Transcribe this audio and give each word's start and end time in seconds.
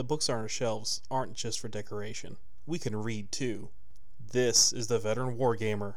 the 0.00 0.04
books 0.04 0.30
on 0.30 0.38
our 0.38 0.48
shelves 0.48 1.02
aren't 1.10 1.34
just 1.34 1.60
for 1.60 1.68
decoration. 1.68 2.38
We 2.64 2.78
can 2.78 2.96
read 2.96 3.30
too. 3.30 3.68
This 4.32 4.72
is 4.72 4.86
the 4.86 4.98
Veteran 4.98 5.36
Wargamer. 5.36 5.96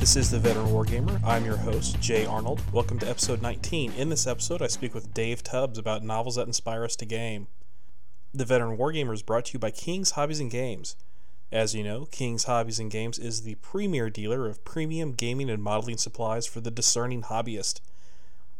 This 0.00 0.16
is 0.16 0.32
the 0.32 0.40
Veteran 0.40 0.66
Wargamer. 0.66 1.22
I'm 1.22 1.44
your 1.44 1.58
host, 1.58 2.00
Jay 2.00 2.26
Arnold. 2.26 2.60
Welcome 2.72 2.98
to 2.98 3.08
episode 3.08 3.40
19. 3.40 3.92
In 3.92 4.08
this 4.08 4.26
episode, 4.26 4.62
I 4.62 4.66
speak 4.66 4.92
with 4.92 5.14
Dave 5.14 5.44
Tubbs 5.44 5.78
about 5.78 6.02
novels 6.02 6.34
that 6.34 6.48
inspire 6.48 6.82
us 6.82 6.96
to 6.96 7.06
game. 7.06 7.46
The 8.34 8.44
Veteran 8.44 8.76
Wargamer 8.78 9.14
is 9.14 9.22
brought 9.22 9.44
to 9.44 9.52
you 9.52 9.60
by 9.60 9.70
King's 9.70 10.10
Hobbies 10.10 10.40
and 10.40 10.50
Games. 10.50 10.96
As 11.52 11.74
you 11.74 11.84
know, 11.84 12.06
King's 12.06 12.44
Hobbies 12.44 12.80
and 12.80 12.90
Games 12.90 13.18
is 13.18 13.42
the 13.42 13.54
premier 13.56 14.10
dealer 14.10 14.46
of 14.46 14.64
premium 14.64 15.12
gaming 15.12 15.48
and 15.48 15.62
modeling 15.62 15.96
supplies 15.96 16.44
for 16.44 16.60
the 16.60 16.72
discerning 16.72 17.22
hobbyist. 17.22 17.80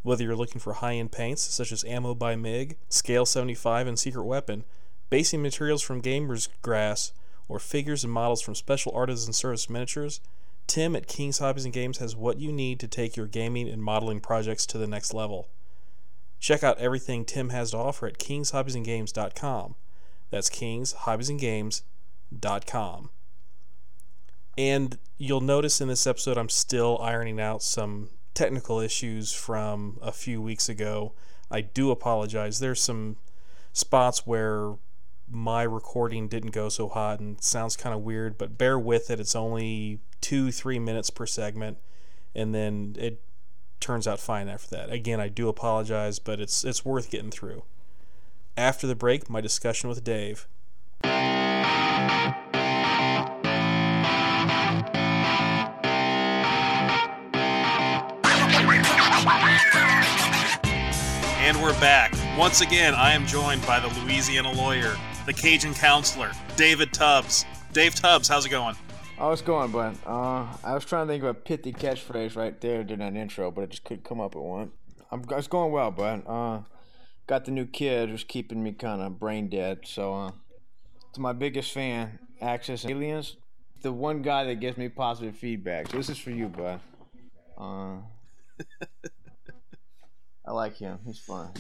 Whether 0.02 0.22
you're 0.22 0.36
looking 0.36 0.60
for 0.60 0.74
high 0.74 0.94
end 0.94 1.10
paints 1.10 1.42
such 1.42 1.72
as 1.72 1.84
Ammo 1.84 2.14
by 2.14 2.36
MiG, 2.36 2.76
Scale 2.88 3.26
75, 3.26 3.88
and 3.88 3.98
Secret 3.98 4.24
Weapon, 4.24 4.64
basing 5.10 5.42
materials 5.42 5.82
from 5.82 6.00
Gamer's 6.00 6.48
Grass, 6.62 7.12
or 7.48 7.58
figures 7.58 8.04
and 8.04 8.12
models 8.12 8.40
from 8.40 8.54
Special 8.54 8.92
Artizan 8.92 9.34
Service 9.34 9.68
Miniatures, 9.68 10.20
Tim 10.68 10.94
at 10.94 11.08
King's 11.08 11.38
Hobbies 11.38 11.64
and 11.64 11.74
Games 11.74 11.98
has 11.98 12.14
what 12.14 12.38
you 12.38 12.52
need 12.52 12.78
to 12.80 12.88
take 12.88 13.16
your 13.16 13.26
gaming 13.26 13.68
and 13.68 13.82
modeling 13.82 14.20
projects 14.20 14.64
to 14.66 14.78
the 14.78 14.86
next 14.86 15.12
level. 15.12 15.48
Check 16.38 16.62
out 16.62 16.78
everything 16.78 17.24
Tim 17.24 17.48
has 17.48 17.72
to 17.72 17.78
offer 17.78 18.06
at 18.06 18.18
kingshobbiesandgames.com. 18.18 19.74
That's 20.30 20.48
Kings 20.48 20.92
Hobbies 20.92 21.28
And 21.28 21.40
you'll 25.18 25.40
notice 25.40 25.80
in 25.80 25.88
this 25.88 26.06
episode 26.06 26.38
I'm 26.38 26.48
still 26.48 26.98
ironing 27.00 27.40
out 27.40 27.62
some 27.62 28.10
technical 28.34 28.80
issues 28.80 29.32
from 29.32 29.98
a 30.02 30.12
few 30.12 30.40
weeks 30.40 30.68
ago. 30.68 31.14
I 31.50 31.60
do 31.60 31.90
apologize. 31.90 32.58
There's 32.58 32.80
some 32.80 33.16
spots 33.72 34.26
where 34.26 34.74
my 35.28 35.62
recording 35.62 36.28
didn't 36.28 36.52
go 36.52 36.68
so 36.68 36.88
hot 36.88 37.20
and 37.20 37.42
sounds 37.42 37.76
kind 37.76 37.94
of 37.94 38.02
weird, 38.02 38.38
but 38.38 38.58
bear 38.58 38.78
with 38.78 39.10
it. 39.10 39.20
It's 39.20 39.34
only 39.34 40.00
two, 40.20 40.52
three 40.52 40.78
minutes 40.78 41.10
per 41.10 41.26
segment, 41.26 41.78
and 42.34 42.54
then 42.54 42.96
it 42.98 43.22
turns 43.80 44.06
out 44.06 44.20
fine 44.20 44.48
after 44.48 44.76
that. 44.76 44.90
Again, 44.90 45.20
I 45.20 45.28
do 45.28 45.48
apologize, 45.48 46.18
but 46.18 46.40
it's 46.40 46.64
it's 46.64 46.84
worth 46.84 47.10
getting 47.10 47.30
through. 47.30 47.64
After 48.56 48.86
the 48.86 48.94
break, 48.94 49.28
my 49.28 49.40
discussion 49.40 49.88
with 49.88 50.04
Dave. 50.04 50.48
And 61.38 61.62
we're 61.62 61.72
back. 61.80 62.12
Once 62.36 62.60
again, 62.60 62.94
I 62.94 63.12
am 63.12 63.26
joined 63.26 63.64
by 63.66 63.80
the 63.80 63.88
Louisiana 64.00 64.52
lawyer, 64.52 64.94
the 65.24 65.32
Cajun 65.32 65.72
counselor, 65.72 66.32
David 66.56 66.92
Tubbs. 66.92 67.46
Dave 67.72 67.94
Tubbs, 67.94 68.28
how's 68.28 68.44
it 68.44 68.50
going? 68.50 68.76
Oh, 69.18 69.30
it's 69.30 69.40
going, 69.40 69.70
bud. 69.70 69.96
Uh, 70.04 70.46
I 70.62 70.74
was 70.74 70.84
trying 70.84 71.06
to 71.06 71.12
think 71.14 71.22
of 71.22 71.30
a 71.30 71.34
pithy 71.34 71.72
catchphrase 71.72 72.36
right 72.36 72.60
there 72.60 72.84
during 72.84 73.00
that 73.00 73.18
intro, 73.18 73.50
but 73.50 73.62
it 73.62 73.70
just 73.70 73.84
couldn't 73.84 74.04
come 74.04 74.20
up 74.20 74.36
at 74.36 74.42
once. 74.42 74.72
I'm, 75.10 75.24
it's 75.30 75.46
going 75.46 75.72
well, 75.72 75.90
bud. 75.90 76.22
Uh, 76.26 76.60
got 77.26 77.46
the 77.46 77.52
new 77.52 77.64
kid 77.64 78.10
who's 78.10 78.24
keeping 78.24 78.62
me 78.62 78.72
kind 78.72 79.00
of 79.00 79.18
brain 79.18 79.48
dead. 79.48 79.80
So, 79.84 80.12
uh, 80.12 80.30
to 81.16 81.20
my 81.22 81.32
biggest 81.32 81.72
fan, 81.72 82.18
Access 82.40 82.84
Aliens, 82.84 83.36
the 83.82 83.92
one 83.92 84.22
guy 84.22 84.44
that 84.44 84.60
gives 84.60 84.76
me 84.76 84.88
positive 84.88 85.36
feedback. 85.36 85.90
So 85.90 85.96
this 85.96 86.08
is 86.10 86.18
for 86.18 86.30
you, 86.30 86.48
bud. 86.48 86.80
Uh, 87.58 87.96
I 90.46 90.52
like 90.52 90.76
him. 90.76 90.98
He's 91.04 91.18
fun. 91.18 91.50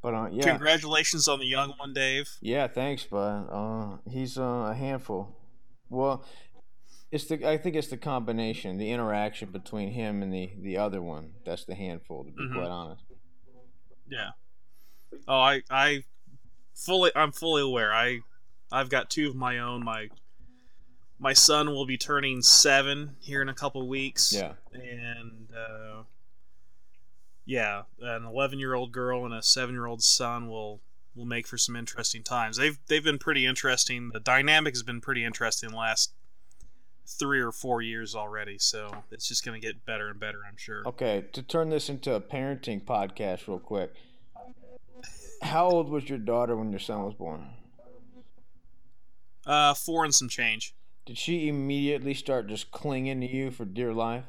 But 0.00 0.14
uh, 0.14 0.28
yeah. 0.30 0.44
Congratulations 0.44 1.26
on 1.26 1.40
the 1.40 1.46
young 1.46 1.72
one, 1.78 1.92
Dave. 1.92 2.28
Yeah, 2.40 2.68
thanks, 2.68 3.04
bud. 3.04 3.48
Uh, 3.50 3.96
he's 4.10 4.38
uh, 4.38 4.68
a 4.70 4.74
handful. 4.74 5.34
Well, 5.90 6.24
it's 7.10 7.24
the 7.24 7.48
I 7.48 7.56
think 7.56 7.74
it's 7.74 7.88
the 7.88 7.96
combination, 7.96 8.76
the 8.76 8.90
interaction 8.92 9.50
between 9.50 9.90
him 9.92 10.22
and 10.22 10.32
the 10.32 10.52
the 10.60 10.76
other 10.76 11.00
one. 11.02 11.32
That's 11.44 11.64
the 11.64 11.74
handful, 11.74 12.24
to 12.24 12.30
be 12.30 12.42
Mhm. 12.42 12.54
quite 12.54 12.68
honest. 12.68 13.02
Yeah. 14.08 14.30
Oh, 15.26 15.40
I 15.40 15.62
I 15.70 16.04
fully 16.74 17.10
I'm 17.16 17.32
fully 17.32 17.62
aware. 17.62 17.92
I 17.92 18.20
I've 18.70 18.88
got 18.88 19.10
two 19.10 19.28
of 19.28 19.34
my 19.34 19.58
own. 19.58 19.84
My 19.84 20.08
my 21.18 21.32
son 21.32 21.70
will 21.70 21.86
be 21.86 21.96
turning 21.96 22.42
seven 22.42 23.16
here 23.20 23.42
in 23.42 23.48
a 23.48 23.54
couple 23.54 23.86
weeks. 23.88 24.32
Yeah. 24.32 24.52
And 24.72 25.48
uh, 25.52 26.02
yeah, 27.44 27.82
an 28.00 28.24
11 28.24 28.58
year 28.58 28.74
old 28.74 28.92
girl 28.92 29.24
and 29.24 29.34
a 29.34 29.42
seven 29.42 29.74
year 29.74 29.86
old 29.86 30.02
son 30.02 30.48
will 30.48 30.80
will 31.16 31.24
make 31.24 31.46
for 31.46 31.58
some 31.58 31.74
interesting 31.74 32.22
times. 32.22 32.56
They've 32.56 32.78
they've 32.86 33.04
been 33.04 33.18
pretty 33.18 33.46
interesting. 33.46 34.10
The 34.12 34.20
dynamic 34.20 34.74
has 34.74 34.82
been 34.82 35.00
pretty 35.00 35.24
interesting 35.24 35.70
the 35.70 35.76
last 35.76 36.12
three 37.08 37.40
or 37.40 37.50
four 37.50 37.80
years 37.80 38.14
already. 38.14 38.58
So 38.58 38.90
it's 39.10 39.26
just 39.26 39.44
going 39.44 39.60
to 39.60 39.66
get 39.66 39.84
better 39.84 40.08
and 40.08 40.20
better, 40.20 40.40
I'm 40.46 40.56
sure. 40.56 40.82
Okay, 40.86 41.24
to 41.32 41.42
turn 41.42 41.70
this 41.70 41.88
into 41.88 42.14
a 42.14 42.20
parenting 42.20 42.84
podcast, 42.84 43.48
real 43.48 43.58
quick. 43.58 43.94
How 45.40 45.68
old 45.68 45.88
was 45.88 46.08
your 46.08 46.18
daughter 46.18 46.56
when 46.56 46.70
your 46.70 46.80
son 46.80 47.04
was 47.04 47.14
born? 47.14 47.46
Uh, 49.48 49.72
four 49.74 50.04
and 50.04 50.14
some 50.14 50.28
change. 50.28 50.74
Did 51.06 51.16
she 51.18 51.48
immediately 51.48 52.12
start 52.12 52.46
just 52.48 52.70
clinging 52.70 53.20
to 53.22 53.26
you 53.26 53.50
for 53.50 53.64
dear 53.64 53.94
life? 53.94 54.24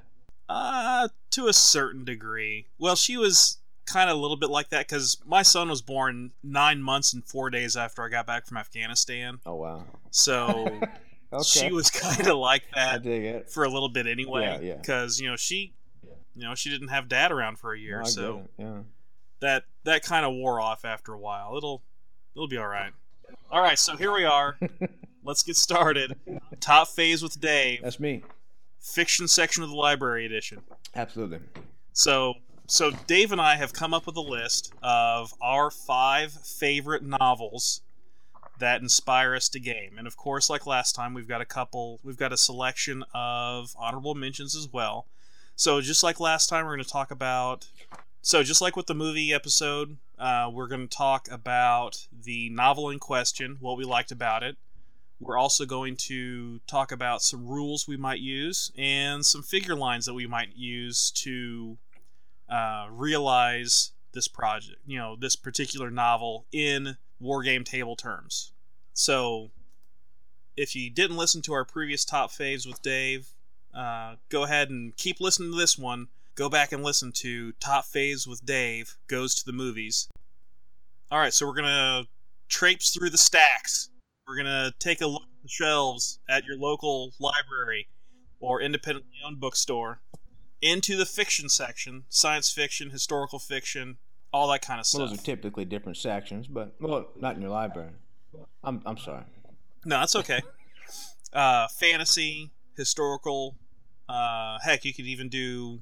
Uh, 0.48 1.10
to 1.32 1.48
a 1.48 1.54
certain 1.54 2.06
degree. 2.06 2.68
Well, 2.80 2.96
she 2.96 3.18
was 3.18 3.58
kind 3.86 4.10
of 4.10 4.18
a 4.18 4.20
little 4.20 4.38
bit 4.38 4.50
like 4.50 4.70
that 4.70 4.88
because 4.88 5.18
my 5.26 5.42
son 5.42 5.68
was 5.70 5.82
born 5.82 6.32
nine 6.42 6.82
months 6.82 7.12
and 7.12 7.24
four 7.26 7.50
days 7.50 7.76
after 7.76 8.02
I 8.04 8.08
got 8.10 8.26
back 8.26 8.46
from 8.48 8.56
Afghanistan. 8.58 9.40
Oh 9.46 9.56
wow. 9.56 9.84
So 10.12 10.80
Okay. 11.34 11.44
she 11.44 11.72
was 11.72 11.92
kind 11.92 12.28
of 12.28 12.38
like 12.38 12.64
that 12.74 13.52
for 13.52 13.64
a 13.64 13.70
little 13.70 13.90
bit 13.90 14.08
anyway. 14.08 14.44
Yeah, 14.44 14.60
yeah. 14.62 14.76
Because 14.78 15.20
you 15.20 15.30
know 15.30 15.36
she, 15.36 15.74
you 16.36 16.44
know 16.44 16.56
she 16.56 16.70
didn't 16.70 16.88
have 16.88 17.08
dad 17.10 17.32
around 17.32 17.60
for 17.60 17.74
a 17.74 17.80
year, 17.80 18.00
No, 18.00 18.06
so 18.06 18.50
Yeah. 18.58 18.78
that 19.42 19.66
that 19.84 20.02
kind 20.04 20.26
of 20.26 20.34
wore 20.34 20.60
off 20.62 20.86
after 20.86 21.14
a 21.14 21.20
while. 21.20 21.58
It'll 21.58 21.84
it'll 22.36 22.48
be 22.48 22.58
all 22.58 22.68
right. 22.68 22.94
All 23.52 23.62
right, 23.62 23.78
so 23.78 23.96
here 23.98 24.14
we 24.14 24.24
are. 24.26 24.58
Let's 25.24 25.44
get 25.44 25.56
started. 25.56 26.16
Top 26.60 26.88
faves 26.88 27.22
with 27.22 27.40
Dave, 27.40 27.82
That's 27.84 28.00
me. 28.00 28.24
fiction 28.80 29.28
section 29.28 29.64
of 29.64 29.70
the 29.70 29.76
library 29.76 30.26
edition. 30.26 30.62
Absolutely. 30.96 31.40
So, 31.94 32.36
so 32.68 32.92
Dave 33.08 33.32
and 33.32 33.42
I 33.42 33.56
have 33.58 33.74
come 33.74 33.94
up 33.94 34.06
with 34.06 34.16
a 34.16 34.22
list 34.22 34.74
of 34.82 35.34
our 35.42 35.70
five 35.70 36.32
favorite 36.32 37.04
novels 37.04 37.82
that 38.60 38.82
inspire 38.82 39.36
us 39.36 39.50
to 39.50 39.60
game. 39.60 39.96
And 39.98 40.06
of 40.08 40.18
course, 40.18 40.50
like 40.50 40.66
last 40.66 40.94
time, 40.94 41.14
we've 41.14 41.28
got 41.28 41.42
a 41.42 41.46
couple, 41.46 42.00
we've 42.04 42.18
got 42.18 42.34
a 42.34 42.38
selection 42.38 43.04
of 43.14 43.76
honorable 43.78 44.16
mentions 44.16 44.56
as 44.56 44.68
well. 44.72 45.06
So, 45.56 45.82
just 45.82 46.04
like 46.04 46.20
last 46.20 46.48
time, 46.48 46.66
we're 46.66 46.76
going 46.76 46.86
to 46.86 46.90
talk 46.90 47.12
about. 47.12 47.68
So, 48.22 48.44
just 48.44 48.62
like 48.62 48.76
with 48.76 48.88
the 48.88 48.96
movie 48.96 49.34
episode, 49.34 49.98
uh, 50.18 50.50
we're 50.54 50.68
going 50.68 50.88
to 50.88 50.98
talk 50.98 51.28
about 51.30 52.08
the 52.24 52.50
novel 52.50 52.90
in 52.90 53.00
question, 53.00 53.58
what 53.60 53.78
we 53.78 53.84
liked 53.84 54.12
about 54.12 54.44
it. 54.44 54.58
We're 55.20 55.38
also 55.38 55.66
going 55.66 55.98
to 55.98 56.60
talk 56.66 56.92
about 56.92 57.22
some 57.22 57.46
rules 57.46 57.88
we 57.88 57.98
might 57.98 58.20
use 58.20 58.72
and 58.78 59.26
some 59.26 59.44
figure 59.44 59.76
lines 59.76 60.06
that 60.06 60.14
we 60.14 60.28
might 60.28 60.56
use 60.56 61.12
to 61.12 61.78
uh, 62.48 62.88
realize 62.90 63.92
this 64.14 64.28
project, 64.28 64.78
you 64.88 64.98
know, 64.98 65.16
this 65.16 65.36
particular 65.36 65.92
novel 65.92 66.46
in 66.52 66.98
wargame 67.22 67.66
table 67.66 67.96
terms. 67.96 68.52
So, 68.94 69.52
if 70.58 70.76
you 70.76 70.90
didn't 70.90 71.18
listen 71.18 71.42
to 71.44 71.54
our 71.54 71.64
previous 71.64 72.04
top 72.04 72.32
faves 72.32 72.66
with 72.66 72.82
Dave, 72.82 73.30
uh, 73.74 74.16
go 74.30 74.44
ahead 74.44 74.70
and 74.70 74.96
keep 74.98 75.22
listening 75.22 75.52
to 75.52 75.58
this 75.58 75.78
one. 75.78 76.08
Go 76.36 76.50
back 76.50 76.72
and 76.72 76.84
listen 76.84 77.12
to 77.14 77.52
Top 77.60 77.86
Faves 77.86 78.26
with 78.26 78.46
Dave 78.46 78.96
Goes 79.08 79.36
to 79.36 79.46
the 79.46 79.52
Movies. 79.52 80.08
All 81.12 81.20
right, 81.20 81.34
so 81.34 81.46
we're 81.46 81.54
gonna 81.54 82.08
traipse 82.48 82.92
through 82.92 83.10
the 83.10 83.18
stacks. 83.18 83.89
We're 84.30 84.38
gonna 84.38 84.72
take 84.78 85.02
a 85.02 85.08
look 85.08 85.24
at 85.24 85.42
the 85.42 85.50
shelves 85.50 86.20
at 86.30 86.46
your 86.46 86.56
local 86.56 87.14
library 87.20 87.88
or 88.40 88.62
independently 88.62 89.14
owned 89.26 89.40
bookstore 89.40 90.02
into 90.62 90.96
the 90.96 91.06
fiction 91.08 91.50
section, 91.50 92.04
science 92.10 92.52
fiction, 92.52 92.92
historical 92.92 93.40
fiction, 93.40 93.98
all 94.32 94.48
that 94.52 94.62
kind 94.62 94.80
of 94.80 94.84
Well, 94.94 95.08
stuff. 95.08 95.10
those 95.10 95.20
are 95.20 95.24
typically 95.24 95.66
different 95.66 95.98
sections, 95.98 96.46
but 96.46 96.76
well, 96.80 97.08
not 97.20 97.38
in 97.38 97.42
your 97.42 97.50
library. 97.50 97.90
I'm 98.64 98.84
I'm 98.86 99.00
sorry. 99.00 99.24
No, 99.84 100.00
that's 100.00 100.16
okay. 100.18 100.42
uh, 101.34 101.68
fantasy, 101.68 102.52
historical. 102.78 103.56
Uh, 104.08 104.60
heck, 104.64 104.86
you 104.86 104.94
could 104.94 105.08
even 105.08 105.30
do 105.30 105.82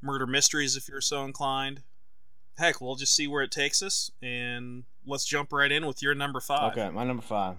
murder 0.00 0.26
mysteries 0.26 0.74
if 0.74 0.88
you're 0.88 1.02
so 1.02 1.22
inclined. 1.24 1.82
Heck, 2.58 2.80
we'll 2.80 2.96
just 2.96 3.14
see 3.14 3.28
where 3.28 3.44
it 3.44 3.52
takes 3.52 3.82
us, 3.82 4.10
and 4.20 4.82
let's 5.06 5.24
jump 5.24 5.52
right 5.52 5.70
in 5.70 5.86
with 5.86 6.02
your 6.02 6.12
number 6.16 6.40
five. 6.40 6.72
Okay, 6.72 6.90
my 6.90 7.04
number 7.04 7.22
five. 7.22 7.54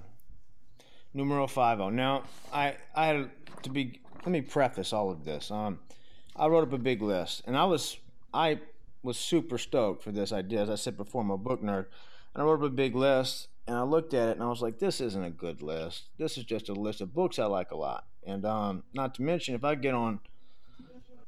Numero 1.14 1.48
five 1.48 1.80
oh. 1.80 1.90
Now, 1.90 2.24
I 2.52 2.76
I 2.94 3.06
had 3.06 3.30
to 3.64 3.70
be. 3.70 4.02
Let 4.18 4.28
me 4.28 4.42
preface 4.42 4.92
all 4.92 5.10
of 5.10 5.24
this. 5.24 5.52
Um, 5.52 5.80
I 6.36 6.48
wrote 6.48 6.64
up 6.64 6.74
a 6.74 6.78
big 6.78 7.02
list, 7.02 7.44
and 7.48 7.56
I 7.56 7.64
was 7.64 7.98
I 8.34 8.60
was 9.02 9.18
super 9.18 9.58
stoked 9.58 10.04
for 10.04 10.12
this 10.12 10.34
idea. 10.34 10.64
As 10.64 10.70
I 10.70 10.76
said 10.76 10.98
before, 10.98 11.22
I'm 11.22 11.32
a 11.32 11.38
book 11.38 11.64
nerd, 11.64 11.86
and 12.34 12.42
I 12.42 12.44
wrote 12.44 12.60
up 12.60 12.64
a 12.64 12.70
big 12.70 12.94
list. 12.94 13.48
And 13.68 13.78
I 13.78 13.84
looked 13.84 14.16
at 14.16 14.30
it 14.30 14.32
and 14.32 14.42
I 14.42 14.48
was 14.48 14.64
like, 14.64 14.80
"This 14.80 15.00
isn't 15.00 15.24
a 15.24 15.30
good 15.30 15.62
list. 15.62 16.10
This 16.18 16.40
is 16.40 16.44
just 16.44 16.70
a 16.70 16.74
list 16.74 17.02
of 17.02 17.14
books 17.14 17.38
I 17.38 17.46
like 17.46 17.70
a 17.70 17.78
lot." 17.78 18.06
And 18.26 18.44
um, 18.44 18.84
not 18.96 19.14
to 19.16 19.22
mention, 19.22 19.54
if 19.54 19.64
I 19.64 19.76
get 19.76 19.94
on 19.94 20.22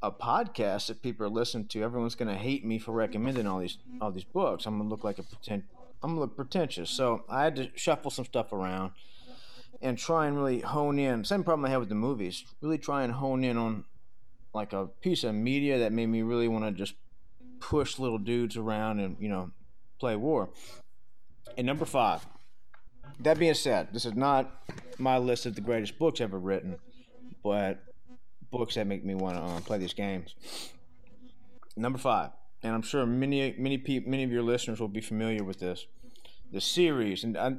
a 0.02 0.12
podcast 0.12 0.88
that 0.88 1.02
people 1.02 1.26
are 1.26 1.30
listening 1.30 1.68
to, 1.68 1.84
everyone's 1.84 2.16
going 2.16 2.28
to 2.28 2.40
hate 2.40 2.66
me 2.66 2.80
for 2.80 2.92
recommending 2.92 3.46
all 3.48 3.60
these 3.60 3.78
all 4.02 4.12
these 4.12 4.24
books. 4.24 4.66
I'm 4.66 4.78
going 4.78 4.90
to 4.90 4.94
look 4.94 5.04
like 5.04 5.20
a 5.20 5.24
pretend. 5.24 5.64
I'm 6.04 6.12
going 6.12 6.16
to 6.16 6.22
look 6.22 6.36
pretentious. 6.36 6.90
So 6.90 7.24
I 7.30 7.44
had 7.44 7.56
to 7.58 7.70
shuffle 7.76 8.10
some 8.10 8.26
stuff 8.26 8.52
around 8.52 8.92
and 9.82 9.98
try 9.98 10.28
and 10.28 10.36
really 10.36 10.60
hone 10.62 10.98
in. 10.98 11.24
Same 11.24 11.44
problem 11.44 11.66
I 11.66 11.70
had 11.70 11.80
with 11.80 11.90
the 11.90 11.96
movies. 11.96 12.44
Really 12.62 12.78
try 12.78 13.04
and 13.04 13.14
hone 13.14 13.44
in 13.44 13.58
on 13.58 13.86
like 14.54 14.74
a 14.74 14.88
piece 15.02 15.24
of 15.24 15.36
media 15.36 15.80
that 15.80 15.92
made 15.92 16.08
me 16.08 16.24
really 16.24 16.48
want 16.48 16.66
to 16.66 16.72
just 16.72 16.96
push 17.60 18.00
little 18.00 18.18
dudes 18.18 18.58
around 18.58 19.00
and 19.00 19.16
you 19.20 19.30
know 19.30 19.52
play 20.00 20.16
war. 20.16 20.50
And 21.58 21.68
number 21.68 21.86
five. 21.86 22.26
That 23.20 23.38
being 23.38 23.54
said, 23.54 23.90
this 23.94 24.06
is 24.06 24.16
not 24.16 24.64
my 24.98 25.18
list 25.18 25.46
of 25.46 25.54
the 25.54 25.62
greatest 25.62 26.00
books 26.00 26.22
ever 26.22 26.40
written, 26.40 26.78
but 27.44 27.84
books 28.52 28.76
that 28.76 28.86
make 28.88 29.04
me 29.04 29.16
want 29.16 29.36
to 29.38 29.42
um, 29.42 29.62
play 29.62 29.78
these 29.78 29.94
games. 29.94 30.36
Number 31.76 31.98
five, 31.98 32.32
and 32.62 32.76
I'm 32.76 32.82
sure 32.82 33.06
many 33.06 33.56
many 33.58 33.78
people 33.78 34.10
many 34.12 34.24
of 34.24 34.32
your 34.32 34.44
listeners 34.44 34.80
will 34.80 34.90
be 34.90 35.02
familiar 35.02 35.44
with 35.44 35.60
this, 35.60 35.88
the 36.52 36.62
series. 36.62 37.24
And 37.24 37.38
I, 37.38 37.54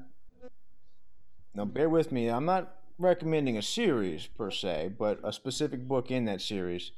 now, 1.55 1.65
bear 1.65 1.89
with 1.89 2.13
me. 2.13 2.29
I'm 2.29 2.45
not 2.45 2.77
recommending 2.99 3.57
a 3.59 3.63
series 3.63 4.27
per 4.27 4.51
se, 4.51 4.93
but 4.99 5.21
a 5.25 5.33
specific 5.33 5.87
book 5.87 6.11
in 6.11 6.25
that 6.27 6.41
series. 6.41 6.93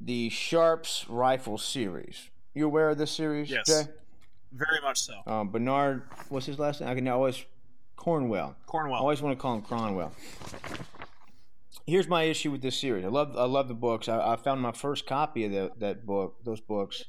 The 0.00 0.30
Sharpe's 0.30 1.06
Rifle 1.08 1.58
series. 1.58 2.30
You 2.54 2.66
aware 2.66 2.90
of 2.90 2.98
this 2.98 3.10
series? 3.10 3.50
Yes. 3.50 3.66
Jay? 3.66 3.82
Very 4.52 4.80
much 4.80 5.00
so. 5.00 5.14
Um, 5.26 5.50
Bernard, 5.50 6.02
what's 6.28 6.46
his 6.46 6.58
last 6.58 6.80
name? 6.80 6.88
I 6.88 6.94
can 6.94 7.06
always 7.08 7.44
Cornwell. 7.96 8.56
Cornwell. 8.66 8.96
I 8.96 9.00
always 9.00 9.20
want 9.20 9.36
to 9.36 9.42
call 9.42 9.54
him 9.54 9.62
Cornwell. 9.62 10.12
Here's 11.86 12.08
my 12.08 12.24
issue 12.24 12.50
with 12.50 12.60
this 12.62 12.76
series. 12.78 13.04
I 13.04 13.08
love 13.08 13.36
I 13.36 13.44
love 13.44 13.68
the 13.68 13.74
books. 13.74 14.08
I, 14.08 14.32
I 14.32 14.36
found 14.36 14.60
my 14.60 14.72
first 14.72 15.06
copy 15.06 15.44
of 15.44 15.52
the, 15.52 15.72
that 15.78 16.04
book, 16.06 16.36
those 16.44 16.60
books, 16.60 17.04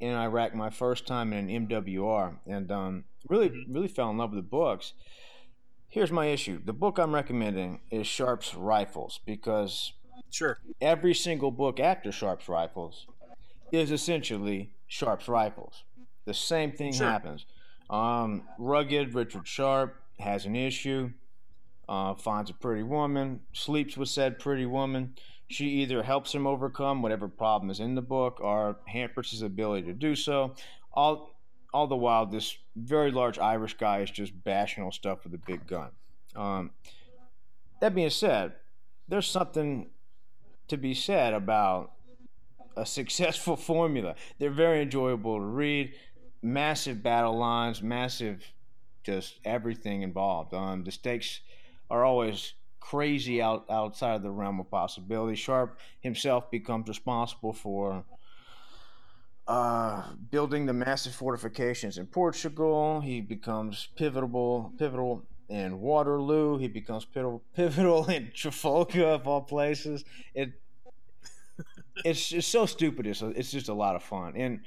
in 0.00 0.12
Iraq 0.14 0.54
my 0.54 0.70
first 0.70 1.06
time 1.06 1.32
in 1.32 1.48
an 1.50 1.68
MWR, 1.68 2.36
and 2.46 2.70
um, 2.70 3.04
really 3.28 3.64
really 3.68 3.88
fell 3.88 4.10
in 4.10 4.18
love 4.18 4.30
with 4.30 4.38
the 4.38 4.48
books. 4.48 4.92
Here's 5.88 6.10
my 6.12 6.26
issue. 6.26 6.60
The 6.64 6.72
book 6.72 6.98
I'm 6.98 7.14
recommending 7.14 7.80
is 7.90 8.06
Sharpe's 8.06 8.54
Rifles 8.54 9.20
because 9.24 9.92
Sure. 10.30 10.58
every 10.80 11.14
single 11.14 11.52
book 11.52 11.78
after 11.78 12.10
Sharpe's 12.10 12.48
Rifles 12.48 13.06
is 13.70 13.92
essentially 13.92 14.72
Sharpe's 14.88 15.28
Rifles. 15.28 15.84
The 16.24 16.34
same 16.34 16.72
thing 16.72 16.92
Sure. 16.92 17.06
happens. 17.08 17.46
Um, 17.90 18.42
rugged 18.58 19.14
Richard 19.14 19.46
Sharpe 19.46 19.94
has 20.18 20.46
an 20.46 20.56
issue, 20.56 21.12
uh, 21.88 22.14
finds 22.14 22.50
a 22.50 22.54
pretty 22.54 22.82
woman, 22.82 23.40
sleeps 23.52 23.96
with 23.96 24.08
said 24.08 24.38
pretty 24.38 24.66
woman. 24.66 25.14
She 25.48 25.66
either 25.66 26.02
helps 26.02 26.34
him 26.34 26.46
overcome 26.46 27.02
whatever 27.02 27.28
problem 27.28 27.70
is 27.70 27.80
in 27.80 27.94
the 27.94 28.02
book 28.02 28.38
or 28.40 28.76
hampers 28.86 29.30
his 29.30 29.42
ability 29.42 29.86
to 29.86 29.92
do 29.92 30.16
so. 30.16 30.54
All, 30.92 31.34
all 31.72 31.86
the 31.86 31.96
while, 31.96 32.26
this 32.26 32.56
very 32.76 33.10
large 33.10 33.38
Irish 33.38 33.74
guy 33.74 34.00
is 34.00 34.10
just 34.10 34.32
bashing 34.44 34.82
on 34.82 34.92
stuff 34.92 35.24
with 35.24 35.34
a 35.34 35.38
big 35.38 35.66
gun. 35.66 35.90
Um, 36.34 36.70
that 37.80 37.94
being 37.94 38.10
said, 38.10 38.52
there's 39.08 39.26
something 39.26 39.90
to 40.68 40.76
be 40.76 40.94
said 40.94 41.34
about 41.34 41.92
a 42.76 42.86
successful 42.86 43.56
formula. 43.56 44.14
They're 44.38 44.50
very 44.50 44.82
enjoyable 44.82 45.38
to 45.38 45.44
read. 45.44 45.94
Massive 46.42 47.02
battle 47.02 47.36
lines, 47.38 47.82
massive, 47.82 48.42
just 49.02 49.38
everything 49.44 50.02
involved. 50.02 50.52
Um, 50.52 50.84
the 50.84 50.90
stakes 50.90 51.40
are 51.90 52.04
always 52.04 52.54
crazy 52.80 53.40
out 53.40 53.64
outside 53.70 54.22
the 54.22 54.30
realm 54.30 54.60
of 54.60 54.70
possibility. 54.70 55.34
Sharpe 55.34 55.78
himself 56.00 56.50
becomes 56.50 56.88
responsible 56.88 57.52
for 57.52 58.04
uh, 59.46 60.02
building 60.30 60.66
the 60.66 60.72
massive 60.72 61.14
fortifications 61.14 61.98
in 61.98 62.06
Portugal. 62.06 63.00
He 63.00 63.20
becomes 63.20 63.88
pivotal, 63.96 64.72
pivotal 64.78 65.22
in 65.48 65.80
Waterloo. 65.80 66.58
He 66.58 66.68
becomes 66.68 67.04
pivotal, 67.04 67.42
pivotal 67.54 68.06
in 68.10 68.30
Trafalgar 68.34 69.04
of 69.04 69.26
all 69.26 69.42
places. 69.42 70.04
It 70.34 70.52
it's 72.04 72.32
it's 72.32 72.46
so 72.46 72.66
stupid. 72.66 73.06
It's 73.06 73.22
it's 73.22 73.50
just 73.50 73.68
a 73.68 73.74
lot 73.74 73.96
of 73.96 74.02
fun. 74.02 74.34
And 74.36 74.60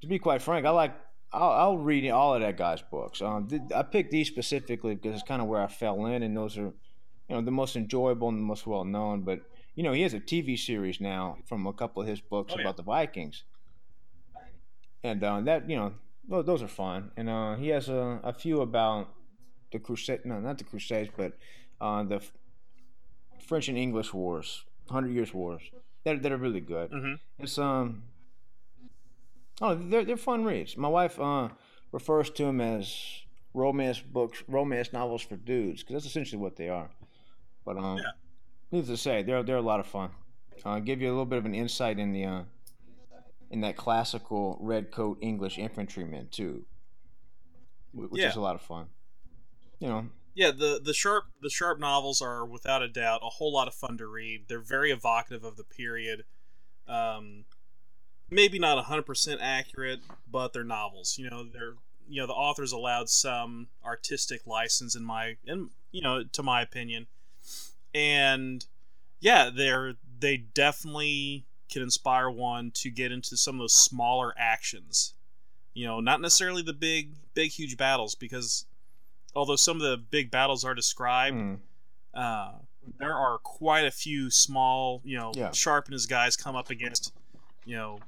to 0.00 0.06
be 0.06 0.18
quite 0.18 0.42
frank, 0.42 0.66
I 0.66 0.70
like 0.70 0.94
I'll, 1.32 1.50
I'll 1.50 1.78
read 1.78 2.08
all 2.10 2.34
of 2.34 2.40
that 2.40 2.56
guy's 2.56 2.82
books. 2.82 3.20
Um, 3.20 3.48
th- 3.48 3.62
I 3.74 3.82
picked 3.82 4.10
these 4.10 4.28
specifically 4.28 4.94
because 4.94 5.14
it's 5.14 5.28
kind 5.28 5.42
of 5.42 5.48
where 5.48 5.60
I 5.62 5.66
fell 5.68 6.06
in, 6.06 6.22
and 6.22 6.36
those 6.36 6.56
are 6.58 6.72
you 7.28 7.34
know 7.36 7.42
the 7.42 7.50
most 7.50 7.76
enjoyable 7.76 8.28
and 8.28 8.38
the 8.38 8.42
most 8.42 8.66
well 8.66 8.84
known. 8.84 9.22
But 9.22 9.40
you 9.74 9.82
know 9.82 9.92
he 9.92 10.02
has 10.02 10.14
a 10.14 10.20
TV 10.20 10.58
series 10.58 11.00
now 11.00 11.38
from 11.46 11.66
a 11.66 11.72
couple 11.72 12.00
of 12.02 12.08
his 12.08 12.20
books 12.20 12.52
Oh, 12.54 12.56
yeah. 12.58 12.62
about 12.62 12.76
the 12.78 12.82
Vikings, 12.82 13.44
and 15.02 15.22
uh, 15.22 15.40
that 15.42 15.68
you 15.68 15.76
know 15.76 15.92
tho- 16.28 16.42
those 16.42 16.62
are 16.62 16.68
fun. 16.68 17.10
And 17.16 17.28
uh, 17.28 17.56
he 17.56 17.68
has 17.68 17.88
a, 17.88 18.20
a 18.24 18.32
few 18.32 18.60
about 18.60 19.08
the 19.72 19.78
crusade, 19.78 20.20
no, 20.24 20.40
not 20.40 20.58
the 20.58 20.64
Crusades, 20.64 21.10
but 21.16 21.32
uh, 21.80 22.02
the 22.04 22.20
French 23.46 23.68
and 23.68 23.76
English 23.78 24.12
wars, 24.14 24.64
Hundred 24.90 25.12
Years' 25.12 25.34
Wars. 25.34 25.62
That 26.04 26.22
that 26.22 26.32
are 26.32 26.36
really 26.38 26.60
good. 26.60 26.90
hmm 26.90 27.14
It's 27.38 27.58
um 27.58 28.04
oh 29.60 29.74
they're 29.74 30.04
they're 30.04 30.16
fun 30.16 30.44
reads. 30.44 30.76
My 30.76 30.88
wife 30.88 31.18
uh 31.20 31.48
refers 31.92 32.30
to 32.30 32.44
them 32.44 32.60
as 32.60 32.94
romance 33.54 34.00
books, 34.00 34.42
romance 34.46 34.92
novels 34.92 35.22
for 35.22 35.36
dudes 35.36 35.82
because 35.82 35.94
that's 35.94 36.06
essentially 36.06 36.40
what 36.40 36.56
they 36.56 36.68
are. 36.68 36.90
But 37.64 37.78
um, 37.78 37.96
Yeah. 37.98 38.12
needless 38.72 38.90
to 38.90 39.02
say, 39.02 39.22
they're 39.22 39.42
they're 39.42 39.56
a 39.56 39.62
lot 39.62 39.80
of 39.80 39.86
fun. 39.86 40.10
Uh, 40.64 40.78
give 40.80 41.00
you 41.00 41.08
a 41.08 41.10
little 41.12 41.26
bit 41.26 41.38
of 41.38 41.46
an 41.46 41.54
insight 41.54 41.98
in 41.98 42.12
the 42.12 42.24
uh, 42.24 42.42
in 43.50 43.60
that 43.62 43.76
classical 43.76 44.58
red 44.60 44.90
coat 44.90 45.18
English 45.22 45.58
infantryman 45.58 46.28
too, 46.30 46.64
which 47.92 48.22
Yeah. 48.22 48.28
is 48.28 48.36
a 48.36 48.40
lot 48.40 48.54
of 48.54 48.62
fun. 48.62 48.86
You 49.78 49.88
know, 49.88 50.08
Yeah, 50.34 50.50
the 50.50 50.80
the 50.82 50.94
Sharpe 50.94 51.26
the 51.40 51.50
Sharpe 51.50 51.78
novels 51.78 52.20
are 52.20 52.44
without 52.44 52.82
a 52.82 52.88
doubt 52.88 53.20
a 53.22 53.28
whole 53.30 53.52
lot 53.52 53.68
of 53.68 53.74
fun 53.74 53.96
to 53.98 54.06
read. 54.06 54.46
They're 54.48 54.60
very 54.60 54.90
evocative 54.90 55.44
of 55.44 55.56
the 55.56 55.64
period. 55.64 56.24
Um, 56.86 57.44
maybe 58.30 58.58
not 58.58 58.82
hundred 58.84 59.06
percent 59.06 59.40
accurate, 59.42 60.00
but 60.30 60.52
they're 60.52 60.64
novels. 60.64 61.16
You 61.18 61.30
know, 61.30 61.44
they're 61.44 61.74
you 62.08 62.20
know 62.20 62.26
the 62.26 62.32
authors 62.32 62.72
allowed 62.72 63.08
some 63.08 63.68
artistic 63.84 64.46
license 64.46 64.94
in 64.94 65.04
my 65.04 65.36
in 65.44 65.70
you 65.92 66.02
know 66.02 66.24
to 66.24 66.42
my 66.42 66.62
opinion, 66.62 67.06
and 67.94 68.64
yeah, 69.20 69.50
they're 69.54 69.94
they 70.20 70.36
definitely 70.36 71.44
can 71.70 71.82
inspire 71.82 72.30
one 72.30 72.70
to 72.72 72.90
get 72.90 73.12
into 73.12 73.36
some 73.36 73.56
of 73.56 73.60
those 73.60 73.74
smaller 73.76 74.34
actions. 74.38 75.14
You 75.74 75.86
know, 75.86 76.00
not 76.00 76.20
necessarily 76.20 76.62
the 76.62 76.72
big 76.72 77.12
big 77.34 77.50
huge 77.50 77.76
battles 77.76 78.14
because 78.14 78.64
although 79.34 79.56
some 79.56 79.76
of 79.76 79.82
the 79.82 79.96
big 79.96 80.30
battles 80.30 80.64
are 80.64 80.74
described, 80.74 81.36
mm, 81.36 81.58
uh, 82.14 82.52
there 82.98 83.14
are 83.14 83.38
quite 83.38 83.84
a 83.84 83.90
few 83.90 84.30
small, 84.30 85.00
you 85.04 85.16
know, 85.16 85.32
Yeah. 85.36 85.52
Sharpe 85.52 85.86
and 85.86 85.92
his 85.92 86.06
guys 86.06 86.36
come 86.36 86.56
up 86.56 86.70
against, 86.70 87.12
you 87.64 87.76
know, 87.76 88.00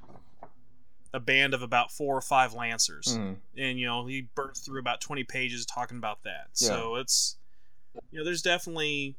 a 1.13 1.19
band 1.19 1.53
of 1.53 1.61
about 1.61 1.91
four 1.91 2.15
or 2.17 2.21
five 2.21 2.53
lancers, 2.53 3.17
mm, 3.17 3.35
and 3.57 3.79
you 3.79 3.85
know 3.85 4.05
he 4.05 4.27
burns 4.35 4.59
through 4.59 4.79
about 4.79 5.01
twenty 5.01 5.23
pages 5.23 5.65
talking 5.65 5.97
about 5.97 6.23
that. 6.23 6.47
So 6.53 6.95
it's, 6.95 7.35
you 8.11 8.19
know, 8.19 8.25
there's 8.25 8.41
definitely 8.41 9.15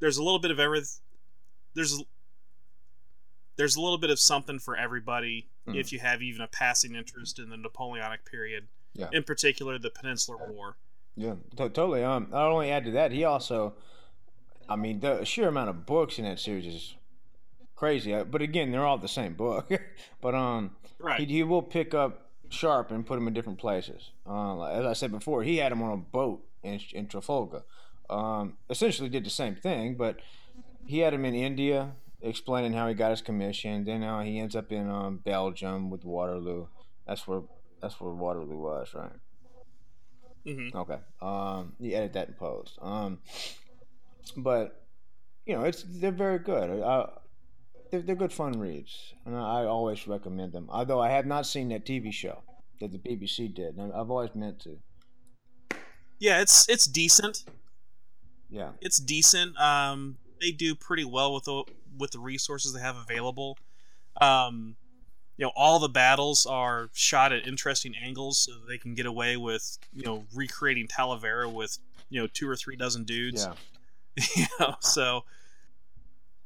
there's 0.00 0.18
a 0.18 0.22
little 0.22 0.38
bit 0.38 0.50
of 0.50 0.60
every 0.60 0.82
there's 1.74 2.02
there's 3.56 3.76
a 3.76 3.80
little 3.80 3.98
bit 3.98 4.10
of 4.10 4.18
something 4.18 4.58
for 4.58 4.76
everybody 4.76 5.46
Mhm. 5.66 5.76
if 5.76 5.92
you 5.92 5.98
have 5.98 6.22
even 6.22 6.40
a 6.40 6.46
passing 6.48 6.94
interest 6.94 7.38
in 7.38 7.50
the 7.50 7.56
Napoleonic 7.56 8.24
period, 8.24 8.68
Yeah. 8.94 9.08
in 9.12 9.22
particular 9.22 9.78
the 9.78 9.90
Peninsular 9.90 10.50
War. 10.50 10.76
Yeah, 11.16 11.34
to- 11.56 11.68
totally. 11.68 12.02
Um, 12.02 12.28
not 12.30 12.50
only 12.50 12.70
add 12.70 12.84
to 12.84 12.90
that, 12.92 13.12
he 13.12 13.24
also, 13.24 13.74
I 14.68 14.76
mean, 14.76 15.00
the 15.00 15.24
sheer 15.24 15.48
amount 15.48 15.68
of 15.68 15.84
books 15.84 16.18
in 16.18 16.24
that 16.24 16.38
series 16.38 16.66
is 16.66 16.94
crazy. 17.80 18.14
But 18.22 18.42
again, 18.42 18.70
they're 18.70 18.86
all 18.86 18.98
the 18.98 19.08
same 19.08 19.32
book. 19.34 19.68
but 20.20 20.34
um, 20.34 20.76
Right. 21.00 21.18
he, 21.20 21.26
he 21.26 21.42
will 21.42 21.62
pick 21.62 21.94
up 21.94 22.28
Sharpe 22.50 22.90
and 22.90 23.06
put 23.06 23.16
him 23.18 23.26
in 23.26 23.32
different 23.34 23.58
places. 23.58 24.10
Uh, 24.28 24.62
as 24.64 24.84
I 24.84 24.92
said 24.92 25.10
before, 25.10 25.42
he 25.42 25.56
had 25.56 25.72
him 25.72 25.82
on 25.82 25.92
a 25.92 25.96
boat 25.96 26.44
in, 26.62 26.78
in 26.92 27.06
Trafalgar. 27.08 27.62
Um, 28.10 28.58
essentially 28.68 29.08
did 29.08 29.24
the 29.24 29.30
same 29.30 29.54
thing, 29.56 29.94
but 29.96 30.18
he 30.84 30.98
had 30.98 31.14
him 31.14 31.24
in 31.24 31.34
India, 31.34 31.92
explaining 32.20 32.74
how 32.74 32.86
he 32.88 32.94
got 32.94 33.10
his 33.10 33.22
commission. 33.22 33.84
Then 33.84 34.02
uh, 34.02 34.20
he 34.22 34.38
ends 34.38 34.54
up 34.54 34.70
in 34.72 34.90
um, 34.90 35.16
Belgium 35.24 35.88
with 35.90 36.04
Waterloo. 36.04 36.66
That's 37.06 37.26
where 37.26 37.42
that's 37.80 37.98
where 38.00 38.12
Waterloo 38.12 38.58
was, 38.58 38.92
right? 38.94 39.12
hmm 40.44 40.68
Okay. 40.74 40.98
Um, 41.22 41.72
you 41.80 41.96
edit 41.96 42.12
that 42.12 42.28
in 42.28 42.34
post. 42.34 42.78
Um, 42.82 43.20
but 44.36 44.82
you 45.46 45.54
know, 45.54 45.64
it's 45.64 45.82
they're 45.86 46.10
very 46.12 46.38
good. 46.40 46.82
I 46.82 47.08
they're, 47.90 48.02
they're 48.02 48.16
good 48.16 48.32
fun 48.32 48.58
reads, 48.58 49.14
and 49.24 49.36
I 49.36 49.64
always 49.64 50.06
recommend 50.06 50.52
them. 50.52 50.66
Although 50.70 51.00
I 51.00 51.10
have 51.10 51.26
not 51.26 51.46
seen 51.46 51.68
that 51.70 51.84
TV 51.84 52.12
show 52.12 52.42
that 52.80 52.92
the 52.92 52.98
BBC 52.98 53.54
did, 53.54 53.76
and 53.76 53.92
I've 53.92 54.10
always 54.10 54.34
meant 54.34 54.60
to. 54.60 54.78
Yeah, 56.18 56.40
it's 56.40 56.68
it's 56.68 56.86
decent. 56.86 57.44
Yeah, 58.48 58.70
It's 58.80 58.98
decent. 58.98 59.58
Um, 59.60 60.18
they 60.40 60.50
do 60.50 60.74
pretty 60.74 61.04
well 61.04 61.34
with 61.34 61.44
the 61.44 61.64
with 61.98 62.10
the 62.10 62.18
resources 62.18 62.72
they 62.72 62.80
have 62.80 62.96
available. 62.96 63.58
Um, 64.20 64.76
you 65.36 65.46
know, 65.46 65.52
all 65.56 65.78
the 65.78 65.88
battles 65.88 66.46
are 66.46 66.90
shot 66.92 67.32
at 67.32 67.46
interesting 67.46 67.94
angles, 68.02 68.38
so 68.38 68.52
they 68.68 68.76
can 68.76 68.94
get 68.94 69.06
away 69.06 69.36
with 69.36 69.78
you 69.92 70.04
know 70.04 70.24
recreating 70.34 70.88
Talavera 70.88 71.50
with 71.50 71.78
you 72.08 72.20
know 72.20 72.26
two 72.26 72.48
or 72.48 72.56
three 72.56 72.76
dozen 72.76 73.04
dudes. 73.04 73.46
yeah. 73.46 73.54
you 74.36 74.46
know, 74.58 74.74
so 74.80 75.24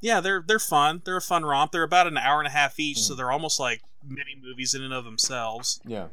yeah, 0.05 0.21
they're 0.21 0.45
they're 0.47 0.59
fun. 0.59 1.01
They're 1.05 1.17
a 1.17 1.21
fun 1.23 1.45
romp. 1.47 1.73
They're 1.73 1.83
about 1.83 2.07
an 2.07 2.19
hour 2.19 2.39
and 2.39 2.47
a 2.47 2.51
half 2.51 2.79
each, 2.79 3.01
so 3.01 3.15
Mm. 3.15 3.17
they're 3.17 3.33
almost 3.33 3.59
like 3.59 3.81
mini 4.07 4.37
movies 4.41 4.75
in 4.75 4.83
and 4.83 4.93
of 4.93 5.05
themselves. 5.05 5.81
Yeah. 5.87 6.09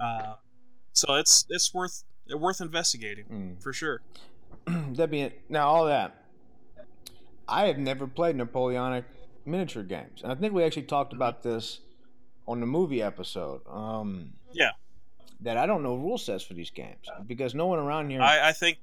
Uh, 0.00 0.34
so 0.92 1.14
it's 1.14 1.46
it's 1.48 1.72
worth 1.72 2.02
worth 2.28 2.60
investigating 2.60 3.24
Mm. 3.26 3.62
for 3.62 3.72
sure. 3.72 4.02
that 4.66 5.10
being 5.12 5.30
now 5.48 5.68
all 5.68 5.86
that, 5.86 6.24
I 7.48 7.66
have 7.68 7.78
never 7.78 8.06
played 8.08 8.34
Napoleonic 8.36 9.04
miniature 9.44 9.84
games, 9.84 10.22
and 10.22 10.32
I 10.32 10.34
think 10.34 10.52
we 10.52 10.64
actually 10.64 10.82
talked 10.82 11.12
about 11.12 11.42
this 11.44 11.80
on 12.48 12.58
the 12.60 12.66
movie 12.66 13.00
episode. 13.02 13.60
Um, 13.68 14.32
Yeah. 14.52 14.72
That 15.42 15.56
I 15.56 15.64
don't 15.66 15.82
know 15.84 15.94
rule 15.94 16.18
sets 16.18 16.42
for 16.44 16.52
these 16.54 16.70
games 16.70 17.06
because 17.26 17.54
no 17.54 17.66
one 17.66 17.78
around 17.78 18.10
here. 18.10 18.20
I, 18.20 18.48
I 18.48 18.52
think 18.52 18.78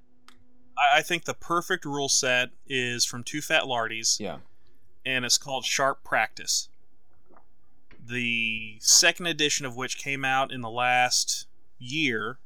I, 0.93 1.01
think 1.01 1.25
the 1.25 1.34
perfect 1.34 1.86
rule 1.86 2.10
set 2.10 2.50
is 2.67 3.03
from 3.05 3.24
Two 3.24 3.41
Fat 3.41 3.63
Lardies, 3.63 4.19
yeah. 4.19 4.38
and 5.05 5.25
it's 5.25 5.38
called 5.38 5.65
Sharp 5.65 6.03
Practice. 6.03 6.69
The 8.05 8.77
second 8.79 9.27
edition 9.27 9.65
of 9.65 9.75
which 9.75 9.98
came 9.98 10.24
out 10.24 10.51
in 10.51 10.62
the 10.62 10.69
last 10.69 11.48
year, 11.79 12.38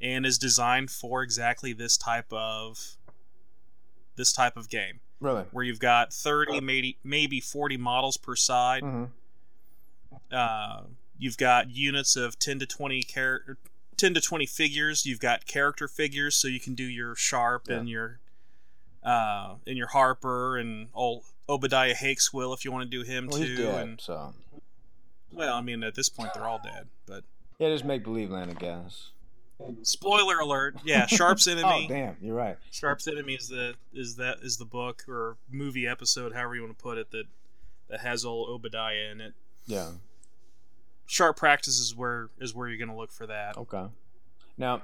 and 0.00 0.26
is 0.26 0.38
designed 0.38 0.90
for 0.90 1.22
exactly 1.22 1.72
this 1.72 1.96
type 1.96 2.32
of 2.32 2.96
this 4.16 4.32
type 4.32 4.56
of 4.56 4.68
game, 4.68 5.00
Really. 5.20 5.44
where 5.52 5.64
you've 5.64 5.78
got 5.80 6.12
thirty, 6.12 6.60
maybe 6.60 6.98
maybe 7.02 7.40
forty 7.40 7.76
models 7.76 8.16
per 8.16 8.36
side. 8.36 8.82
hmm 8.82 9.04
Uh, 10.30 10.82
you've 11.18 11.36
got 11.38 11.70
units 11.70 12.16
of 12.16 12.38
10 12.38 12.58
to 12.58 12.66
20 12.66 13.02
char- 13.02 13.56
10 13.96 14.14
to 14.14 14.20
20 14.20 14.46
figures 14.46 15.06
you've 15.06 15.20
got 15.20 15.46
character 15.46 15.86
figures 15.88 16.34
so 16.34 16.48
you 16.48 16.58
can 16.60 16.74
do 16.74 16.84
your 16.84 17.14
Sharpe 17.14 17.68
and 17.68 17.88
your 17.88 18.18
uh 19.04 19.54
and 19.66 19.76
your 19.76 19.88
harper 19.88 20.56
and 20.56 20.88
old 20.94 21.24
Obadiah 21.48 21.94
Hakeswill 21.94 22.54
if 22.54 22.64
you 22.64 22.72
want 22.72 22.90
to 22.90 22.90
do 22.90 23.02
him 23.02 23.26
Well, 23.28 23.38
too 23.38 23.44
he's 23.46 23.58
dead, 23.58 23.86
and 23.86 24.00
so 24.00 24.34
well 25.32 25.54
i 25.56 25.60
mean 25.60 25.82
at 25.82 25.94
this 25.94 26.08
point 26.08 26.30
they're 26.34 26.46
all 26.46 26.60
dead 26.62 26.88
but 27.06 27.24
yeah, 27.58 27.68
just 27.68 27.84
make 27.84 28.02
believe 28.02 28.30
land, 28.30 28.50
I 28.50 28.54
guess. 28.54 29.10
spoiler 29.82 30.38
alert 30.40 30.76
yeah 30.84 31.06
Sharpe's 31.06 31.46
enemy 31.48 31.86
Oh 31.88 31.92
damn, 31.92 32.16
you're 32.20 32.34
right. 32.34 32.56
Sharpe's 32.72 33.06
enemy 33.06 33.34
is 33.34 33.48
the 33.48 33.74
is 33.92 34.16
that 34.16 34.38
is 34.42 34.56
the 34.56 34.64
book 34.64 35.04
or 35.08 35.36
movie 35.50 35.86
episode 35.86 36.32
however 36.32 36.54
you 36.56 36.62
want 36.62 36.76
to 36.76 36.82
put 36.82 36.98
it 36.98 37.10
that 37.12 37.26
that 37.88 38.00
has 38.00 38.24
old 38.24 38.48
obadiah 38.48 39.10
in 39.12 39.20
it 39.20 39.34
Yeah. 39.66 39.90
Sharp 41.06 41.36
practice 41.36 41.78
is 41.78 41.94
where 41.94 42.30
is 42.38 42.54
where 42.54 42.68
you're 42.68 42.78
going 42.78 42.88
to 42.88 42.96
look 42.96 43.12
for 43.12 43.26
that 43.26 43.56
Okay. 43.56 43.84
Now, 44.56 44.82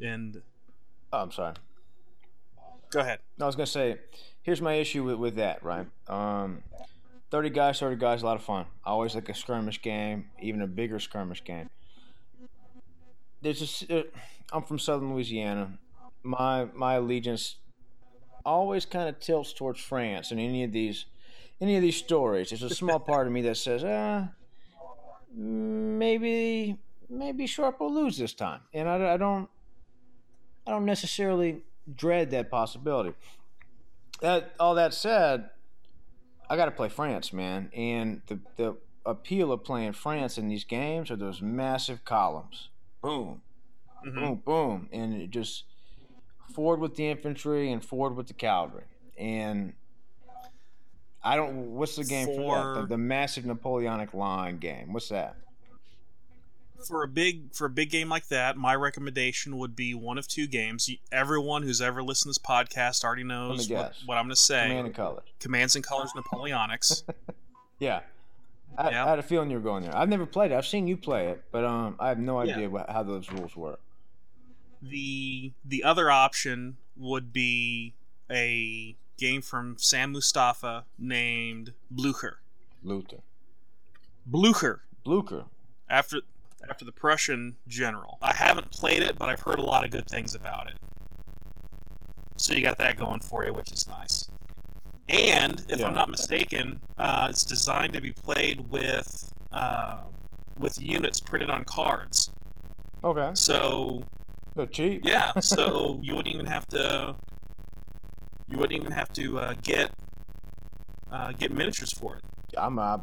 and 0.00 0.42
oh, 1.12 1.18
I'm 1.18 1.32
sorry. 1.32 1.54
go 2.90 3.00
ahead 3.00 3.20
I 3.40 3.46
was 3.46 3.56
gonna 3.56 3.66
say, 3.66 3.96
here's 4.42 4.60
my 4.60 4.74
issue 4.74 5.04
with, 5.04 5.16
with 5.16 5.36
that. 5.36 5.64
Right. 5.64 5.86
Um, 6.08 6.62
thirty 7.30 7.50
guys, 7.50 7.80
thirty 7.80 7.96
guys, 7.96 8.22
a 8.22 8.26
lot 8.26 8.36
of 8.36 8.42
fun. 8.42 8.66
I 8.84 8.90
always 8.90 9.14
like 9.14 9.28
a 9.28 9.34
skirmish 9.34 9.80
game, 9.82 10.26
even 10.40 10.62
a 10.62 10.66
bigger 10.66 11.00
skirmish 11.00 11.42
game. 11.42 11.70
There's 13.40 13.58
just, 13.58 13.90
uh, 13.90 14.04
I'm 14.52 14.62
from 14.62 14.78
Southern 14.78 15.12
Louisiana. 15.12 15.78
My 16.22 16.66
my 16.74 16.94
allegiance 16.94 17.56
always 18.44 18.84
kind 18.84 19.08
of 19.08 19.18
tilts 19.20 19.52
towards 19.52 19.80
France 19.80 20.30
in 20.30 20.38
any 20.38 20.64
of 20.64 20.72
these 20.72 21.06
any 21.60 21.76
of 21.76 21.82
these 21.82 21.96
stories. 21.96 22.50
There's 22.50 22.62
a 22.62 22.70
small 22.70 22.98
part 22.98 23.26
of 23.26 23.32
me 23.32 23.42
that 23.42 23.56
says, 23.56 23.84
uh, 23.84 24.26
maybe 25.34 26.76
maybe 27.08 27.46
Sharpe 27.46 27.80
will 27.80 27.92
lose 27.92 28.16
this 28.18 28.32
time, 28.34 28.60
and 28.72 28.88
I, 28.88 29.14
I 29.14 29.16
don't 29.16 29.48
I 30.66 30.70
don't 30.70 30.84
necessarily 30.84 31.62
dread 31.94 32.30
that 32.30 32.50
possibility. 32.50 33.14
That 34.20 34.52
all 34.60 34.74
that 34.76 34.94
said, 34.94 35.50
I 36.48 36.56
got 36.56 36.66
to 36.66 36.70
play 36.70 36.88
France, 36.88 37.32
man, 37.32 37.70
and 37.74 38.22
the 38.26 38.38
the 38.56 38.76
appeal 39.04 39.50
of 39.52 39.64
playing 39.64 39.92
France 39.94 40.38
in 40.38 40.48
these 40.48 40.64
games 40.64 41.10
are 41.10 41.16
those 41.16 41.42
massive 41.42 42.04
columns, 42.04 42.68
boom, 43.02 43.42
Mhm. 44.06 44.14
boom, 44.14 44.42
boom, 44.44 44.88
and 44.92 45.14
it 45.14 45.30
just 45.30 45.64
forward 46.54 46.78
with 46.80 46.94
the 46.96 47.08
infantry 47.08 47.72
and 47.72 47.84
forward 47.84 48.14
with 48.14 48.28
the 48.28 48.34
cavalry, 48.34 48.84
and 49.18 49.74
I 51.24 51.36
don't. 51.36 51.74
What's 51.74 51.96
the 51.96 52.04
game 52.04 52.26
for, 52.26 52.56
that? 52.56 52.80
The, 52.82 52.86
the 52.88 52.98
massive 52.98 53.44
Napoleonic 53.44 54.14
line 54.14 54.58
game. 54.58 54.92
What's 54.92 55.08
that? 55.08 55.36
for 56.86 57.02
a 57.02 57.08
big 57.08 57.54
for 57.54 57.66
a 57.66 57.70
big 57.70 57.90
game 57.90 58.08
like 58.08 58.28
that, 58.28 58.56
my 58.56 58.74
recommendation 58.74 59.56
would 59.58 59.76
be 59.76 59.94
one 59.94 60.18
of 60.18 60.26
two 60.26 60.46
games. 60.46 60.90
Everyone 61.10 61.62
who's 61.62 61.80
ever 61.80 62.02
listened 62.02 62.34
to 62.34 62.38
this 62.40 62.44
podcast 62.44 63.04
already 63.04 63.24
knows 63.24 63.68
what, 63.70 63.94
what 64.06 64.16
I'm 64.18 64.24
going 64.24 64.34
to 64.34 64.36
say. 64.36 64.64
Command 64.64 64.86
and 64.86 64.94
colors. 64.94 65.24
Commands 65.40 65.76
and 65.76 65.84
Colors 65.84 66.12
Napoleonics. 66.16 67.04
Yeah. 67.78 68.00
I, 68.78 68.90
Yeah. 68.90 69.04
I 69.04 69.08
had 69.08 69.18
a 69.18 69.24
feeling 69.24 69.50
you 69.50 69.56
were 69.56 69.62
going 69.62 69.82
there. 69.82 69.96
I've 69.96 70.08
never 70.08 70.24
played 70.24 70.52
it. 70.52 70.54
I've 70.54 70.66
seen 70.66 70.86
you 70.86 70.96
play 70.96 71.30
it, 71.30 71.42
but 71.50 71.64
um, 71.64 71.96
I 71.98 72.10
have 72.10 72.20
no 72.20 72.38
idea 72.38 72.70
what, 72.70 72.88
how 72.88 73.02
those 73.02 73.28
rules 73.32 73.56
work. 73.56 73.80
the 74.80 75.50
the 75.64 75.82
other 75.82 76.08
option 76.08 76.76
would 76.96 77.32
be 77.32 77.94
a 78.30 78.94
game 79.22 79.40
from 79.40 79.76
Sam 79.78 80.10
Mustafa 80.12 80.84
named 80.98 81.72
Blucher. 81.90 82.38
Luther. 82.82 83.18
Blucher 84.26 84.82
Blucher. 85.04 85.44
after 85.88 86.20
after 86.68 86.84
the 86.84 86.92
Prussian 86.92 87.56
general. 87.68 88.18
I 88.22 88.34
haven't 88.34 88.70
played 88.70 89.02
it, 89.02 89.16
but 89.18 89.28
I've 89.28 89.40
heard 89.40 89.58
a 89.58 89.62
lot 89.64 89.84
of 89.84 89.90
good 89.90 90.08
things 90.08 90.34
about 90.34 90.68
it. 90.68 90.76
So 92.36 92.54
you 92.54 92.62
got 92.62 92.78
that 92.78 92.96
going 92.96 93.20
for 93.20 93.44
you, 93.44 93.52
which 93.52 93.72
is 93.72 93.86
nice. 93.88 94.28
And 95.08 95.64
if 95.68 95.78
Yeah. 95.80 95.86
I'm 95.86 95.94
not 95.94 96.08
mistaken, 96.08 96.80
uh, 96.98 97.26
it's 97.30 97.44
designed 97.44 97.92
to 97.94 98.00
be 98.00 98.12
played 98.12 98.68
with 98.70 99.32
uh, 99.52 100.02
with 100.58 100.80
units 100.80 101.20
printed 101.20 101.50
on 101.50 101.64
cards. 101.64 102.30
Okay. 103.04 103.30
So 103.34 104.02
They're 104.56 104.66
cheap. 104.66 105.02
yeah, 105.04 105.32
so 105.40 105.98
you 106.02 106.14
wouldn't 106.16 106.34
even 106.34 106.46
have 106.46 106.66
to 106.68 107.16
you 108.52 108.58
wouldn't 108.58 108.78
even 108.78 108.92
have 108.92 109.12
to 109.14 109.38
uh, 109.38 109.54
get 109.62 109.90
uh, 111.10 111.32
get 111.32 111.52
miniatures 111.52 111.92
for 111.92 112.16
it. 112.16 112.24
I'm 112.56 112.78
uh, 112.78 112.98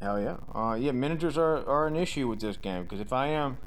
hell 0.00 0.20
yeah. 0.20 0.36
Uh, 0.54 0.74
yeah, 0.74 0.92
miniatures 0.92 1.36
are, 1.36 1.66
are 1.68 1.86
an 1.86 1.96
issue 1.96 2.28
with 2.28 2.40
this 2.40 2.56
game 2.56 2.84
because 2.84 3.00
if 3.00 3.12
I 3.12 3.28
am 3.28 3.58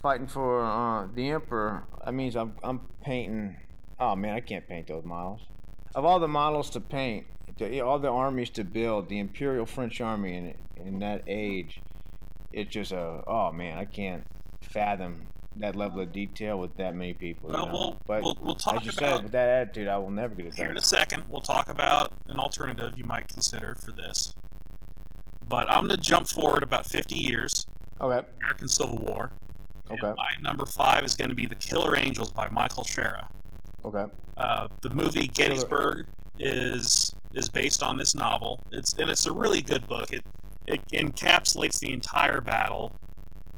fighting 0.00 0.26
for 0.26 0.64
uh, 0.64 1.06
the 1.14 1.30
emperor, 1.30 1.84
that 2.04 2.12
means 2.12 2.36
I'm 2.36 2.54
I'm 2.62 2.80
painting. 3.02 3.56
Oh 4.00 4.16
man, 4.16 4.34
I 4.34 4.40
can't 4.40 4.66
paint 4.66 4.88
those 4.88 5.04
models. 5.04 5.42
Of 5.94 6.04
all 6.04 6.18
the 6.18 6.28
models 6.28 6.70
to 6.70 6.80
paint, 6.80 7.26
the, 7.58 7.80
all 7.82 7.98
the 7.98 8.08
armies 8.08 8.50
to 8.50 8.64
build, 8.64 9.08
the 9.08 9.18
Imperial 9.18 9.66
French 9.66 10.00
army 10.00 10.36
in 10.36 10.54
in 10.84 10.98
that 10.98 11.22
age, 11.28 11.80
it's 12.52 12.72
just 12.72 12.90
a 12.90 13.22
oh 13.26 13.52
man, 13.52 13.78
I 13.78 13.84
can't 13.84 14.24
fathom 14.60 15.28
that 15.56 15.76
level 15.76 16.00
of 16.00 16.12
detail 16.12 16.58
with 16.58 16.76
that 16.76 16.94
many 16.94 17.14
people. 17.14 17.50
you 17.50 17.54
Well, 17.56 17.66
know? 17.66 17.72
we'll, 17.72 18.00
but 18.06 18.22
we'll, 18.22 18.38
we'll 18.40 18.54
talk 18.54 18.76
as 18.80 18.86
you 18.86 18.92
about 18.96 19.16
said, 19.16 19.22
with 19.24 19.32
that 19.32 19.48
attitude, 19.48 19.88
I 19.88 19.98
will 19.98 20.10
never 20.10 20.34
get 20.34 20.46
it 20.46 20.54
here 20.54 20.70
in 20.70 20.76
a 20.76 20.82
second. 20.82 21.24
We'll 21.28 21.40
talk 21.42 21.68
about 21.68 22.12
an 22.28 22.38
alternative 22.38 22.94
you 22.96 23.04
might 23.04 23.28
consider 23.28 23.74
for 23.74 23.92
this. 23.92 24.34
But 25.48 25.70
I'm 25.70 25.86
going 25.86 25.96
to 25.96 26.02
jump 26.02 26.28
forward 26.28 26.62
about 26.62 26.86
50 26.86 27.14
years, 27.14 27.66
Okay. 28.00 28.26
American 28.40 28.68
Civil 28.68 28.98
War. 28.98 29.30
Okay. 29.90 30.12
my 30.16 30.30
number 30.40 30.64
five 30.64 31.04
is 31.04 31.14
going 31.14 31.28
to 31.28 31.36
be 31.36 31.44
The 31.46 31.54
Killer 31.56 31.96
Angels 31.96 32.30
by 32.32 32.48
Michael 32.48 32.84
Shaara. 32.84 33.26
Okay. 33.84 34.06
Uh, 34.38 34.68
the 34.80 34.90
movie 34.90 35.26
Gettysburg 35.26 36.06
is 36.38 37.14
is 37.34 37.48
based 37.48 37.82
on 37.82 37.96
this 37.98 38.14
novel. 38.14 38.60
It's 38.72 38.94
and 38.94 39.10
it's 39.10 39.26
a 39.26 39.32
really 39.32 39.60
good 39.60 39.86
book. 39.86 40.12
It 40.12 40.24
it 40.66 40.80
encapsulates 40.92 41.78
the 41.80 41.92
entire 41.92 42.40
battle, 42.40 42.94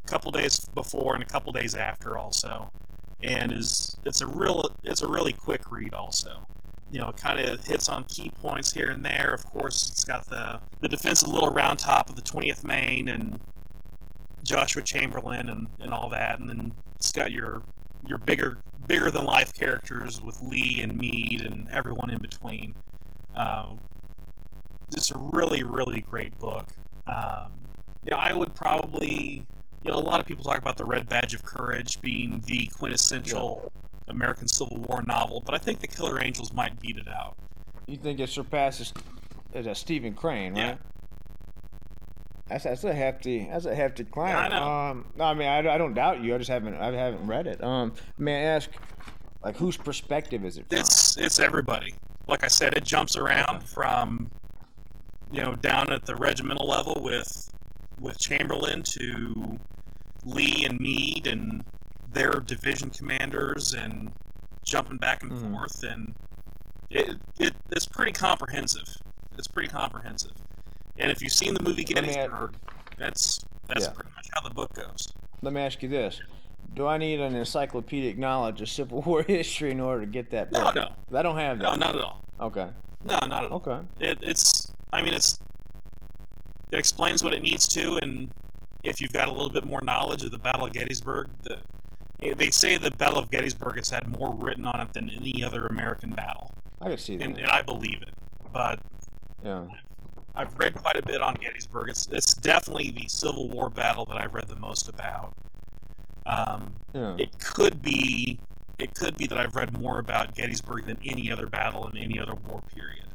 a 0.04 0.10
couple 0.10 0.30
days 0.30 0.60
before 0.74 1.14
and 1.14 1.22
a 1.22 1.26
couple 1.26 1.52
days 1.52 1.74
after, 1.74 2.18
also, 2.18 2.70
and 3.22 3.52
is 3.52 3.96
it's 4.04 4.20
a 4.20 4.26
real 4.26 4.70
it's 4.82 5.02
a 5.02 5.08
really 5.08 5.32
quick 5.32 5.70
read, 5.70 5.94
also. 5.94 6.46
You 6.90 7.00
know, 7.00 7.12
kind 7.12 7.40
of 7.40 7.64
hits 7.64 7.88
on 7.88 8.04
key 8.04 8.30
points 8.40 8.72
here 8.72 8.90
and 8.90 9.04
there. 9.04 9.32
Of 9.34 9.44
course, 9.46 9.88
it's 9.90 10.04
got 10.04 10.26
the 10.26 10.60
the 10.80 10.88
defensive 10.88 11.28
little 11.28 11.50
round 11.50 11.78
top 11.78 12.08
of 12.10 12.16
the 12.16 12.22
20th 12.22 12.64
Maine 12.64 13.08
and 13.08 13.40
Joshua 14.44 14.82
Chamberlain 14.82 15.48
and, 15.48 15.66
and 15.80 15.92
all 15.92 16.08
that, 16.10 16.38
and 16.38 16.48
then 16.48 16.72
it's 16.96 17.12
got 17.12 17.32
your 17.32 17.62
your 18.06 18.18
bigger 18.18 18.58
bigger 18.86 19.10
than 19.10 19.24
life 19.24 19.54
characters 19.54 20.20
with 20.20 20.40
Lee 20.42 20.80
and 20.82 20.96
Meade 20.96 21.40
and 21.40 21.68
everyone 21.70 22.10
in 22.10 22.18
between. 22.20 22.74
Uh, 23.34 23.70
just 24.92 25.10
a 25.10 25.18
really 25.18 25.62
really 25.62 26.02
great 26.02 26.38
book. 26.38 26.68
Um, 27.06 27.52
I 28.12 28.32
would 28.34 28.54
probably 28.54 29.46
you 29.84 29.90
know 29.90 29.98
a 29.98 30.00
lot 30.00 30.18
of 30.18 30.26
people 30.26 30.44
talk 30.44 30.58
about 30.58 30.76
the 30.76 30.84
Red 30.84 31.08
Badge 31.08 31.34
of 31.34 31.44
Courage 31.44 32.00
being 32.00 32.42
the 32.46 32.66
quintessential 32.66 33.70
American 34.08 34.48
Civil 34.48 34.78
War 34.78 35.02
novel, 35.06 35.42
but 35.44 35.54
I 35.54 35.58
think 35.58 35.80
the 35.80 35.86
Killer 35.86 36.22
Angels 36.22 36.52
might 36.52 36.80
beat 36.80 36.96
it 36.96 37.08
out. 37.08 37.36
You 37.86 37.96
think 37.96 38.18
it 38.18 38.30
surpasses 38.30 38.92
a 39.54 39.74
Stephen 39.74 40.14
Crane, 40.14 40.54
right? 40.54 40.60
Yeah. 40.60 40.76
That's, 42.48 42.64
that's 42.64 42.84
a 42.84 42.92
hefty 42.92 43.48
that's 43.50 43.64
a 43.64 43.74
hefty 43.74 44.04
climb. 44.04 44.28
Yeah, 44.28 44.38
I 44.38 44.48
know. 44.48 44.70
Um, 44.70 45.06
no, 45.16 45.24
I 45.24 45.34
mean 45.34 45.48
I, 45.48 45.58
I 45.58 45.78
don't 45.78 45.94
doubt 45.94 46.22
you. 46.22 46.34
I 46.34 46.38
just 46.38 46.50
haven't 46.50 46.74
I 46.76 46.92
haven't 46.92 47.26
read 47.26 47.46
it. 47.46 47.62
Um, 47.62 47.94
may 48.18 48.36
I 48.36 48.54
ask, 48.54 48.70
like 49.42 49.56
whose 49.56 49.76
perspective 49.76 50.44
is 50.44 50.58
it 50.58 50.68
from? 50.68 50.78
It's 50.78 51.16
it's 51.16 51.38
everybody. 51.38 51.94
Like 52.26 52.44
I 52.44 52.48
said, 52.48 52.74
it 52.74 52.84
jumps 52.84 53.16
around 53.16 53.62
from 53.62 54.30
you 55.32 55.40
know 55.40 55.54
down 55.56 55.90
at 55.90 56.04
the 56.04 56.16
regimental 56.16 56.66
level 56.66 57.00
with 57.02 57.50
with 57.98 58.18
Chamberlain 58.18 58.82
to 58.82 59.58
Lee 60.24 60.64
and 60.68 60.80
Meade 60.80 61.26
and 61.26 61.64
their 62.12 62.32
division 62.32 62.90
commanders 62.90 63.74
and 63.74 64.12
jumping 64.64 64.96
back 64.96 65.22
and 65.22 65.32
Mhm. 65.32 65.52
forth 65.52 65.82
and 65.82 66.14
it, 66.90 67.16
it 67.38 67.54
it's 67.70 67.86
pretty 67.86 68.12
comprehensive. 68.12 68.88
It's 69.36 69.48
pretty 69.48 69.68
comprehensive. 69.68 70.32
And 70.98 71.10
if 71.10 71.20
you've 71.22 71.32
seen 71.32 71.54
the 71.54 71.62
movie 71.62 71.84
Let 71.94 72.04
me 72.04 72.10
add- 72.10 72.14
Gettysburg, 72.30 72.54
that's 72.96 73.40
that's 73.66 73.86
Yeah. 73.86 73.92
pretty 73.92 74.10
much 74.14 74.28
how 74.32 74.46
the 74.46 74.54
book 74.54 74.72
goes. 74.74 75.12
Let 75.42 75.52
me 75.54 75.60
ask 75.60 75.82
you 75.82 75.88
this: 75.88 76.20
Do 76.74 76.86
I 76.86 76.98
need 76.98 77.18
an 77.20 77.34
encyclopedic 77.34 78.16
knowledge 78.18 78.60
of 78.60 78.68
Civil 78.68 79.02
War 79.02 79.22
history 79.26 79.70
in 79.72 79.80
order 79.80 80.02
to 80.02 80.10
get 80.10 80.30
that 80.30 80.50
book? 80.52 80.74
no, 80.74 80.88
no, 81.10 81.18
I 81.18 81.22
don't 81.22 81.36
have 81.38 81.58
that. 81.58 81.64
no, 81.64 81.74
not 81.74 81.94
at 81.96 82.00
all. 82.00 82.22
Okay. 82.40 82.68
No, 83.04 83.18
not 83.26 83.44
at 83.44 83.50
all. 83.50 83.56
Okay. 83.66 83.80
It, 84.00 84.18
it's, 84.22 84.72
I 84.92 85.02
mean, 85.02 85.14
it's, 85.14 85.38
it 86.70 86.78
explains 86.78 87.22
what 87.24 87.32
it 87.34 87.42
needs 87.42 87.66
to, 87.68 87.98
and 88.02 88.30
if 88.84 89.00
you've 89.00 89.12
got 89.12 89.28
a 89.28 89.32
little 89.32 89.50
bit 89.50 89.64
more 89.64 89.80
knowledge 89.82 90.22
of 90.22 90.30
the 90.30 90.38
Battle 90.38 90.66
of 90.66 90.72
Gettysburg, 90.72 91.28
the, 91.42 91.58
they 92.36 92.50
say 92.50 92.76
the 92.76 92.90
Battle 92.92 93.18
of 93.18 93.30
Gettysburg 93.30 93.76
has 93.76 93.90
had 93.90 94.06
more 94.18 94.34
written 94.34 94.66
on 94.66 94.80
it 94.80 94.92
than 94.92 95.10
any 95.10 95.42
other 95.42 95.66
American 95.66 96.10
battle, 96.10 96.52
I 96.80 96.88
can 96.90 96.98
see 96.98 97.16
that. 97.16 97.24
and, 97.24 97.38
and 97.38 97.48
I 97.48 97.62
believe 97.62 98.02
it. 98.02 98.14
But 98.52 98.78
yeah. 99.44 99.64
I've 100.36 100.56
read 100.58 100.74
quite 100.74 100.96
a 100.96 101.02
bit 101.02 101.20
on 101.20 101.34
Gettysburg. 101.34 101.88
It's 101.88 102.08
it's 102.10 102.34
definitely 102.34 102.90
the 102.90 103.06
Civil 103.08 103.48
War 103.48 103.70
battle 103.70 104.04
that 104.06 104.16
I've 104.16 104.34
read 104.34 104.48
the 104.48 104.56
most 104.56 104.88
about. 104.88 105.34
Um, 106.26 106.74
Yeah. 106.94 107.16
it 107.18 107.38
could 107.38 107.80
be 107.82 108.38
it 108.78 108.94
could 108.94 109.16
be 109.16 109.26
that 109.28 109.38
I've 109.38 109.54
read 109.54 109.78
more 109.78 109.98
about 110.00 110.34
Gettysburg 110.34 110.86
than 110.86 110.98
any 111.04 111.30
other 111.30 111.46
battle 111.46 111.86
in 111.88 111.96
any 111.96 112.18
other 112.18 112.34
war 112.34 112.62
period. 112.74 113.06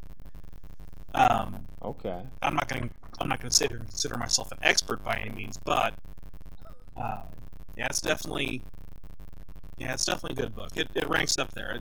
Um, 1.14 1.66
Okay. 1.82 2.22
I'm 2.42 2.56
not 2.56 2.68
going 2.68 2.90
to 2.90 2.90
I'm 3.20 3.28
not 3.28 3.40
going 3.40 3.50
to 3.50 3.56
sit 3.56 3.70
here 3.70 3.78
and 3.80 3.88
consider 3.88 4.18
myself 4.18 4.52
an 4.52 4.60
expert 4.62 5.04
by 5.04 5.16
any 5.18 5.32
means, 5.36 5.58
but 5.58 5.94
uh, 6.98 7.22
yeah, 7.78 7.86
it's 7.88 8.02
definitely 8.02 8.62
yeah, 9.78 9.94
it's 9.94 10.06
definitely 10.06 10.42
a 10.42 10.46
good 10.46 10.56
book. 10.56 10.76
It, 10.76 10.90
it 10.94 11.08
ranks 11.10 11.38
up 11.38 11.54
there. 11.54 11.80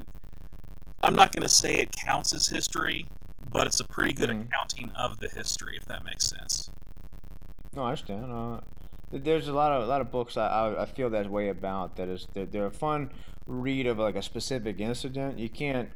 I'm 1.02 1.14
not 1.16 1.32
going 1.32 1.42
to 1.42 1.48
say 1.48 1.74
it 1.76 1.90
counts 1.92 2.32
as 2.32 2.46
history, 2.48 3.06
but 3.50 3.66
it's 3.66 3.80
a 3.80 3.84
pretty 3.84 4.12
good 4.12 4.30
Mhm. 4.30 4.46
accounting 4.46 4.90
of 4.96 5.18
the 5.18 5.28
history, 5.28 5.76
if 5.76 5.84
that 5.86 6.04
makes 6.04 6.26
sense. 6.28 6.70
No, 7.74 7.82
I 7.82 7.88
understand. 7.90 8.30
Uh, 8.32 8.60
there's 9.10 9.48
a 9.48 9.52
lot 9.52 9.72
of 9.72 9.82
a 9.82 9.86
lot 9.86 10.00
of 10.00 10.10
books 10.10 10.36
I, 10.36 10.46
I, 10.46 10.82
I 10.82 10.86
feel 10.86 11.10
that 11.10 11.28
way 11.30 11.48
about. 11.48 11.96
That 11.96 12.08
is, 12.08 12.26
they're, 12.34 12.46
they're 12.46 12.66
a 12.66 12.70
fun 12.70 13.10
read 13.46 13.86
of 13.86 13.98
like 13.98 14.16
a 14.16 14.22
specific 14.22 14.78
incident. 14.80 15.38
You 15.38 15.48
can't 15.48 15.88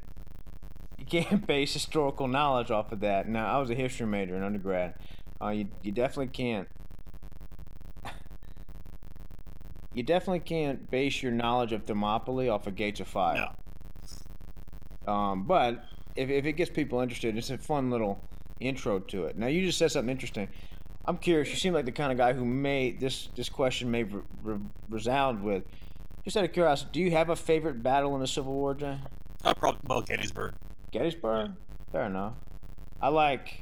you 0.98 1.04
can't 1.04 1.46
base 1.46 1.72
historical 1.72 2.26
knowledge 2.28 2.70
off 2.70 2.90
of 2.92 3.00
that. 3.00 3.28
Now, 3.28 3.46
I 3.56 3.60
was 3.60 3.70
a 3.70 3.74
history 3.74 4.06
major 4.06 4.36
in 4.36 4.42
undergrad. 4.42 4.94
Uh, 5.42 5.50
you 5.50 5.68
you 5.82 5.92
definitely 5.92 6.28
can't. 6.28 6.68
You 9.94 10.02
definitely 10.02 10.40
can't 10.40 10.90
base 10.90 11.22
your 11.22 11.32
knowledge 11.32 11.72
of 11.72 11.84
Thermopylae 11.84 12.48
off 12.48 12.66
of 12.66 12.74
Gates 12.74 13.00
of 13.00 13.08
Fire. 13.08 13.50
Um, 15.06 15.42
but 15.42 15.84
if, 16.16 16.30
if 16.30 16.46
it 16.46 16.52
gets 16.52 16.70
people 16.70 17.00
interested, 17.00 17.36
it's 17.36 17.50
a 17.50 17.58
fun 17.58 17.90
little 17.90 18.18
intro 18.58 19.00
to 19.00 19.24
it. 19.26 19.36
Now, 19.36 19.48
you 19.48 19.66
just 19.66 19.76
said 19.76 19.90
something 19.90 20.10
interesting. 20.10 20.48
I'm 21.04 21.18
curious. 21.18 21.50
You 21.50 21.56
seem 21.56 21.74
like 21.74 21.84
the 21.84 21.92
kind 21.92 22.12
of 22.12 22.18
guy 22.18 22.32
who 22.32 22.44
may 22.44 22.92
this 22.92 23.28
this 23.34 23.48
question 23.48 23.90
may 23.90 24.04
re, 24.04 24.22
re, 24.42 24.58
resound 24.88 25.42
with. 25.42 25.64
Just 26.24 26.36
out 26.36 26.44
of 26.44 26.52
curiosity, 26.52 26.90
do 26.92 27.00
you 27.00 27.10
have 27.10 27.30
a 27.30 27.36
favorite 27.36 27.82
battle 27.82 28.14
in 28.14 28.20
the 28.20 28.26
Civil 28.28 28.52
War, 28.52 28.74
Jay? 28.74 28.96
Uh, 29.44 29.54
probably 29.54 29.80
well, 29.84 30.00
Gettysburg. 30.00 30.54
Gettysburg. 30.92 31.52
Fair 31.90 32.04
enough. 32.04 32.34
I 33.00 33.08
like. 33.08 33.61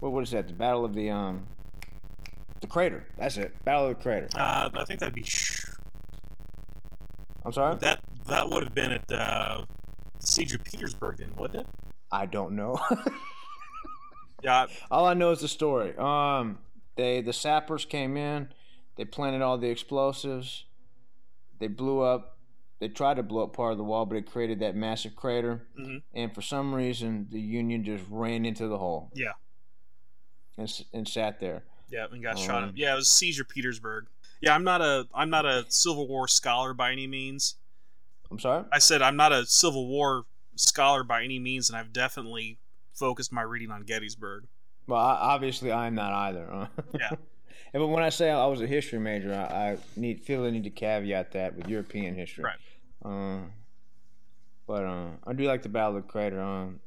What 0.00 0.12
what 0.12 0.22
is 0.22 0.30
that? 0.30 0.48
The 0.48 0.54
Battle 0.54 0.84
of 0.84 0.94
the 0.94 1.10
um. 1.10 1.46
The 2.60 2.66
Crater. 2.66 3.06
That's 3.16 3.36
it. 3.36 3.54
Battle 3.64 3.88
of 3.88 3.96
the 3.96 4.02
Crater. 4.02 4.28
Uh, 4.34 4.68
I 4.74 4.84
think 4.84 4.98
that'd 5.00 5.14
be 5.14 5.22
sh- 5.22 5.64
I'm 7.44 7.52
sorry. 7.52 7.76
that 7.76 8.00
that 8.26 8.50
would 8.50 8.64
have 8.64 8.74
been 8.74 8.92
at 8.92 9.10
uh, 9.12 9.62
the 10.20 10.26
siege 10.26 10.54
of 10.54 10.64
Petersburg, 10.64 11.18
then, 11.18 11.32
wouldn't 11.36 11.60
it? 11.60 11.66
I 12.10 12.26
don't 12.26 12.52
know. 12.56 12.78
Yeah, 14.40 14.66
All 14.88 15.04
I 15.04 15.14
know 15.14 15.32
is 15.32 15.40
the 15.40 15.48
story. 15.48 15.96
Um, 15.98 16.58
they 16.94 17.20
the 17.22 17.32
sappers 17.32 17.84
came 17.84 18.16
in, 18.16 18.50
they 18.96 19.04
planted 19.04 19.42
all 19.42 19.58
the 19.58 19.68
explosives, 19.68 20.64
they 21.58 21.66
blew 21.66 22.02
up. 22.02 22.36
They 22.78 22.86
tried 22.86 23.14
to 23.16 23.24
blow 23.24 23.42
up 23.42 23.52
part 23.52 23.72
of 23.72 23.78
the 23.78 23.82
wall, 23.84 24.06
but 24.06 24.16
it 24.16 24.30
created 24.30 24.60
that 24.60 24.76
massive 24.76 25.16
crater. 25.16 25.66
Mhm. 25.76 26.02
And 26.14 26.32
for 26.32 26.40
some 26.40 26.72
reason, 26.72 27.26
the 27.32 27.40
Union 27.40 27.82
just 27.82 28.04
ran 28.08 28.44
into 28.46 28.68
the 28.68 28.78
hole. 28.78 29.10
Yeah. 29.12 29.32
And, 30.58 30.84
and 30.92 31.08
sat 31.08 31.40
there. 31.40 31.62
yeah, 31.88 32.06
and 32.10 32.22
got 32.22 32.38
shot. 32.38 32.62
Um, 32.62 32.68
Up. 32.70 32.74
Yeah, 32.76 32.92
it 32.92 32.96
was 32.96 33.38
of 33.40 33.48
Petersburg. 33.48 34.06
Yeah, 34.40 34.54
I'm 34.54 34.64
not 34.64 34.82
a 34.82 35.06
I'm 35.14 35.30
not 35.30 35.46
a 35.46 35.64
Civil 35.68 36.06
War 36.06 36.28
scholar 36.28 36.74
by 36.74 36.92
any 36.92 37.06
means. 37.06 37.54
I'm 38.30 38.38
sorry. 38.38 38.64
I 38.72 38.78
said 38.78 39.00
I'm 39.00 39.16
not 39.16 39.32
a 39.32 39.46
Civil 39.46 39.86
War 39.88 40.24
scholar 40.56 41.02
by 41.04 41.22
any 41.22 41.38
means, 41.38 41.70
and 41.70 41.78
I've 41.78 41.92
definitely 41.92 42.58
focused 42.92 43.32
my 43.32 43.42
reading 43.42 43.70
on 43.70 43.82
Gettysburg. 43.82 44.44
Well, 44.86 45.00
I, 45.00 45.14
obviously, 45.14 45.72
I'm 45.72 45.94
not 45.94 46.12
either. 46.12 46.52
uh. 46.52 46.66
Yeah. 46.98 47.10
And 47.74 47.82
but 47.82 47.88
when 47.88 48.02
I 48.02 48.08
say 48.08 48.30
I 48.30 48.46
was 48.46 48.62
a 48.62 48.66
history 48.66 48.98
major, 48.98 49.34
I, 49.34 49.72
I 49.72 49.78
need 49.94 50.22
feel 50.22 50.42
the 50.42 50.50
need 50.50 50.64
to 50.64 50.70
caveat 50.70 51.32
that 51.32 51.54
with 51.54 51.68
European 51.68 52.14
history. 52.14 52.44
Right. 52.44 52.56
Um, 53.04 53.52
but 54.66 54.84
uh, 54.84 55.08
I 55.26 55.34
do 55.34 55.44
like 55.44 55.62
the 55.62 55.68
Battle 55.68 55.98
of 55.98 56.06
the 56.06 56.08
Crater. 56.08 56.40
Um, 56.40 56.80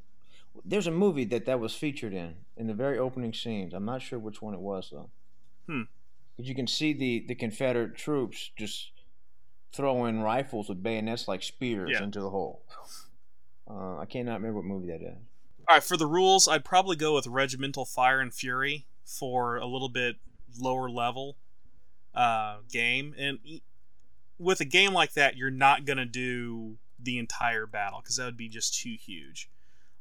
there's 0.65 0.87
a 0.87 0.91
movie 0.91 1.25
that 1.25 1.45
that 1.45 1.59
was 1.59 1.73
featured 1.73 2.13
in 2.13 2.35
in 2.57 2.67
the 2.67 2.73
very 2.73 2.97
opening 2.97 3.33
scenes. 3.33 3.73
I'm 3.73 3.85
not 3.85 4.01
sure 4.01 4.19
which 4.19 4.41
one 4.41 4.53
it 4.53 4.59
was 4.59 4.89
though. 4.91 5.09
Hmm. 5.67 5.83
But 6.37 6.45
you 6.45 6.55
can 6.55 6.67
see 6.67 6.93
the 6.93 7.25
the 7.27 7.35
Confederate 7.35 7.95
troops 7.95 8.51
just 8.57 8.91
throwing 9.73 10.21
rifles 10.21 10.67
with 10.69 10.83
bayonets 10.83 11.27
like 11.27 11.43
spears 11.43 11.91
Yeah. 11.93 12.03
into 12.03 12.19
the 12.19 12.29
hole. 12.29 12.63
Uh, 13.69 13.97
I 13.99 14.05
cannot 14.05 14.35
remember 14.41 14.57
what 14.57 14.65
movie 14.65 14.87
that 14.87 15.01
is. 15.01 15.17
All 15.69 15.75
right, 15.77 15.83
for 15.83 15.95
the 15.95 16.07
rules, 16.07 16.47
I'd 16.47 16.65
probably 16.65 16.97
go 16.97 17.15
with 17.15 17.27
Regimental 17.27 17.85
Fire 17.85 18.19
and 18.19 18.33
Fury 18.33 18.85
for 19.05 19.55
a 19.55 19.65
little 19.65 19.87
bit 19.87 20.17
lower 20.59 20.89
level 20.89 21.37
uh, 22.13 22.57
game. 22.69 23.15
And 23.17 23.39
with 24.37 24.59
a 24.59 24.65
game 24.65 24.91
like 24.93 25.13
that, 25.13 25.37
you're 25.37 25.49
not 25.51 25.85
going 25.85 25.97
to 25.97 26.05
do 26.05 26.77
the 26.99 27.17
entire 27.17 27.65
battle 27.65 28.01
because 28.01 28.17
that 28.17 28.25
would 28.25 28.35
be 28.37 28.49
just 28.49 28.77
too 28.77 28.95
huge. 28.99 29.49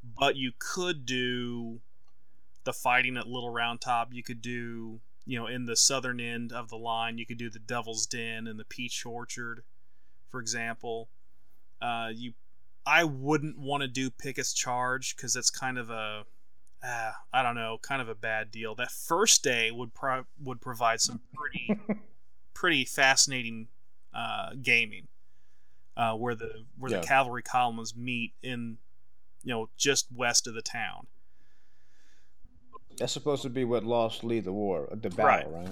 But 0.03 0.37
you 0.37 0.53
could 0.59 1.05
do 1.07 1.81
the 2.65 2.73
fighting 2.73 3.17
at 3.17 3.27
Little 3.27 3.51
Round 3.51 3.81
Top. 3.81 4.13
You 4.13 4.23
could 4.23 4.41
do, 4.43 5.01
you 5.27 5.39
know, 5.39 5.47
in 5.47 5.67
the 5.67 5.77
southern 5.77 6.21
end 6.21 6.53
of 6.53 6.69
the 6.69 6.77
line, 6.79 7.19
you 7.19 7.27
could 7.27 7.39
do 7.39 7.51
the 7.51 7.59
Devil's 7.59 8.07
Den 8.07 8.47
and 8.47 8.59
the 8.59 8.65
Peach 8.65 9.05
Orchard, 9.05 9.63
for 10.31 10.41
example. 10.41 11.09
Uh, 11.81 12.11
you 12.15 12.33
I 12.87 13.05
wouldn't 13.05 13.59
want 13.59 13.83
to 13.83 13.89
do 13.89 14.11
Pickett's 14.11 14.53
Charge 14.55 15.15
because 15.15 15.35
that's 15.35 15.51
kind 15.51 15.79
of 15.79 15.91
a, 15.91 16.25
uh, 16.83 17.13
I 17.33 17.43
don't 17.43 17.55
know, 17.55 17.79
kind 17.83 18.01
of 18.01 18.09
a 18.09 18.15
bad 18.15 18.51
deal. 18.51 18.75
That 18.75 18.91
first 18.91 19.43
day 19.45 19.71
would 19.71 19.93
pro- 19.95 20.25
would 20.43 20.61
provide 20.63 21.01
some 21.01 21.21
pretty 21.35 21.79
pretty 22.55 22.85
fascinating 22.87 23.69
uh, 24.15 24.51
gaming, 24.63 25.09
uh, 25.97 26.15
where 26.15 26.35
the 26.35 26.65
where 26.79 26.91
Yeah. 26.91 27.01
the 27.01 27.07
cavalry 27.07 27.43
columns 27.43 27.95
meet 27.95 28.33
in, 28.43 28.79
you 29.43 29.53
know, 29.53 29.69
just 29.77 30.07
west 30.15 30.47
of 30.47 30.55
the 30.55 30.63
town. 30.63 31.07
That's 32.99 33.13
supposed 33.13 33.43
to 33.43 33.49
be 33.49 33.65
what 33.65 33.85
lost 33.85 34.25
Lee 34.25 34.41
the 34.41 34.53
war, 34.53 34.89
the 34.91 35.11
battle, 35.11 35.53
right? 35.53 35.69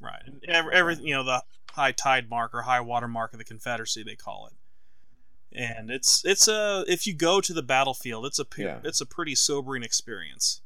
Right. 0.00 0.22
And 0.26 0.42
Every, 0.48 0.74
every 0.74 0.96
you 0.96 1.14
know 1.14 1.24
the 1.24 1.42
high 1.72 1.92
tide 1.92 2.28
mark 2.28 2.54
or 2.54 2.62
high 2.62 2.80
water 2.80 3.08
mark 3.08 3.32
of 3.32 3.38
the 3.38 3.44
Confederacy 3.44 4.02
they 4.02 4.16
call 4.16 4.48
it. 4.48 5.58
And 5.58 5.90
it's 5.90 6.24
it's 6.24 6.48
a 6.48 6.84
if 6.88 7.06
you 7.06 7.14
go 7.14 7.40
to 7.40 7.52
the 7.52 7.62
battlefield, 7.62 8.26
it's 8.26 8.38
a 8.38 8.46
Yeah. 8.56 8.80
it's 8.84 9.00
a 9.00 9.06
pretty 9.06 9.34
sobering 9.34 9.82
experience. 9.82 10.60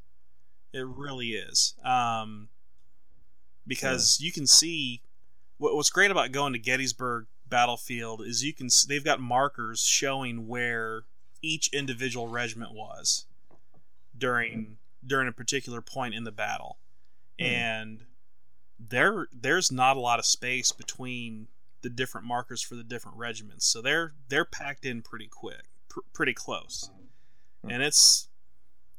It 0.73 0.87
really 0.87 1.31
is. 1.31 1.75
Um, 1.85 2.49
because 3.67 4.19
you 4.21 4.33
can 4.33 4.47
see 4.47 5.03
what, 5.59 5.75
what's 5.75 5.91
great 5.91 6.11
about 6.11 6.33
going 6.33 6.53
to 6.53 6.59
Gettysburg 6.59 7.27
battlefield 7.49 8.23
is 8.23 8.43
you 8.45 8.53
can 8.53 8.69
they've 8.89 9.05
got 9.05 9.21
markers 9.21 9.81
showing 9.81 10.47
where 10.47 11.05
each 11.47 11.69
individual 11.73 12.29
regiment 12.29 12.73
was 12.73 13.25
during 14.17 14.79
during 15.07 15.29
a 15.29 15.33
particular 15.33 15.81
point 15.81 16.15
in 16.15 16.25
the 16.25 16.33
battle, 16.33 16.79
Hmm. 17.39 17.45
and 17.45 18.07
there 18.79 19.29
there's 19.33 19.71
not 19.71 19.97
a 19.97 20.01
lot 20.01 20.19
of 20.19 20.27
space 20.27 20.73
between 20.73 21.49
the 21.83 21.89
different 21.91 22.27
markers 22.27 22.61
for 22.63 22.75
the 22.75 22.83
different 22.83 23.17
regiments, 23.17 23.67
so 23.67 23.81
they're 23.81 24.15
they're 24.29 24.45
packed 24.45 24.85
in 24.85 25.03
pretty 25.03 25.29
quick, 25.29 25.65
pr- 25.89 26.01
pretty 26.13 26.35
close, 26.35 26.91
Hmm. 27.63 27.71
and 27.71 27.83
it's. 27.83 28.29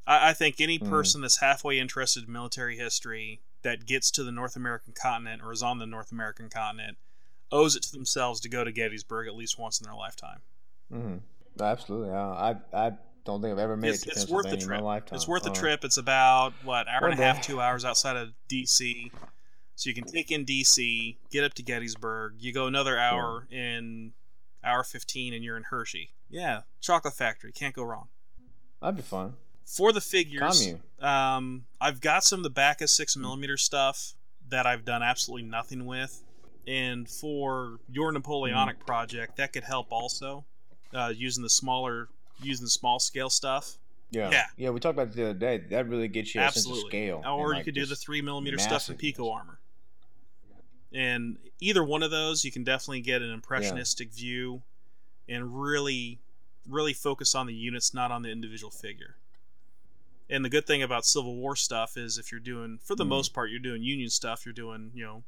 I, 0.06 0.30
I 0.30 0.34
think 0.34 0.62
any 0.62 0.78
Hmm. 0.78 0.90
person 0.90 1.22
that's 1.22 1.38
halfway 1.38 1.80
interested 1.80 2.26
in 2.26 2.32
military 2.32 2.78
history 2.78 3.42
that 3.64 3.86
gets 3.86 4.10
to 4.12 4.24
the 4.24 4.32
North 4.32 4.56
American 4.56 4.94
continent 4.94 5.42
or 5.44 5.52
is 5.52 5.62
on 5.64 5.80
the 5.80 5.86
North 5.88 6.12
American 6.14 6.50
continent 6.50 6.98
owes 7.52 7.76
it 7.76 7.84
to 7.84 7.92
themselves 7.92 8.40
to 8.42 8.50
go 8.50 8.64
to 8.64 8.72
Gettysburg 8.72 9.28
at 9.28 9.36
least 9.36 9.58
once 9.60 9.80
in 9.82 9.86
their 9.86 9.96
lifetime. 9.96 10.42
hmm 10.90 11.18
Absolutely. 11.62 12.12
Uh, 12.12 12.16
I 12.18 12.56
I 12.74 12.92
don't 13.26 13.42
think 13.42 13.52
I've 13.54 13.60
ever 13.60 13.76
made 13.78 13.90
It's, 13.90 14.04
it 14.08 14.14
to 14.14 14.22
it's 14.22 14.32
worth 14.32 14.50
the 14.50 14.58
trip. 14.58 14.80
my 14.82 14.86
lifetime. 14.86 15.16
It's 15.16 15.28
worth 15.28 15.44
the 15.44 15.52
Uh, 15.52 15.56
trip. 15.56 15.84
It's 15.84 15.98
about 15.98 16.54
what 16.64 16.88
hour 16.88 17.08
and 17.10 17.20
a 17.20 17.24
half, 17.24 17.42
two 17.42 17.60
hours 17.62 17.84
outside 17.86 18.16
of 18.16 18.30
DC. 18.50 19.12
So 19.76 19.90
you 19.90 19.94
can 19.94 20.06
take 20.06 20.32
in 20.32 20.44
DC, 20.46 21.18
get 21.30 21.44
up 21.44 21.54
to 21.56 21.64
Gettysburg. 21.64 22.36
You 22.40 22.52
go 22.54 22.66
another 22.68 22.98
hour 22.98 23.46
in 23.52 24.14
hour 24.64 24.84
fifteen, 24.84 25.34
and 25.34 25.44
you're 25.44 25.58
in 25.58 25.64
Hershey. 25.64 26.12
Yeah, 26.30 26.62
chocolate 26.82 27.14
factory. 27.14 27.52
Can't 27.52 27.76
go 27.76 27.84
wrong. 27.84 28.08
That'd 28.82 28.96
be 28.96 29.02
fun. 29.02 29.34
For 29.66 29.92
the 29.92 30.02
figures, 30.02 30.74
um, 31.02 31.66
I've 31.82 32.00
got 32.00 32.24
some 32.24 32.40
of 32.40 32.44
the 32.44 32.50
Baccus 32.50 32.92
six 32.92 33.18
millimeter 33.18 33.58
stuff 33.58 34.14
that 34.50 34.66
I've 34.66 34.86
done 34.86 35.04
absolutely 35.04 35.48
nothing 35.48 35.86
with, 35.86 36.24
and 36.66 37.08
for 37.10 37.80
your 37.90 38.12
Napoleonic 38.14 38.86
project, 38.86 39.36
that 39.38 39.52
could 39.52 39.66
help 39.66 39.88
also, 39.92 40.46
uh, 40.94 41.14
using 41.16 41.44
the 41.44 41.50
smaller, 41.50 42.10
using 42.42 42.66
the 42.66 42.70
small 42.70 43.00
scale 43.00 43.30
stuff. 43.30 43.78
Yeah. 44.12 44.30
Yeah. 44.32 44.46
Yeah. 44.58 44.70
We 44.70 44.80
talked 44.80 44.96
about 44.96 45.08
it 45.08 45.14
the 45.16 45.24
other 45.24 45.34
day. 45.34 45.58
That 45.58 45.88
really 45.90 46.08
gets 46.08 46.34
you 46.34 46.42
a 46.42 46.46
sense 46.46 46.66
of 46.66 46.72
Absolutely. 46.72 46.90
scale. 46.90 47.24
Or 47.28 47.52
and, 47.52 47.58
you 47.60 47.64
could 47.66 47.76
do 47.76 47.86
the 47.86 47.96
three 47.96 48.22
millimeter 48.22 48.58
stuff 48.58 48.90
in 48.90 48.94
massiveness. 48.94 49.02
Pico 49.02 49.32
armor. 49.32 49.60
And 50.94 51.38
either 51.60 51.84
one 51.84 52.04
of 52.04 52.12
those, 52.12 52.46
you 52.46 52.52
can 52.52 52.64
definitely 52.64 53.02
get 53.02 53.22
an 53.22 53.32
impressionistic 53.32 54.14
view, 54.14 54.62
and 55.28 55.60
really, 55.60 56.20
really 56.68 56.94
focus 56.94 57.36
on 57.36 57.46
the 57.48 57.54
units, 57.54 57.94
not 57.94 58.10
on 58.12 58.22
the 58.22 58.30
individual 58.30 58.72
figure. 58.72 59.18
And 60.30 60.46
the 60.46 60.50
good 60.50 60.66
thing 60.66 60.82
about 60.82 61.06
Civil 61.06 61.36
War 61.36 61.58
stuff 61.58 61.98
is, 61.98 62.18
if 62.18 62.32
you're 62.32 62.40
doing, 62.40 62.80
for 62.82 62.96
the 62.96 63.04
Mhm. 63.04 63.10
most 63.10 63.34
part, 63.34 63.50
you're 63.50 63.60
doing 63.60 63.84
Union 63.84 64.10
stuff. 64.10 64.46
You're 64.46 64.54
doing, 64.54 64.92
you 64.96 65.04
know, 65.04 65.24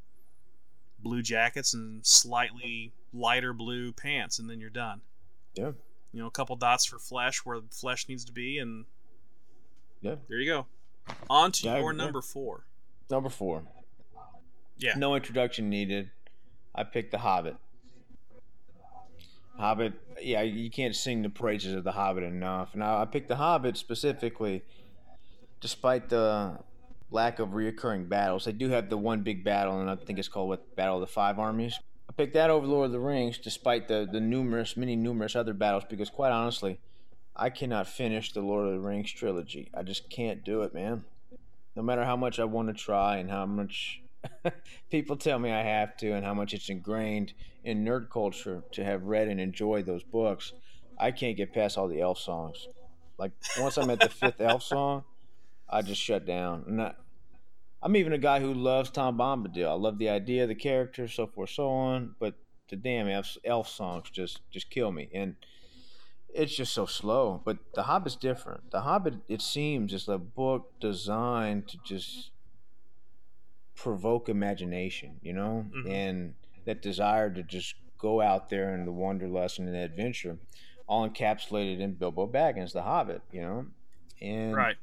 blue 0.99 1.21
jackets 1.21 1.73
and 1.73 2.05
slightly 2.05 2.93
lighter 3.13 3.51
blue 3.51 3.91
pants, 3.91 4.39
and 4.39 4.49
then 4.49 4.61
you're 4.61 4.69
done. 4.69 5.01
Yeah. 5.55 5.71
You 6.11 6.21
know, 6.21 6.27
a 6.27 6.31
couple 6.31 6.55
dots 6.55 6.85
for 6.85 6.97
flesh 6.99 7.45
where 7.45 7.59
flesh 7.71 8.07
needs 8.07 8.25
to 8.25 8.31
be, 8.31 8.57
and 8.59 8.85
Yeah. 10.01 10.15
there 10.27 10.39
you 10.39 10.49
go. 10.49 10.65
On 11.29 11.51
to 11.51 11.63
Yeah, 11.65 11.79
your 11.79 11.93
number 11.93 12.21
four. 12.21 12.65
Number 13.09 13.29
four. 13.29 13.63
Yeah. 14.77 14.93
No 14.95 15.15
introduction 15.15 15.69
needed. 15.69 16.11
I 16.73 16.83
picked 16.83 17.11
The 17.11 17.17
Hobbit. 17.19 17.57
Hobbit, 19.57 19.93
yeah, 20.21 20.41
you 20.41 20.69
can't 20.69 20.95
sing 20.95 21.21
the 21.21 21.29
praises 21.29 21.73
of 21.75 21.83
The 21.83 21.91
Hobbit 21.91 22.23
enough. 22.23 22.75
Now, 22.75 22.97
I, 22.97 23.01
I 23.01 23.05
picked 23.05 23.27
The 23.27 23.35
Hobbit 23.35 23.75
specifically, 23.75 24.63
despite 25.59 26.07
the 26.09 26.59
lack 27.11 27.39
of 27.39 27.49
reoccurring 27.49 28.07
battles. 28.07 28.45
They 28.45 28.53
do 28.53 28.69
have 28.69 28.89
the 28.89 28.97
one 28.97 29.21
big 29.21 29.43
battle, 29.43 29.81
and 29.81 29.89
I 29.89 29.95
think 29.95 30.17
it's 30.19 30.27
called 30.29 30.47
what 30.49 30.75
Battle 30.75 30.95
of 30.95 31.01
the 31.01 31.07
Five 31.07 31.39
Armies. 31.39 31.77
I 32.09 32.11
picked 32.11 32.33
that 32.33 32.49
over 32.49 32.65
Lord 32.65 32.87
of 32.87 32.91
the 32.91 32.99
Rings, 32.99 33.37
despite 33.37 33.87
the 33.87 34.07
the 34.11 34.19
numerous, 34.19 34.75
many 34.75 34.95
numerous 34.95 35.35
other 35.35 35.53
battles, 35.53 35.83
because 35.87 36.09
quite 36.09 36.31
honestly, 36.31 36.79
I 37.35 37.51
cannot 37.51 37.87
finish 37.87 38.33
the 38.33 38.41
Lord 38.41 38.65
of 38.65 38.73
the 38.73 38.79
Rings 38.79 39.11
trilogy. 39.11 39.69
I 39.75 39.83
just 39.83 40.09
can't 40.09 40.43
do 40.43 40.63
it, 40.63 40.73
man. 40.73 41.05
No 41.75 41.83
matter 41.83 42.03
how 42.03 42.15
much 42.15 42.39
I 42.39 42.45
want 42.45 42.67
to 42.69 42.73
try 42.73 43.17
and 43.17 43.29
how 43.29 43.45
much 43.45 44.01
people 44.89 45.17
tell 45.17 45.37
me 45.37 45.51
I 45.51 45.61
have 45.61 45.95
to, 45.97 46.13
and 46.13 46.25
how 46.25 46.33
much 46.33 46.55
it's 46.55 46.69
ingrained 46.69 47.33
in 47.63 47.85
nerd 47.85 48.09
culture 48.09 48.63
to 48.71 48.83
have 48.83 49.03
read 49.03 49.27
and 49.27 49.39
enjoyed 49.39 49.85
those 49.85 50.03
books, 50.03 50.51
I 50.97 51.11
can't 51.11 51.37
get 51.37 51.53
past 51.53 51.77
all 51.77 51.87
the 51.87 52.01
elf 52.01 52.17
songs. 52.17 52.67
Like 53.19 53.33
once 53.59 53.77
I'm 53.77 53.91
at 53.91 53.99
the 53.99 54.09
fifth 54.09 54.41
elf 54.41 54.63
song, 54.63 55.03
I 55.69 55.83
just 55.83 56.01
shut 56.01 56.25
down. 56.25 56.95
I'm 57.81 57.95
even 57.95 58.13
a 58.13 58.17
guy 58.17 58.39
who 58.39 58.53
loves 58.53 58.89
Tom 58.89 59.17
Bombadil. 59.17 59.67
I 59.69 59.73
love 59.73 59.97
the 59.97 60.09
idea, 60.09 60.45
the 60.47 60.55
character, 60.55 61.07
so 61.07 61.27
forth, 61.27 61.49
so 61.51 61.69
on. 61.69 62.15
But 62.19 62.35
the 62.69 62.75
damn 62.75 63.07
elf, 63.07 63.37
elf 63.45 63.67
songs 63.69 64.09
just 64.09 64.41
just 64.51 64.69
kill 64.69 64.91
me, 64.91 65.09
and 65.13 65.35
it's 66.33 66.55
just 66.55 66.73
so 66.73 66.85
slow. 66.85 67.41
But 67.43 67.57
The 67.73 67.83
Hobbit's 67.83 68.15
different. 68.15 68.71
The 68.71 68.81
Hobbit, 68.81 69.15
it 69.27 69.41
seems, 69.41 69.93
is 69.93 70.07
a 70.07 70.17
book 70.17 70.73
designed 70.79 71.67
to 71.69 71.77
just 71.85 72.31
provoke 73.75 74.27
imagination, 74.29 75.19
you 75.21 75.33
know, 75.33 75.65
Mhm. 75.73 75.89
and 75.89 76.33
that 76.65 76.81
desire 76.81 77.29
to 77.33 77.41
just 77.43 77.75
go 77.97 78.21
out 78.21 78.49
there 78.49 78.73
and 78.73 78.85
the 78.85 78.91
wanderlust 78.91 79.57
and 79.57 79.67
the 79.67 79.77
adventure, 79.79 80.37
all 80.87 81.09
encapsulated 81.09 81.79
in 81.79 81.93
Bilbo 81.93 82.27
Baggins, 82.27 82.73
The 82.73 82.81
Hobbit, 82.83 83.21
you 83.31 83.41
know, 83.41 83.67
and 84.21 84.53
Right. 84.55 84.77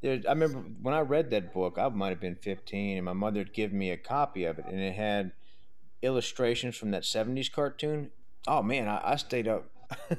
There, 0.00 0.20
I 0.26 0.30
remember 0.30 0.58
when 0.80 0.94
I 0.94 1.00
read 1.00 1.30
that 1.30 1.52
book, 1.52 1.76
I 1.78 1.88
might 1.88 2.08
have 2.10 2.20
been 2.20 2.36
15, 2.36 2.96
and 2.96 3.04
my 3.04 3.12
mother 3.12 3.40
had 3.40 3.52
given 3.52 3.78
me 3.78 3.90
a 3.90 3.96
copy 3.96 4.44
of 4.44 4.58
it, 4.58 4.64
and 4.66 4.80
it 4.80 4.94
had 4.94 5.32
illustrations 6.02 6.76
from 6.76 6.90
that 6.92 7.02
70s 7.02 7.52
cartoon. 7.52 8.10
Oh 8.46 8.62
man, 8.62 8.88
I, 8.88 9.12
I 9.12 9.16
stayed 9.16 9.48
up. 9.48 9.70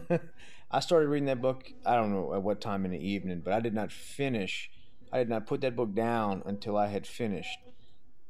I 0.72 0.80
started 0.80 1.10
reading 1.10 1.26
that 1.26 1.42
book, 1.42 1.72
I 1.86 1.96
don't 1.96 2.14
know 2.14 2.34
at 2.34 2.44
what 2.44 2.62
time 2.62 2.86
in 2.86 2.92
the 2.92 3.06
evening, 3.06 3.42
but 3.44 3.54
I 3.54 3.60
did 3.60 3.74
not 3.74 3.92
finish. 3.92 4.70
I 5.12 5.18
did 5.18 5.30
not 5.30 5.46
put 5.46 5.62
that 5.62 5.76
book 5.76 5.94
down 5.94 6.44
until 6.46 6.78
I 6.78 6.88
had 6.88 7.06
finished. 7.06 7.60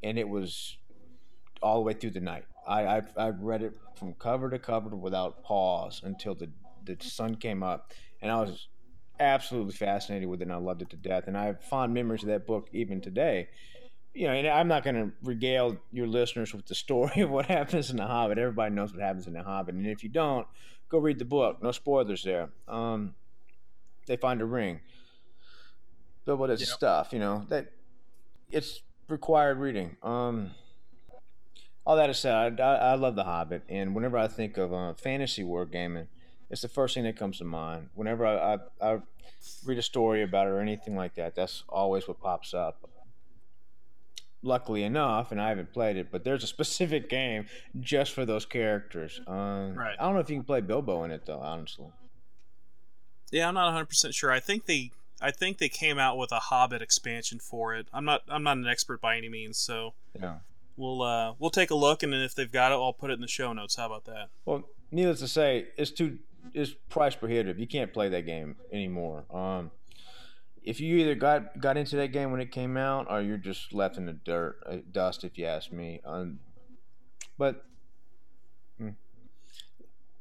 And 0.02 0.18
it 0.18 0.28
was 0.28 0.78
all 1.62 1.76
the 1.76 1.82
way 1.82 1.94
through 1.94 2.12
the 2.12 2.22
night. 2.22 2.46
I, 2.68 2.86
I, 2.86 3.02
I 3.16 3.30
read 3.30 3.62
it 3.62 3.74
from 3.96 4.14
cover 4.16 4.50
to 4.50 4.58
cover 4.58 4.96
without 4.96 5.44
pause 5.44 6.02
until 6.04 6.34
the, 6.34 6.50
the 6.84 6.98
sun 7.00 7.36
came 7.36 7.62
up. 7.62 7.92
And 8.22 8.32
I 8.32 8.42
was 8.42 8.68
absolutely 9.22 9.74
fascinated 9.74 10.28
with 10.28 10.42
it 10.42 10.46
and 10.46 10.54
I 10.54 10.58
loved 10.58 10.82
it 10.82 10.90
to 10.92 10.98
death. 10.98 11.26
And 11.28 11.38
I 11.38 11.46
have 11.46 11.64
fond 11.64 11.94
memories 11.94 12.24
of 12.24 12.30
that 12.30 12.46
book 12.46 12.68
even 12.74 13.02
today. 13.02 13.50
You 14.14 14.28
know, 14.28 14.34
and 14.34 14.46
I'm 14.48 14.68
not 14.68 14.84
going 14.84 14.96
to 14.96 15.12
regale 15.24 15.78
your 15.92 16.08
listeners 16.08 16.54
with 16.54 16.66
the 16.66 16.76
story 16.76 17.22
of 17.22 17.30
what 17.30 17.46
happens 17.46 17.90
in 17.90 17.98
The 17.98 18.06
Hobbit. 18.06 18.38
Everybody 18.38 18.76
knows 18.76 18.92
what 18.94 19.02
happens 19.02 19.28
in 19.28 19.34
The 19.34 19.44
Hobbit. 19.44 19.76
And 19.76 19.88
if 19.88 20.04
you 20.04 20.10
don't, 20.10 20.46
go 20.90 20.98
read 20.98 21.20
the 21.20 21.26
book. 21.26 21.64
No 21.64 21.72
spoilers 21.72 22.24
there. 22.24 22.50
Um, 22.68 23.16
they 24.08 24.18
find 24.18 24.42
a 24.42 24.46
ring. 24.46 24.82
Bilbo 26.26 26.48
does 26.48 26.60
Yep. 26.60 26.70
stuff, 26.70 27.14
you 27.14 27.20
know, 27.20 27.46
that 27.50 27.72
it's 28.52 28.82
required 29.08 29.58
reading. 29.58 29.96
Um, 30.04 30.52
all 31.86 31.96
that 31.96 32.10
aside, 32.10 32.60
I, 32.60 32.76
I 32.76 32.96
love 32.96 33.16
The 33.16 33.24
Hobbit. 33.24 33.64
And 33.70 33.96
whenever 33.96 34.18
I 34.18 34.28
think 34.28 34.58
of 34.58 34.74
uh, 34.74 34.94
fantasy 34.94 35.44
wargaming, 35.44 36.08
it's 36.50 36.62
the 36.62 36.68
first 36.68 36.96
thing 36.96 37.06
that 37.06 37.16
comes 37.16 37.38
to 37.40 37.44
mind. 37.46 37.90
Whenever 37.96 38.26
I, 38.26 38.56
I, 38.82 38.94
I 38.94 39.00
read 39.66 39.78
a 39.78 39.82
story 39.84 40.24
about 40.24 40.48
it 40.48 40.52
or 40.52 40.60
anything 40.60 40.96
like 40.96 41.16
that, 41.16 41.36
that's 41.36 41.64
always 41.70 42.08
what 42.08 42.20
pops 42.22 42.54
up. 42.54 42.88
Luckily 44.44 44.84
enough, 44.84 45.32
and 45.32 45.40
I 45.40 45.50
haven't 45.50 45.72
played 45.72 45.98
it, 45.98 46.08
but 46.12 46.24
there's 46.24 46.44
a 46.44 46.48
specific 46.48 47.10
game 47.10 47.46
just 47.80 48.12
for 48.12 48.26
those 48.26 48.44
characters. 48.44 49.22
Um, 49.28 49.76
Right. 49.76 49.96
I 50.00 50.04
don't 50.04 50.16
know 50.16 50.20
if 50.20 50.32
you 50.32 50.38
can 50.38 50.44
play 50.44 50.62
Bilbo 50.62 51.04
in 51.04 51.12
it 51.12 51.28
though, 51.28 51.40
honestly. 51.40 51.86
Yeah, 53.32 53.48
I'm 53.48 53.54
not 53.54 53.66
100 53.66 53.86
percent 53.86 54.16
sure. 54.16 54.32
I 54.32 54.40
think 54.40 54.66
they, 54.66 54.92
I 55.22 55.30
think 55.30 55.60
they 55.60 55.70
came 55.70 56.00
out 56.00 56.18
with 56.18 56.32
a 56.32 56.40
Hobbit 56.40 56.82
expansion 56.82 57.38
for 57.38 57.76
it. 57.76 57.88
I'm 57.94 58.04
not, 58.04 58.24
I'm 58.28 58.42
not 58.42 58.58
an 58.58 58.66
expert 58.68 59.00
by 59.00 59.16
any 59.16 59.30
means, 59.30 59.60
so 59.60 59.94
Yeah. 60.20 60.38
we'll, 60.76 61.04
uh, 61.04 61.34
we'll 61.38 61.52
take 61.52 61.70
a 61.70 61.76
look, 61.76 62.02
and 62.02 62.12
then 62.12 62.22
if 62.22 62.34
they've 62.34 62.52
got 62.52 62.72
it, 62.72 62.76
I'll 62.76 62.94
put 62.94 63.12
it 63.12 63.14
in 63.14 63.22
the 63.22 63.28
show 63.28 63.54
notes. 63.54 63.76
How 63.76 63.86
about 63.86 64.06
that? 64.06 64.30
Well, 64.46 64.64
needless 64.90 65.20
to 65.20 65.28
say, 65.28 65.68
it's 65.78 65.92
too 65.92 66.18
it's 66.54 66.72
price 66.90 67.16
prohibitive. 67.16 67.60
You 67.60 67.68
can't 67.68 67.94
play 67.94 68.10
that 68.10 68.26
game 68.26 68.56
anymore. 68.72 69.26
Um, 69.34 69.72
if 70.64 70.80
you 70.80 70.98
either 70.98 71.16
got 71.16 71.60
got 71.60 71.78
into 71.78 71.96
that 71.98 72.10
game 72.10 72.32
when 72.32 72.42
it 72.42 72.52
came 72.52 72.78
out, 72.78 73.08
or 73.10 73.22
you're 73.22 73.38
just 73.38 73.74
left 73.74 73.98
in 73.98 74.06
the 74.06 74.14
dirt, 74.14 74.60
uh, 74.68 74.78
dust, 74.92 75.24
if 75.24 75.38
you 75.38 75.46
ask 75.46 75.72
me. 75.72 76.02
Um, 76.06 76.40
but 77.38 77.66
mm, 78.80 78.96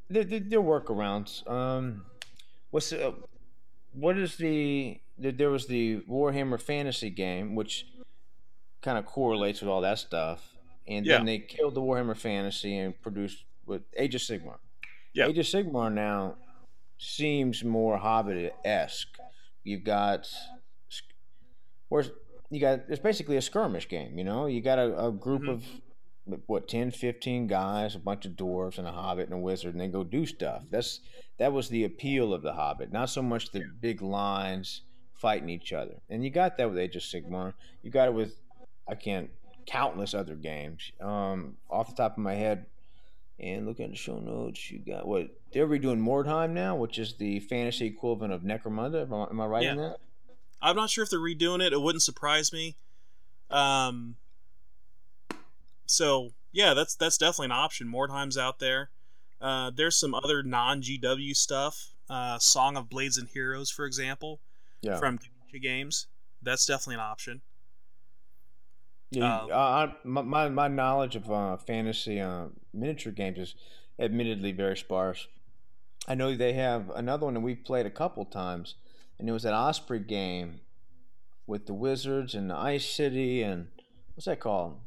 there, 0.09 0.24
there, 0.24 0.40
there 0.40 0.61
are 0.61 0.80
workarounds. 0.80 1.48
Um, 1.50 2.04
what's 2.70 2.92
uh, 2.92 3.12
what 3.92 4.16
is 4.16 4.37
the 4.37 5.00
there, 5.18 5.33
there 5.33 5.50
was 5.50 5.66
the 5.66 6.00
Warhammer 6.09 6.61
Fantasy 6.61 7.11
game, 7.11 7.54
which 7.54 7.87
kind 8.80 8.96
of 8.96 9.04
correlates 9.04 9.61
with 9.61 9.68
all 9.68 9.83
that 9.83 9.98
stuff, 9.98 10.56
and 10.88 11.04
then 11.04 11.26
they 11.26 11.38
killed 11.38 11.74
the 11.74 11.83
Warhammer 11.83 12.16
Fantasy 12.16 12.78
and 12.78 13.00
produced 13.02 13.44
with 13.66 13.83
Age 13.96 14.14
of 14.14 14.22
Sigmar. 14.22 14.56
Yeah. 15.12 15.27
Age 15.29 15.38
of 15.38 15.46
Sigmar 15.46 15.92
now 15.92 16.37
seems 16.99 17.64
more 17.64 17.96
Hobbit 17.99 18.55
esque. 18.64 19.09
You've 19.64 19.85
got 19.85 20.29
where's 21.88 22.11
you 22.51 22.61
got 22.61 22.81
it's 22.88 23.01
basically 23.01 23.37
a 23.37 23.42
skirmish 23.42 23.88
game. 23.88 24.18
You 24.18 24.25
know, 24.25 24.46
you 24.46 24.61
got 24.61 24.79
a, 24.79 25.07
a 25.07 25.12
group 25.12 25.42
Mhm. 25.42 25.49
of 25.55 25.64
what 26.46 26.68
10 26.68 26.92
15 26.92 27.49
guys 27.49 27.96
a 27.96 27.99
bunch 27.99 28.25
of 28.25 28.33
dwarves 28.33 28.79
and 28.79 28.87
a 28.87 28.92
hobbit 28.92 29.25
and 29.25 29.35
a 29.35 29.38
wizard 29.38 29.73
and 29.75 29.81
they 29.81 29.88
go 29.88 30.05
do 30.05 30.25
stuff 30.25 30.62
that's 30.70 31.01
that 31.38 31.53
was 31.53 31.68
the 31.70 31.83
appeal 31.83 32.33
of 32.33 32.42
the 32.42 32.53
hobbit 32.53 32.92
not 32.92 33.11
so 33.11 33.20
much 33.20 33.51
the 33.51 33.64
big 33.81 34.01
lines 34.01 34.83
fighting 35.14 35.49
each 35.51 35.73
other. 35.73 35.96
And 36.09 36.25
you 36.25 36.31
got 36.31 36.57
that 36.57 36.68
with 36.70 36.79
Age 36.79 36.96
of 36.96 37.03
Sigmar. 37.03 37.53
You 37.83 37.90
got 37.90 38.09
it 38.09 38.14
with 38.14 38.37
I 38.88 38.94
can't 38.94 39.29
countless 39.66 40.14
other 40.14 40.35
games. 40.35 40.92
Um, 41.01 41.57
off 41.68 41.88
the 41.88 41.94
top 41.94 42.12
of 42.12 42.18
my 42.18 42.35
head, 42.35 42.64
and 43.40 43.66
look 43.66 43.81
at 43.81 43.90
the 43.90 43.96
show 43.96 44.18
notes. 44.18 44.70
You 44.70 44.79
got 44.79 45.07
what 45.07 45.29
they're 45.53 45.66
redoing 45.66 46.00
Mordheim 46.00 46.50
now, 46.50 46.76
which 46.76 46.98
is 46.98 47.14
the 47.16 47.40
fantasy 47.40 47.87
equivalent 47.87 48.33
of 48.33 48.42
Necromunda. 48.42 49.03
Am 49.03 49.14
I, 49.14 49.24
am 49.31 49.40
I 49.40 49.46
right 49.46 49.62
Yeah. 49.64 49.72
in 49.72 49.76
that? 49.79 49.96
I'm 50.62 50.76
not 50.76 50.90
sure 50.90 51.03
if 51.05 51.11
they're 51.11 51.18
redoing 51.18 51.64
it. 51.66 51.72
It 51.72 51.81
wouldn't 51.81 52.03
surprise 52.03 52.53
me. 52.53 52.76
Um, 53.50 54.16
so 55.87 56.31
yeah, 56.53 56.74
that's 56.74 56.94
that's 56.94 57.18
definitely 57.18 57.46
an 57.46 57.53
option. 57.53 57.88
Mordheim's 57.88 58.37
out 58.38 58.59
there. 58.59 58.90
Uh, 59.40 59.70
there's 59.74 59.96
some 59.96 60.14
other 60.14 60.42
non 60.42 60.83
GW 60.83 61.35
stuff. 61.37 61.92
Uh, 62.09 62.38
Song 62.38 62.76
of 62.76 62.88
Blades 62.90 63.16
and 63.16 63.29
Heroes, 63.29 63.70
for 63.70 63.87
example, 63.87 64.40
Yeah. 64.83 64.98
from 64.98 65.18
Games. 65.61 66.07
That's 66.42 66.66
definitely 66.66 66.94
an 66.94 67.00
option. 67.00 67.40
Yeah, 69.11 69.40
Um, 69.42 69.49
uh, 69.53 69.87
my, 70.05 70.23
my 70.23 70.49
my 70.49 70.68
knowledge 70.68 71.16
of 71.16 71.31
uh, 71.31 71.57
fantasy 71.57 72.20
uh, 72.20 72.46
miniature 72.73 73.12
games 73.12 73.38
is 73.38 73.55
admittedly 73.99 74.53
very 74.53 74.77
sparse. 74.77 75.27
I 76.07 76.14
know 76.14 76.35
they 76.35 76.53
have 76.55 76.90
another 76.90 77.27
one 77.27 77.35
that 77.35 77.40
we've 77.40 77.64
played 77.64 77.87
a 77.87 77.90
couple 77.90 78.25
times, 78.25 78.77
and 79.18 79.29
it 79.29 79.33
was 79.33 79.42
that 79.42 79.55
Osprey 79.55 79.99
game 79.99 80.61
with 81.46 81.66
the 81.66 81.75
wizards 81.75 82.35
and 82.35 82.49
the 82.49 82.55
Ice 82.57 82.88
City 82.88 83.42
and 83.42 83.68
what's 84.14 84.27
that 84.27 84.40
called? 84.40 84.79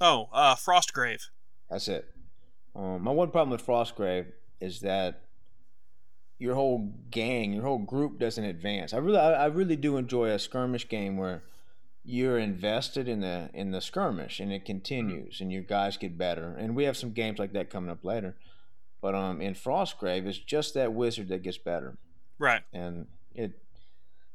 Oh, 0.00 0.28
uh, 0.32 0.54
Frostgrave. 0.54 1.28
That's 1.70 1.88
it. 1.88 2.08
Um, 2.74 3.02
my 3.02 3.12
one 3.12 3.30
problem 3.30 3.50
with 3.50 3.64
Frostgrave 3.64 4.32
is 4.60 4.80
that 4.80 5.20
your 6.38 6.54
whole 6.54 6.92
gang, 7.10 7.52
your 7.52 7.62
whole 7.62 7.78
group 7.78 8.18
doesn't 8.18 8.44
advance. 8.44 8.92
I 8.92 8.98
really, 8.98 9.18
I, 9.18 9.44
I 9.44 9.46
really 9.46 9.76
do 9.76 9.96
enjoy 9.96 10.30
a 10.30 10.38
skirmish 10.38 10.88
game 10.88 11.16
where 11.16 11.44
you're 12.04 12.38
invested 12.38 13.08
in 13.08 13.20
the 13.20 13.48
in 13.54 13.70
the 13.70 13.80
skirmish 13.80 14.38
and 14.40 14.52
it 14.52 14.64
continues 14.64 15.40
and 15.40 15.50
your 15.50 15.62
guys 15.62 15.96
get 15.96 16.18
better. 16.18 16.54
And 16.58 16.76
we 16.76 16.84
have 16.84 16.96
some 16.96 17.12
games 17.12 17.38
like 17.38 17.52
that 17.54 17.70
coming 17.70 17.90
up 17.90 18.04
later. 18.04 18.36
But 19.00 19.14
um, 19.14 19.40
in 19.40 19.54
Frostgrave, 19.54 20.26
it's 20.26 20.38
just 20.38 20.74
that 20.74 20.92
wizard 20.94 21.28
that 21.28 21.42
gets 21.42 21.58
better, 21.58 21.98
Right. 22.38 22.62
and 22.72 23.06
it 23.34 23.52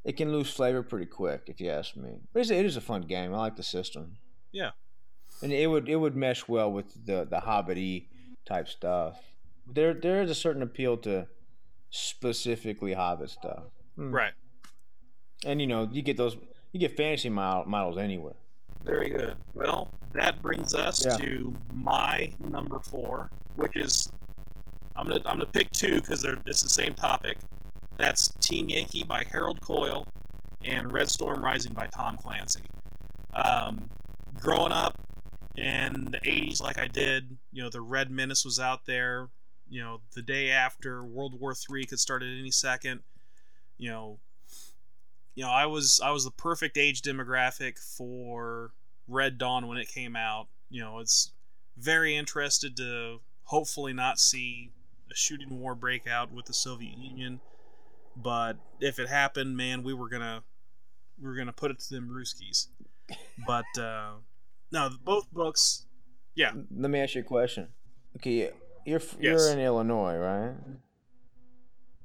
it 0.04 0.16
can 0.18 0.32
lose 0.32 0.50
flavor 0.50 0.82
pretty 0.84 1.06
quick 1.08 1.44
if 1.48 1.60
you 1.60 1.70
ask 1.70 1.96
me. 1.96 2.20
But 2.34 2.42
it's, 2.42 2.50
it 2.52 2.66
is 2.66 2.78
a 2.78 2.82
fun 2.82 3.02
game. 3.02 3.34
I 3.34 3.38
like 3.38 3.56
the 3.56 3.64
system. 3.64 4.18
Yeah. 4.52 4.72
and 5.42 5.52
it 5.54 5.68
would 5.68 5.88
it 5.90 5.96
would 5.98 6.16
mesh 6.16 6.48
well 6.48 6.72
with 6.72 7.06
the 7.06 7.26
the 7.30 7.42
hobbity 7.42 8.06
type 8.46 8.68
stuff. 8.68 9.20
There 9.72 9.94
there 9.94 10.22
is 10.24 10.30
a 10.32 10.36
certain 10.36 10.62
appeal 10.64 10.98
to 10.98 11.28
specifically 11.90 12.94
hobbit 12.94 13.30
stuff, 13.30 13.64
Hmm. 13.96 14.12
Right. 14.12 14.34
And 15.46 15.60
you 15.62 15.68
know 15.68 15.90
you 15.92 16.02
get 16.02 16.18
those 16.18 16.38
you 16.72 16.80
get 16.80 16.96
fantasy 16.96 17.30
model, 17.30 17.66
models 17.66 17.98
anywhere. 17.98 18.36
Very 18.84 19.10
good. 19.10 19.36
Well, 19.54 19.92
that 20.14 20.42
brings 20.42 20.74
us 20.74 21.06
Yeah. 21.06 21.18
to 21.18 21.54
my 21.74 22.32
number 22.40 22.80
four, 22.80 23.30
which 23.56 23.76
is 23.76 24.12
I'm 24.96 25.08
gonna 25.08 25.22
I'm 25.26 25.38
gonna 25.38 25.46
pick 25.46 25.72
two 25.72 25.96
because 26.02 26.22
they're 26.22 26.38
it's 26.46 26.62
the 26.62 26.70
same 26.70 26.94
topic. 26.94 27.38
That's 27.98 28.30
Team 28.40 28.70
Yankee 28.70 29.04
by 29.04 29.26
Harold 29.32 29.62
Coyle 29.62 30.08
and 30.64 30.92
Red 30.92 31.10
Storm 31.10 31.44
Rising 31.44 31.74
by 31.74 31.88
Tom 31.88 32.18
Clancy. 32.18 32.64
Um, 33.34 33.90
growing 34.40 34.72
up 34.72 35.00
in 35.56 36.10
the 36.12 36.20
'80s, 36.20 36.62
like 36.62 36.78
I 36.80 36.88
did, 36.88 37.38
you 37.52 37.62
know, 37.62 37.70
the 37.70 37.82
Red 37.82 38.10
Menace 38.12 38.44
was 38.46 38.60
out 38.60 38.86
there. 38.86 39.30
You 39.70 39.82
know, 39.82 40.02
the 40.16 40.22
day 40.22 40.50
after 40.50 41.04
World 41.04 41.40
War 41.40 41.54
III 41.54 41.86
could 41.86 42.00
start 42.00 42.24
at 42.24 42.30
any 42.30 42.52
second. 42.52 43.02
You 43.78 43.90
know, 43.92 44.20
you 45.40 45.46
know, 45.46 45.52
I 45.52 45.68
was 45.68 46.02
I 46.04 46.12
was 46.12 46.26
the 46.26 46.32
perfect 46.32 46.78
age 46.78 47.02
demographic 47.02 47.80
for 47.80 48.74
Red 49.08 49.38
Dawn 49.38 49.70
when 49.70 49.78
it 49.78 49.88
came 49.88 50.18
out. 50.18 50.48
You 50.70 50.82
know, 50.82 51.00
it's 51.00 51.32
very 51.78 52.14
interested 52.14 52.76
to 52.76 53.22
hopefully 53.44 53.94
not 53.94 54.20
see 54.20 54.72
a 55.10 55.16
shooting 55.16 55.58
war 55.62 55.76
break 55.76 56.06
out 56.06 56.34
with 56.34 56.48
the 56.48 56.54
Soviet 56.54 56.98
Union. 56.98 57.40
But 58.18 58.58
if 58.82 59.00
it 59.00 59.08
happened, 59.08 59.56
man, 59.56 59.82
we 59.82 59.94
were 59.94 60.10
gonna 60.10 60.44
we 61.18 61.30
were 61.30 61.36
gonna 61.36 61.54
put 61.54 61.72
it 61.72 61.80
to 61.80 61.94
them 61.94 62.10
Ruskies. 62.10 62.68
But 63.48 63.82
uh, 63.82 64.16
no, 64.74 64.90
both 65.06 65.32
books. 65.32 65.86
Yeah, 66.36 66.52
Let 66.76 66.92
me 66.92 67.00
ask 67.00 67.16
you 67.16 67.22
a 67.22 67.24
question. 67.24 67.70
Okay, 68.18 68.52
you're 68.84 69.00
Yes. 69.00 69.18
you're 69.22 69.52
in 69.54 69.60
Illinois, 69.60 70.18
right? 70.18 70.56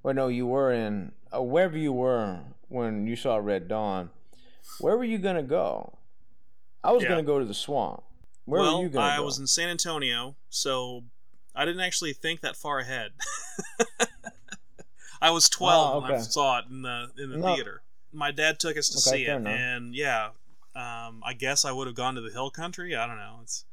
Well, 0.05 0.15
no, 0.15 0.29
you 0.29 0.47
were 0.47 0.73
in 0.73 1.11
uh, 1.35 1.43
wherever 1.43 1.77
you 1.77 1.93
were 1.93 2.39
when 2.75 3.07
you 3.07 3.17
saw 3.17 3.37
Red 3.37 3.69
Dawn. 3.69 4.11
Where 4.81 4.97
were 4.97 5.05
you 5.05 5.19
gonna 5.19 5.43
go? 5.43 5.97
I 6.83 6.93
was 6.93 7.05
Yeah. 7.05 7.11
gonna 7.11 7.23
go 7.23 7.39
to 7.39 7.45
the 7.45 7.55
swamp. 7.55 8.03
Where 8.45 8.61
well, 8.61 8.79
were 8.79 8.83
you 8.83 8.89
gonna 8.91 9.07
I 9.07 9.17
go? 9.19 9.25
was 9.25 9.39
in 9.39 9.47
San 9.47 9.69
Antonio, 9.69 10.35
so 10.51 11.05
I 11.55 11.65
didn't 11.65 11.81
actually 11.81 12.13
think 12.13 12.41
that 12.41 12.57
far 12.57 12.81
ahead. 12.81 13.13
I 15.23 15.31
was 15.31 15.49
12 15.49 15.95
Oh, 15.95 16.01
when 16.01 16.11
I 16.11 16.19
saw 16.19 16.59
it 16.59 16.67
in 16.69 16.83
the 16.83 17.11
in 17.17 17.31
the 17.31 17.39
No. 17.39 17.55
theater. 17.55 17.83
My 18.13 18.31
dad 18.31 18.59
took 18.61 18.77
us 18.77 18.89
to 18.91 18.99
Okay, 18.99 19.19
see 19.19 19.25
it, 19.27 19.37
enough. 19.37 19.53
and 19.53 19.95
yeah, 19.95 20.31
um, 20.75 21.23
I 21.25 21.33
guess 21.33 21.65
I 21.65 21.73
would 21.73 21.87
have 21.87 21.97
gone 21.97 22.15
to 22.17 22.21
the 22.21 22.31
hill 22.31 22.51
country. 22.51 22.95
I 22.95 23.07
don't 23.07 23.17
know. 23.17 23.39
It's 23.43 23.65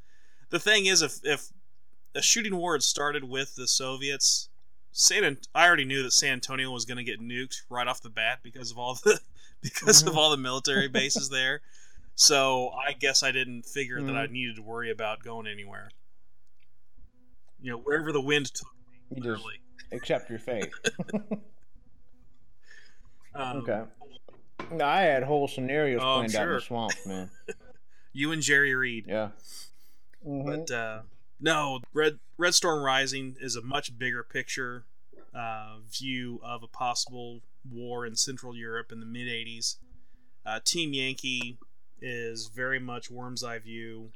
the 0.50 0.58
thing 0.58 0.86
is, 0.86 1.02
if 1.02 1.18
if 1.24 1.48
a 2.14 2.22
shooting 2.22 2.56
war 2.56 2.74
had 2.74 2.82
started 2.82 3.24
with 3.24 3.56
the 3.56 3.66
Soviets, 3.66 4.48
San 4.92 5.38
I 5.54 5.66
already 5.66 5.84
knew 5.86 6.02
that 6.02 6.12
San 6.12 6.34
Antonio 6.34 6.70
was 6.70 6.84
going 6.84 6.98
to 6.98 7.04
get 7.04 7.20
nuked 7.20 7.62
right 7.70 7.86
off 7.88 8.02
the 8.02 8.10
bat 8.10 8.40
because 8.42 8.70
of 8.70 8.78
all 8.78 8.94
the 9.04 9.20
because 9.62 10.02
of 10.02 10.12
Mhm. 10.12 10.16
all 10.16 10.30
the 10.30 10.36
military 10.36 10.88
bases 10.88 11.30
there. 11.30 11.62
So 12.14 12.70
I 12.70 12.92
guess 12.92 13.22
I 13.22 13.32
didn't 13.32 13.62
figure 13.64 14.02
that 14.02 14.14
I 14.16 14.26
Mhm. 14.26 14.30
needed 14.30 14.56
to 14.56 14.62
worry 14.62 14.90
about 14.90 15.22
going 15.24 15.46
anywhere. 15.46 15.90
You 17.60 17.72
know, 17.72 17.78
wherever 17.78 18.12
the 18.12 18.20
wind 18.20 18.52
took 18.52 18.68
me, 18.90 18.98
You 19.10 19.16
just 19.16 19.26
literally. 19.26 19.60
accept 19.92 20.28
your 20.30 20.38
fate. 20.38 20.70
Um, 23.34 23.56
okay. 23.66 23.82
I 24.84 25.00
had 25.00 25.22
whole 25.22 25.48
scenarios 25.48 26.02
Oh, 26.02 26.16
planned 26.18 26.34
out 26.36 26.48
in 26.48 26.54
the 26.54 26.60
swamp, 26.60 26.92
man. 27.06 27.30
You 28.12 28.30
and 28.32 28.42
Jerry 28.42 28.74
Reed. 28.74 29.06
Yeah. 29.08 29.30
Mhm. 30.26 30.66
But 30.66 30.70
uh, 30.70 31.02
no, 31.42 31.80
Red 31.92 32.20
Red 32.38 32.54
Storm 32.54 32.82
Rising 32.82 33.36
is 33.40 33.56
a 33.56 33.62
much 33.62 33.98
bigger 33.98 34.22
picture 34.22 34.84
uh, 35.34 35.78
view 35.90 36.40
of 36.42 36.62
a 36.62 36.68
possible 36.68 37.40
war 37.68 38.06
in 38.06 38.14
Central 38.14 38.56
Europe 38.56 38.92
in 38.92 39.00
the 39.00 39.06
mid 39.06 39.26
'80s. 39.26 39.76
Uh, 40.46 40.60
Team 40.64 40.92
Yankee 40.92 41.58
is 42.00 42.46
very 42.46 42.78
much 42.78 43.10
Worm's 43.10 43.42
Eye 43.42 43.58
view. 43.58 44.10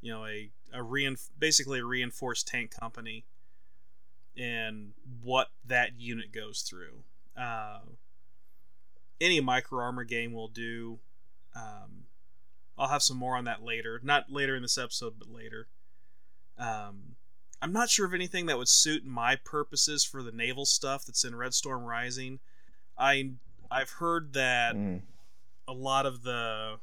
You 0.00 0.12
know, 0.12 0.24
a 0.24 0.50
a 0.72 0.78
reinf- 0.78 1.30
basically 1.36 1.80
a 1.80 1.84
reinforced 1.84 2.46
tank 2.46 2.70
company, 2.70 3.24
and 4.38 4.92
what 5.20 5.48
that 5.66 5.98
unit 5.98 6.32
goes 6.32 6.62
through. 6.62 7.02
Uh, 7.36 7.80
any 9.20 9.40
micro 9.40 9.82
armor 9.82 10.04
game 10.04 10.32
will 10.32 10.48
do. 10.48 11.00
Um, 11.56 12.04
I'll 12.78 12.88
have 12.88 13.02
some 13.02 13.16
more 13.16 13.36
on 13.36 13.44
that 13.44 13.62
later. 13.62 14.00
Not 14.02 14.30
later 14.30 14.54
in 14.54 14.62
this 14.62 14.78
episode, 14.78 15.14
but 15.18 15.28
later. 15.28 15.66
Um, 16.62 17.16
I'm 17.60 17.72
not 17.72 17.90
sure 17.90 18.06
of 18.06 18.14
anything 18.14 18.46
that 18.46 18.58
would 18.58 18.68
suit 18.68 19.04
my 19.04 19.36
purposes 19.36 20.04
for 20.04 20.22
the 20.22 20.32
naval 20.32 20.64
stuff 20.64 21.04
that's 21.04 21.24
in 21.24 21.34
Red 21.34 21.54
Storm 21.54 21.84
Rising. 21.84 22.40
I 22.98 23.32
I've 23.70 23.90
heard 23.90 24.32
that 24.34 24.74
Mm. 24.76 25.02
a 25.66 25.72
lot 25.72 26.06
of 26.06 26.22
the 26.22 26.78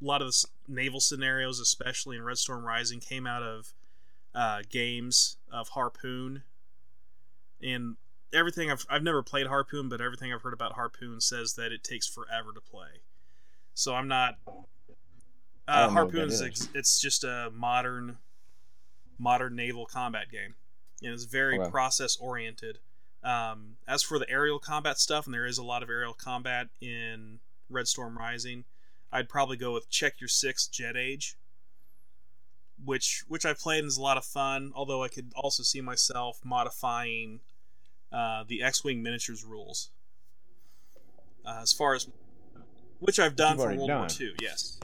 a 0.00 0.04
lot 0.04 0.20
of 0.22 0.28
the 0.32 0.46
naval 0.68 1.00
scenarios, 1.00 1.60
especially 1.60 2.16
in 2.16 2.22
Red 2.22 2.38
Storm 2.38 2.64
Rising, 2.64 3.00
came 3.00 3.26
out 3.26 3.42
of 3.42 3.72
uh, 4.34 4.62
games 4.70 5.36
of 5.50 5.70
Harpoon, 5.70 6.42
and 7.62 7.96
everything 8.32 8.70
I've 8.70 8.86
I've 8.88 9.02
never 9.02 9.22
played 9.22 9.46
Harpoon, 9.48 9.88
but 9.88 10.00
everything 10.00 10.32
I've 10.32 10.42
heard 10.42 10.54
about 10.54 10.72
Harpoon 10.72 11.20
says 11.20 11.54
that 11.54 11.72
it 11.72 11.82
takes 11.84 12.06
forever 12.06 12.52
to 12.54 12.60
play. 12.60 13.02
So 13.74 13.94
I'm 13.94 14.08
not. 14.08 14.38
Uh, 14.46 14.52
don't 15.86 15.94
know 15.94 16.04
what 16.04 16.12
Harpoon 16.14 16.28
is. 16.30 16.68
it's 16.74 17.00
just 17.00 17.24
a 17.24 17.50
modern 17.54 18.18
modern 19.22 19.54
naval 19.54 19.86
combat 19.86 20.30
game, 20.30 20.56
and 21.02 21.12
it's 21.12 21.24
very 21.24 21.58
Okay. 21.58 21.70
process 21.70 22.16
oriented. 22.16 22.80
Um, 23.22 23.76
as 23.86 24.02
for 24.02 24.18
the 24.18 24.28
aerial 24.28 24.58
combat 24.58 24.98
stuff, 24.98 25.26
and 25.26 25.34
there 25.34 25.46
is 25.46 25.56
a 25.58 25.62
lot 25.62 25.82
of 25.82 25.88
aerial 25.88 26.12
combat 26.14 26.68
in 26.80 27.38
Red 27.70 27.86
Storm 27.86 28.18
Rising, 28.18 28.64
I'd 29.12 29.28
probably 29.28 29.56
go 29.56 29.72
with 29.72 29.88
Check 29.88 30.20
Your 30.20 30.28
Six 30.28 30.66
Jet 30.66 30.96
Age, 30.96 31.36
which 32.84 33.24
which 33.28 33.46
I 33.46 33.52
played 33.54 33.80
and 33.80 33.88
is 33.88 33.96
a 33.96 34.02
lot 34.02 34.16
of 34.16 34.24
fun. 34.24 34.72
Although 34.74 35.04
I 35.04 35.08
could 35.08 35.32
also 35.36 35.62
see 35.62 35.80
myself 35.80 36.40
modifying 36.44 37.40
uh, 38.10 38.44
the 38.46 38.62
X-wing 38.62 39.02
miniatures 39.02 39.44
rules. 39.44 39.90
Uh, 41.44 41.60
as 41.62 41.72
far 41.72 41.94
as 41.94 42.08
which 42.98 43.18
I've 43.20 43.36
done 43.36 43.56
for 43.56 43.68
World 43.74 43.88
War. 43.90 44.08
II, 44.20 44.34
yes. 44.40 44.78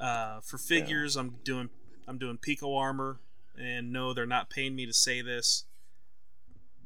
Uh, 0.00 0.40
for 0.40 0.58
figures, 0.58 1.16
I'm 1.16 1.36
doing 1.44 1.70
I'm 2.08 2.18
doing 2.18 2.38
Pico 2.38 2.74
armor, 2.76 3.18
and 3.58 3.92
no, 3.92 4.12
they're 4.12 4.26
not 4.26 4.50
paying 4.50 4.74
me 4.74 4.86
to 4.86 4.92
say 4.92 5.22
this. 5.22 5.64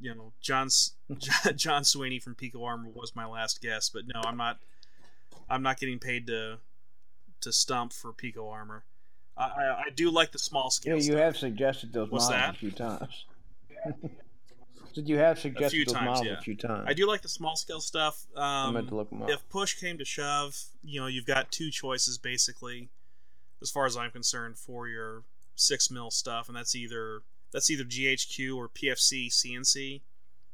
you 0.00 0.14
know, 0.14 0.32
John's 0.40 0.92
John 1.56 1.84
Sweeney 1.84 2.18
from 2.18 2.34
Pico 2.34 2.62
Armor 2.64 2.90
was 2.94 3.14
my 3.16 3.26
last 3.26 3.62
guess, 3.62 3.88
but 3.88 4.02
no, 4.06 4.20
I'm 4.24 4.36
not. 4.36 4.58
I'm 5.48 5.62
not 5.62 5.78
getting 5.78 5.98
paid 5.98 6.26
to 6.26 6.58
to 7.42 7.52
stump 7.52 7.92
for 7.92 8.12
Pico 8.12 8.48
Armor. 8.48 8.84
I, 9.36 9.42
I, 9.44 9.82
I 9.86 9.90
do 9.94 10.10
like 10.10 10.32
the 10.32 10.38
small 10.38 10.70
scale. 10.70 10.96
Yeah, 10.96 11.02
you 11.02 11.12
stuff. 11.12 11.18
have 11.20 11.36
suggested 11.36 11.92
those 11.92 12.10
What's 12.10 12.28
models 12.30 12.40
that? 12.40 12.50
a 12.54 12.58
few 12.58 12.70
times. 12.70 13.24
Did 14.94 15.08
you 15.10 15.18
have 15.18 15.38
suggested 15.38 15.76
few 15.76 15.84
those 15.84 15.92
times, 15.94 16.06
models 16.06 16.26
yeah. 16.26 16.38
a 16.38 16.40
few 16.40 16.56
times? 16.56 16.84
I 16.88 16.94
do 16.94 17.06
like 17.06 17.20
the 17.20 17.28
small 17.28 17.54
scale 17.54 17.80
stuff. 17.80 18.24
I 18.36 18.66
Um, 18.68 18.74
meant 18.74 18.88
to 18.88 18.94
look 18.94 19.10
them 19.10 19.22
up. 19.22 19.30
if 19.30 19.46
push 19.50 19.74
came 19.74 19.98
to 19.98 20.04
shove, 20.06 20.56
you 20.82 21.00
know, 21.00 21.06
you've 21.06 21.26
got 21.26 21.52
two 21.52 21.70
choices 21.70 22.16
basically, 22.16 22.88
as 23.62 23.70
far 23.70 23.86
as 23.86 23.96
I'm 23.96 24.10
concerned, 24.10 24.58
for 24.58 24.88
your 24.88 25.24
six 25.54 25.90
mil 25.90 26.10
stuff, 26.10 26.48
and 26.48 26.56
that's 26.56 26.74
either 26.74 27.22
that's 27.52 27.70
either 27.70 27.84
GHQ 27.84 28.56
or 28.56 28.68
PFC 28.68 29.28
CNC. 29.28 30.02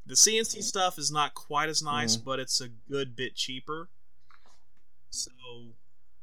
The 0.05 0.15
CNC 0.15 0.63
stuff 0.63 0.99
is 0.99 1.11
not 1.11 1.35
quite 1.35 1.69
as 1.69 1.83
nice, 1.83 2.17
Mhm. 2.17 2.25
but 2.25 2.41
it's 2.41 2.61
a 2.61 2.69
good 2.69 3.15
bit 3.17 3.35
cheaper. 3.37 3.89
So, 5.11 5.31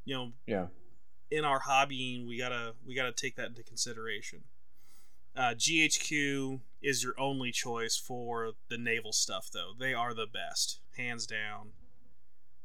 you 0.06 0.16
know, 0.16 0.34
yeah. 0.46 0.68
in 1.32 1.46
our 1.46 1.62
hobbying, 1.62 2.28
we 2.28 2.38
gotta 2.38 2.76
we 2.86 2.94
gotta 2.96 3.12
take 3.12 3.36
that 3.36 3.48
into 3.48 3.64
consideration. 3.64 4.44
Uh, 5.36 5.54
GHQ 5.54 6.62
is 6.82 7.04
your 7.04 7.18
only 7.20 7.52
choice 7.52 7.96
for 7.96 8.54
the 8.68 8.78
naval 8.78 9.14
stuff, 9.14 9.50
though. 9.52 9.74
They 9.78 9.94
are 9.94 10.14
the 10.14 10.26
best, 10.28 10.80
hands 10.98 11.26
down. 11.28 11.72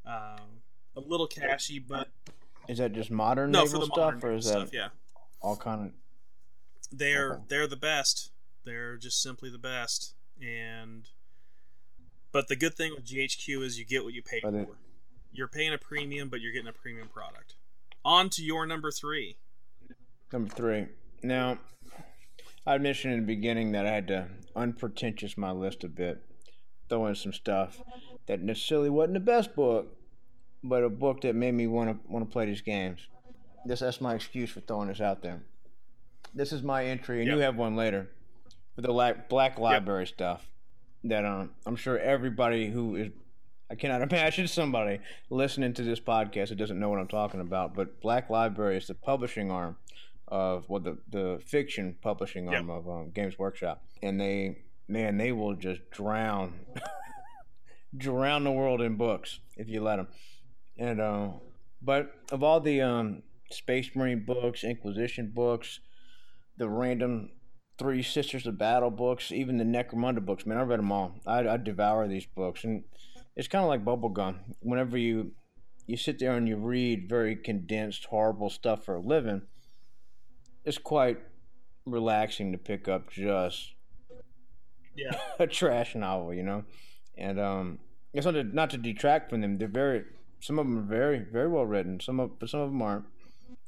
Um, 0.05 0.63
a 0.97 1.01
little 1.01 1.27
cashy, 1.27 1.79
but 1.79 2.09
Is 2.69 2.79
that 2.79 2.93
just 2.93 3.11
modern 3.11 3.51
no, 3.51 3.65
naval 3.65 3.73
for 3.73 3.79
the 3.79 3.87
stuff, 3.87 4.15
modern 4.15 4.31
or 4.31 4.35
is 4.35 4.47
stuff, 4.47 4.71
that 4.71 4.77
yeah, 4.77 4.89
all 5.41 5.57
kind 5.57 5.87
of? 5.87 5.93
they're 6.91 7.35
Okay. 7.35 7.43
they're 7.49 7.67
the 7.67 7.77
best. 7.77 8.31
They're 8.65 8.97
just 8.97 9.21
simply 9.23 9.51
the 9.51 9.59
best, 9.59 10.15
and 10.41 11.09
but 12.33 12.49
the 12.49 12.57
good 12.57 12.75
thing 12.75 12.93
with 12.95 13.05
GHQ 13.07 13.63
is 13.63 13.79
you 13.79 13.85
get 13.85 14.05
what 14.05 14.15
you 14.15 14.23
pay 14.23 14.41
for. 14.41 14.67
You're 15.33 15.49
paying 15.49 15.73
a 15.73 15.79
premium, 15.79 16.29
but 16.29 16.41
you're 16.41 16.53
getting 16.53 16.69
a 16.69 16.73
premium 16.73 17.09
product. 17.09 17.57
On 18.05 18.31
to 18.31 18.43
your 18.43 18.67
number 18.67 18.91
three. 18.91 19.37
Number 20.33 20.49
three. 20.55 20.87
Now, 21.23 21.59
I 22.67 22.79
mentioned 22.79 23.15
in 23.15 23.21
the 23.21 23.27
beginning 23.27 23.73
that 23.73 23.87
I 23.87 23.91
had 23.91 24.09
to 24.09 24.29
unpretentious 24.57 25.37
my 25.37 25.51
list 25.51 25.85
a 25.85 25.89
bit, 25.89 26.23
throw 26.89 27.07
in 27.07 27.15
some 27.15 27.33
stuff 27.33 27.81
that 28.27 28.41
necessarily 28.41 28.91
wasn't 28.91 29.15
the 29.15 29.21
best 29.21 29.55
book, 29.55 29.97
but 30.65 30.83
a 30.83 30.89
book 30.89 31.21
that 31.21 31.37
made 31.37 31.53
me 31.53 31.67
want 31.67 31.91
to 31.91 32.13
want 32.13 32.25
to 32.25 32.33
play 32.33 32.47
these 32.47 32.63
games. 32.63 33.01
This 33.67 33.81
that's 33.81 34.01
my 34.01 34.15
excuse 34.15 34.51
for 34.51 34.61
throwing 34.61 34.89
this 34.89 35.01
out 35.01 35.23
there. 35.23 35.43
This 36.35 36.53
is 36.53 36.63
my 36.63 36.87
entry, 36.87 37.21
and 37.21 37.31
you 37.31 37.39
have 37.39 37.57
one 37.57 37.77
later 37.77 38.11
for 38.75 38.81
the 38.81 38.93
la- 38.93 39.13
Black 39.29 39.59
Library 39.59 40.07
stuff. 40.07 40.49
That 41.05 41.25
um, 41.25 41.51
I'm 41.67 41.77
sure 41.77 41.99
everybody 41.99 42.71
who 42.71 42.97
is 42.97 43.13
I 43.71 43.75
cannot 43.75 44.03
imagine 44.11 44.49
somebody 44.49 45.01
listening 45.31 45.75
to 45.75 45.83
this 45.83 46.01
podcast 46.01 46.49
that 46.49 46.57
doesn't 46.57 46.81
know 46.81 46.89
what 46.89 46.99
I'm 46.99 47.09
talking 47.09 47.41
about. 47.41 47.75
But 47.75 48.01
Black 48.01 48.31
Library 48.31 48.79
is 48.79 48.87
the 48.87 48.95
publishing 48.95 49.51
arm 49.51 49.77
of 50.27 50.69
well, 50.69 50.81
the 50.81 50.97
the 51.11 51.41
fiction 51.45 51.97
publishing 52.01 52.49
arm 52.49 52.71
of 52.71 52.89
um, 52.89 53.11
Games 53.11 53.39
Workshop, 53.39 53.85
and 54.03 54.19
they 54.19 54.65
man, 54.89 55.19
they 55.19 55.31
will 55.31 55.55
just 55.55 55.91
drown 55.91 56.55
drown 57.97 58.45
the 58.45 58.51
world 58.51 58.81
in 58.81 58.97
books 58.97 59.41
if 59.57 59.69
you 59.69 59.83
let 59.83 59.97
them. 59.97 60.09
And 60.79 61.01
uh, 61.01 61.29
but 61.81 62.13
of 62.33 62.43
all 62.43 62.61
the 62.61 62.83
um, 62.83 63.23
Space 63.51 63.91
Marine 63.95 64.25
books, 64.25 64.65
Inquisition 64.65 65.33
books, 65.35 65.81
the 66.57 66.69
random 66.69 67.31
Three 67.79 68.03
Sisters 68.03 68.47
of 68.47 68.59
Battle 68.59 68.91
books, 68.91 69.33
even 69.33 69.57
the 69.57 69.65
Necromunda 69.65 70.25
books, 70.25 70.47
man, 70.47 70.59
I 70.59 70.63
read 70.63 70.79
them 70.79 70.93
all. 70.93 71.15
I, 71.27 71.49
I 71.49 71.57
devour 71.57 72.07
these 72.07 72.27
books, 72.27 72.65
and 72.65 72.85
it's 73.37 73.49
kind 73.49 73.65
of 73.65 73.69
like 73.69 73.85
bubblegum. 73.85 74.39
Whenever 74.61 74.97
you 74.97 75.33
you 75.87 75.97
sit 75.97 76.19
there 76.19 76.33
and 76.33 76.49
you 76.49 76.57
read 76.57 77.09
very 77.09 77.37
condensed, 77.37 78.07
horrible 78.07 78.49
stuff 78.49 78.85
for 78.85 78.95
a 78.95 79.01
living, 79.01 79.43
it's 80.65 80.79
quite 80.79 81.19
relaxing 81.85 82.53
to 82.53 82.59
pick 82.59 82.89
up 82.89 83.11
just 83.11 83.75
Yeah, 84.97 85.19
a 85.39 85.47
trash 85.47 85.95
novel, 85.95 86.33
you 86.33 86.43
know. 86.43 86.65
And 87.17 87.39
um, 87.39 87.79
it's 88.13 88.25
not 88.25 88.33
to, 88.33 88.45
not 88.45 88.71
to 88.71 88.79
detract 88.79 89.31
from 89.31 89.41
them. 89.41 89.59
They're 89.59 89.69
very 89.69 90.05
some 90.45 90.59
of 90.59 90.67
them 90.67 90.79
are 90.79 90.83
very 90.83 91.21
very 91.21 91.49
well 91.49 91.65
written. 91.65 92.01
Some 92.01 92.21
of 92.21 92.39
but 92.39 92.51
some 92.51 92.61
of 92.61 92.71
them 92.71 92.83
aren't. 92.83 93.07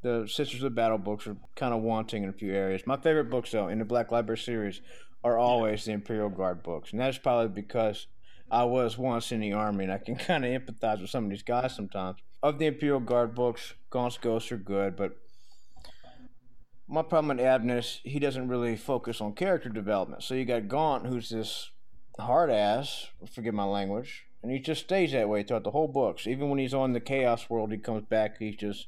The 0.02 0.28
Sisters 0.28 0.62
of 0.62 0.74
Battle 0.74 0.98
books 0.98 1.26
are 1.26 1.36
kind 1.56 1.72
of 1.72 1.80
wanting 1.80 2.22
in 2.22 2.28
a 2.28 2.34
few 2.34 2.52
areas. 2.52 2.82
My 2.86 2.98
favorite 2.98 3.30
books 3.30 3.50
though 3.50 3.68
in 3.68 3.78
the 3.78 3.84
Black 3.86 4.12
Library 4.12 4.36
series 4.36 4.82
are 5.24 5.38
always 5.38 5.86
the 5.86 5.92
Imperial 5.92 6.28
Guard 6.28 6.62
books, 6.62 6.92
and 6.92 7.00
that's 7.00 7.16
probably 7.16 7.48
because 7.48 8.08
I 8.50 8.64
was 8.64 8.98
once 8.98 9.32
in 9.32 9.40
the 9.40 9.54
army 9.54 9.84
and 9.84 9.92
I 9.92 9.98
can 9.98 10.16
kind 10.28 10.44
of 10.44 10.50
empathize 10.50 11.00
with 11.00 11.08
some 11.08 11.24
of 11.24 11.30
these 11.30 11.42
guys 11.42 11.74
sometimes. 11.74 12.18
Of 12.42 12.58
the 12.58 12.66
Imperial 12.66 13.00
Guard 13.00 13.34
books, 13.34 13.72
Gaunt's 13.88 14.18
Ghosts 14.18 14.52
are 14.52 14.58
good, 14.58 14.96
but 14.96 15.16
my 16.86 17.02
problem 17.02 17.38
with 17.38 17.46
Abnett 17.46 17.78
is 17.78 18.00
he 18.04 18.18
doesn't 18.18 18.48
really 18.48 18.76
focus 18.76 19.22
on 19.22 19.32
character 19.32 19.70
development. 19.70 20.22
So 20.22 20.34
you 20.34 20.44
got 20.44 20.68
Gaunt, 20.68 21.06
who's 21.06 21.30
this 21.30 21.70
hard 22.18 22.50
ass, 22.50 23.06
forgive 23.32 23.54
my 23.54 23.64
language, 23.64 24.25
and 24.46 24.54
he 24.54 24.60
just 24.60 24.82
stays 24.84 25.10
that 25.10 25.28
way 25.28 25.42
throughout 25.42 25.64
the 25.64 25.72
whole 25.72 25.88
books. 25.88 26.24
Even 26.28 26.48
when 26.48 26.60
he's 26.60 26.72
on 26.72 26.92
the 26.92 27.00
Chaos 27.00 27.50
World, 27.50 27.72
he 27.72 27.78
comes 27.78 28.04
back, 28.04 28.38
he's 28.38 28.54
just 28.54 28.86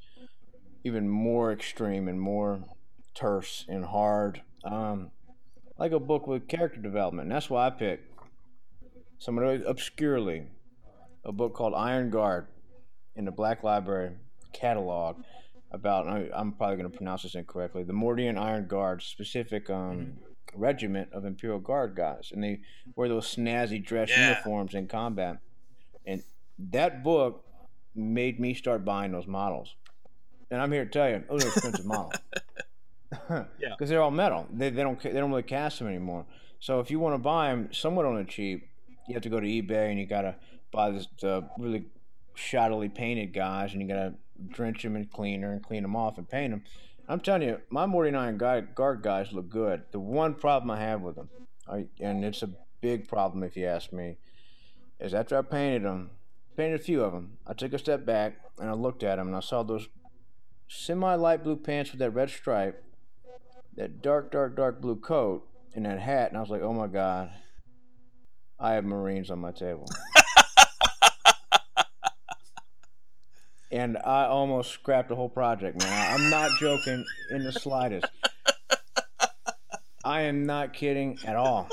even 0.85 1.09
more 1.09 1.51
extreme 1.53 2.07
and 2.07 2.21
more 2.21 2.61
terse 3.15 3.65
and 3.69 3.85
hard. 3.85 4.43
Um, 4.63 5.11
like 5.77 5.91
a 5.91 5.99
book 5.99 6.29
with 6.29 6.47
character 6.47 6.81
development. 6.81 7.27
And 7.27 7.33
that's 7.35 7.51
why 7.51 7.67
I 7.67 7.71
picked 7.71 8.05
somewhat 9.19 9.63
obscurely 9.67 10.45
a 11.25 11.33
book 11.33 11.55
called 11.55 11.75
Iron 11.75 12.11
Guard 12.11 12.47
in 13.17 13.25
the 13.25 13.33
Black 13.33 13.65
Library 13.65 14.13
catalog 14.53 15.17
about 15.73 16.07
I- 16.07 16.31
I'm 16.33 16.53
probably 16.53 16.77
going 16.77 16.91
to 16.91 16.97
pronounce 16.97 17.25
this 17.25 17.35
incorrectly. 17.35 17.83
The 17.83 17.93
Mordian 17.93 18.39
Iron 18.39 18.69
Guard, 18.69 19.03
specific 19.03 19.69
um, 19.71 20.19
regiment 20.55 21.13
of 21.13 21.25
Imperial 21.25 21.59
Guard 21.59 21.97
guys, 21.97 22.31
and 22.33 22.43
they 22.45 22.61
wear 22.95 23.09
those 23.09 23.35
snazzy 23.35 23.85
dress 23.85 24.09
Yeah. 24.11 24.29
uniforms 24.31 24.75
in 24.75 24.87
combat. 24.87 25.39
And 26.09 26.23
that 26.71 27.05
book 27.05 27.45
made 27.95 28.41
me 28.41 28.55
start 28.55 28.85
buying 28.85 29.13
those 29.13 29.27
models. 29.29 29.77
And 30.51 30.61
I'm 30.61 30.73
here 30.73 30.85
to 30.85 30.91
tell 30.91 31.09
you, 31.09 31.23
those 31.29 31.45
are 31.45 31.49
expensive 31.49 31.87
models. 31.97 32.15
Yeah. 33.31 33.71
because 33.71 33.89
they're 33.89 34.03
all 34.03 34.11
metal. 34.11 34.47
They, 34.53 34.69
they 34.71 34.83
don't 34.83 35.01
they 35.03 35.13
don't 35.13 35.31
really 35.31 35.43
cast 35.43 35.79
them 35.79 35.89
anymore. 35.89 36.27
So 36.61 36.81
if 36.81 36.91
you 36.91 36.99
want 36.99 37.15
to 37.15 37.19
buy 37.19 37.49
them 37.49 37.71
somewhat 37.73 38.05
on 38.05 38.17
the 38.17 38.25
cheap, 38.25 38.69
you 39.07 39.15
have 39.15 39.23
to 39.23 39.29
go 39.31 39.41
to 39.41 39.47
eBay 39.47 39.91
and 39.91 39.99
you 39.99 40.07
gotta 40.07 40.37
buy 40.73 40.91
this 40.91 41.09
the 41.21 41.49
really 41.59 41.87
shoddily 42.37 42.95
painted 42.95 43.33
guys, 43.33 43.73
and 43.73 43.81
you 43.81 43.89
gotta 43.89 44.15
drench 44.49 44.83
them 44.83 44.97
in 44.97 45.07
cleaner 45.07 45.53
and 45.53 45.63
clean 45.63 45.83
them 45.83 45.97
off 45.97 46.19
and 46.19 46.29
paint 46.29 46.51
them. 46.53 46.63
I'm 47.09 47.21
telling 47.21 47.43
you, 47.43 47.61
my 47.71 47.91
49 47.91 48.37
guard, 48.37 48.75
guard 48.75 49.03
guys 49.03 49.33
look 49.33 49.49
good. 49.49 49.83
The 49.93 50.01
one 50.01 50.35
problem 50.35 50.71
I 50.71 50.81
have 50.81 51.01
with 51.01 51.17
them, 51.17 51.31
I, 51.67 51.87
and 52.01 52.25
it's 52.25 52.43
a 52.43 52.51
big 52.83 53.09
problem 53.09 53.43
if 53.43 53.57
you 53.57 53.67
ask 53.67 53.93
me, 53.93 54.17
is 55.01 55.15
after 55.15 55.39
I 55.39 55.43
painted 55.43 55.85
them, 55.85 56.11
painted 56.57 56.81
a 56.81 56.83
few 56.83 57.03
of 57.03 57.13
them, 57.13 57.39
I 57.47 57.53
took 57.55 57.73
a 57.73 57.79
step 57.79 58.05
back 58.05 58.41
and 58.59 58.69
I 58.69 58.73
looked 58.73 59.03
at 59.03 59.17
them 59.17 59.29
and 59.29 59.37
I 59.37 59.41
saw 59.41 59.63
those 59.63 59.89
semi 60.69 61.15
light 61.15 61.45
blue 61.45 61.57
pants 61.57 61.93
with 61.93 62.01
that 62.01 62.11
red 62.11 62.31
stripe, 62.31 62.83
that 63.77 64.03
dark, 64.03 64.31
dark, 64.33 64.57
dark 64.57 64.81
blue 64.81 64.97
coat, 64.97 65.47
and 65.75 65.87
that 65.87 66.01
hat, 66.01 66.31
and 66.31 66.37
I 66.37 66.41
was 66.41 66.51
like, 66.51 66.63
oh 66.63 66.73
my 66.73 66.89
god, 66.89 67.31
I 68.59 68.73
have 68.73 68.85
Marines 68.85 69.31
on 69.31 69.39
my 69.39 69.53
table. 69.53 69.87
and 73.71 73.97
I 73.99 74.25
almost 74.25 74.73
scrapped 74.73 75.09
the 75.09 75.17
whole 75.17 75.29
project, 75.29 75.81
man. 75.81 76.15
I'm 76.15 76.31
not 76.31 76.51
joking 76.59 77.05
in 77.31 77.45
the 77.45 77.53
slightest. 77.53 78.07
I 80.05 80.23
am 80.23 80.47
not 80.47 80.73
kidding 80.73 81.19
at 81.25 81.37
all. 81.37 81.69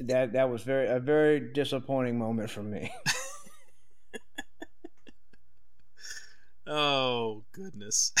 That 0.00 0.32
that 0.32 0.50
was 0.50 0.62
very 0.62 0.88
a 0.88 0.98
very 1.00 1.40
disappointing 1.52 2.18
moment 2.18 2.50
for 2.50 2.62
me. 2.62 2.92
Oh 6.66 7.44
goodness. 7.52 8.12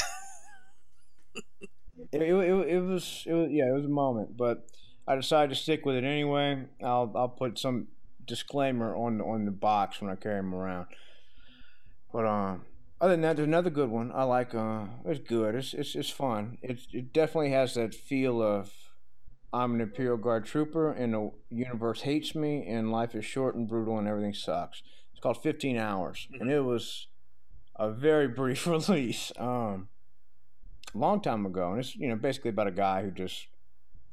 It, 2.12 2.22
it, 2.22 2.32
it, 2.34 2.68
it 2.68 2.80
was 2.80 3.24
it 3.26 3.32
was 3.32 3.50
yeah 3.50 3.68
it 3.68 3.74
was 3.74 3.84
a 3.84 3.88
moment, 3.88 4.36
but 4.36 4.66
I 5.06 5.16
decided 5.16 5.54
to 5.54 5.60
stick 5.60 5.84
with 5.84 5.96
it 5.96 6.04
anyway. 6.04 6.64
I'll 6.82 7.10
I'll 7.14 7.28
put 7.28 7.58
some 7.58 7.88
disclaimer 8.26 8.94
on 8.94 9.20
on 9.20 9.44
the 9.44 9.50
box 9.50 10.00
when 10.00 10.10
I 10.10 10.14
carry 10.14 10.36
them 10.36 10.54
around. 10.54 10.86
But 12.12 12.26
um, 12.26 12.64
other 13.00 13.12
than 13.12 13.22
that, 13.22 13.36
there's 13.36 13.46
another 13.48 13.70
good 13.70 13.90
one. 13.90 14.12
I 14.12 14.24
like 14.24 14.54
uh, 14.54 14.86
it's 15.04 15.20
good. 15.20 15.54
It's 15.54 15.74
it's 15.74 15.94
it's 15.94 16.10
fun. 16.10 16.58
It 16.62 16.80
it 16.92 17.12
definitely 17.12 17.50
has 17.50 17.74
that 17.74 17.94
feel 17.94 18.42
of 18.42 18.72
I'm 19.52 19.74
an 19.74 19.80
Imperial 19.80 20.16
Guard 20.16 20.44
trooper 20.44 20.92
and 20.92 21.14
the 21.14 21.30
universe 21.50 22.02
hates 22.02 22.34
me 22.34 22.66
and 22.66 22.92
life 22.92 23.14
is 23.14 23.24
short 23.24 23.54
and 23.54 23.68
brutal 23.68 23.98
and 23.98 24.06
everything 24.06 24.34
sucks. 24.34 24.82
It's 25.12 25.20
called 25.20 25.42
15 25.42 25.76
Hours, 25.76 26.28
and 26.38 26.50
it 26.50 26.60
was 26.60 27.08
a 27.76 27.90
very 27.90 28.28
brief 28.40 28.66
release. 28.66 29.32
Um, 29.36 29.88
a 30.94 30.98
long 30.98 31.20
time 31.20 31.44
ago, 31.44 31.72
and 31.72 31.80
it's 31.80 31.96
you 31.96 32.08
know 32.08 32.16
basically 32.16 32.50
about 32.50 32.68
a 32.68 32.72
guy 32.72 33.02
who 33.02 33.10
just 33.10 33.48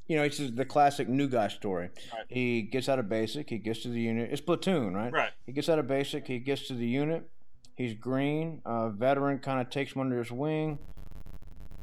you 0.08 0.16
know, 0.16 0.22
it's 0.22 0.38
the 0.38 0.64
classic 0.64 1.08
new 1.08 1.28
guy 1.28 1.48
story. 1.48 1.90
Right. 2.12 2.24
He 2.28 2.62
gets 2.62 2.88
out 2.88 2.98
of 2.98 3.08
basic, 3.08 3.50
he 3.50 3.58
gets 3.58 3.82
to 3.82 3.88
the 3.88 4.00
unit. 4.00 4.30
It's 4.30 4.40
platoon, 4.40 4.94
right? 4.94 5.12
Right. 5.12 5.30
He 5.46 5.52
gets 5.52 5.68
out 5.68 5.78
of 5.78 5.88
basic, 5.88 6.26
he 6.26 6.38
gets 6.38 6.68
to 6.68 6.74
the 6.74 6.86
unit. 6.86 7.28
He's 7.76 7.94
green. 7.94 8.62
Uh, 8.64 8.88
veteran 8.90 9.38
kind 9.38 9.60
of 9.60 9.68
takes 9.68 9.92
him 9.92 10.00
under 10.00 10.18
his 10.18 10.30
wing. 10.30 10.78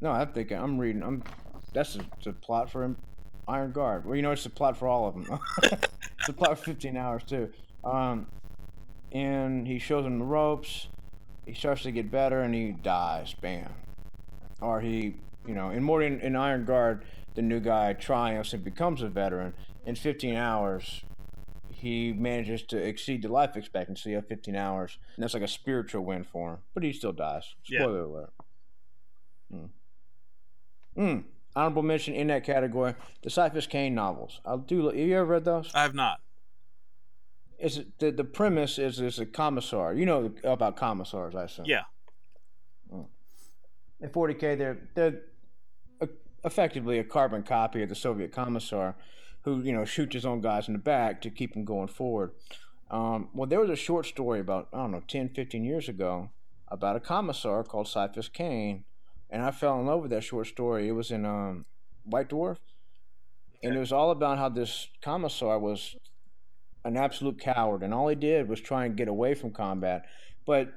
No, 0.01 0.11
I 0.11 0.25
think 0.25 0.51
I'm 0.51 0.79
reading. 0.79 1.03
I'm. 1.03 1.23
That's 1.73 1.93
the, 1.93 2.05
the 2.23 2.33
plot 2.33 2.71
for 2.71 2.83
him. 2.83 2.97
Iron 3.47 3.71
Guard. 3.71 4.05
Well, 4.05 4.15
you 4.15 4.21
know, 4.21 4.31
it's 4.31 4.43
the 4.43 4.49
plot 4.49 4.77
for 4.77 4.87
all 4.87 5.07
of 5.07 5.13
them. 5.13 5.39
it's 5.63 6.27
the 6.27 6.33
plot 6.33 6.57
for 6.57 6.65
15 6.65 6.97
hours 6.97 7.23
too. 7.23 7.49
Um, 7.83 8.27
and 9.11 9.67
he 9.67 9.79
shows 9.79 10.05
him 10.05 10.19
the 10.19 10.25
ropes. 10.25 10.87
He 11.45 11.53
starts 11.53 11.83
to 11.83 11.91
get 11.91 12.09
better, 12.09 12.41
and 12.41 12.55
he 12.55 12.71
dies. 12.71 13.33
Bam. 13.33 13.69
Or 14.61 14.79
he, 14.79 15.15
you 15.45 15.53
know, 15.53 15.71
in 15.71 15.83
more 15.83 16.01
in, 16.01 16.19
in 16.21 16.35
Iron 16.35 16.65
Guard, 16.65 17.03
the 17.35 17.41
new 17.41 17.59
guy 17.59 17.93
triumphs 17.93 18.53
and 18.53 18.63
becomes 18.63 19.01
a 19.01 19.09
veteran. 19.09 19.53
In 19.85 19.95
15 19.95 20.35
hours, 20.35 21.03
he 21.69 22.13
manages 22.13 22.63
to 22.63 22.77
exceed 22.77 23.23
the 23.23 23.27
life 23.27 23.57
expectancy 23.57 24.13
of 24.13 24.25
15 24.27 24.55
hours. 24.55 24.97
And 25.15 25.23
that's 25.23 25.33
like 25.33 25.43
a 25.43 25.47
spiritual 25.47 26.05
win 26.05 26.23
for 26.23 26.51
him. 26.51 26.57
But 26.73 26.83
he 26.83 26.93
still 26.93 27.11
dies. 27.11 27.55
Yeah. 27.65 27.81
Spoiler 27.81 28.03
alert. 28.03 28.33
Mm. 29.53 29.69
Mm. 30.97 31.23
Honorable 31.55 31.83
mention 31.83 32.13
in 32.13 32.27
that 32.27 32.43
category: 32.43 32.95
the 33.21 33.29
Ciaphas 33.29 33.67
Cain 33.69 33.93
novels. 33.93 34.41
I'll 34.45 34.57
do. 34.57 34.87
Have 34.87 34.95
you 34.95 35.15
ever 35.15 35.25
read 35.25 35.45
those? 35.45 35.71
I 35.73 35.83
have 35.83 35.93
not. 35.93 36.19
Is 37.59 37.77
it, 37.77 37.99
the 37.99 38.11
the 38.11 38.23
premise 38.23 38.79
is 38.79 38.99
is 38.99 39.19
a 39.19 39.25
commissar. 39.25 39.93
You 39.93 40.05
know 40.05 40.31
about 40.43 40.77
commissars, 40.77 41.35
I 41.35 41.43
assume. 41.43 41.65
Yeah. 41.65 41.83
In 44.01 44.09
40k, 44.09 44.57
they're 44.57 44.89
they're 44.95 45.21
effectively 46.43 46.99
a 46.99 47.03
carbon 47.03 47.43
copy 47.43 47.81
of 47.83 47.89
the 47.89 47.95
Soviet 47.95 48.31
commissar, 48.31 48.95
who 49.41 49.61
you 49.61 49.71
know 49.71 49.85
shoots 49.85 50.13
his 50.13 50.25
own 50.25 50.41
guys 50.41 50.67
in 50.67 50.73
the 50.73 50.79
back 50.79 51.21
to 51.21 51.29
keep 51.29 51.53
them 51.53 51.65
going 51.65 51.87
forward. 51.87 52.31
Um, 52.91 53.29
well, 53.33 53.47
there 53.47 53.59
was 53.59 53.69
a 53.69 53.75
short 53.75 54.05
story 54.05 54.39
about 54.39 54.69
I 54.73 54.77
don't 54.77 54.91
know 54.91 55.03
10, 55.07 55.29
15 55.29 55.63
years 55.63 55.87
ago 55.87 56.29
about 56.67 56.95
a 56.95 56.99
commissar 56.99 57.63
called 57.63 57.87
Ciaphas 57.87 58.31
Cain, 58.31 58.83
and 59.33 59.41
I 59.41 59.49
fell 59.49 59.79
in 59.79 59.87
love 59.87 60.03
with 60.03 60.11
that 60.11 60.23
short 60.23 60.45
story. 60.45 60.87
It 60.87 60.91
was 60.91 61.09
in 61.09 61.25
um, 61.25 61.65
White 62.05 62.29
Dwarf, 62.29 62.57
and 63.63 63.75
it 63.75 63.79
was 63.79 63.91
all 63.91 64.11
about 64.11 64.37
how 64.37 64.47
this 64.47 64.87
commissar 65.01 65.57
was 65.57 65.95
an 66.85 66.95
absolute 66.95 67.39
coward, 67.39 67.81
and 67.81 67.93
all 67.95 68.07
he 68.07 68.15
did 68.15 68.47
was 68.47 68.61
try 68.61 68.85
and 68.85 68.95
get 68.95 69.07
away 69.07 69.33
from 69.33 69.51
combat, 69.51 70.05
but 70.45 70.71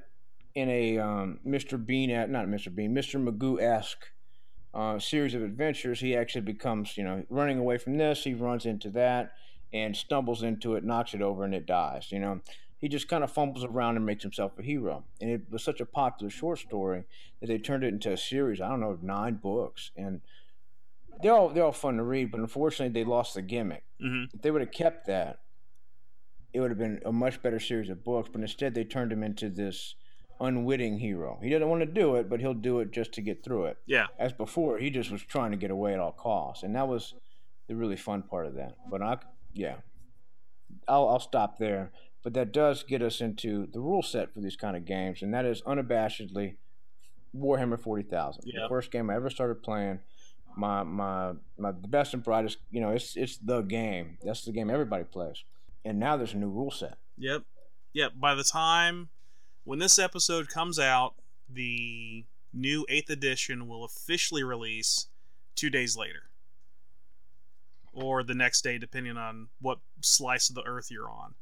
in 0.55 0.69
a 0.69 0.97
um, 0.97 1.39
Mr. 1.45 1.83
Bean, 1.83 2.09
not 2.09 2.47
Mr. 2.47 2.73
Bean, 2.73 2.95
Mr. 2.95 3.23
Magoo 3.23 3.61
esque 3.61 4.07
uh, 4.73 4.97
series 4.97 5.35
of 5.35 5.43
adventures, 5.43 5.99
he 5.99 6.15
actually 6.15 6.41
becomes, 6.41 6.97
you 6.97 7.03
know, 7.03 7.23
running 7.29 7.59
away 7.59 7.77
from 7.77 7.97
this, 7.97 8.23
he 8.23 8.33
runs 8.33 8.65
into 8.65 8.89
that 8.89 9.33
and 9.71 9.95
stumbles 9.95 10.41
into 10.41 10.73
it, 10.73 10.83
knocks 10.83 11.13
it 11.13 11.21
over, 11.21 11.43
and 11.43 11.53
it 11.53 11.67
dies. 11.67 12.11
You 12.11 12.19
know, 12.19 12.41
he 12.79 12.87
just 12.87 13.07
kind 13.07 13.23
of 13.23 13.31
fumbles 13.31 13.63
around 13.63 13.95
and 13.97 14.05
makes 14.05 14.23
himself 14.23 14.57
a 14.59 14.63
hero. 14.63 15.03
And 15.19 15.29
it 15.29 15.41
was 15.49 15.63
such 15.63 15.79
a 15.81 15.85
popular 15.85 16.29
short 16.29 16.59
story 16.59 17.05
that 17.39 17.47
they 17.47 17.57
turned 17.57 17.83
it 17.83 17.93
into 17.93 18.11
a 18.11 18.17
series. 18.17 18.61
I 18.61 18.69
don't 18.69 18.79
know, 18.81 18.97
nine 19.01 19.35
books, 19.35 19.91
and 19.95 20.21
they're 21.21 21.33
all 21.33 21.49
they're 21.49 21.65
all 21.65 21.71
fun 21.71 21.97
to 21.97 22.03
read. 22.03 22.31
But 22.31 22.39
unfortunately, 22.41 22.93
they 22.93 23.07
lost 23.07 23.33
the 23.33 23.41
gimmick. 23.41 23.83
hmm 23.99 24.25
If 24.33 24.41
they 24.41 24.51
would 24.51 24.61
have 24.61 24.71
kept 24.71 25.07
that, 25.07 25.39
it 26.53 26.59
would 26.59 26.71
have 26.71 26.77
been 26.77 27.01
a 27.05 27.11
much 27.11 27.41
better 27.41 27.59
series 27.59 27.89
of 27.89 28.03
books. 28.03 28.29
But 28.31 28.41
instead, 28.41 28.75
they 28.75 28.83
turned 28.83 29.11
him 29.11 29.23
into 29.23 29.49
this 29.49 29.95
unwitting 30.39 30.99
hero. 30.99 31.39
He 31.41 31.49
doesn't 31.49 31.67
want 31.67 31.81
to 31.81 31.87
do 31.87 32.15
it, 32.15 32.29
but 32.29 32.39
he'll 32.39 32.53
do 32.53 32.79
it 32.79 32.91
just 32.91 33.11
to 33.13 33.21
get 33.21 33.43
through 33.43 33.65
it. 33.65 33.77
Yeah. 33.87 34.05
As 34.19 34.33
before, 34.33 34.77
he 34.77 34.91
just 34.91 35.09
was 35.09 35.23
trying 35.23 35.49
to 35.49 35.57
get 35.57 35.71
away 35.71 35.93
at 35.93 35.99
all 35.99 36.11
costs, 36.11 36.61
and 36.61 36.75
that 36.75 36.87
was 36.87 37.15
the 37.67 37.75
really 37.75 37.95
fun 37.95 38.21
part 38.21 38.45
of 38.45 38.53
that. 38.53 38.75
But 38.87 39.01
I, 39.01 39.17
yeah, 39.53 39.77
I'll 40.87 41.09
I'll 41.09 41.19
stop 41.19 41.57
there. 41.57 41.91
But 42.23 42.33
that 42.33 42.51
does 42.51 42.83
get 42.83 43.01
us 43.01 43.21
into 43.21 43.67
the 43.67 43.79
rule 43.79 44.03
set 44.03 44.33
for 44.33 44.41
these 44.41 44.55
kind 44.55 44.75
of 44.75 44.85
games, 44.85 45.21
and 45.21 45.33
that 45.33 45.45
is 45.45 45.61
unabashedly 45.61 46.55
Warhammer 47.35 47.79
Forty 47.79 48.03
Thousand. 48.03 48.43
Yeah. 48.45 48.63
The 48.63 48.69
first 48.69 48.91
game 48.91 49.09
I 49.09 49.15
ever 49.15 49.29
started 49.29 49.63
playing. 49.63 49.99
My 50.55 50.83
my 50.83 51.33
my 51.57 51.71
the 51.71 51.87
best 51.87 52.13
and 52.13 52.23
brightest. 52.23 52.57
You 52.71 52.81
know, 52.81 52.89
it's 52.89 53.15
it's 53.15 53.37
the 53.37 53.61
game. 53.61 54.17
That's 54.23 54.43
the 54.43 54.51
game 54.51 54.69
everybody 54.69 55.03
plays. 55.03 55.43
And 55.85 55.99
now 55.99 56.17
there's 56.17 56.33
a 56.33 56.37
new 56.37 56.49
rule 56.49 56.71
set. 56.71 56.97
Yep. 57.17 57.43
Yep. 57.93 58.13
By 58.19 58.35
the 58.35 58.43
time 58.43 59.09
when 59.63 59.79
this 59.79 59.97
episode 59.99 60.49
comes 60.49 60.79
out, 60.79 61.15
the 61.49 62.25
new 62.53 62.85
8th 62.89 63.09
edition 63.09 63.67
will 63.67 63.83
officially 63.83 64.43
release 64.43 65.07
two 65.55 65.69
days 65.69 65.95
later. 65.95 66.23
Or 67.93 68.23
the 68.23 68.33
next 68.35 68.61
day, 68.61 68.77
depending 68.77 69.17
on 69.17 69.47
what 69.59 69.79
slice 70.01 70.49
of 70.49 70.55
the 70.55 70.63
earth 70.63 70.91
you're 70.91 71.09
on. 71.09 71.35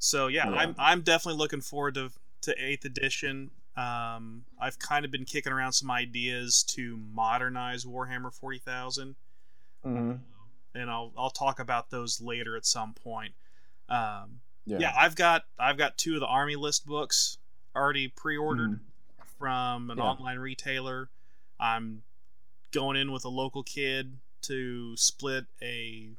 So, 0.00 0.26
yeah, 0.26 0.48
Yeah. 0.50 0.56
I'm, 0.56 0.74
I'm 0.78 1.00
definitely 1.02 1.38
looking 1.38 1.60
forward 1.60 1.94
to, 1.94 2.10
to 2.42 2.56
8th 2.56 2.84
edition. 2.86 3.50
Um, 3.76 4.44
I've 4.60 4.78
kind 4.80 5.04
of 5.04 5.10
been 5.12 5.24
kicking 5.24 5.52
around 5.52 5.74
some 5.74 5.90
ideas 5.90 6.64
to 6.64 6.96
modernize 7.14 7.84
Warhammer 7.84 8.34
40,000 8.34 9.14
Mm-hmm. 9.86 10.16
and 10.74 10.90
I'll 10.90 11.10
I'll 11.16 11.30
talk 11.30 11.58
about 11.58 11.88
those 11.88 12.20
later 12.20 12.54
at 12.54 12.66
some 12.66 12.92
point. 12.92 13.32
Um, 13.88 14.40
Yeah. 14.66 14.78
yeah. 14.80 14.92
I've 14.94 15.16
got 15.16 15.44
I've 15.58 15.78
got 15.78 15.96
two 15.96 16.14
of 16.14 16.20
the 16.20 16.26
army 16.26 16.54
list 16.56 16.84
books 16.86 17.38
already 17.74 18.08
pre-ordered 18.08 18.72
Mhm. 18.72 18.80
from 19.38 19.90
an 19.90 19.96
Yeah. 19.96 20.04
online 20.04 20.38
retailer. 20.38 21.08
I'm 21.58 22.02
going 22.72 22.96
in 22.98 23.10
with 23.10 23.24
a 23.24 23.30
local 23.30 23.62
kid 23.62 24.18
to 24.42 24.96
split 24.98 25.46
a 25.62 26.10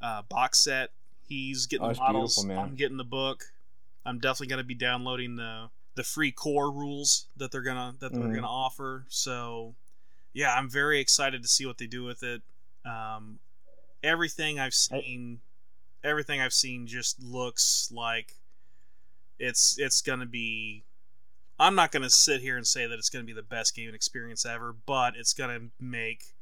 uh, 0.00 0.22
box 0.22 0.58
set. 0.60 0.90
He's 1.30 1.66
getting 1.66 1.86
Oh, 1.86 1.92
the 1.92 2.00
models. 2.00 2.44
I'm 2.44 2.74
getting 2.74 2.96
the 2.96 3.04
book. 3.04 3.52
I'm 4.04 4.18
definitely 4.18 4.48
going 4.48 4.58
to 4.58 4.64
be 4.64 4.74
downloading 4.74 5.36
the 5.36 5.70
the 5.94 6.02
free 6.04 6.32
core 6.32 6.70
rules 6.72 7.26
that 7.36 7.50
they're 7.52 7.62
gonna 7.62 7.94
that 8.00 8.12
they're 8.12 8.22
Mhm. 8.22 8.34
gonna 8.36 8.46
offer. 8.48 9.04
So, 9.08 9.74
yeah, 10.32 10.54
I'm 10.54 10.68
very 10.68 10.98
excited 11.00 11.42
to 11.42 11.48
see 11.48 11.66
what 11.66 11.78
they 11.78 11.86
do 11.86 12.02
with 12.04 12.22
it. 12.22 12.42
Um, 12.84 13.38
everything 14.02 14.58
I've 14.58 14.74
seen, 14.74 15.40
everything 16.02 16.40
I've 16.40 16.52
seen 16.52 16.86
just 16.86 17.20
looks 17.22 17.90
like 17.92 18.36
it's 19.38 19.78
it's 19.78 20.00
gonna 20.02 20.26
be. 20.26 20.82
I'm 21.60 21.74
not 21.76 21.92
gonna 21.92 22.10
sit 22.10 22.40
here 22.40 22.56
and 22.56 22.66
say 22.66 22.86
that 22.86 22.98
it's 22.98 23.10
gonna 23.10 23.24
be 23.24 23.32
the 23.32 23.42
best 23.42 23.74
gaming 23.76 23.94
experience 23.94 24.44
ever, 24.44 24.72
but 24.72 25.14
it's 25.16 25.34
gonna 25.34 25.70
make 25.78 26.34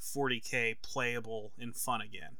40k 0.00 0.74
playable 0.82 1.52
and 1.58 1.74
fun 1.76 2.00
again. 2.02 2.36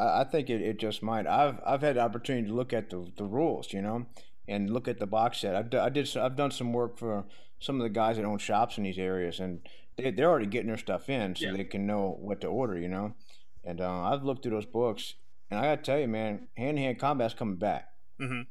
I, 0.00 0.20
I 0.20 0.24
think 0.24 0.48
it, 0.50 0.62
it 0.62 0.78
just 0.78 1.02
might. 1.02 1.26
I've 1.26 1.60
I've 1.66 1.82
had 1.82 1.96
the 1.96 2.00
opportunity 2.00 2.48
to 2.48 2.54
look 2.54 2.72
at 2.72 2.90
the, 2.90 3.06
the 3.16 3.24
rules, 3.24 3.72
you 3.72 3.82
know, 3.82 4.06
and 4.48 4.70
look 4.70 4.88
at 4.88 4.98
the 4.98 5.06
box 5.06 5.38
set. 5.38 5.54
I've, 5.54 5.72
I 5.74 5.88
did 5.90 6.16
I've 6.16 6.36
done 6.36 6.50
some 6.50 6.72
work 6.72 6.98
for 6.98 7.24
some 7.58 7.76
of 7.76 7.82
the 7.82 7.90
guys 7.90 8.16
that 8.16 8.24
own 8.24 8.38
shops 8.38 8.78
in 8.78 8.84
these 8.84 8.98
areas, 8.98 9.38
and 9.40 9.60
they 9.96 10.10
they're 10.10 10.30
already 10.30 10.46
getting 10.46 10.68
their 10.68 10.78
stuff 10.78 11.08
in 11.08 11.36
so 11.36 11.46
Yeah. 11.46 11.52
they 11.56 11.64
can 11.64 11.86
know 11.86 12.16
what 12.20 12.40
to 12.40 12.46
order, 12.46 12.78
you 12.78 12.88
know. 12.88 13.14
And 13.64 13.80
uh, 13.80 14.02
I've 14.04 14.22
looked 14.24 14.42
through 14.42 14.52
those 14.52 14.64
books, 14.66 15.14
and 15.50 15.60
I 15.60 15.64
gotta 15.64 15.82
tell 15.82 15.98
you, 15.98 16.08
man, 16.08 16.48
hand 16.56 16.78
to 16.78 16.82
hand 16.82 16.98
combat's 16.98 17.34
coming 17.34 17.56
back. 17.56 17.88
Mhm. 18.20 18.46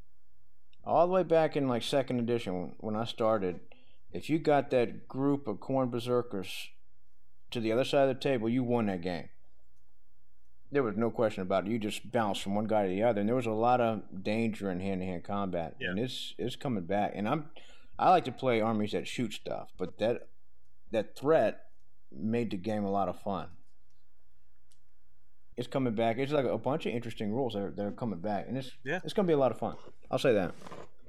All 0.86 1.06
the 1.08 1.14
way 1.14 1.24
back 1.24 1.58
in 1.58 1.68
like 1.68 1.84
second 1.84 2.20
edition 2.20 2.76
when 2.80 2.96
I 2.96 3.06
started, 3.06 3.60
if 4.12 4.30
you 4.30 4.40
got 4.40 4.70
that 4.72 5.08
group 5.08 5.48
of 5.48 5.58
Khorne 5.58 5.92
berserkers 5.92 6.70
to 7.52 7.60
the 7.60 7.72
other 7.72 7.84
side 7.84 8.08
of 8.10 8.16
the 8.16 8.22
table, 8.22 8.48
you 8.50 8.64
won 8.64 8.86
that 8.88 9.02
game 9.02 9.30
there 10.72 10.84
was 10.84 10.96
no 10.98 11.10
question 11.10 11.42
about 11.42 11.66
it. 11.66 11.72
You 11.72 11.80
just 11.80 12.12
bounced 12.12 12.42
from 12.44 12.56
one 12.56 12.68
guy 12.68 12.84
to 12.84 12.90
the 12.90 13.04
other, 13.04 13.20
and 13.22 13.28
there 13.28 13.36
was 13.36 13.46
a 13.48 13.52
lot 13.52 13.82
of 13.82 14.24
danger 14.24 14.70
in 14.72 14.80
hand-to-hand 14.80 15.24
combat, 15.24 15.76
Yeah. 15.80 15.90
and 15.90 16.00
it's 16.00 16.34
it's 16.38 16.56
coming 16.56 16.84
back. 16.86 17.14
And 17.16 17.28
I'm 17.28 17.50
I 17.98 18.10
like 18.12 18.26
to 18.26 18.32
play 18.32 18.62
armies 18.62 18.92
that 18.94 19.08
shoot 19.08 19.34
stuff, 19.34 19.70
but 19.78 19.98
that 20.00 20.28
that 20.92 21.16
threat 21.16 21.66
made 22.12 22.52
the 22.52 22.58
game 22.58 22.84
a 22.86 22.92
lot 22.92 23.10
of 23.10 23.20
fun. 23.22 23.50
It's 25.58 25.68
coming 25.68 25.94
back. 25.94 26.18
It's 26.18 26.32
like 26.32 26.46
a 26.46 26.58
bunch 26.58 26.86
of 26.86 26.94
interesting 26.94 27.32
rules 27.34 27.54
that 27.54 27.60
are, 27.62 27.72
that 27.72 27.86
are 27.86 27.92
coming 27.92 28.20
back, 28.20 28.46
and 28.48 28.58
it's 28.58 28.72
Yeah. 28.86 29.00
it's 29.04 29.14
gonna 29.14 29.28
be 29.28 29.34
a 29.34 29.38
lot 29.38 29.52
of 29.52 29.60
fun. 29.60 29.76
I'll 30.10 30.20
say 30.20 30.34
that. 30.34 30.54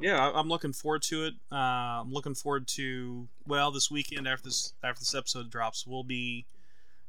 yeah, 0.00 0.30
I'm 0.34 0.48
looking 0.48 0.72
forward 0.72 1.02
to 1.04 1.26
it. 1.26 1.34
Uh, 1.52 2.00
I'm 2.02 2.10
looking 2.12 2.34
forward 2.34 2.66
to 2.68 3.28
well, 3.46 3.70
this 3.70 3.90
weekend 3.90 4.26
after 4.26 4.44
this 4.48 4.72
after 4.82 5.00
this 5.00 5.14
episode 5.14 5.50
drops, 5.50 5.86
we'll 5.86 6.02
be 6.04 6.46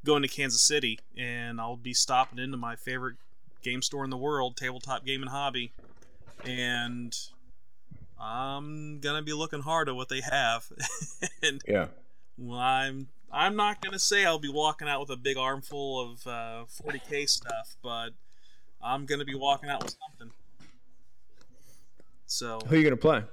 going 0.06 0.22
to 0.24 0.28
Kansas 0.28 0.62
City, 0.62 1.00
and 1.18 1.60
I'll 1.62 1.76
be 1.76 1.94
stopping 1.94 2.40
into 2.40 2.58
my 2.58 2.76
favorite 2.76 3.18
game 3.62 3.82
store 3.82 4.04
in 4.04 4.10
the 4.10 4.18
world, 4.18 4.58
Tabletop 4.58 5.06
Game 5.06 5.22
and 5.22 5.30
Hobby, 5.30 5.72
and 6.46 7.16
I'm 8.20 9.00
gonna 9.00 9.22
be 9.22 9.34
looking 9.34 9.62
hard 9.62 9.90
at 9.90 9.96
what 9.96 10.10
they 10.10 10.22
have, 10.22 10.66
and 11.44 11.62
Yeah. 11.68 11.88
well, 12.38 12.60
I'm 12.60 13.08
I'm 13.32 13.56
not 13.56 13.82
gonna 13.82 14.00
say 14.00 14.26
I'll 14.26 14.40
be 14.40 14.50
walking 14.50 14.88
out 14.88 15.00
with 15.00 15.10
a 15.10 15.16
big 15.16 15.38
armful 15.38 16.00
of 16.12 16.28
uh, 16.28 16.66
40k 16.66 17.30
stuff, 17.30 17.76
but 17.84 18.10
I'm 18.82 19.06
gonna 19.06 19.26
be 19.26 19.36
walking 19.36 19.70
out 19.70 19.84
with 19.84 19.96
something. 20.00 20.34
So 22.28 22.60
Who 22.68 22.76
are 22.76 22.78
you 22.78 22.84
gonna 22.84 22.98
play? 22.98 23.24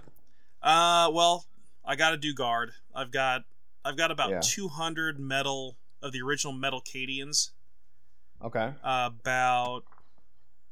uh, 0.63 1.11
well, 1.13 1.47
I 1.85 1.97
got 1.97 2.11
to 2.11 2.17
do 2.17 2.35
guard. 2.35 2.73
I've 2.95 3.11
got 3.11 3.43
I've 3.85 3.97
got 3.97 4.11
about 4.11 4.31
Yeah. 4.31 4.41
200 4.43 5.19
metal 5.19 5.77
of 6.03 6.13
the 6.13 6.21
original 6.23 6.53
metal 6.53 6.81
Cadians 6.81 7.51
Okay. 8.45 8.73
about 8.83 9.83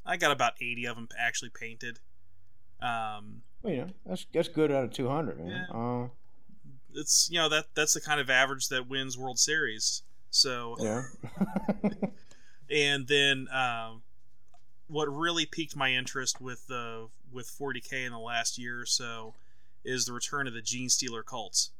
I 0.04 0.16
got 0.16 0.30
about 0.30 0.52
eighty 0.60 0.86
of 0.86 0.96
them 0.96 1.08
actually 1.18 1.50
painted. 1.50 1.98
Um, 2.80 3.42
Well, 3.62 3.72
you 3.72 3.80
know, 3.80 3.88
that's 4.04 4.26
that's 4.32 4.48
good 4.48 4.70
out 4.70 4.84
of 4.84 4.92
two 4.92 5.08
hundred, 5.08 5.38
man. 5.38 5.66
Yeah. 5.68 5.76
Uh, 5.76 6.08
it's 6.94 7.28
you 7.30 7.38
know 7.38 7.48
that 7.48 7.66
that's 7.74 7.94
the 7.94 8.00
kind 8.00 8.20
of 8.20 8.30
average 8.30 8.68
that 8.68 8.88
wins 8.88 9.18
World 9.18 9.38
Series. 9.38 10.02
So 10.30 10.76
yeah. 10.78 11.02
and 12.70 13.06
then 13.08 13.48
um, 13.52 14.02
what 14.86 15.06
really 15.06 15.46
piqued 15.46 15.76
my 15.76 15.92
interest 15.92 16.40
with 16.40 16.66
the 16.68 17.08
with 17.32 17.48
40k 17.48 18.06
in 18.06 18.12
the 18.12 18.18
last 18.18 18.56
year 18.58 18.80
or 18.80 18.86
so 18.86 19.34
is 19.84 20.04
the 20.04 20.12
return 20.12 20.46
of 20.46 20.54
the 20.54 20.62
Genestealer 20.62 21.24
cults. 21.24 21.70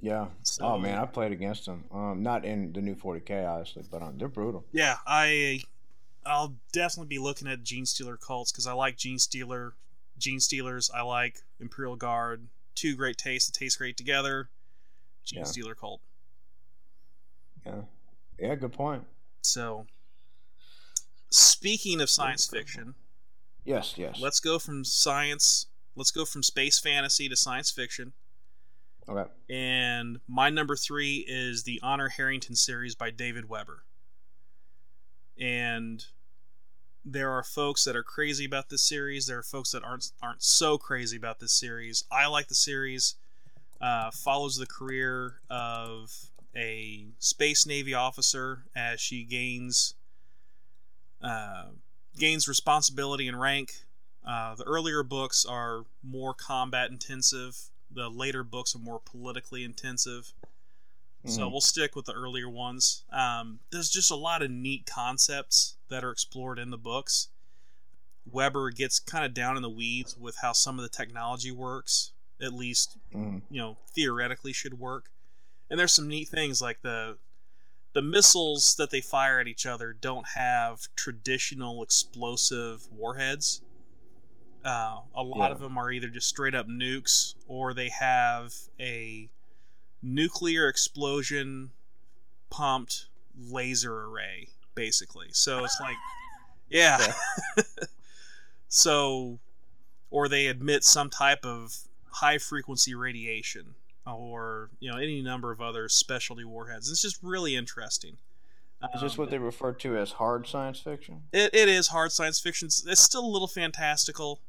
Yeah. 0.00 0.26
So, 0.42 0.64
oh 0.64 0.78
man, 0.78 0.98
I 0.98 1.06
played 1.06 1.32
against 1.32 1.66
them. 1.66 1.84
Um, 1.92 2.22
not 2.22 2.44
in 2.44 2.72
the 2.72 2.80
new 2.82 2.94
40k, 2.94 3.48
obviously, 3.48 3.84
but 3.90 4.02
um, 4.02 4.18
they're 4.18 4.28
brutal. 4.28 4.64
Yeah, 4.72 4.96
I 5.06 5.62
I'll 6.24 6.54
definitely 6.72 7.08
be 7.08 7.18
looking 7.18 7.48
at 7.48 7.62
Genestealer 7.62 8.20
cults 8.20 8.52
because 8.52 8.66
I 8.66 8.72
like 8.72 8.96
Genestealer, 8.96 9.72
Gene 10.18 10.38
Stealers. 10.40 10.90
I 10.94 11.02
like 11.02 11.40
Imperial 11.60 11.96
Guard. 11.96 12.46
Two 12.74 12.94
great 12.96 13.16
tastes 13.16 13.50
that 13.50 13.58
taste 13.58 13.78
great 13.78 13.96
together. 13.96 14.50
Gene 15.24 15.38
Yeah. 15.40 15.44
Stealer 15.44 15.74
cult. 15.74 16.00
Yeah. 17.64 17.82
Yeah. 18.38 18.54
Good 18.56 18.72
point. 18.72 19.04
So, 19.42 19.86
speaking 21.30 22.00
of 22.00 22.10
science 22.10 22.46
fiction, 22.46 22.94
Yes. 23.64 23.94
Yes. 23.96 24.18
let's 24.20 24.40
go 24.40 24.58
from 24.58 24.84
science. 24.84 25.66
Let's 25.96 26.10
go 26.10 26.24
from 26.24 26.42
space 26.42 26.78
fantasy 26.78 27.28
to 27.28 27.36
science 27.36 27.70
fiction. 27.70 28.12
Okay. 29.08 29.30
And 29.50 30.20
my 30.28 30.50
number 30.50 30.76
three 30.76 31.24
is 31.28 31.64
the 31.64 31.80
Honor 31.82 32.08
Harrington 32.08 32.56
series 32.56 32.94
by 32.94 33.10
David 33.10 33.48
Weber. 33.48 33.84
And 35.38 36.04
there 37.04 37.30
are 37.30 37.44
folks 37.44 37.84
that 37.84 37.94
are 37.94 38.02
crazy 38.02 38.44
about 38.44 38.68
this 38.68 38.82
series. 38.82 39.26
There 39.26 39.38
are 39.38 39.44
folks 39.44 39.70
that 39.70 39.84
aren't 39.84 40.10
aren't 40.20 40.42
so 40.42 40.76
crazy 40.76 41.16
about 41.16 41.38
this 41.38 41.52
series. 41.52 42.04
I 42.10 42.26
like 42.26 42.48
the 42.48 42.54
series. 42.54 43.14
Uh, 43.80 44.10
follows 44.10 44.56
the 44.56 44.66
career 44.66 45.40
of 45.50 46.10
a 46.56 47.06
space 47.18 47.66
navy 47.66 47.92
officer 47.92 48.64
as 48.74 49.00
she 49.00 49.22
gains 49.22 49.94
uh, 51.22 51.66
gains 52.18 52.48
responsibility 52.48 53.28
and 53.28 53.38
rank. 53.38 53.74
Uh, 54.26 54.54
the 54.56 54.64
earlier 54.64 55.02
books 55.02 55.44
are 55.44 55.84
more 56.02 56.34
combat 56.34 56.90
intensive. 56.90 57.70
The 57.96 58.10
later 58.10 58.44
books 58.44 58.76
are 58.76 58.78
more 58.78 59.00
politically 59.00 59.64
intensive. 59.64 60.34
So 61.24 61.40
Mhm. 61.40 61.50
we'll 61.50 61.60
stick 61.62 61.96
with 61.96 62.04
the 62.04 62.12
earlier 62.12 62.48
ones. 62.48 63.04
Um, 63.10 63.58
there's 63.70 63.88
just 63.90 64.10
a 64.10 64.14
lot 64.16 64.42
of 64.42 64.50
neat 64.50 64.84
concepts 64.86 65.76
that 65.88 66.04
are 66.04 66.12
explored 66.12 66.58
in 66.58 66.70
the 66.70 66.78
books. 66.78 67.28
Weber 68.30 68.70
gets 68.70 69.00
kind 69.00 69.24
of 69.24 69.32
down 69.32 69.56
in 69.56 69.62
the 69.62 69.70
weeds 69.70 70.14
with 70.16 70.36
how 70.36 70.52
some 70.52 70.78
of 70.78 70.82
the 70.82 70.88
technology 70.90 71.50
works, 71.50 72.12
at 72.38 72.52
least 72.52 72.98
Mhm. 73.12 73.42
you 73.50 73.58
know 73.60 73.78
theoretically 73.94 74.52
should 74.52 74.78
work. 74.78 75.10
And 75.70 75.80
there's 75.80 75.94
some 75.94 76.06
neat 76.06 76.28
things 76.28 76.60
like 76.60 76.82
the 76.82 77.18
the 77.94 78.02
missiles 78.02 78.74
that 78.74 78.90
they 78.90 79.00
fire 79.00 79.40
at 79.40 79.48
each 79.48 79.64
other 79.64 79.94
don't 79.94 80.28
have 80.34 80.94
traditional 80.96 81.82
explosive 81.82 82.92
warheads. 82.92 83.62
Uh, 84.66 85.00
a 85.14 85.22
lot 85.22 85.46
Yeah. 85.48 85.52
of 85.54 85.60
them 85.60 85.78
are 85.78 85.90
either 85.92 86.08
just 86.08 86.28
straight 86.28 86.54
up 86.54 86.66
nukes 86.66 87.34
or 87.46 87.72
they 87.72 87.88
have 87.88 88.52
a 88.80 89.30
nuclear 90.02 90.68
explosion 90.68 91.70
pumped 92.50 93.06
laser 93.38 94.04
array, 94.06 94.48
basically. 94.74 95.28
So 95.30 95.64
it's 95.64 95.78
like, 95.80 95.96
yeah. 96.68 97.12
so, 98.68 99.38
or 100.10 100.28
they 100.28 100.46
emit 100.48 100.84
some 100.84 101.10
type 101.10 101.44
of 101.44 101.76
high 102.10 102.38
frequency 102.38 102.94
radiation 102.94 103.74
or 104.06 104.70
you 104.78 104.90
know 104.90 104.96
any 104.96 105.20
number 105.20 105.50
of 105.52 105.60
other 105.60 105.88
specialty 105.88 106.44
warheads. 106.44 106.90
It's 106.90 107.02
just 107.02 107.18
really 107.22 107.54
interesting. 107.56 108.16
Is 108.94 109.00
this 109.00 109.12
Um, 109.12 109.18
what 109.18 109.30
they 109.30 109.38
refer 109.38 109.72
to 109.72 109.96
as 109.96 110.12
hard 110.12 110.46
science 110.46 110.78
fiction? 110.80 111.22
it, 111.32 111.54
it 111.54 111.68
is 111.68 111.88
hard 111.88 112.12
science 112.12 112.38
fiction. 112.40 112.66
It's 112.68 113.00
still 113.00 113.24
a 113.24 113.26
little 113.26 113.48
fantastical, 113.48 114.40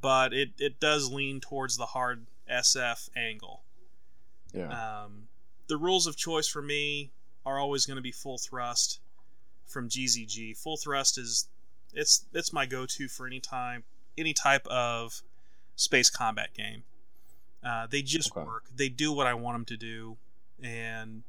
but 0.00 0.32
it, 0.32 0.50
it 0.58 0.80
does 0.80 1.10
lean 1.10 1.40
towards 1.40 1.76
the 1.76 1.86
hard 1.86 2.26
SF 2.50 3.08
angle. 3.16 3.62
Yeah. 4.52 5.02
Um, 5.04 5.28
the 5.68 5.76
rules 5.76 6.06
of 6.06 6.16
choice 6.16 6.48
for 6.48 6.62
me 6.62 7.10
are 7.46 7.58
always 7.58 7.86
going 7.86 7.96
to 7.96 8.02
be 8.02 8.12
full 8.12 8.38
thrust 8.38 9.00
from 9.66 9.88
GZG. 9.88 10.56
Full 10.56 10.76
thrust 10.76 11.16
is 11.18 11.48
it's 11.94 12.24
it's 12.32 12.52
my 12.52 12.66
go-to 12.66 13.08
for 13.08 13.26
any 13.26 13.40
time 13.40 13.84
any 14.18 14.32
type 14.32 14.66
of 14.66 15.22
space 15.76 16.10
combat 16.10 16.52
game. 16.54 16.82
Uh, 17.62 17.86
they 17.88 18.02
just 18.02 18.32
Okay. 18.32 18.44
work. 18.44 18.64
They 18.74 18.88
do 18.88 19.12
what 19.12 19.26
I 19.26 19.34
want 19.34 19.54
them 19.54 19.64
to 19.66 19.76
do, 19.76 20.16
and 20.62 21.22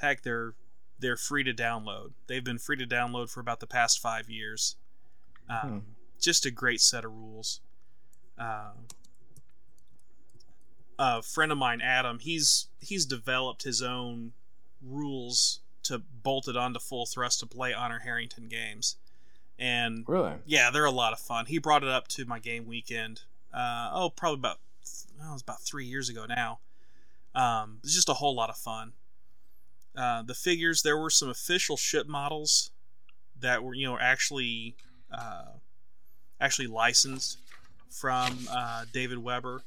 heck, 0.00 0.22
they're 0.22 0.54
they're 0.98 1.16
free 1.16 1.44
to 1.44 1.52
download. 1.54 2.12
They've 2.26 2.44
been 2.44 2.58
free 2.58 2.76
to 2.76 2.86
download 2.86 3.30
for 3.30 3.40
about 3.40 3.60
the 3.60 3.66
past 3.66 4.00
five 4.00 4.28
years. 4.28 4.76
Um, 5.48 5.82
Just 6.20 6.44
a 6.44 6.50
great 6.50 6.80
set 6.82 7.04
of 7.04 7.12
rules. 7.12 7.60
Uh, 8.38 8.70
a 10.98 11.22
friend 11.22 11.50
of 11.50 11.58
mine, 11.58 11.80
Adam, 11.80 12.18
he's 12.18 12.66
he's 12.80 13.06
developed 13.06 13.62
his 13.62 13.82
own 13.82 14.32
rules 14.82 15.60
to 15.82 15.98
bolt 15.98 16.46
it 16.46 16.56
onto 16.56 16.78
full 16.78 17.06
thrust 17.06 17.40
to 17.40 17.46
play 17.46 17.72
Honor 17.72 18.00
Harrington 18.00 18.48
games, 18.48 18.96
and 19.58 20.04
really? 20.06 20.34
yeah, 20.44 20.70
they're 20.70 20.84
a 20.84 20.90
lot 20.90 21.12
of 21.12 21.18
fun. 21.18 21.46
He 21.46 21.58
brought 21.58 21.82
it 21.82 21.88
up 21.88 22.06
to 22.08 22.26
my 22.26 22.38
game 22.38 22.66
weekend. 22.66 23.22
Uh, 23.52 23.90
oh, 23.92 24.10
probably 24.10 24.40
about 24.40 24.58
oh, 25.22 25.30
it 25.30 25.32
was 25.32 25.42
about 25.42 25.62
three 25.62 25.86
years 25.86 26.08
ago 26.08 26.26
now. 26.28 26.60
Um, 27.34 27.78
it's 27.82 27.94
just 27.94 28.08
a 28.08 28.14
whole 28.14 28.34
lot 28.34 28.50
of 28.50 28.56
fun. 28.56 28.92
Uh, 29.96 30.22
the 30.22 30.34
figures 30.34 30.82
there 30.82 30.98
were 30.98 31.10
some 31.10 31.28
official 31.30 31.76
ship 31.76 32.06
models 32.06 32.70
that 33.38 33.64
were 33.64 33.74
you 33.74 33.86
know 33.86 33.98
actually 33.98 34.76
uh, 35.10 35.52
actually 36.40 36.66
licensed 36.66 37.38
from 37.90 38.46
uh, 38.50 38.84
David 38.92 39.18
Weber, 39.18 39.62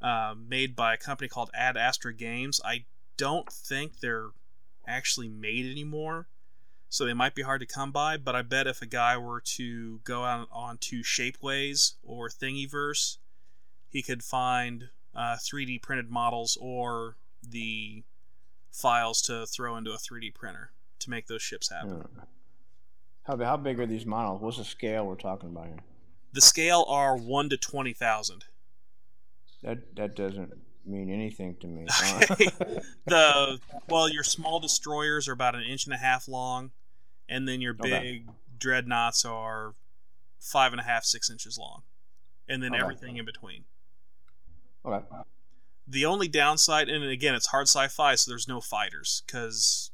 uh, 0.00 0.34
made 0.36 0.74
by 0.74 0.94
a 0.94 0.96
company 0.96 1.28
called 1.28 1.50
Ad 1.54 1.76
Astra 1.76 2.14
Games. 2.14 2.60
I 2.64 2.84
don't 3.16 3.50
think 3.50 4.00
they're 4.00 4.30
actually 4.86 5.28
made 5.28 5.70
anymore 5.70 6.28
so 6.92 7.06
they 7.06 7.14
might 7.14 7.34
be 7.34 7.40
hard 7.40 7.62
to 7.62 7.66
come 7.66 7.90
by. 7.90 8.18
But 8.18 8.36
I 8.36 8.42
bet 8.42 8.66
if 8.66 8.82
a 8.82 8.86
guy 8.86 9.16
were 9.16 9.40
to 9.56 10.00
go 10.04 10.24
out 10.24 10.48
onto 10.52 11.02
Shapeways 11.02 11.94
or 12.04 12.28
Thingiverse, 12.28 13.16
he 13.88 14.02
could 14.02 14.22
find 14.22 14.90
uh, 15.14 15.36
3D 15.36 15.80
printed 15.80 16.10
models 16.10 16.58
or 16.60 17.16
the 17.42 18.04
files 18.70 19.22
to 19.22 19.46
throw 19.46 19.74
into 19.78 19.90
a 19.90 19.96
3D 19.96 20.34
printer 20.34 20.72
to 20.98 21.08
make 21.08 21.28
those 21.28 21.40
ships 21.40 21.70
happen. 21.70 22.04
How, 23.22 23.38
how 23.38 23.56
big 23.56 23.80
are 23.80 23.86
these 23.86 24.04
models? 24.04 24.42
What's 24.42 24.58
the 24.58 24.64
scale 24.64 25.06
we're 25.06 25.14
talking 25.14 25.48
about 25.48 25.68
here? 25.68 25.78
The 26.32 26.40
scale 26.40 26.84
are 26.88 27.16
one 27.16 27.48
to 27.50 27.56
twenty 27.56 27.92
thousand. 27.92 28.44
That 29.62 29.94
that 29.96 30.16
doesn't 30.16 30.52
mean 30.84 31.10
anything 31.10 31.56
to 31.60 31.66
me. 31.66 31.86
Okay. 32.30 32.48
the 33.06 33.60
well, 33.88 34.08
your 34.08 34.24
small 34.24 34.58
destroyers 34.60 35.28
are 35.28 35.32
about 35.32 35.54
an 35.54 35.62
inch 35.62 35.84
and 35.84 35.94
a 35.94 35.98
half 35.98 36.26
long, 36.28 36.70
and 37.28 37.46
then 37.46 37.60
your 37.60 37.74
Okay. 37.74 38.00
big 38.00 38.28
dreadnoughts 38.58 39.24
are 39.24 39.74
five 40.40 40.72
and 40.72 40.80
a 40.80 40.84
half, 40.84 41.04
six 41.04 41.30
inches 41.30 41.58
long, 41.58 41.82
and 42.48 42.62
then 42.62 42.72
Okay. 42.72 42.80
everything 42.82 43.16
in 43.18 43.24
between. 43.24 43.64
okay. 44.84 45.04
The 45.86 46.04
only 46.06 46.28
downside, 46.28 46.88
and 46.88 47.04
again, 47.04 47.34
it's 47.34 47.46
hard 47.48 47.66
sci-fi, 47.68 48.14
so 48.14 48.30
there's 48.30 48.48
no 48.48 48.60
fighters 48.60 49.22
because 49.26 49.90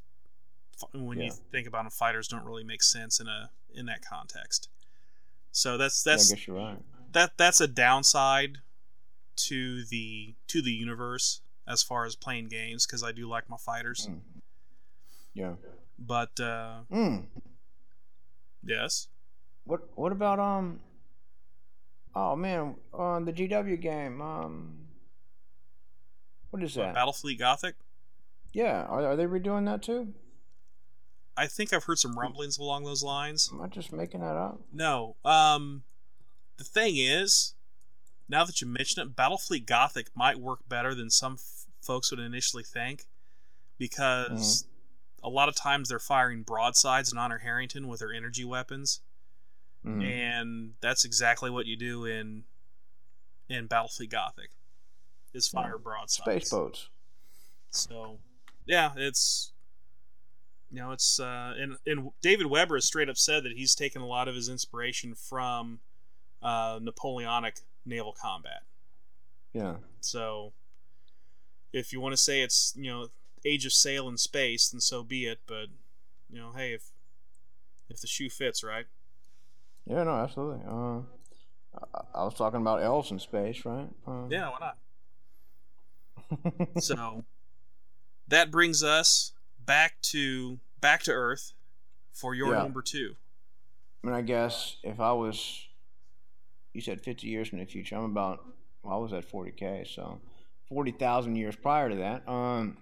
when 0.93 1.17
you 1.19 1.31
think 1.51 1.67
about 1.67 1.83
them, 1.83 1.89
fighters 1.91 2.27
don't 2.27 2.45
really 2.45 2.63
make 2.63 2.81
sense 2.83 3.19
in 3.19 3.27
a 3.27 3.49
in 3.73 3.85
that 3.87 4.01
context. 4.05 4.69
So 5.51 5.77
that's 5.77 6.05
Yeah, 6.05 6.11
I 6.11 6.15
that's 6.15 6.29
guess 6.31 6.47
you're 6.47 6.55
right. 6.57 6.77
that 7.11 7.31
that's 7.37 7.59
a 7.61 7.67
downside 7.67 8.59
to 9.47 9.83
the 9.85 10.35
to 10.47 10.61
the 10.61 10.71
universe 10.71 11.41
as 11.67 11.81
far 11.83 12.05
as 12.05 12.15
playing 12.15 12.47
games 12.49 12.85
because 12.85 13.03
I 13.03 13.11
do 13.11 13.27
like 13.27 13.49
my 13.49 13.57
fighters. 13.57 14.07
Mm. 14.09 14.19
Yeah. 15.33 15.53
But 15.97 16.39
uh, 16.39 16.81
Mm. 16.91 17.25
yes, 18.63 19.07
What 19.65 19.81
what 19.97 20.11
about 20.11 20.39
um? 20.39 20.79
Oh 22.15 22.35
man, 22.35 22.75
on 22.93 23.25
the 23.25 23.31
GW 23.33 23.79
game, 23.79 24.21
um, 24.21 24.87
what 26.49 26.63
is 26.63 26.73
that? 26.75 26.95
Battlefleet 26.95 27.37
Gothic. 27.39 27.75
yeah, 28.53 28.83
are, 28.85 29.05
are 29.05 29.15
they 29.15 29.25
redoing 29.25 29.65
that 29.65 29.83
too? 29.83 30.13
I 31.39 31.47
think 31.47 31.71
I've 31.73 31.85
heard 31.85 31.99
some 31.99 32.17
rumblings 32.19 32.57
along 32.57 32.83
those 32.83 33.01
lines. 33.01 33.49
Am 33.53 33.61
I 33.61 33.67
just 33.67 33.91
making 33.93 34.19
that 34.19 34.35
up? 34.35 34.59
No. 34.73 35.15
Um, 35.23 35.83
the 36.57 36.63
thing 36.63 36.95
is, 36.97 37.53
now 38.27 38.43
that 38.43 38.59
you 38.61 38.67
mention 38.67 39.01
it, 39.01 39.15
Battlefleet 39.15 39.65
Gothic 39.65 40.07
might 40.15 40.39
work 40.39 40.59
better 40.67 40.93
than 40.93 41.09
some 41.09 41.33
f- 41.39 41.65
folks 41.81 42.11
would 42.11 42.19
initially 42.19 42.63
think, 42.63 43.05
because 43.77 44.65
a 45.23 45.29
lot 45.29 45.47
of 45.49 45.55
times 45.55 45.89
they're 45.89 45.99
firing 45.99 46.43
broadsides 46.43 47.09
and 47.11 47.19
Honor 47.19 47.37
Harrington 47.39 47.87
with 47.87 47.99
their 48.01 48.11
energy 48.13 48.43
weapons, 48.45 48.99
Mhm. 49.85 50.03
and 50.03 50.73
that's 50.81 51.05
exactly 51.05 51.49
what 51.49 51.65
you 51.65 51.75
do 51.77 52.05
in 52.05 52.43
in 53.47 53.67
Battlefleet 53.67 54.09
Gothic. 54.11 54.51
Is 55.33 55.47
fire 55.47 55.77
broadsides. 55.77 56.23
Space 56.23 56.49
boats. 56.49 56.89
So, 57.71 58.19
yeah, 58.65 58.91
it's 58.95 59.53
you 60.71 60.79
know, 60.79 60.91
it's 60.91 61.19
uh, 61.19 61.53
and 61.57 61.77
and 61.85 62.11
David 62.21 62.47
Weber 62.47 62.75
has 62.75 62.85
straight 62.85 63.09
up 63.09 63.17
said 63.17 63.43
that 63.43 63.53
he's 63.53 63.75
taken 63.75 64.01
a 64.01 64.07
lot 64.07 64.27
of 64.27 64.35
his 64.35 64.49
inspiration 64.49 65.15
from 65.15 65.79
uh, 66.43 66.79
Napoleonic 66.81 67.61
naval 67.85 68.15
combat. 68.19 68.61
Yeah. 69.53 69.77
So, 70.01 70.53
if 71.73 71.91
you 71.91 71.99
want 71.99 72.13
to 72.13 72.17
say 72.17 72.41
it's 72.41 72.73
you 72.77 72.91
know 72.91 73.07
age 73.45 73.65
of 73.65 73.73
sail 73.73 74.07
in 74.07 74.17
space, 74.17 74.69
then 74.69 74.79
so 74.79 75.03
be 75.03 75.25
it. 75.25 75.39
But 75.47 75.67
you 76.29 76.39
know, 76.39 76.51
hey, 76.55 76.73
if 76.73 76.91
if 77.89 77.99
the 78.01 78.07
shoe 78.07 78.29
fits, 78.29 78.63
right? 78.63 78.85
Yeah, 79.87 80.03
no, 80.03 80.11
absolutely. 80.11 80.63
Uh, 80.67 80.99
I, 81.95 82.19
I 82.19 82.23
was 82.23 82.35
talking 82.35 82.61
about 82.61 82.83
elves 82.83 83.09
in 83.09 83.17
space, 83.17 83.65
right? 83.65 83.87
Uh, 84.07 84.27
Yeah, 84.29 84.49
why 84.49 84.57
not? 84.59 84.77
So 86.79 87.23
that 88.27 88.51
brings 88.51 88.83
us 88.83 89.31
back 89.69 90.01
to 90.01 90.57
back 90.81 91.03
to 91.03 91.11
Earth 91.11 91.53
for 92.11 92.33
your 92.33 92.55
Yeah. 92.55 92.63
number 92.63 92.81
two. 92.81 93.15
I 94.03 94.07
mean, 94.07 94.15
I 94.15 94.21
guess 94.23 94.77
if 94.83 94.99
I 94.99 95.11
was, 95.11 95.67
you 96.73 96.81
said 96.81 97.01
50 97.01 97.27
years 97.27 97.53
in 97.53 97.59
the 97.59 97.65
future, 97.65 97.95
I'm 97.95 98.05
about, 98.05 98.43
well, 98.81 98.95
I 98.95 98.97
was 98.97 99.13
at 99.13 99.29
40K, 99.29 99.85
so 99.85 100.19
40,000 100.69 101.35
years 101.35 101.55
prior 101.55 101.87
to 101.87 101.95
that. 101.97 102.27
Um, 102.27 102.77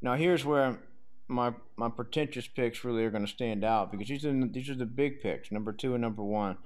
now, 0.00 0.14
here's 0.14 0.44
where 0.44 0.78
my 1.26 1.54
my 1.76 1.88
pretentious 1.88 2.46
picks 2.46 2.84
really 2.84 3.04
are 3.04 3.10
going 3.10 3.26
to 3.26 3.32
stand 3.32 3.64
out 3.64 3.90
because 3.90 4.06
these 4.06 4.24
are, 4.24 4.46
these 4.46 4.70
are 4.70 4.76
the 4.76 4.86
big 4.86 5.20
picks, 5.22 5.50
number 5.50 5.72
two 5.72 5.94
and 5.94 6.02
number 6.02 6.22
one. 6.22 6.56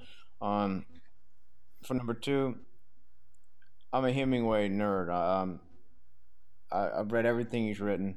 Um, 0.43 0.85
for 1.83 1.95
number 1.95 2.13
two, 2.15 2.59
I'm 3.91 4.05
a 4.05 4.13
Hemingway 4.13 4.69
nerd. 4.69 5.09
Um, 5.11 5.61
I, 6.71 6.91
I've 6.91 7.11
read 7.11 7.25
everything 7.25 7.67
he's 7.69 7.81
written. 7.81 8.17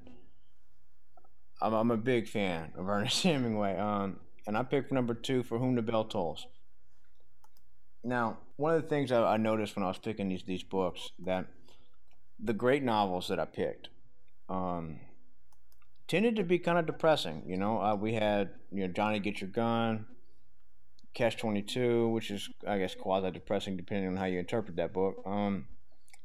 I'm, 1.61 1.73
I'm 1.73 1.91
a 1.91 1.97
big 1.97 2.27
fan 2.27 2.71
of 2.77 2.87
Ernest 2.87 3.23
Hemingway. 3.23 3.77
Um, 3.77 4.17
and 4.47 4.57
I 4.57 4.63
picked 4.63 4.91
number 4.91 5.13
two 5.13 5.43
for 5.43 5.59
Whom 5.59 5.75
the 5.75 5.81
Bell 5.81 6.05
Tolls. 6.05 6.47
Now, 8.03 8.37
one 8.55 8.73
of 8.73 8.81
the 8.81 8.87
things 8.87 9.11
I, 9.11 9.21
I 9.21 9.37
noticed 9.37 9.75
when 9.75 9.83
I 9.83 9.89
was 9.89 9.97
picking 9.97 10.29
these 10.29 10.43
these 10.43 10.63
books 10.63 11.11
that 11.19 11.47
the 12.39 12.53
great 12.53 12.83
novels 12.83 13.27
that 13.27 13.39
I 13.39 13.45
picked 13.45 13.89
um, 14.47 14.99
tended 16.07 16.37
to 16.37 16.43
be 16.43 16.59
kind 16.59 16.79
of 16.79 16.85
depressing. 16.85 17.43
You 17.45 17.57
know, 17.57 17.81
uh, 17.81 17.95
we 17.95 18.13
had 18.13 18.51
you 18.71 18.87
know 18.87 18.93
Johnny 18.93 19.19
Get 19.19 19.41
Your 19.41 19.49
Gun, 19.49 20.05
Catch 21.13 21.37
Twenty 21.37 21.61
Two, 21.61 22.07
which 22.09 22.31
is 22.31 22.49
I 22.65 22.77
guess 22.79 22.95
quasi 22.95 23.31
depressing 23.31 23.75
depending 23.75 24.09
on 24.09 24.17
how 24.17 24.25
you 24.25 24.39
interpret 24.39 24.77
that 24.77 24.93
book. 24.93 25.21
Um, 25.25 25.67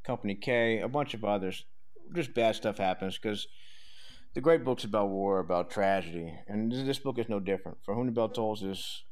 Company 0.05 0.35
K, 0.35 0.81
a 0.81 0.89
bunch 0.89 1.15
of 1.15 1.25
others. 1.25 1.65
Just 2.15 2.35
bad 2.35 2.55
stuff 2.55 2.79
happens 2.79 3.19
because 3.19 3.49
the 4.35 4.41
great 4.41 4.65
books 4.65 4.85
about 4.85 5.09
war, 5.09 5.39
about 5.39 5.71
tragedy, 5.71 6.35
and 6.49 6.71
this, 6.71 6.99
book 6.99 7.19
is 7.19 7.29
no 7.29 7.39
different. 7.39 7.79
For 7.85 7.95
Whom 7.95 8.07
the 8.07 8.13
Bell 8.13 8.29
Tolls 8.29 8.63
is 8.63 9.05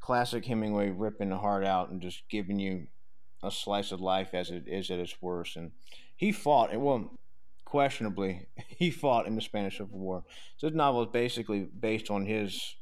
classic 0.00 0.46
Hemingway 0.46 0.90
ripping 0.90 1.28
the 1.28 1.38
heart 1.38 1.64
out 1.64 1.90
and 1.90 2.00
just 2.00 2.22
giving 2.30 2.58
you 2.58 2.88
a 3.42 3.50
slice 3.50 3.92
of 3.92 4.00
life 4.00 4.30
as 4.32 4.50
it 4.50 4.64
is 4.66 4.90
at 4.90 4.98
its 4.98 5.20
worst. 5.20 5.56
And 5.56 5.72
he 6.16 6.32
fought, 6.32 6.72
and 6.72 6.82
well, 6.82 7.12
questionably, 7.66 8.46
he 8.68 8.90
fought 8.90 9.26
in 9.26 9.34
the 9.34 9.42
Spanish 9.42 9.76
Civil 9.76 9.98
War. 9.98 10.24
So 10.56 10.68
this 10.68 10.76
novel 10.76 11.02
is 11.02 11.08
basically 11.12 11.60
based 11.60 12.10
on 12.10 12.24
his 12.24 12.76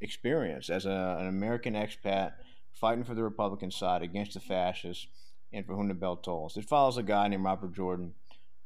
experience 0.00 0.70
as 0.70 0.86
a, 0.86 1.16
an 1.20 1.26
American 1.26 1.74
expat 1.74 2.34
fighting 2.72 3.02
for 3.02 3.14
the 3.14 3.24
Republican 3.24 3.72
side 3.72 4.02
against 4.02 4.34
the 4.34 4.40
fascists 4.40 5.08
and 5.52 5.66
for 5.66 5.74
whom 5.74 5.88
the 5.88 5.94
bell 5.94 6.16
tolls. 6.16 6.56
It 6.56 6.68
follows 6.68 6.96
a 6.96 7.02
guy 7.02 7.26
named 7.26 7.44
Robert 7.44 7.74
Jordan 7.74 8.14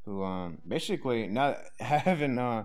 who 0.05 0.25
um, 0.25 0.59
basically, 0.67 1.27
not 1.27 1.59
having 1.81 2.39
uh, 2.39 2.65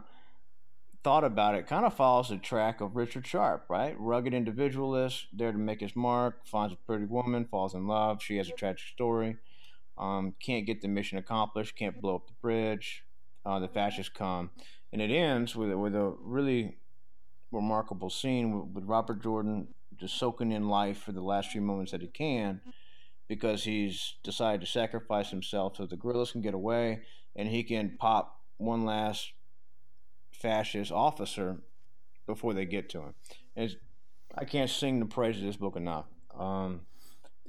thought 1.03 1.23
about 1.23 1.55
it, 1.55 1.67
kind 1.67 1.85
of 1.85 1.93
follows 1.93 2.29
the 2.29 2.37
track 2.37 2.81
of 2.81 2.95
Richard 2.95 3.25
Sharpe, 3.25 3.65
right? 3.69 3.95
Rugged 3.99 4.33
individualist, 4.33 5.27
there 5.33 5.51
to 5.51 5.57
make 5.57 5.81
his 5.81 5.95
mark, 5.95 6.45
finds 6.45 6.73
a 6.73 6.77
pretty 6.77 7.05
woman, 7.05 7.45
falls 7.45 7.73
in 7.73 7.87
love. 7.87 8.21
She 8.21 8.37
has 8.37 8.49
a 8.49 8.53
tragic 8.53 8.87
story. 8.93 9.37
Um, 9.97 10.35
can't 10.39 10.65
get 10.65 10.81
the 10.81 10.87
mission 10.87 11.17
accomplished, 11.17 11.75
can't 11.75 12.01
blow 12.01 12.15
up 12.15 12.27
the 12.27 12.33
bridge. 12.41 13.03
Uh, 13.45 13.59
the 13.59 13.67
fascists 13.67 14.11
come. 14.13 14.51
And 14.91 15.01
it 15.01 15.11
ends 15.11 15.55
with, 15.55 15.71
with 15.73 15.95
a 15.95 16.13
really 16.21 16.77
remarkable 17.51 18.09
scene 18.09 18.51
with, 18.51 18.69
with 18.73 18.83
Robert 18.83 19.23
Jordan 19.23 19.69
just 19.97 20.17
soaking 20.17 20.51
in 20.51 20.67
life 20.67 20.99
for 20.99 21.11
the 21.11 21.21
last 21.21 21.51
few 21.51 21.61
moments 21.61 21.91
that 21.91 22.01
he 22.01 22.07
can 22.07 22.61
because 23.27 23.63
he's 23.63 24.15
decided 24.23 24.61
to 24.61 24.67
sacrifice 24.67 25.29
himself 25.31 25.77
so 25.77 25.85
the 25.85 25.97
guerrillas 25.97 26.31
can 26.31 26.41
get 26.41 26.53
away 26.53 27.01
and 27.37 27.47
he 27.47 27.63
can 27.63 27.95
pop 27.97 28.41
one 28.57 28.83
last 28.83 29.31
fascist 30.31 30.91
officer 30.91 31.57
before 32.25 32.53
they 32.53 32.65
get 32.65 32.89
to 32.89 32.99
him. 32.99 33.13
It's, 33.55 33.75
I 34.35 34.43
can't 34.43 34.69
sing 34.69 34.99
the 34.99 35.05
praises 35.05 35.43
of 35.43 35.47
this 35.47 35.55
book 35.55 35.75
enough. 35.75 36.05
Um, 36.37 36.81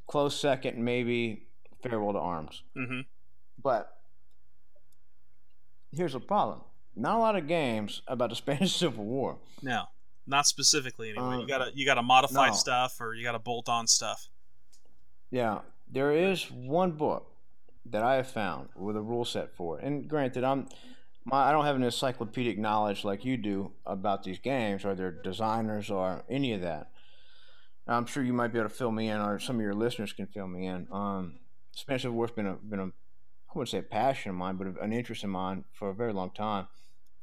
close 0.06 0.38
second, 0.38 0.78
maybe 0.78 1.48
Farewell 1.82 2.12
to 2.12 2.18
Arms. 2.18 2.62
Mm-hmm. 2.76 3.00
But 3.62 3.90
here's 5.90 6.12
the 6.12 6.20
problem: 6.20 6.60
not 6.94 7.16
a 7.16 7.18
lot 7.18 7.36
of 7.36 7.48
games 7.48 8.02
about 8.06 8.30
the 8.30 8.36
Spanish 8.36 8.76
Civil 8.76 9.04
War. 9.04 9.38
No, 9.62 9.84
not 10.26 10.46
specifically 10.46 11.10
anyway. 11.10 11.34
Um, 11.34 11.40
you 11.40 11.46
gotta 11.46 11.70
you 11.74 11.84
gotta 11.84 12.02
modify 12.02 12.48
no. 12.48 12.54
stuff 12.54 13.00
or 13.00 13.14
you 13.14 13.24
gotta 13.24 13.38
bolt 13.38 13.68
on 13.68 13.86
stuff. 13.86 14.28
Yeah, 15.30 15.60
there 15.90 16.12
is 16.12 16.50
one 16.50 16.92
book 16.92 17.30
that 17.90 18.02
I 18.02 18.16
have 18.16 18.28
found 18.30 18.68
with 18.76 18.96
a 18.96 19.00
rule 19.02 19.24
set 19.24 19.54
for 19.54 19.78
it. 19.78 19.84
And 19.84 20.08
granted, 20.08 20.44
I'm 20.44 20.68
my 21.24 21.48
I 21.48 21.52
don't 21.52 21.64
have 21.64 21.76
an 21.76 21.82
encyclopedic 21.82 22.58
knowledge 22.58 23.04
like 23.04 23.24
you 23.24 23.36
do 23.36 23.72
about 23.86 24.22
these 24.22 24.38
games 24.38 24.84
or 24.84 24.94
their 24.94 25.10
designers 25.10 25.90
or 25.90 26.24
any 26.28 26.52
of 26.52 26.62
that. 26.62 26.90
I'm 27.86 28.04
sure 28.06 28.22
you 28.22 28.34
might 28.34 28.52
be 28.52 28.58
able 28.58 28.68
to 28.68 28.74
fill 28.74 28.92
me 28.92 29.08
in, 29.08 29.18
or 29.18 29.38
some 29.38 29.56
of 29.56 29.62
your 29.62 29.72
listeners 29.74 30.12
can 30.12 30.26
fill 30.26 30.46
me 30.46 30.66
in. 30.66 30.86
Um, 30.92 31.38
Spanish 31.72 32.02
Civil 32.02 32.16
War's 32.16 32.30
been 32.30 32.46
a 32.46 32.54
been 32.54 32.80
a 32.80 32.84
I 32.86 33.52
wouldn't 33.54 33.70
say 33.70 33.78
a 33.78 33.82
passion 33.82 34.30
of 34.30 34.36
mine, 34.36 34.56
but 34.56 34.66
an 34.82 34.92
interest 34.92 35.24
in 35.24 35.30
mine 35.30 35.64
for 35.72 35.88
a 35.88 35.94
very 35.94 36.12
long 36.12 36.30
time. 36.30 36.68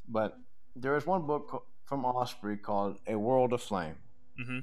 But 0.07 0.35
there 0.75 0.95
is 0.97 1.05
one 1.05 1.27
book 1.27 1.65
from 1.83 2.03
Osprey 2.03 2.57
called 2.57 2.97
A 3.07 3.15
World 3.17 3.51
Aflame 3.51 3.97
Mm-hmm. 4.41 4.59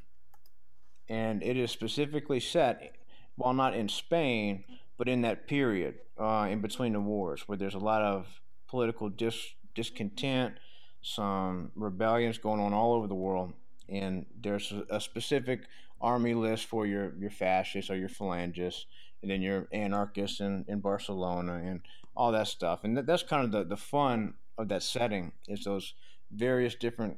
and 1.08 1.42
it 1.42 1.56
is 1.56 1.70
specifically 1.70 2.40
set, 2.40 2.96
while 3.36 3.54
not 3.54 3.74
in 3.74 3.88
Spain, 3.88 4.64
but 5.02 5.08
in 5.08 5.22
that 5.22 5.48
period 5.48 5.96
uh, 6.16 6.46
in 6.48 6.60
between 6.60 6.92
the 6.92 7.00
wars, 7.00 7.48
where 7.48 7.58
there's 7.58 7.74
a 7.74 7.78
lot 7.92 8.02
of 8.02 8.40
political 8.68 9.08
dis- 9.08 9.56
discontent, 9.74 10.54
some 11.00 11.72
rebellions 11.74 12.38
going 12.38 12.60
on 12.60 12.72
all 12.72 12.92
over 12.94 13.08
the 13.08 13.14
world, 13.16 13.52
and 13.88 14.24
there's 14.40 14.72
a, 14.88 15.00
specific 15.00 15.62
army 16.00 16.34
list 16.34 16.66
for 16.66 16.86
your 16.86 17.14
your 17.18 17.30
fascists 17.30 17.90
or 17.90 17.96
your 17.96 18.08
phalangists, 18.08 18.84
and 19.22 19.28
then 19.28 19.42
your 19.42 19.66
anarchists 19.72 20.38
in, 20.38 20.64
in 20.68 20.78
Barcelona 20.78 21.54
and 21.54 21.80
all 22.16 22.30
that 22.30 22.46
stuff, 22.46 22.84
and 22.84 22.96
that, 22.96 23.04
that's 23.04 23.24
kind 23.24 23.44
of 23.44 23.50
the 23.50 23.64
the 23.64 23.76
fun 23.76 24.34
of 24.56 24.68
that 24.68 24.84
setting 24.84 25.32
is 25.48 25.64
those 25.64 25.94
various 26.30 26.76
different 26.76 27.16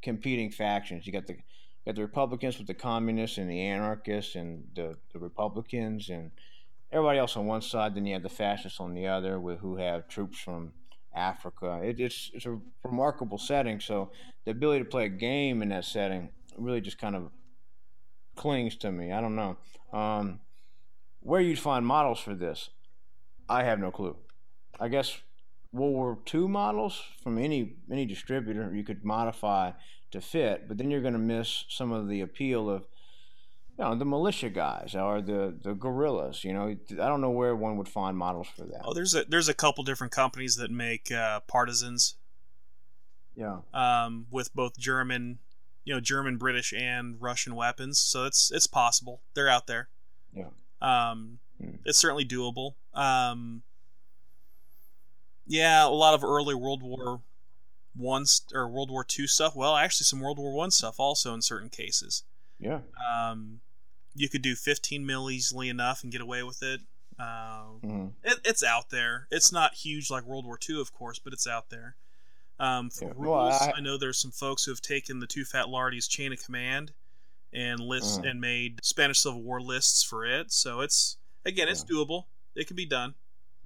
competing 0.00 0.52
factions. 0.52 1.08
You 1.08 1.12
got 1.12 1.26
the 1.26 1.32
you 1.32 1.86
got 1.86 1.96
the 1.96 2.02
Republicans 2.02 2.56
with 2.56 2.68
the 2.68 2.74
communists 2.74 3.36
and 3.36 3.50
the 3.50 3.62
anarchists 3.62 4.36
and 4.36 4.68
the, 4.76 4.94
the 5.12 5.18
Republicans 5.18 6.08
and 6.08 6.30
everybody 6.96 7.18
else 7.18 7.36
on 7.36 7.46
one 7.46 7.62
side. 7.62 7.94
Then 7.94 8.06
you 8.06 8.14
have 8.14 8.22
the 8.22 8.28
fascists 8.28 8.80
on 8.80 8.94
the 8.94 9.06
other, 9.06 9.38
with 9.38 9.60
who 9.60 9.76
have 9.76 10.08
troops 10.08 10.38
from 10.38 10.72
Africa. 11.14 11.80
It, 11.82 12.00
it's 12.00 12.30
it's 12.34 12.46
a 12.46 12.58
remarkable 12.82 13.38
setting. 13.38 13.80
So 13.80 14.10
the 14.44 14.52
ability 14.52 14.84
to 14.84 14.90
play 14.90 15.06
a 15.06 15.10
game 15.10 15.62
in 15.62 15.68
that 15.68 15.84
setting 15.84 16.30
really 16.56 16.80
just 16.80 16.98
kind 16.98 17.14
of 17.14 17.30
clings 18.34 18.76
to 18.76 18.90
me. 18.90 19.12
I 19.12 19.20
don't 19.20 19.36
know 19.36 19.56
um, 19.92 20.40
where 21.20 21.40
you'd 21.40 21.58
find 21.58 21.86
models 21.86 22.20
for 22.20 22.34
this. 22.34 22.70
I 23.48 23.64
have 23.64 23.78
no 23.78 23.90
clue. 23.90 24.16
I 24.80 24.88
guess 24.88 25.18
World 25.72 25.94
War 25.94 26.18
II 26.32 26.48
models 26.48 27.02
from 27.22 27.38
any 27.38 27.76
any 27.90 28.06
distributor 28.06 28.74
you 28.74 28.84
could 28.84 29.04
modify 29.04 29.72
to 30.12 30.20
fit, 30.20 30.68
but 30.68 30.78
then 30.78 30.90
you're 30.90 31.02
going 31.02 31.12
to 31.12 31.18
miss 31.18 31.64
some 31.68 31.92
of 31.92 32.08
the 32.08 32.20
appeal 32.20 32.70
of 32.70 32.86
you 33.78 33.84
know 33.84 33.94
the 33.94 34.04
militia 34.04 34.48
guys 34.50 34.94
or 34.94 35.20
the 35.20 35.54
the 35.62 35.74
guerrillas. 35.74 36.44
You 36.44 36.52
know, 36.54 36.68
I 36.92 36.94
don't 37.08 37.20
know 37.20 37.30
where 37.30 37.54
one 37.54 37.76
would 37.76 37.88
find 37.88 38.16
models 38.16 38.48
for 38.56 38.62
that. 38.64 38.82
Oh, 38.84 38.94
there's 38.94 39.14
a 39.14 39.24
there's 39.24 39.48
a 39.48 39.54
couple 39.54 39.84
different 39.84 40.12
companies 40.12 40.56
that 40.56 40.70
make 40.70 41.10
uh, 41.12 41.40
partisans 41.40 42.16
Yeah, 43.34 43.58
um, 43.74 44.26
with 44.30 44.54
both 44.54 44.78
German, 44.78 45.38
you 45.84 45.92
know, 45.94 46.00
German, 46.00 46.38
British, 46.38 46.72
and 46.72 47.20
Russian 47.20 47.54
weapons. 47.54 47.98
So 47.98 48.24
it's 48.24 48.50
it's 48.50 48.66
possible. 48.66 49.20
They're 49.34 49.48
out 49.48 49.66
there. 49.66 49.88
Yeah. 50.32 50.48
Um, 50.80 51.38
Hmm. 51.58 51.76
it's 51.86 51.96
certainly 51.98 52.26
doable. 52.26 52.74
Um, 52.92 53.62
yeah, 55.46 55.86
a 55.86 55.88
lot 55.88 56.12
of 56.12 56.22
early 56.24 56.54
World 56.54 56.82
War 56.82 57.20
One 57.94 58.24
or 58.52 58.68
World 58.68 58.90
War 58.90 59.04
Two 59.04 59.26
stuff. 59.26 59.56
Well, 59.56 59.74
actually, 59.76 60.04
some 60.04 60.20
World 60.20 60.38
War 60.38 60.52
One 60.52 60.70
stuff 60.70 60.96
also 60.98 61.32
in 61.32 61.40
certain 61.42 61.70
cases. 61.70 62.24
Yeah. 62.58 62.80
Um, 63.10 63.60
you 64.16 64.28
could 64.28 64.42
do 64.42 64.54
15 64.54 65.04
mil 65.06 65.30
easily 65.30 65.68
enough 65.68 66.02
and 66.02 66.10
get 66.12 66.20
away 66.20 66.42
with 66.42 66.62
it. 66.62 66.80
Uh, 67.18 67.64
hmm 67.82 68.06
it, 68.24 68.38
it's 68.44 68.62
out 68.62 68.90
there. 68.90 69.26
It's 69.30 69.50
not 69.52 69.74
huge 69.74 70.10
like 70.10 70.24
World 70.26 70.44
War 70.44 70.58
II, 70.68 70.80
of 70.80 70.92
course, 70.92 71.18
but 71.18 71.32
it's 71.32 71.46
out 71.46 71.70
there. 71.70 71.96
Um, 72.58 72.90
for 72.90 73.04
Yeah. 73.06 73.12
rules, 73.16 73.26
Well, 73.26 73.70
I, 73.70 73.72
I- 73.76 73.80
know 73.80 73.96
there's 73.98 74.18
some 74.18 74.30
folks 74.32 74.64
who 74.64 74.70
have 74.70 74.80
taken 74.80 75.20
the 75.20 75.26
Too 75.26 75.44
Fat 75.44 75.66
Lardies 75.66 76.08
chain 76.08 76.32
of 76.32 76.42
command 76.44 76.92
and 77.52 77.80
lists 77.80 78.18
Mhm. 78.18 78.30
and 78.30 78.40
made 78.40 78.80
Spanish 78.84 79.20
Civil 79.20 79.42
War 79.42 79.60
lists 79.60 80.02
for 80.02 80.24
it. 80.26 80.52
So 80.52 80.80
it's 80.80 81.16
again, 81.44 81.68
it's 81.68 81.84
doable. 81.84 82.24
It 82.54 82.66
can 82.66 82.76
be 82.76 82.86
done. 82.86 83.14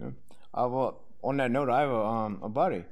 Uh, 0.01 0.68
well, 0.68 1.01
on 1.22 1.36
that 1.38 1.51
note, 1.51 1.68
I 1.70 1.80
have 1.80 1.90
a 1.90 2.05
um 2.05 2.38
a 2.42 2.48
buddy 2.48 2.84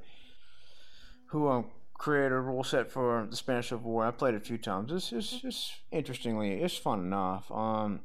who 1.27 1.47
um 1.49 1.65
created 1.99 2.31
a 2.31 2.39
rule 2.39 2.63
set 2.63 2.91
for 2.91 3.27
the 3.29 3.35
Spanish 3.35 3.69
Civil 3.69 3.91
War. 3.91 4.05
I 4.05 4.11
played 4.11 4.33
it 4.33 4.37
a 4.37 4.45
few 4.45 4.57
times. 4.57 4.91
It's 4.91 5.11
it's, 5.11 5.39
it's 5.43 5.71
interestingly, 5.91 6.53
it's 6.63 6.75
fun 6.77 6.99
enough. 7.01 7.51
Um, 7.51 7.99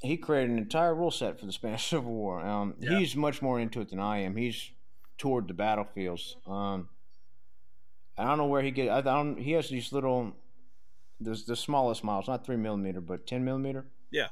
he 0.00 0.16
created 0.16 0.50
an 0.50 0.58
entire 0.58 0.94
rule 0.94 1.10
set 1.10 1.38
for 1.38 1.44
the 1.44 1.52
Spanish 1.52 1.86
Civil 1.90 2.12
War. 2.12 2.40
Um, 2.40 2.74
Yeah. 2.78 2.98
he's 2.98 3.14
much 3.14 3.42
more 3.42 3.60
into 3.60 3.80
it 3.82 3.90
than 3.90 4.00
I 4.00 4.18
am. 4.18 4.36
He's 4.36 4.70
toured 5.18 5.48
the 5.48 5.54
battlefields. 5.54 6.36
Um, 6.46 6.88
I 8.16 8.24
don't 8.24 8.38
know 8.38 8.46
where 8.46 8.62
he 8.62 8.70
get. 8.70 8.88
I 8.88 9.00
don't. 9.00 9.36
He 9.38 9.52
has 9.52 9.68
these 9.68 9.92
little, 9.92 10.32
the 11.20 11.34
the 11.46 11.56
smallest 11.56 12.04
models, 12.04 12.28
not 12.28 12.46
three 12.46 12.56
millimeter, 12.56 13.00
but 13.00 13.26
ten 13.26 13.44
millimeter. 13.44 13.86
Yeah. 14.12 14.28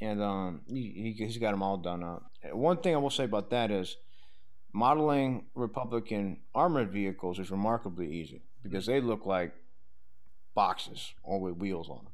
And 0.00 0.22
um, 0.22 0.60
he, 0.68 1.14
he 1.18 1.24
he's 1.24 1.38
got 1.38 1.50
them 1.50 1.62
all 1.64 1.76
done 1.76 2.04
up. 2.04 2.30
One 2.52 2.76
thing 2.78 2.94
I 2.94 2.98
will 2.98 3.10
say 3.10 3.24
about 3.24 3.50
that 3.50 3.70
is, 3.72 3.96
modeling 4.72 5.46
Republican 5.54 6.38
armored 6.54 6.90
vehicles 6.90 7.38
is 7.38 7.50
remarkably 7.50 8.10
easy 8.12 8.42
because 8.62 8.86
they 8.86 9.00
look 9.00 9.26
like 9.26 9.52
boxes, 10.54 11.14
all 11.22 11.40
with 11.40 11.56
wheels 11.56 11.88
on 11.88 11.96
them. 11.96 12.12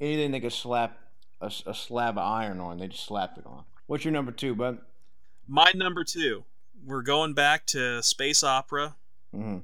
Anything 0.00 0.30
they 0.30 0.40
could 0.40 0.52
slap 0.52 0.98
a, 1.40 1.52
a 1.66 1.74
slab 1.74 2.18
of 2.18 2.24
iron 2.24 2.60
on, 2.60 2.78
they 2.78 2.88
just 2.88 3.06
slap 3.06 3.38
it 3.38 3.46
on. 3.46 3.64
What's 3.86 4.04
your 4.04 4.12
number 4.12 4.32
two, 4.32 4.54
bud? 4.54 4.78
My 5.46 5.72
number 5.74 6.04
two. 6.04 6.44
We're 6.84 7.02
going 7.02 7.32
back 7.32 7.66
to 7.66 8.02
space 8.02 8.42
opera, 8.44 8.96
hmm 9.32 9.58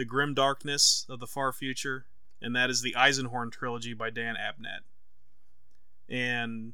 the 0.00 0.04
grim 0.06 0.32
darkness 0.32 1.04
of 1.10 1.20
the 1.20 1.26
far 1.26 1.52
future, 1.52 2.06
and 2.40 2.56
that 2.56 2.70
is 2.70 2.80
the 2.80 2.94
Eisenhorn 2.96 3.52
trilogy 3.52 3.92
by 3.92 4.08
Dan 4.08 4.34
Abnett. 4.34 4.80
And 6.08 6.72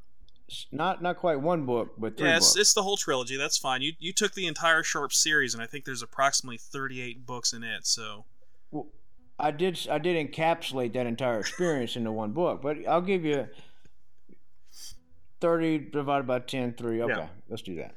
Not 0.70 1.02
not 1.02 1.16
quite 1.16 1.40
one 1.40 1.66
book, 1.66 1.94
but 1.98 2.16
three 2.16 2.28
yeah, 2.28 2.36
it's, 2.36 2.50
books. 2.50 2.60
it's 2.60 2.74
the 2.74 2.82
whole 2.82 2.96
trilogy. 2.96 3.36
That's 3.36 3.58
fine. 3.58 3.82
You 3.82 3.92
you 3.98 4.12
took 4.12 4.34
the 4.34 4.46
entire 4.46 4.82
Sharpe 4.84 5.12
series, 5.12 5.54
and 5.54 5.62
I 5.62 5.66
think 5.66 5.84
there's 5.84 6.02
approximately 6.02 6.56
38 6.58 7.26
books 7.26 7.52
in 7.52 7.64
it. 7.64 7.84
So 7.86 8.26
Well, 8.70 8.86
I 9.40 9.50
did 9.50 9.86
I 9.90 9.98
did 9.98 10.16
encapsulate 10.32 10.92
that 10.92 11.06
entire 11.06 11.40
experience 11.40 11.96
into 11.96 12.12
one 12.12 12.30
book, 12.32 12.62
but 12.62 12.76
I'll 12.86 13.00
give 13.02 13.24
you 13.24 13.48
thirty 15.40 15.78
divided 15.78 16.26
by 16.26 16.38
10, 16.38 16.74
3. 16.74 17.02
Okay, 17.02 17.12
Yeah. 17.14 17.28
let's 17.48 17.62
do 17.62 17.74
that. 17.76 17.94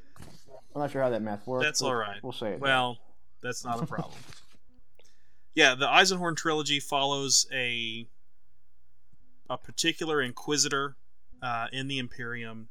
I'm 0.75 0.81
not 0.81 0.91
sure 0.91 1.01
how 1.01 1.09
that 1.09 1.21
math 1.21 1.45
works. 1.47 1.65
That's 1.65 1.81
We'll- 1.81 1.91
all 1.91 1.97
right. 1.97 2.21
We'll 2.23 2.31
say 2.33 2.53
it. 2.53 2.59
well, 2.59 2.97
that's 3.41 3.63
not 3.63 3.81
a 3.81 3.85
problem. 3.85 4.17
yeah, 5.55 5.75
the 5.75 5.87
Eisenhorn 5.87 6.35
trilogy 6.35 6.79
follows 6.79 7.47
a 7.51 8.07
a 9.49 9.57
particular 9.57 10.21
Inquisitor 10.21 10.95
uh, 11.41 11.67
in 11.71 11.87
the 11.87 11.99
Imperium, 11.99 12.69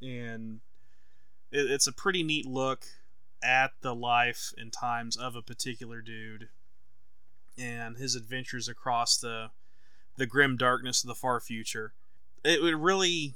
and 0.00 0.60
it, 1.50 1.70
it's 1.70 1.86
a 1.86 1.92
pretty 1.92 2.22
neat 2.22 2.46
look 2.46 2.86
at 3.42 3.72
the 3.82 3.94
life 3.94 4.52
and 4.56 4.72
times 4.72 5.16
of 5.16 5.36
a 5.36 5.42
particular 5.42 6.00
dude 6.00 6.48
and 7.56 7.96
his 7.96 8.14
adventures 8.14 8.68
across 8.68 9.16
the 9.16 9.50
the 10.16 10.26
grim 10.26 10.56
darkness 10.56 11.02
of 11.02 11.08
the 11.08 11.14
far 11.14 11.40
future. 11.40 11.92
It 12.44 12.60
would 12.62 12.74
really 12.74 13.34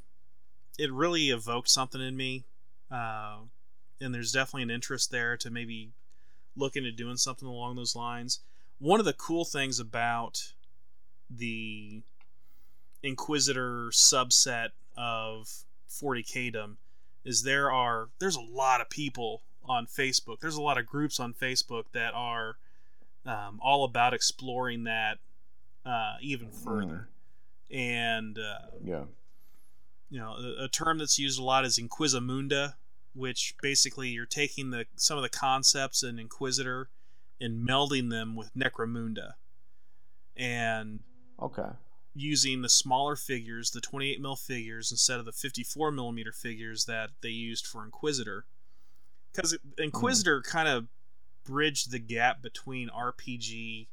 it 0.79 0.93
really 0.93 1.31
evoked 1.31 1.69
something 1.69 2.01
in 2.01 2.17
me. 2.17 2.45
Uh, 2.91 3.39
and 4.01 4.15
there's 4.15 4.33
definitely 4.33 4.65
an 4.65 4.71
interest 4.71 5.11
there 5.11 5.37
to 5.37 5.51
maybe 5.51 5.93
look 6.57 6.77
into 6.77 6.93
doing 6.93 7.17
something 7.17 7.49
along 7.49 7.77
those 7.77 7.97
lines. 7.97 8.41
One 8.79 8.99
of 8.99 9.07
the 9.07 9.13
cool 9.13 9.45
things 9.45 9.79
about 9.79 10.53
the 11.31 12.03
Inquisitor 13.03 13.89
subset 13.91 14.71
of 14.97 15.65
40kdom 15.91 16.77
is 17.25 17.43
there 17.43 17.71
are 17.71 18.09
there's 18.19 18.37
a 18.37 18.41
lot 18.41 18.81
of 18.81 18.91
people 18.91 19.43
on 19.65 19.87
Facebook. 19.87 20.41
There's 20.41 20.57
a 20.57 20.63
lot 20.63 20.79
of 20.79 20.87
groups 20.87 21.21
on 21.21 21.35
Facebook 21.35 21.85
that 21.93 22.15
are 22.15 22.57
um, 23.25 23.61
all 23.63 23.85
about 23.85 24.15
exploring 24.15 24.85
that 24.85 25.19
uh, 25.85 26.17
even 26.21 26.51
further. 26.51 27.09
And 27.71 28.39
uh, 28.39 28.67
yeah. 28.85 29.05
you 30.11 30.19
know, 30.19 30.33
a, 30.33 30.65
a 30.65 30.69
term 30.69 30.99
that's 30.99 31.19
used 31.19 31.39
a 31.39 31.45
lot 31.45 31.65
is 31.65 31.79
Inquisimunda, 31.79 32.75
which 33.15 33.55
basically 33.63 34.09
you're 34.09 34.27
taking 34.27 34.71
the 34.71 34.87
some 34.97 35.17
of 35.17 35.23
the 35.23 35.29
concepts 35.29 36.03
in 36.03 36.19
Inquisitor 36.19 36.89
and 37.41 37.67
melding 37.67 38.11
them 38.11 38.37
with 38.37 38.55
Necromunda, 38.55 39.35
and 40.37 41.01
Okay. 41.41 41.69
Using 42.15 42.63
the 42.63 42.69
smaller 42.69 43.17
figures, 43.17 43.71
the 43.71 43.81
28 43.81 44.21
mil 44.21 44.37
figures, 44.37 44.91
instead 44.91 45.19
of 45.19 45.25
the 45.25 45.33
54 45.33 45.91
millimeter 45.91 46.33
figures 46.33 46.85
that 46.85 47.11
they 47.23 47.31
used 47.31 47.67
for 47.67 47.85
Inquisitor, 47.85 48.45
because 49.33 49.57
Inquisitor 49.79 50.43
kind 50.43 50.69
of 50.69 50.87
bridged 51.45 51.91
the 51.91 51.99
gap 51.99 52.43
between 52.43 52.89
RPG 52.91 53.87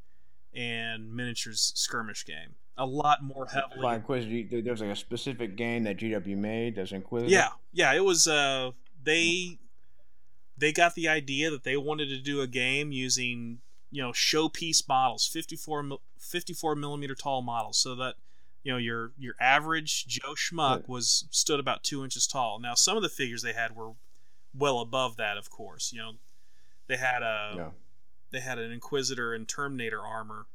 and 0.53 1.13
miniatures 1.13 1.71
skirmish 1.75 2.25
game. 2.25 2.55
A 2.77 2.85
lot 2.85 3.23
more 3.23 3.45
heavily 3.45 3.81
By 3.81 3.95
Inquisitor, 3.95 4.61
there- 4.61 4.75
like 4.75 4.89
a 4.89 4.95
specific 4.95 5.55
game 5.55 5.83
that 5.83 5.97
GW 5.97 6.35
made 6.37 6.75
that's 6.75 6.91
Inquisitor. 6.91 7.31
Yeah, 7.31 7.49
yeah. 7.73 7.93
It 7.93 8.03
was 8.03 8.27
uh 8.27 8.71
they 9.03 9.59
they 10.57 10.71
got 10.73 10.95
the 10.95 11.07
idea 11.07 11.49
that 11.51 11.63
they 11.63 11.77
wanted 11.77 12.09
to 12.09 12.17
do 12.19 12.41
a 12.41 12.47
game 12.47 12.91
using 12.91 13.59
you 13.91 14.01
know 14.01 14.11
showpiece 14.11 14.87
models, 14.87 15.27
54 15.27 15.97
54 16.17 16.75
millimeter 16.75 17.15
tall 17.15 17.41
models, 17.41 17.77
so 17.77 17.95
that 17.95 18.15
you 18.63 18.71
know 18.71 18.77
your 18.77 19.11
your 19.17 19.35
average 19.39 20.05
Joe 20.07 20.33
schmuck 20.35 20.87
was 20.87 21.25
stood 21.31 21.59
about 21.59 21.83
two 21.83 22.03
inches 22.03 22.27
tall. 22.27 22.59
Now 22.59 22.75
some 22.75 22.97
of 22.97 23.03
the 23.03 23.09
figures 23.09 23.41
they 23.41 23.53
had 23.53 23.75
were 23.75 23.91
well 24.53 24.79
above 24.79 25.17
that, 25.17 25.37
of 25.37 25.49
course. 25.49 25.91
You 25.93 25.99
know 25.99 26.11
they 26.87 26.97
had 26.97 27.21
a 27.23 27.53
Yeah. 27.55 27.69
they 28.31 28.39
had 28.39 28.59
an 28.59 28.71
Inquisitor 28.71 29.33
and 29.33 29.47
Terminator 29.47 30.01
armor 30.01 30.45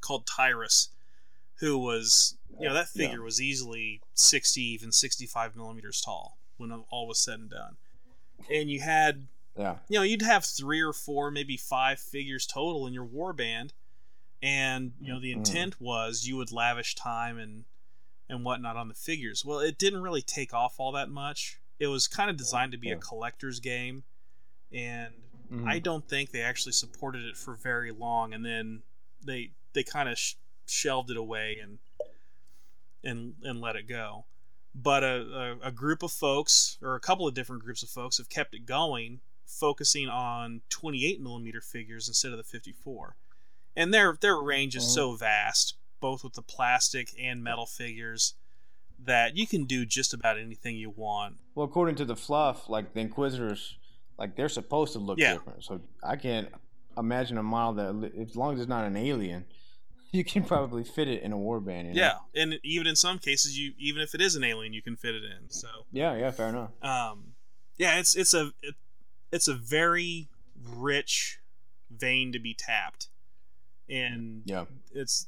called 0.00 0.26
Tyrus, 0.26 0.88
who 1.56 1.78
was 1.78 2.36
you 2.58 2.66
know 2.68 2.74
that 2.74 2.88
Yeah. 2.94 3.06
figure 3.06 3.22
was 3.22 3.40
easily 3.40 4.02
60 4.14 4.60
even 4.60 4.92
65 4.92 5.56
millimeters 5.56 6.00
tall 6.00 6.36
when 6.56 6.72
all 6.90 7.06
was 7.06 7.18
said 7.18 7.38
and 7.38 7.48
done 7.50 7.76
and 8.50 8.70
you 8.70 8.80
had 8.80 9.28
Yeah. 9.56 9.78
you 9.88 9.98
know 9.98 10.02
you'd 10.04 10.22
have 10.22 10.44
three 10.44 10.80
or 10.80 10.92
four 10.92 11.30
maybe 11.30 11.56
five 11.56 11.98
figures 11.98 12.46
total 12.46 12.86
in 12.86 12.92
your 12.94 13.04
war 13.04 13.32
band 13.32 13.72
and 14.42 14.92
you 15.00 15.12
know 15.12 15.20
the 15.20 15.32
Mhm. 15.32 15.36
intent 15.38 15.80
was 15.80 16.26
you 16.26 16.36
would 16.36 16.52
lavish 16.52 16.94
time 16.94 17.38
and 17.38 17.64
and 18.28 18.44
whatnot 18.44 18.76
on 18.76 18.88
the 18.88 18.94
figures 18.94 19.44
well 19.44 19.58
it 19.58 19.76
didn't 19.76 20.02
really 20.02 20.22
take 20.22 20.54
off 20.54 20.76
all 20.78 20.92
that 20.92 21.08
much 21.10 21.58
it 21.78 21.88
was 21.88 22.06
kind 22.06 22.30
of 22.30 22.36
designed 22.36 22.72
to 22.72 22.78
be 22.78 22.90
a 22.90 22.96
collector's 22.96 23.58
game 23.60 24.04
and 24.72 25.12
Mhm. 25.50 25.66
I 25.68 25.80
don't 25.80 26.08
think 26.08 26.30
they 26.30 26.42
actually 26.42 26.70
supported 26.72 27.24
it 27.24 27.36
for 27.36 27.56
very 27.56 27.90
long, 27.90 28.32
and 28.32 28.44
then 28.46 28.84
they 29.20 29.50
they 29.72 29.82
kind 29.82 30.08
of 30.08 30.16
sh- 30.16 30.34
shelved 30.64 31.10
it 31.10 31.16
away 31.16 31.58
and 31.60 31.80
and 33.02 33.34
and 33.42 33.60
let 33.60 33.76
it 33.76 33.88
go. 33.88 34.26
But 34.74 35.02
a, 35.02 35.56
a, 35.62 35.68
a 35.68 35.72
group 35.72 36.04
of 36.04 36.12
folks, 36.12 36.78
or 36.80 36.94
a 36.94 37.00
couple 37.00 37.26
of 37.26 37.34
different 37.34 37.64
groups 37.64 37.82
of 37.82 37.88
folks, 37.88 38.18
have 38.18 38.28
kept 38.28 38.54
it 38.54 38.64
going, 38.66 39.20
focusing 39.50 40.08
on 40.08 40.60
28 40.70 41.20
millimeter 41.20 41.60
figures 41.60 42.08
instead 42.08 42.32
of 42.32 42.38
the 42.38 42.44
54, 42.44 43.16
and 43.76 43.92
their 43.92 44.16
their 44.20 44.36
range 44.40 44.76
is 44.76 44.86
so 44.94 45.14
vast, 45.16 45.74
both 46.00 46.22
with 46.24 46.34
the 46.34 46.42
plastic 46.42 47.10
and 47.20 47.42
metal 47.42 47.66
figures, 47.66 48.34
that 49.02 49.36
you 49.36 49.46
can 49.46 49.64
do 49.64 49.84
just 49.84 50.14
about 50.14 50.38
anything 50.38 50.76
you 50.76 50.90
want. 50.90 51.36
Well, 51.54 51.66
according 51.66 51.96
to 51.96 52.04
the 52.04 52.16
fluff, 52.16 52.68
like 52.68 52.92
the 52.94 53.00
Inquisitors, 53.00 53.76
like 54.18 54.36
they're 54.36 54.48
supposed 54.48 54.92
to 54.94 54.98
look 54.98 55.18
Yeah. 55.18 55.34
different. 55.34 55.64
So 55.64 55.80
I 56.02 56.16
can't 56.16 56.48
imagine 56.98 57.38
a 57.38 57.42
model 57.42 58.00
that, 58.00 58.12
as 58.20 58.36
long 58.36 58.54
as 58.54 58.60
it's 58.60 58.68
not 58.68 58.84
an 58.84 58.96
alien, 58.96 59.46
you 60.12 60.24
can 60.24 60.42
probably 60.44 60.84
fit 60.84 61.08
it 61.08 61.22
in 61.22 61.32
a 61.32 61.36
warband. 61.36 61.86
You 61.88 61.94
know? 61.94 62.00
Yeah, 62.34 62.42
and 62.42 62.58
even 62.62 62.86
in 62.86 62.96
some 62.96 63.18
cases, 63.18 63.58
you 63.58 63.72
even 63.78 64.02
if 64.02 64.14
it 64.14 64.20
is 64.20 64.36
an 64.36 64.44
alien, 64.44 64.72
you 64.72 64.82
can 64.82 64.96
fit 64.96 65.14
it 65.14 65.22
in. 65.24 65.48
So, 65.50 65.68
Yeah. 65.92 66.16
Yeah. 66.16 66.30
Fair 66.32 66.48
enough. 66.48 66.70
um, 66.82 67.34
yeah, 67.78 67.98
it's 67.98 68.14
it's 68.16 68.34
a 68.34 68.52
it, 68.62 68.74
it's 69.32 69.48
a 69.48 69.54
very 69.54 70.28
rich 70.62 71.38
vein 71.90 72.32
to 72.32 72.38
be 72.38 72.54
tapped, 72.54 73.08
and 73.88 74.42
Yeah. 74.44 74.66
it's 74.92 75.26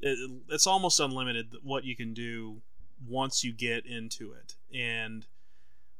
it, 0.00 0.30
it's 0.50 0.66
almost 0.66 1.00
unlimited 1.00 1.54
what 1.62 1.84
you 1.84 1.96
can 1.96 2.12
do 2.12 2.60
once 3.06 3.42
you 3.44 3.52
get 3.52 3.86
into 3.86 4.32
it. 4.32 4.54
And 4.74 5.26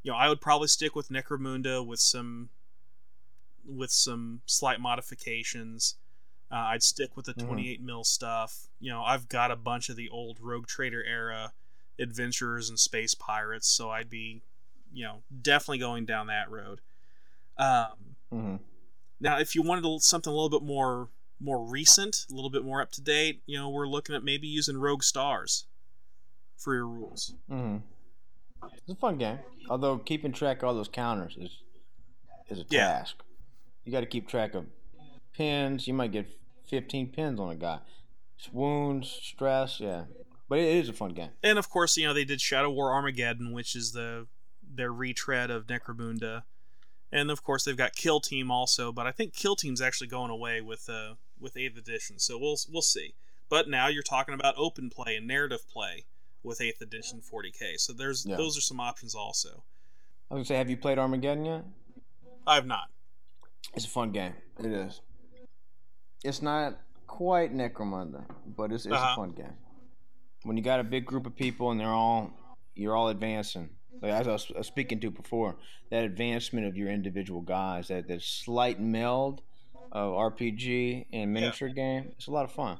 you 0.03 0.11
know, 0.13 0.19
I 0.19 0.29
would 0.29 0.41
probably 0.43 0.69
stick 0.69 0.95
with 0.95 1.09
Necromunda 1.09 1.85
with 1.87 2.01
some 2.01 2.51
with 3.65 3.91
some 3.91 4.43
slight 4.47 4.79
modifications. 4.81 5.97
Uh, 6.51 6.57
I'd 6.57 6.83
stick 6.83 7.17
with 7.17 7.25
the 7.27 7.35
Mhm. 7.35 7.47
28 7.47 7.81
mil 7.81 8.05
stuff. 8.05 8.69
You 8.79 8.91
know, 8.91 9.03
I've 9.03 9.29
got 9.29 9.51
a 9.51 9.57
bunch 9.57 9.89
of 9.89 9.97
the 9.97 10.11
old 10.11 10.39
Rogue 10.41 10.67
Trader 10.67 11.03
era 11.03 11.55
adventurers 11.99 12.69
and 12.69 12.79
space 12.79 13.15
pirates, 13.15 13.67
so 13.69 13.89
I'd 13.91 14.11
be, 14.11 14.43
you 14.95 15.05
know, 15.05 15.23
definitely 15.43 15.79
going 15.79 16.05
down 16.07 16.29
that 16.29 16.51
road. 16.51 16.81
Um, 17.59 17.87
hmm 18.31 18.57
now, 19.21 19.39
if 19.39 19.55
you 19.55 19.63
wanted 19.63 20.03
something 20.03 20.31
a 20.31 20.35
little 20.35 20.51
bit 20.51 20.63
more 20.67 21.09
more 21.41 21.65
recent, 21.65 22.27
a 22.31 22.35
little 22.35 22.51
bit 22.51 22.65
more 22.65 22.81
up 22.83 22.91
to 22.93 23.01
date, 23.01 23.43
you 23.47 23.57
know, 23.59 23.69
we're 23.71 23.87
looking 23.89 24.15
at 24.15 24.23
maybe 24.25 24.47
using 24.47 24.77
Rogue 24.77 25.03
Stars 25.03 25.67
for 26.57 26.75
your 26.75 26.87
rules. 26.87 27.35
Mm-hmm. 27.51 27.79
It's 28.77 28.91
a 28.91 28.95
fun 28.97 29.19
game. 29.19 29.39
Although 29.69 29.99
keeping 29.99 30.33
track 30.33 30.59
of 30.59 30.69
all 30.69 30.75
those 30.75 30.89
counters 30.89 31.37
is 31.39 31.59
is 32.49 32.59
a 32.61 32.65
Yeah. 32.71 32.89
task. 32.89 33.17
You 33.85 33.93
got 33.93 34.01
to 34.01 34.07
keep 34.07 34.29
track 34.29 34.55
of 34.55 34.67
pins. 35.33 35.87
You 35.87 35.95
might 35.95 36.13
get 36.13 36.27
15 36.69 37.09
pins 37.13 37.39
on 37.41 37.51
a 37.51 37.55
guy. 37.57 37.79
It's 38.39 38.53
Wounds, 38.53 39.09
stress, 39.23 39.81
yeah. 39.81 40.05
But 40.49 40.59
it 40.59 40.67
is 40.77 40.89
a 40.89 40.93
fun 40.93 41.15
game. 41.15 41.31
And 41.43 41.59
of 41.59 41.71
course, 41.71 41.97
you 41.97 42.07
know 42.07 42.13
they 42.15 42.25
did 42.25 42.41
Shadow 42.41 42.71
War 42.71 42.93
Armageddon, 42.93 43.53
which 43.53 43.75
is 43.75 43.93
the 43.93 44.27
their 44.77 44.93
retread 44.93 45.51
of 45.51 45.66
Necromunda, 45.66 46.43
and 47.12 47.31
of 47.31 47.43
course 47.43 47.64
they've 47.64 47.77
got 47.77 47.95
Kill 47.95 48.20
Team 48.20 48.51
also. 48.51 48.93
But 48.93 49.07
I 49.07 49.12
think 49.12 49.35
Kill 49.35 49.57
Team's 49.57 49.81
actually 49.81 50.09
going 50.09 50.31
away 50.31 50.61
with 50.61 50.89
uh, 50.89 51.14
with 51.41 51.57
Eighth 51.57 51.77
Edition, 51.77 52.18
so 52.18 52.39
we'll 52.39 52.57
we'll 52.70 52.83
see. 52.83 53.14
But 53.49 53.68
now 53.68 53.89
you're 53.89 54.03
talking 54.03 54.35
about 54.35 54.55
open 54.57 54.91
play 54.91 55.16
and 55.16 55.27
narrative 55.27 55.68
play 55.68 56.05
with 56.43 56.61
Eighth 56.61 56.81
Edition 56.81 57.20
40k, 57.20 57.79
so 57.79 57.93
there's 57.93 58.27
Yeah. 58.27 58.37
those 58.37 58.57
are 58.59 58.61
some 58.62 58.81
options 58.81 59.14
also. 59.14 59.62
I 60.31 60.35
was 60.35 60.39
gonna 60.39 60.45
say, 60.45 60.57
have 60.57 60.70
you 60.70 60.77
played 60.77 60.99
Armageddon 60.99 61.45
yet? 61.45 61.64
I've 62.47 62.66
not. 62.66 62.91
It's 63.75 63.87
a 63.87 63.89
fun 63.89 64.11
game. 64.12 64.35
It 64.59 64.66
is. 64.66 65.01
It's 66.22 66.43
not 66.43 66.79
quite 67.07 67.55
Necromunda, 67.55 68.25
but 68.57 68.72
it's, 68.72 68.87
it's 68.87 68.95
Uh-huh. 68.95 69.12
a 69.12 69.16
fun 69.16 69.31
game. 69.33 69.57
When 70.43 70.57
you 70.57 70.62
got 70.62 70.81
a 70.81 70.85
big 70.85 71.07
group 71.07 71.27
of 71.27 71.35
people 71.37 71.70
and 71.70 71.79
they're 71.81 71.89
all 71.89 72.31
you're 72.75 72.97
all 72.97 73.09
advancing. 73.09 73.70
Like 74.03 74.13
as 74.13 74.29
I 74.29 74.33
was 74.33 74.67
speaking 74.67 75.01
to 75.01 75.11
before, 75.11 75.57
that 75.91 76.05
advancement 76.05 76.67
of 76.67 76.77
your 76.77 76.89
individual 76.91 77.41
guys, 77.41 77.89
that 77.89 78.09
that 78.09 78.23
slight 78.23 78.81
meld 78.81 79.43
of 79.93 80.13
RPG 80.13 81.07
and 81.13 81.33
miniature 81.33 81.69
game, 81.69 82.09
it's 82.17 82.27
a 82.27 82.31
lot 82.31 82.45
of 82.45 82.53
fun. 82.53 82.79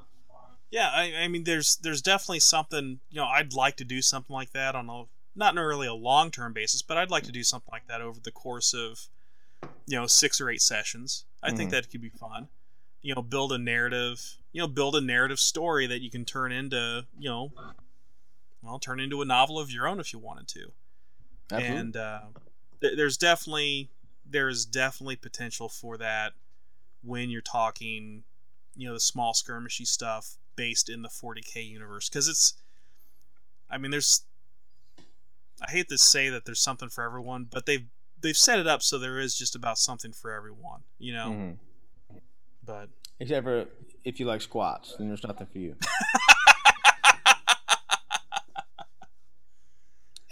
Yeah, 0.71 0.89
I, 0.93 1.13
I 1.23 1.27
mean, 1.27 1.45
there's 1.45 1.77
there's 1.77 2.01
definitely 2.01 2.41
something. 2.41 2.99
You 3.09 3.17
know, 3.21 3.25
I'd 3.25 3.53
like 3.53 3.77
to 3.77 3.85
do 3.85 4.01
something 4.01 4.33
like 4.33 4.51
that 4.51 4.75
on 4.75 4.89
a 4.89 5.03
not 5.35 5.55
really 5.55 5.87
a 5.87 5.93
long 5.93 6.31
term 6.31 6.53
basis, 6.53 6.81
but 6.81 6.97
I'd 6.97 7.11
like 7.11 7.23
to 7.23 7.31
do 7.31 7.43
something 7.43 7.71
like 7.71 7.87
that 7.87 8.01
over 8.01 8.19
the 8.19 8.31
course 8.31 8.73
of 8.73 9.07
you 9.87 9.97
know 9.97 10.07
six 10.07 10.41
or 10.41 10.49
eight 10.49 10.61
sessions. 10.61 11.25
I 11.41 11.51
think 11.51 11.69
Mhm. 11.69 11.73
that 11.73 11.89
could 11.91 12.01
be 12.01 12.09
fun. 12.09 12.49
You 13.01 13.15
know, 13.15 13.21
build 13.21 13.51
a 13.53 13.57
narrative. 13.57 14.37
You 14.51 14.61
know, 14.61 14.67
build 14.67 14.95
a 14.95 15.01
narrative 15.01 15.39
story 15.39 15.85
that 15.87 16.01
you 16.01 16.09
can 16.09 16.25
turn 16.25 16.51
into. 16.51 17.05
You 17.17 17.29
know, 17.29 17.51
well, 18.61 18.79
turn 18.79 18.99
into 18.99 19.21
a 19.21 19.25
novel 19.25 19.59
of 19.59 19.71
your 19.71 19.87
own 19.87 19.99
if 19.99 20.11
you 20.11 20.19
wanted 20.19 20.47
to. 20.49 20.71
Absolutely. 21.51 21.77
And 21.79 21.97
uh, 21.97 22.19
th- 22.81 22.97
there's 22.97 23.17
definitely 23.17 23.89
there's 24.29 24.65
definitely 24.65 25.15
potential 25.15 25.69
for 25.69 25.97
that 25.97 26.33
when 27.03 27.29
you're 27.29 27.41
talking, 27.41 28.23
you 28.75 28.87
know, 28.87 28.93
the 28.93 28.99
small 28.99 29.33
skirmishy 29.33 29.85
stuff 29.85 30.37
based 30.55 30.89
in 30.89 31.01
the 31.03 31.09
40k 31.09 31.69
universe 31.69 32.09
because 32.09 32.27
it's, 32.27 32.53
I 33.69 33.77
mean, 33.77 33.91
there's, 33.91 34.23
I 35.61 35.69
hate 35.69 35.89
to 35.89 35.97
say 35.97 36.29
that 36.29 36.45
there's 36.45 36.59
something 36.59 36.89
for 36.89 37.03
everyone, 37.03 37.47
but 37.51 37.65
they've 37.65 37.85
they've 38.21 38.35
set 38.37 38.57
it 38.59 38.65
up 38.67 38.81
so 38.81 38.97
there 38.97 39.19
is 39.19 39.37
just 39.37 39.55
about 39.55 39.77
something 39.77 40.11
for 40.11 40.31
everyone, 40.31 40.81
you 40.97 41.13
know. 41.13 41.29
Mhm. 41.29 42.19
But 42.65 42.89
Except 43.19 43.43
for 43.45 43.65
if 44.03 44.19
you 44.19 44.25
like 44.25 44.41
squats, 44.41 44.95
then 44.97 45.07
there's 45.07 45.23
nothing 45.23 45.47
for 45.47 45.59
you 45.59 45.75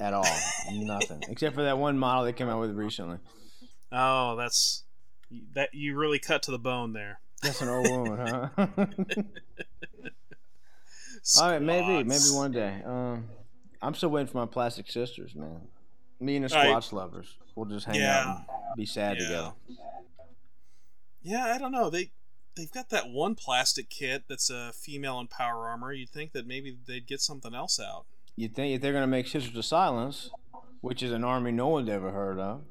at 0.04 0.14
all. 0.14 0.26
nothing. 0.72 1.24
Except 1.30 1.56
for 1.56 1.64
that 1.64 1.78
one 1.78 1.98
model 1.98 2.24
they 2.26 2.34
came 2.34 2.50
out 2.50 2.60
with 2.60 2.72
recently. 2.76 3.18
oh, 3.92 4.36
that's 4.36 4.84
that 5.54 5.74
you 5.74 5.96
really 5.98 6.20
cut 6.20 6.44
to 6.44 6.52
the 6.52 6.60
bone 6.60 6.94
there. 6.94 7.20
That's 7.42 7.62
an 7.62 7.70
old 7.70 7.90
woman, 7.90 8.50
huh? 8.56 8.68
All 11.42 11.50
right, 11.50 11.62
maybe, 11.62 12.04
maybe 12.04 12.24
one 12.34 12.52
day. 12.52 12.82
Um, 12.86 13.30
I'm 13.82 13.94
still 13.96 14.10
waiting 14.10 14.28
for 14.28 14.38
my 14.40 14.46
plastic 14.46 14.92
sisters, 14.92 15.34
man. 15.36 15.62
Me 16.20 16.36
and 16.36 16.46
the 16.46 16.54
Right. 16.54 16.66
squats 16.68 16.94
lovers. 16.94 17.36
We'll 17.56 17.66
just 17.66 17.86
hang 17.86 17.96
Yeah. 17.96 18.20
out 18.20 18.38
and 18.38 18.46
be 18.78 18.86
sad 18.86 19.18
Yeah. 19.18 19.24
together. 19.26 19.54
Yeah, 21.22 21.46
I 21.54 21.58
don't 21.58 21.72
know. 21.72 21.90
They 21.90 22.12
they've 22.56 22.72
got 22.72 22.90
that 22.90 23.10
one 23.10 23.34
plastic 23.36 23.90
kit 23.90 24.26
that's 24.30 24.50
a 24.50 24.72
female 24.74 25.20
in 25.20 25.28
power 25.28 25.68
armor. 25.68 25.92
You'd 25.92 26.10
think 26.12 26.34
that 26.34 26.46
maybe 26.46 26.78
they'd 26.86 27.08
get 27.08 27.20
something 27.20 27.56
else 27.56 27.80
out. 27.80 28.06
You 28.36 28.48
think 28.50 28.76
if 28.76 28.82
they're 28.82 28.94
gonna 28.94 29.08
make 29.08 29.28
Sisters 29.28 29.56
of 29.56 29.66
Silence, 29.66 30.32
which 30.82 31.04
is 31.04 31.12
an 31.12 31.24
army 31.24 31.52
no 31.52 31.68
one's 31.68 31.90
ever 31.90 32.12
heard 32.12 32.40
of, 32.40 32.62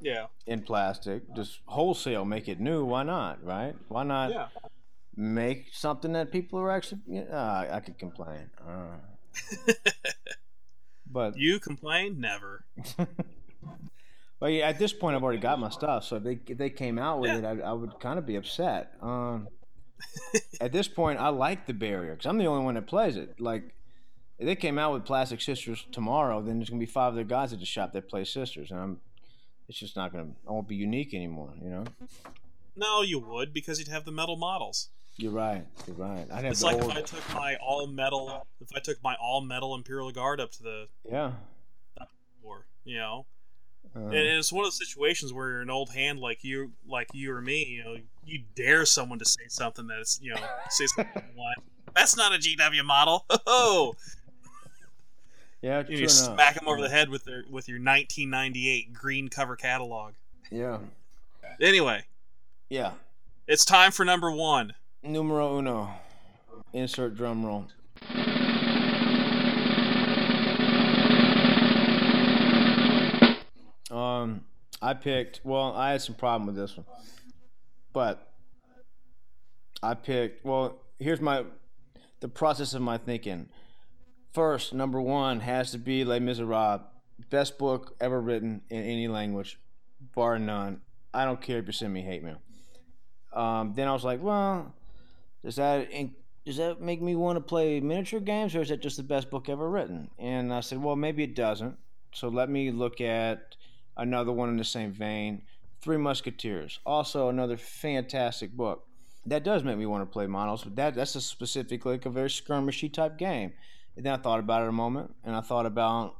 Yeah. 0.00 0.26
in 0.46 0.62
plastic, 0.62 1.22
just 1.34 1.60
wholesale 1.66 2.24
make 2.24 2.48
it 2.48 2.60
new? 2.60 2.84
Why 2.84 3.02
not? 3.02 3.42
Right? 3.42 3.74
Why 3.88 4.02
not 4.02 4.30
Yeah. 4.30 4.48
make 5.16 5.68
something 5.72 6.12
that 6.12 6.30
people 6.32 6.58
are 6.58 6.70
actually? 6.70 7.00
Yeah, 7.06 7.22
uh, 7.22 7.68
I 7.72 7.80
could 7.80 7.98
complain, 7.98 8.50
uh, 8.66 8.98
but 11.10 11.36
You 11.38 11.58
complain? 11.60 12.20
Never. 12.20 12.64
But 14.38 14.52
yeah, 14.52 14.68
at 14.68 14.78
this 14.78 14.92
point, 14.92 15.16
I've 15.16 15.22
already 15.24 15.40
got 15.40 15.58
my 15.58 15.70
stuff. 15.70 16.04
So 16.04 16.16
if 16.16 16.22
they 16.22 16.38
if 16.46 16.58
they 16.58 16.68
came 16.68 16.98
out 16.98 17.20
with 17.20 17.30
Yeah. 17.30 17.52
it, 17.52 17.62
I, 17.62 17.70
I 17.70 17.72
would 17.72 17.98
kind 18.00 18.18
of 18.18 18.26
be 18.26 18.36
upset. 18.36 18.92
Um, 19.00 19.48
at 20.60 20.72
this 20.72 20.88
point, 20.88 21.18
I 21.18 21.28
like 21.30 21.66
the 21.66 21.72
barrier 21.72 22.10
because 22.12 22.26
I'm 22.26 22.36
the 22.36 22.44
only 22.44 22.62
one 22.62 22.74
that 22.74 22.86
plays 22.86 23.16
it. 23.16 23.40
Like, 23.40 23.74
if 24.38 24.46
they 24.46 24.56
came 24.56 24.78
out 24.78 24.92
with 24.92 25.04
Plastic 25.04 25.40
Sisters 25.40 25.86
tomorrow, 25.92 26.42
then 26.42 26.58
there's 26.58 26.68
gonna 26.70 26.80
be 26.80 26.86
five 26.86 27.12
other 27.12 27.24
guys 27.24 27.52
at 27.52 27.58
the 27.60 27.66
shop 27.66 27.92
that 27.92 28.08
play 28.08 28.24
Sisters, 28.24 28.70
and 28.70 28.80
I'm. 28.80 29.00
It's 29.68 29.78
just 29.78 29.96
not 29.96 30.12
gonna. 30.12 30.28
I 30.48 30.52
won't 30.52 30.68
be 30.68 30.76
unique 30.76 31.12
anymore. 31.14 31.52
You 31.62 31.70
know. 31.70 31.84
No, 32.76 33.02
you 33.02 33.18
would 33.18 33.52
because 33.52 33.78
you'd 33.78 33.88
have 33.88 34.04
the 34.04 34.12
metal 34.12 34.36
models. 34.36 34.90
You're 35.16 35.32
right. 35.32 35.64
You're 35.86 35.96
right. 35.96 36.26
I'd 36.30 36.44
have 36.44 36.52
It's 36.52 36.62
like 36.62 36.80
old. 36.80 36.92
if 36.92 36.98
I 36.98 37.00
took 37.00 37.34
my 37.34 37.56
all 37.56 37.86
metal, 37.86 38.46
if 38.60 38.68
I 38.76 38.80
took 38.80 39.02
my 39.02 39.16
all 39.20 39.40
metal 39.40 39.74
Imperial 39.74 40.10
Guard 40.12 40.40
up 40.40 40.52
to 40.52 40.62
the 40.62 40.88
yeah. 41.10 41.32
war, 42.42 42.66
you 42.84 42.98
know. 42.98 43.26
Uh, 43.94 44.00
And, 44.08 44.14
it's 44.14 44.52
one 44.52 44.64
of 44.64 44.66
those 44.66 44.78
situations 44.78 45.32
where 45.32 45.48
you're 45.52 45.62
an 45.62 45.70
old 45.70 45.90
hand 45.90 46.18
like 46.20 46.44
you, 46.44 46.72
like 46.86 47.08
you 47.14 47.32
or 47.32 47.40
me. 47.40 47.64
You 47.64 47.84
know, 47.84 47.96
you 48.26 48.42
dare 48.54 48.84
someone 48.84 49.18
to 49.20 49.24
say 49.24 49.44
something 49.48 49.86
that's 49.86 50.20
you 50.20 50.34
know 50.34 50.40
say 50.68 50.86
something 50.86 51.14
like, 51.36 51.56
"That's 51.94 52.14
not 52.16 52.34
a 52.34 52.38
GW 52.38 52.84
model." 52.84 53.24
Oh, 53.46 53.94
yeah. 55.66 55.82
you, 55.88 55.98
True 55.98 56.08
smack 56.08 56.54
them 56.54 56.68
over 56.68 56.80
the 56.80 56.88
head 56.88 57.08
with 57.08 57.24
their 57.24 57.44
with 57.50 57.68
your 57.68 57.78
1998 57.78 58.92
green 58.92 59.28
cover 59.28 59.56
catalog. 59.56 60.14
Yeah. 60.50 60.78
Anyway, 61.60 62.04
Yeah. 62.68 62.92
it's 63.48 63.64
time 63.64 63.90
for 63.90 64.04
number 64.04 64.30
one. 64.30 64.74
Numero 65.02 65.58
uno. 65.58 65.90
Insert 66.72 67.16
drum 67.16 67.44
roll. 67.44 67.66
Um, 73.90 74.44
I 74.82 74.94
picked. 74.94 75.40
Well, 75.44 75.72
I 75.74 75.92
had 75.92 76.02
some 76.02 76.14
problem 76.16 76.46
with 76.46 76.56
this 76.56 76.76
one, 76.76 76.86
but 77.92 78.32
I 79.82 79.94
picked. 79.94 80.44
Well, 80.44 80.80
here's 80.98 81.20
my 81.20 81.44
the 82.20 82.28
process 82.28 82.74
of 82.74 82.82
my 82.82 82.98
thinking. 82.98 83.48
First, 84.36 84.74
number 84.74 85.00
one 85.00 85.40
has 85.40 85.70
to 85.70 85.78
be 85.78 86.04
Les 86.04 86.20
Miserables, 86.20 86.82
best 87.30 87.56
book 87.56 87.96
ever 88.02 88.20
written 88.20 88.60
in 88.68 88.82
any 88.82 89.08
language, 89.08 89.58
bar 90.14 90.38
none. 90.38 90.82
I 91.14 91.24
don't 91.24 91.40
care 91.40 91.58
if 91.60 91.66
you 91.66 91.72
send 91.72 91.94
me 91.94 92.02
hate 92.02 92.22
mail. 92.22 92.42
Um, 93.32 93.72
then 93.74 93.88
I 93.88 93.94
was 93.94 94.04
like, 94.04 94.22
well, 94.22 94.74
does 95.42 95.56
that 95.56 95.88
does 96.44 96.58
that 96.58 96.82
make 96.82 97.00
me 97.00 97.16
want 97.16 97.38
to 97.38 97.40
play 97.40 97.80
miniature 97.80 98.20
games, 98.20 98.54
or 98.54 98.60
is 98.60 98.68
that 98.68 98.82
just 98.82 98.98
the 98.98 99.02
best 99.02 99.30
book 99.30 99.48
ever 99.48 99.70
written? 99.70 100.10
And 100.18 100.52
I 100.52 100.60
said, 100.60 100.82
well, 100.82 100.96
maybe 100.96 101.22
it 101.22 101.34
doesn't. 101.34 101.78
So 102.12 102.28
let 102.28 102.50
me 102.50 102.70
look 102.70 103.00
at 103.00 103.56
another 103.96 104.32
one 104.32 104.50
in 104.50 104.58
the 104.58 104.64
same 104.64 104.92
vein, 104.92 105.44
Three 105.80 105.96
Musketeers, 105.96 106.78
also 106.84 107.30
another 107.30 107.56
fantastic 107.56 108.52
book. 108.52 108.84
That 109.24 109.44
does 109.44 109.64
make 109.64 109.78
me 109.78 109.86
want 109.86 110.02
to 110.02 110.12
play 110.12 110.26
models, 110.26 110.62
but 110.62 110.76
that 110.76 110.94
that's 110.94 111.14
a 111.14 111.22
specifically 111.22 111.92
like 111.92 112.04
a 112.04 112.10
very 112.10 112.28
skirmishy 112.28 112.92
type 112.92 113.16
game. 113.16 113.54
And 113.96 114.04
then 114.04 114.12
I 114.12 114.16
thought 114.18 114.40
about 114.40 114.62
it 114.62 114.68
a 114.68 114.72
moment, 114.72 115.14
and 115.24 115.34
I 115.34 115.40
thought 115.40 115.66
about 115.66 116.16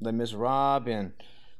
Les 0.00 0.12
Miserables 0.12 0.88
and 0.88 1.12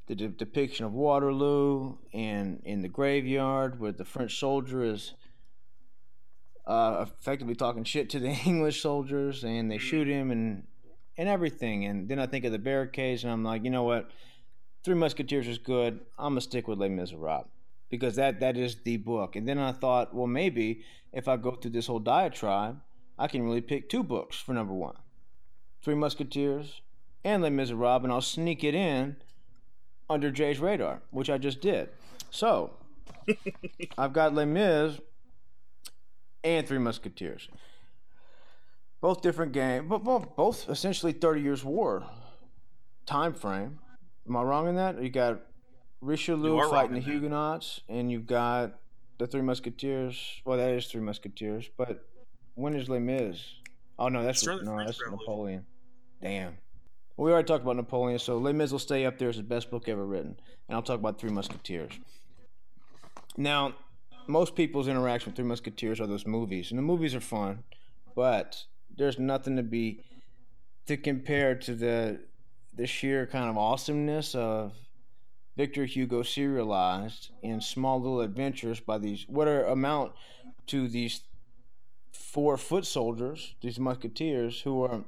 the 0.07 0.15
de- 0.15 0.27
depiction 0.29 0.85
of 0.85 0.93
Waterloo 0.93 1.97
and 2.13 2.61
in 2.65 2.81
the 2.81 2.87
graveyard 2.87 3.79
where 3.79 3.91
the 3.91 4.05
French 4.05 4.39
soldier 4.39 4.83
is 4.83 5.13
uh, 6.65 7.05
effectively 7.07 7.55
talking 7.55 7.83
shit 7.83 8.09
to 8.11 8.19
the 8.19 8.29
English 8.45 8.81
soldiers 8.81 9.43
and 9.43 9.69
they 9.71 9.77
shoot 9.77 10.07
him 10.07 10.31
and 10.31 10.63
and 11.17 11.27
everything. 11.27 11.85
And 11.85 12.07
then 12.07 12.17
I 12.17 12.27
think 12.27 12.45
of 12.45 12.51
the 12.53 12.59
barricades 12.59 13.23
and 13.23 13.31
I'm 13.31 13.43
like, 13.43 13.63
you 13.63 13.69
know 13.69 13.83
what? 13.83 14.09
Three 14.83 14.95
Musketeers 14.95 15.47
is 15.47 15.57
good. 15.57 15.99
I'm 16.17 16.31
gonna 16.31 16.41
stick 16.41 16.67
with 16.67 16.79
Les 16.79 16.89
Miserables. 16.89 17.47
because 17.89 18.15
that 18.15 18.39
that 18.39 18.57
is 18.57 18.77
the 18.83 18.97
book. 18.97 19.35
And 19.35 19.47
then 19.47 19.59
I 19.59 19.73
thought, 19.73 20.15
well, 20.15 20.27
maybe 20.27 20.83
if 21.11 21.27
I 21.27 21.37
go 21.37 21.51
through 21.51 21.71
this 21.71 21.87
whole 21.87 21.99
diatribe, 21.99 22.79
I 23.17 23.27
can 23.27 23.43
really 23.43 23.61
pick 23.61 23.89
two 23.89 24.03
books 24.03 24.37
for 24.37 24.53
number 24.53 24.73
one, 24.73 24.95
Three 25.81 25.95
Musketeers 25.95 26.81
and 27.23 27.41
Les 27.43 27.49
Miserables, 27.49 28.03
and 28.03 28.11
I'll 28.11 28.21
sneak 28.21 28.63
it 28.63 28.75
in 28.75 29.17
under 30.09 30.31
Jay's 30.31 30.59
radar, 30.59 31.01
which 31.11 31.29
I 31.29 31.37
just 31.37 31.61
did. 31.61 31.89
So 32.31 32.71
I've 33.97 34.13
got 34.13 34.33
Les 34.33 34.45
Mis 34.45 34.99
and 36.43 36.67
Three 36.67 36.77
Musketeers. 36.79 37.47
Both 39.01 39.21
different 39.21 39.53
game, 39.53 39.87
but 39.87 40.03
both, 40.03 40.35
both 40.35 40.69
essentially 40.69 41.13
Thirty 41.13 41.41
Years' 41.41 41.63
War 41.63 42.03
time 43.05 43.33
frame. 43.33 43.79
Am 44.27 44.35
I 44.35 44.43
wrong 44.43 44.67
in 44.67 44.75
that? 44.75 45.01
You 45.01 45.09
got 45.09 45.41
Richelieu 46.01 46.57
You 46.57 46.69
fighting 46.69 46.95
the 46.95 47.01
that. 47.01 47.09
Huguenots, 47.09 47.81
and 47.89 48.11
you've 48.11 48.27
got 48.27 48.79
the 49.17 49.27
Three 49.27 49.41
Musketeers. 49.41 50.41
Well, 50.45 50.57
that 50.57 50.69
is 50.71 50.87
Three 50.87 51.01
Musketeers, 51.01 51.69
but 51.77 52.05
when 52.55 52.75
is 52.75 52.89
Les 52.89 52.99
Mis? 52.99 53.41
Oh 53.99 54.07
no, 54.07 54.23
that's 54.23 54.39
It's 54.39 54.45
during 54.45 54.59
the 54.59 54.65
no, 54.65 54.75
French 54.75 54.87
that's 54.87 55.01
Revolution. 55.01 55.25
Napoleon. 55.27 55.65
Damn. 56.21 56.57
Well, 57.17 57.25
we 57.25 57.31
already 57.31 57.47
talked 57.47 57.63
about 57.63 57.75
Napoleon, 57.75 58.17
so 58.17 58.37
Les 58.37 58.53
Mis 58.53 58.71
will 58.71 58.79
stay 58.79 59.05
up 59.05 59.17
there 59.17 59.29
as 59.29 59.37
the 59.37 59.43
best 59.43 59.69
book 59.69 59.89
ever 59.89 60.05
written, 60.05 60.39
and 60.67 60.75
I'll 60.75 60.81
talk 60.81 60.99
about 60.99 61.19
Three 61.19 61.29
Musketeers. 61.29 61.91
Now, 63.35 63.73
most 64.27 64.55
people's 64.55 64.87
interaction 64.87 65.31
with 65.31 65.35
Three 65.35 65.45
Musketeers 65.45 65.99
are 65.99 66.07
those 66.07 66.25
movies, 66.25 66.71
and 66.71 66.77
the 66.77 66.83
movies 66.83 67.13
are 67.13 67.19
fun, 67.19 67.63
but 68.15 68.63
there's 68.95 69.19
nothing 69.19 69.57
to 69.57 69.63
be 69.63 70.03
to 70.87 70.97
compare 70.97 71.55
to 71.55 71.75
the 71.75 72.21
the 72.73 72.87
sheer 72.87 73.25
kind 73.27 73.49
of 73.49 73.57
awesomeness 73.57 74.33
of 74.33 74.73
Victor 75.57 75.85
Hugo 75.85 76.23
serialized 76.23 77.31
in 77.43 77.59
small 77.59 78.01
little 78.01 78.21
adventures 78.21 78.79
by 78.79 78.97
these 78.97 79.25
what 79.27 79.47
are 79.49 79.65
amount 79.65 80.13
to 80.67 80.87
these 80.87 81.21
four 82.19 82.57
foot 82.57 82.85
soldiers, 82.85 83.55
these 83.61 83.79
musketeers 83.79 84.61
who 84.61 84.83
are 84.83 85.03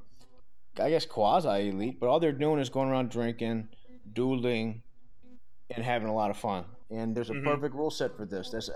I 0.79 0.89
guess 0.89 1.05
quasi 1.05 1.67
elite, 1.69 1.99
but 1.99 2.07
all 2.07 2.19
they're 2.21 2.31
doing 2.31 2.59
is 2.59 2.69
going 2.69 2.87
around 2.89 3.09
drinking, 3.11 3.67
dueling, 4.13 4.81
and 5.69 5.83
having 5.83 6.07
a 6.07 6.13
lot 6.13 6.31
of 6.31 6.37
fun. 6.37 6.63
And 6.89 7.13
there's 7.13 7.29
a 7.29 7.33
Mhm. 7.33 7.43
perfect 7.43 7.75
rule 7.75 7.91
set 7.91 8.15
for 8.15 8.25
this. 8.25 8.49
That's 8.51 8.69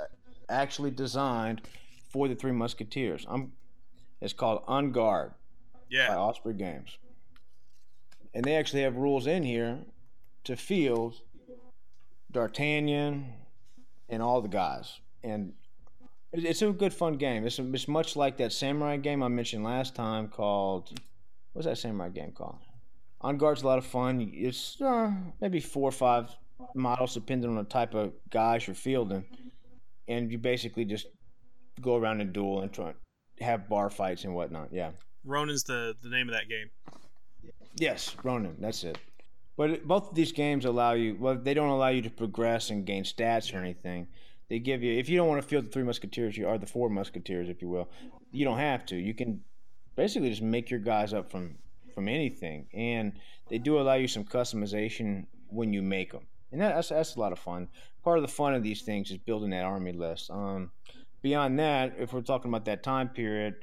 actually 0.49 0.91
designed 0.91 1.61
for 2.09 2.27
the 2.27 2.35
Three 2.35 2.51
Musketeers. 2.51 3.25
I'm. 3.29 3.53
It's 4.19 4.33
called 4.33 4.63
On 4.67 4.91
Guard 4.91 5.31
by 5.73 5.79
Yeah. 5.89 6.17
Osprey 6.17 6.53
Games, 6.53 6.97
and 8.33 8.43
they 8.43 8.55
actually 8.55 8.81
have 8.81 8.97
rules 8.97 9.25
in 9.25 9.43
here 9.43 9.85
to 10.43 10.55
field 10.57 11.21
D'Artagnan 12.31 13.33
and 14.09 14.21
all 14.21 14.41
the 14.41 14.49
guys. 14.49 14.99
And 15.23 15.53
it's 16.43 16.61
a 16.61 16.71
good 16.71 16.93
fun 16.93 17.13
game. 17.17 17.45
It's, 17.45 17.59
it's 17.59 17.87
much 17.87 18.15
like 18.15 18.37
that 18.37 18.51
samurai 18.53 18.97
game 18.97 19.23
I 19.23 19.27
mentioned 19.27 19.63
last 19.63 19.95
time 19.95 20.27
called 20.27 20.91
what's 21.53 21.65
that 21.65 21.77
samurai 21.77 22.09
game 22.09 22.31
called? 22.31 22.59
On 23.21 23.37
Guard's 23.37 23.63
a 23.63 23.67
lot 23.67 23.77
of 23.77 23.85
fun. 23.85 24.29
It's 24.33 24.79
uh, 24.81 25.11
maybe 25.41 25.59
four 25.59 25.89
or 25.89 25.91
five 25.91 26.29
models 26.73 27.13
depending 27.13 27.49
on 27.49 27.55
the 27.55 27.63
type 27.63 27.93
of 27.93 28.13
guys 28.29 28.67
you're 28.67 28.75
fielding, 28.75 29.25
and 30.07 30.31
you 30.31 30.37
basically 30.37 30.85
just 30.85 31.07
go 31.81 31.95
around 31.97 32.21
and 32.21 32.31
duel 32.33 32.61
and 32.61 32.71
try 32.71 32.93
have 33.39 33.67
bar 33.67 33.89
fights 33.89 34.23
and 34.23 34.33
whatnot. 34.35 34.69
Yeah. 34.71 34.91
Ronin's 35.25 35.63
the 35.63 35.95
the 36.03 36.09
name 36.09 36.29
of 36.29 36.35
that 36.35 36.47
game. 36.49 36.69
Yes, 37.77 38.15
Ronin. 38.23 38.55
That's 38.59 38.83
it. 38.83 38.97
But 39.57 39.69
it- 39.71 39.87
both 39.87 40.09
of 40.09 40.15
these 40.15 40.31
games 40.31 40.65
allow 40.65 40.93
you. 40.93 41.17
Well, 41.19 41.35
they 41.35 41.53
don't 41.53 41.69
allow 41.69 41.89
you 41.89 42.01
to 42.03 42.09
progress 42.09 42.69
and 42.69 42.85
gain 42.85 43.03
stats 43.03 43.53
or 43.53 43.57
anything. 43.59 44.07
They 44.49 44.59
give 44.59 44.83
you 44.83 44.97
if 44.97 45.09
you 45.09 45.17
don't 45.17 45.27
want 45.27 45.41
to 45.41 45.47
field 45.47 45.65
the 45.65 45.69
three 45.69 45.83
musketeers, 45.83 46.37
you 46.37 46.47
are 46.47 46.57
the 46.57 46.65
four 46.67 46.89
musketeers, 46.89 47.49
if 47.49 47.61
you 47.61 47.69
will. 47.69 47.89
You 48.31 48.45
don't 48.45 48.57
have 48.59 48.85
to. 48.87 48.95
You 48.95 49.13
can 49.13 49.41
basically 49.95 50.29
just 50.29 50.41
make 50.41 50.69
your 50.69 50.79
guys 50.79 51.13
up 51.13 51.31
from 51.31 51.57
from 51.93 52.07
anything, 52.07 52.67
and 52.73 53.13
they 53.49 53.57
do 53.57 53.79
allow 53.79 53.93
you 53.93 54.07
some 54.07 54.23
customization 54.25 55.25
when 55.47 55.71
you 55.73 55.81
make 55.81 56.11
them, 56.11 56.27
and 56.51 56.59
that, 56.61 56.75
that's 56.75 56.89
that's 56.89 57.15
a 57.15 57.19
lot 57.19 57.31
of 57.31 57.39
fun. 57.39 57.67
Part 58.03 58.17
of 58.17 58.21
the 58.21 58.27
fun 58.27 58.53
of 58.53 58.61
these 58.63 58.81
things 58.83 59.09
is 59.11 59.17
building 59.17 59.49
that 59.51 59.63
army 59.63 59.93
list. 59.93 60.29
Um, 60.29 60.71
beyond 61.21 61.57
that, 61.59 61.95
if 61.97 62.13
we're 62.13 62.21
talking 62.21 62.49
about 62.51 62.65
that 62.65 62.83
time 62.83 63.09
period, 63.09 63.55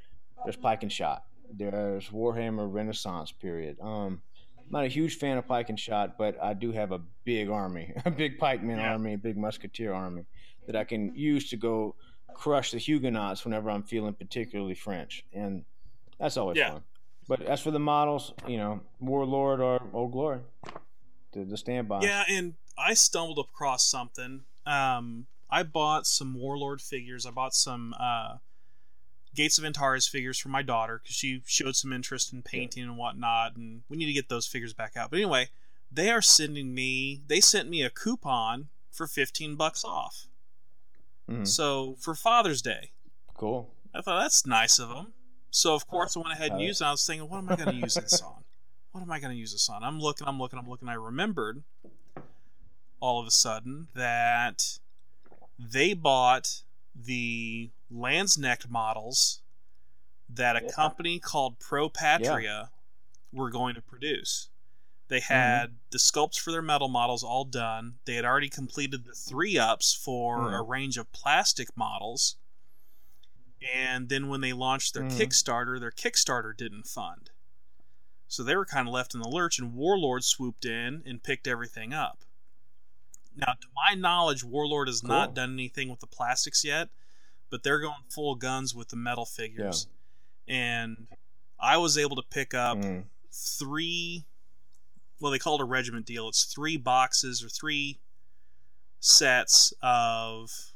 there's 0.44 0.56
Pike 0.56 0.82
and 0.82 0.90
Shot. 0.90 1.24
There's 1.54 2.08
Warhammer 2.08 2.66
Renaissance 2.72 3.30
period. 3.30 3.76
Um, 3.80 4.22
I'm 4.58 4.64
not 4.70 4.84
a 4.84 4.88
huge 4.88 5.16
fan 5.18 5.36
of 5.38 5.46
Pike 5.46 5.68
and 5.68 5.78
Shot, 5.78 6.16
but 6.18 6.42
I 6.42 6.54
do 6.54 6.72
have 6.72 6.90
a 6.92 7.00
big 7.24 7.50
army, 7.50 7.92
a 8.04 8.10
big 8.10 8.38
pikeman 8.40 8.78
Yeah. 8.78 8.92
army, 8.92 9.12
a 9.14 9.18
big 9.18 9.36
musketeer 9.36 9.92
army 9.92 10.24
that 10.66 10.76
I 10.76 10.84
can 10.84 11.14
use 11.14 11.48
to 11.50 11.56
go 11.56 11.94
crush 12.34 12.70
the 12.70 12.78
Huguenots 12.78 13.44
whenever 13.44 13.70
I'm 13.70 13.82
feeling 13.82 14.14
particularly 14.14 14.74
French, 14.74 15.24
and 15.32 15.64
that's 16.18 16.36
always 16.36 16.58
Yeah. 16.58 16.70
fun. 16.72 16.82
But 17.28 17.42
as 17.42 17.60
for 17.60 17.70
the 17.70 17.78
models, 17.78 18.32
you 18.48 18.56
know, 18.56 18.80
Warlord 19.00 19.60
or 19.60 19.80
Old 19.92 20.12
Glory, 20.12 20.40
the, 21.32 21.44
the 21.44 21.56
standby. 21.56 22.02
Yeah, 22.02 22.24
and 22.28 22.54
I 22.76 22.94
stumbled 22.94 23.38
across 23.38 23.86
something. 23.88 24.42
Um, 24.66 25.26
I 25.48 25.62
bought 25.62 26.06
some 26.06 26.34
Warlord 26.34 26.80
figures. 26.80 27.24
I 27.26 27.30
bought 27.30 27.54
some 27.54 27.94
uh, 27.98 28.38
Gates 29.34 29.56
of 29.58 29.64
Antares 29.64 30.06
figures 30.08 30.38
for 30.38 30.48
my 30.48 30.62
daughter 30.62 31.00
because 31.02 31.14
she 31.14 31.42
showed 31.46 31.76
some 31.76 31.92
interest 31.92 32.32
in 32.32 32.42
painting 32.42 32.82
and 32.82 32.96
whatnot, 32.96 33.56
and 33.56 33.82
we 33.88 33.96
need 33.96 34.06
to 34.06 34.12
get 34.12 34.28
those 34.28 34.46
figures 34.46 34.74
back 34.74 34.96
out. 34.96 35.10
But 35.10 35.18
anyway, 35.18 35.48
they 35.90 36.10
are 36.10 36.22
sending 36.22 36.74
me. 36.74 37.22
They 37.26 37.40
sent 37.40 37.68
me 37.68 37.82
a 37.82 37.90
coupon 37.90 38.68
for 38.90 39.06
fifteen 39.06 39.54
bucks 39.54 39.84
off. 39.84 40.26
Mhm. 41.28 41.46
So 41.46 41.94
for 42.00 42.14
Father's 42.14 42.62
Day, 42.62 42.92
Cool. 43.34 43.74
I 43.94 44.00
thought 44.00 44.20
that's 44.22 44.46
nice 44.46 44.78
of 44.78 44.88
them. 44.88 45.12
So 45.50 45.74
of 45.74 45.86
course 45.86 46.16
I 46.16 46.20
went 46.20 46.32
ahead 46.32 46.52
and 46.52 46.60
used 46.60 46.80
it. 46.80 46.84
I 46.84 46.90
was 46.90 47.04
thinking, 47.06 47.28
what 47.28 47.38
am 47.38 47.50
I 47.50 47.56
going 47.56 47.68
to 47.70 47.74
use 47.76 47.94
this 47.94 48.20
on? 48.22 48.44
What 48.92 49.00
am 49.02 49.10
I 49.10 49.18
going 49.20 49.32
to 49.32 49.36
use 49.38 49.52
this 49.52 49.68
on? 49.68 49.82
I'm 49.82 49.98
looking, 50.00 50.26
I'm 50.28 50.38
looking, 50.38 50.58
I'm 50.58 50.68
looking. 50.68 50.88
I 50.88 50.94
remembered 50.94 51.62
all 53.00 53.20
of 53.20 53.26
a 53.26 53.30
sudden 53.30 53.88
that 53.94 54.78
they 55.58 55.92
bought 55.94 56.62
the 56.94 57.70
Landsknecht 57.92 58.68
models 58.68 59.40
that 60.28 60.56
a 60.56 60.62
Yeah. 60.64 60.70
company 60.70 61.18
called 61.18 61.58
Pro 61.58 61.88
Patria 61.88 62.70
were 63.32 63.50
going 63.50 63.74
to 63.74 63.82
produce. 63.82 64.48
They 65.12 65.20
Mm-hmm. 65.20 65.34
had 65.34 65.78
the 65.90 65.98
sculpts 65.98 66.38
for 66.40 66.52
their 66.52 66.62
metal 66.62 66.88
models 66.88 67.22
all 67.22 67.44
done. 67.44 67.98
They 68.06 68.14
had 68.14 68.24
already 68.24 68.48
completed 68.48 69.04
the 69.04 69.12
three 69.12 69.58
ups 69.58 69.92
for 69.92 70.38
Mhm. 70.38 70.58
a 70.58 70.62
range 70.62 70.96
of 70.96 71.12
plastic 71.12 71.76
models. 71.76 72.36
And 73.74 74.08
then 74.08 74.28
when 74.28 74.40
they 74.40 74.54
launched 74.54 74.94
their 74.94 75.02
Mhm. 75.02 75.18
Kickstarter, 75.18 75.78
their 75.78 75.90
Kickstarter 75.90 76.56
didn't 76.56 76.84
fund. 76.88 77.30
So 78.26 78.42
they 78.42 78.56
were 78.56 78.64
kind 78.64 78.88
of 78.88 78.94
left 78.94 79.12
in 79.12 79.20
the 79.20 79.28
lurch, 79.28 79.58
and 79.58 79.74
Warlord 79.74 80.24
swooped 80.24 80.64
in 80.64 81.02
and 81.04 81.22
picked 81.22 81.46
everything 81.46 81.92
up. 81.92 82.24
Now, 83.36 83.52
to 83.52 83.68
my 83.74 83.92
knowledge, 83.94 84.42
Warlord 84.42 84.88
has 84.88 85.02
not 85.02 85.34
done 85.34 85.52
anything 85.52 85.90
with 85.90 86.00
the 86.00 86.06
plastics 86.06 86.64
yet, 86.64 86.88
but 87.50 87.62
they're 87.64 87.80
going 87.80 88.04
full 88.08 88.34
guns 88.34 88.74
with 88.74 88.88
the 88.88 88.96
metal 88.96 89.26
figures. 89.26 89.88
And 90.48 91.06
I 91.58 91.76
was 91.76 91.98
able 91.98 92.16
to 92.16 92.22
pick 92.22 92.54
up 92.54 92.78
Mhm. 92.78 93.10
three 93.30 94.24
well 95.22 95.30
they 95.32 95.38
call 95.38 95.54
it 95.54 95.60
a 95.62 95.64
regiment 95.64 96.04
deal. 96.04 96.28
It's 96.28 96.44
three 96.44 96.76
boxes 96.76 97.42
or 97.42 97.48
three 97.48 98.00
sets 99.00 99.72
of 99.82 100.72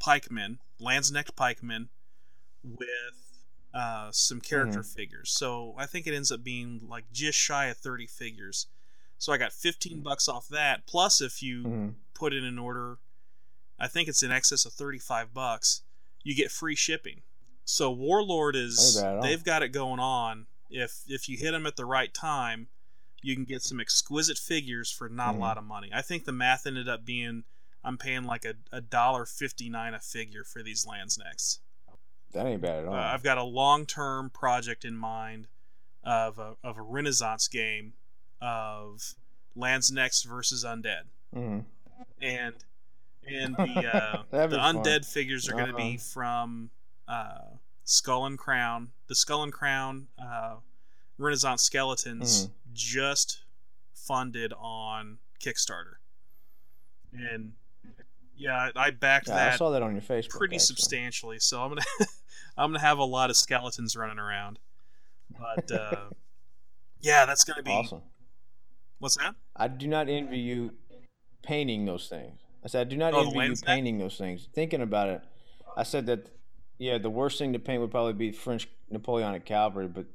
pikemen 0.00 0.58
Landsknecht 0.80 1.34
pikemen 1.36 1.88
with 2.64 2.88
uh, 3.74 4.08
some 4.12 4.40
character 4.40 4.82
figures. 4.82 5.30
So 5.30 5.74
i 5.78 5.86
think 5.86 6.06
it 6.06 6.14
ends 6.14 6.32
up 6.32 6.42
being 6.42 6.80
like 6.88 7.04
just 7.12 7.38
shy 7.38 7.66
of 7.66 7.76
30 7.76 8.06
figures. 8.06 8.66
So 9.18 9.32
i 9.32 9.36
got 9.38 9.52
15 9.52 10.00
bucks 10.00 10.28
off 10.28 10.48
that. 10.48 10.86
Plus 10.86 11.20
if 11.20 11.42
you 11.42 11.62
Mhm. 11.64 11.94
put 12.14 12.32
in 12.32 12.44
an 12.44 12.58
order 12.58 12.98
i 13.78 13.86
think 13.86 14.08
it's 14.08 14.22
in 14.22 14.32
excess 14.32 14.64
of 14.64 14.72
35 14.72 15.32
bucks 15.32 15.82
you 16.24 16.34
get 16.34 16.50
free 16.50 16.74
shipping. 16.74 17.22
So 17.64 17.90
warlord 17.90 18.56
is 18.56 18.96
Ain't 18.96 19.04
bad 19.04 19.10
at 19.12 19.16
all. 19.16 19.22
they've 19.22 19.44
got 19.44 19.62
it 19.62 19.68
going 19.68 20.00
on. 20.00 20.46
If 20.70 21.02
if 21.06 21.28
you 21.28 21.36
hit 21.38 21.52
them 21.52 21.66
at 21.66 21.76
the 21.76 21.84
right 21.86 22.12
time 22.12 22.68
you 23.22 23.34
can 23.34 23.44
get 23.44 23.62
some 23.62 23.80
exquisite 23.80 24.38
figures 24.38 24.90
for 24.90 25.08
not 25.08 25.34
Mhm. 25.34 25.38
a 25.38 25.40
lot 25.40 25.58
of 25.58 25.64
money 25.64 25.90
i 25.92 26.00
think 26.02 26.24
the 26.24 26.32
math 26.32 26.66
ended 26.66 26.88
up 26.88 27.04
being 27.04 27.44
i'm 27.84 27.98
paying 27.98 28.24
like 28.24 28.44
a, 28.44 28.54
a 28.72 28.80
dollar 28.80 29.24
59 29.26 29.94
a 29.94 30.00
figure 30.00 30.44
for 30.44 30.62
these 30.62 30.84
Landsknechts 30.86 31.58
That 32.32 32.46
ain't 32.46 32.60
bad 32.62 32.80
at 32.80 32.86
all. 32.86 32.94
uh, 32.94 32.98
I've 32.98 33.22
got 33.22 33.38
a 33.38 33.42
long-term 33.42 34.30
project 34.30 34.84
in 34.84 34.96
mind 34.96 35.48
of 36.04 36.38
a, 36.38 36.56
of 36.62 36.76
a 36.78 36.82
Renaissance 36.82 37.48
game 37.48 37.94
of 38.40 39.14
Landsknechts 39.56 40.24
versus 40.24 40.64
Undead, 40.64 41.04
Mhm. 41.34 41.64
and 42.20 42.54
and 43.26 43.56
the 43.56 43.62
uh, 43.94 44.22
the 44.30 44.36
That'd 44.36 44.58
fun. 44.58 44.76
undead 44.76 45.04
figures 45.04 45.48
are 45.48 45.52
going 45.52 45.66
to 45.66 45.74
be 45.74 45.94
Uh-huh. 45.96 46.12
from 46.12 46.70
uh, 47.08 47.38
Skull 47.84 48.26
and 48.26 48.38
Crown. 48.38 48.92
The 49.08 49.14
Skull 49.14 49.42
and 49.42 49.52
Crown 49.52 50.08
uh, 50.22 50.56
Renaissance 51.18 51.62
skeletons 51.62 52.46
Mhm. 52.46 52.50
Just 52.78 53.42
funded 53.94 54.52
on 54.58 55.18
Kickstarter, 55.44 55.94
and 57.12 57.52
Yeah, 58.36 58.70
I, 58.76 58.90
backed 58.90 59.28
Yeah, 59.28 59.34
that 59.34 59.52
I 59.54 59.56
saw 59.56 59.70
that 59.70 59.82
on 59.82 59.92
your 59.92 60.02
Facebook. 60.02 60.30
pretty 60.30 60.56
actually. 60.56 60.66
substantially. 60.66 61.38
So 61.40 61.62
I'm 61.62 61.70
gonna 61.70 61.82
I'm 62.56 62.70
gonna 62.70 62.80
have 62.80 62.98
a 62.98 63.04
lot 63.04 63.30
of 63.30 63.36
skeletons 63.36 63.96
running 63.96 64.18
around. 64.18 64.58
But 65.38 65.70
uh, 65.70 66.10
yeah, 67.00 67.26
that's 67.26 67.44
gonna 67.44 67.62
be 67.62 67.70
Awesome. 67.70 68.02
what's 68.98 69.16
that? 69.16 69.34
I 69.56 69.68
do 69.68 69.86
not 69.88 70.08
envy 70.08 70.38
you 70.38 70.72
painting 71.42 71.84
those 71.84 72.08
things. 72.08 72.40
I 72.64 72.68
said 72.68 72.86
I 72.86 72.90
do 72.90 72.96
not 72.96 73.14
Oh, 73.14 73.26
envy 73.26 73.38
you 73.46 73.54
painting 73.56 73.98
those 73.98 74.16
things. 74.16 74.48
Thinking 74.54 74.82
about 74.82 75.08
it, 75.08 75.22
I 75.76 75.82
said 75.82 76.06
that 76.06 76.28
yeah, 76.78 76.98
the 76.98 77.10
worst 77.10 77.38
thing 77.38 77.52
to 77.54 77.58
paint 77.58 77.80
would 77.80 77.90
probably 77.90 78.12
be 78.12 78.30
French 78.30 78.68
Napoleonic 78.90 79.44
cavalry, 79.44 79.88
but 79.88 80.06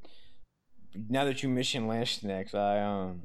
now 1.10 1.26
that 1.26 1.44
you 1.44 1.50
mentioned 1.50 1.88
mention 1.88 2.28
Landsknechts, 2.30 2.54
I 2.56 2.80
um 2.82 3.24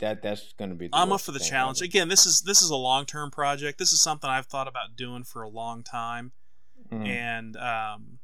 that 0.00 0.22
that's 0.22 0.52
gonna 0.54 0.74
be. 0.74 0.88
The 0.88 0.96
I'm 0.96 1.12
up 1.12 1.20
for 1.22 1.32
the 1.32 1.38
challenge. 1.38 1.78
ever. 1.78 1.84
Again, 1.86 2.08
this 2.08 2.26
is 2.26 2.42
this 2.42 2.62
is 2.62 2.70
a 2.70 2.76
long 2.76 3.06
term 3.06 3.30
project. 3.30 3.78
This 3.78 3.92
is 3.92 4.00
something 4.00 4.28
I've 4.28 4.46
thought 4.46 4.68
about 4.68 4.96
doing 4.96 5.24
for 5.24 5.42
a 5.42 5.48
long 5.48 5.82
time, 5.82 6.32
Mhm. 6.92 7.06
and 7.06 7.56
um, 7.56 8.18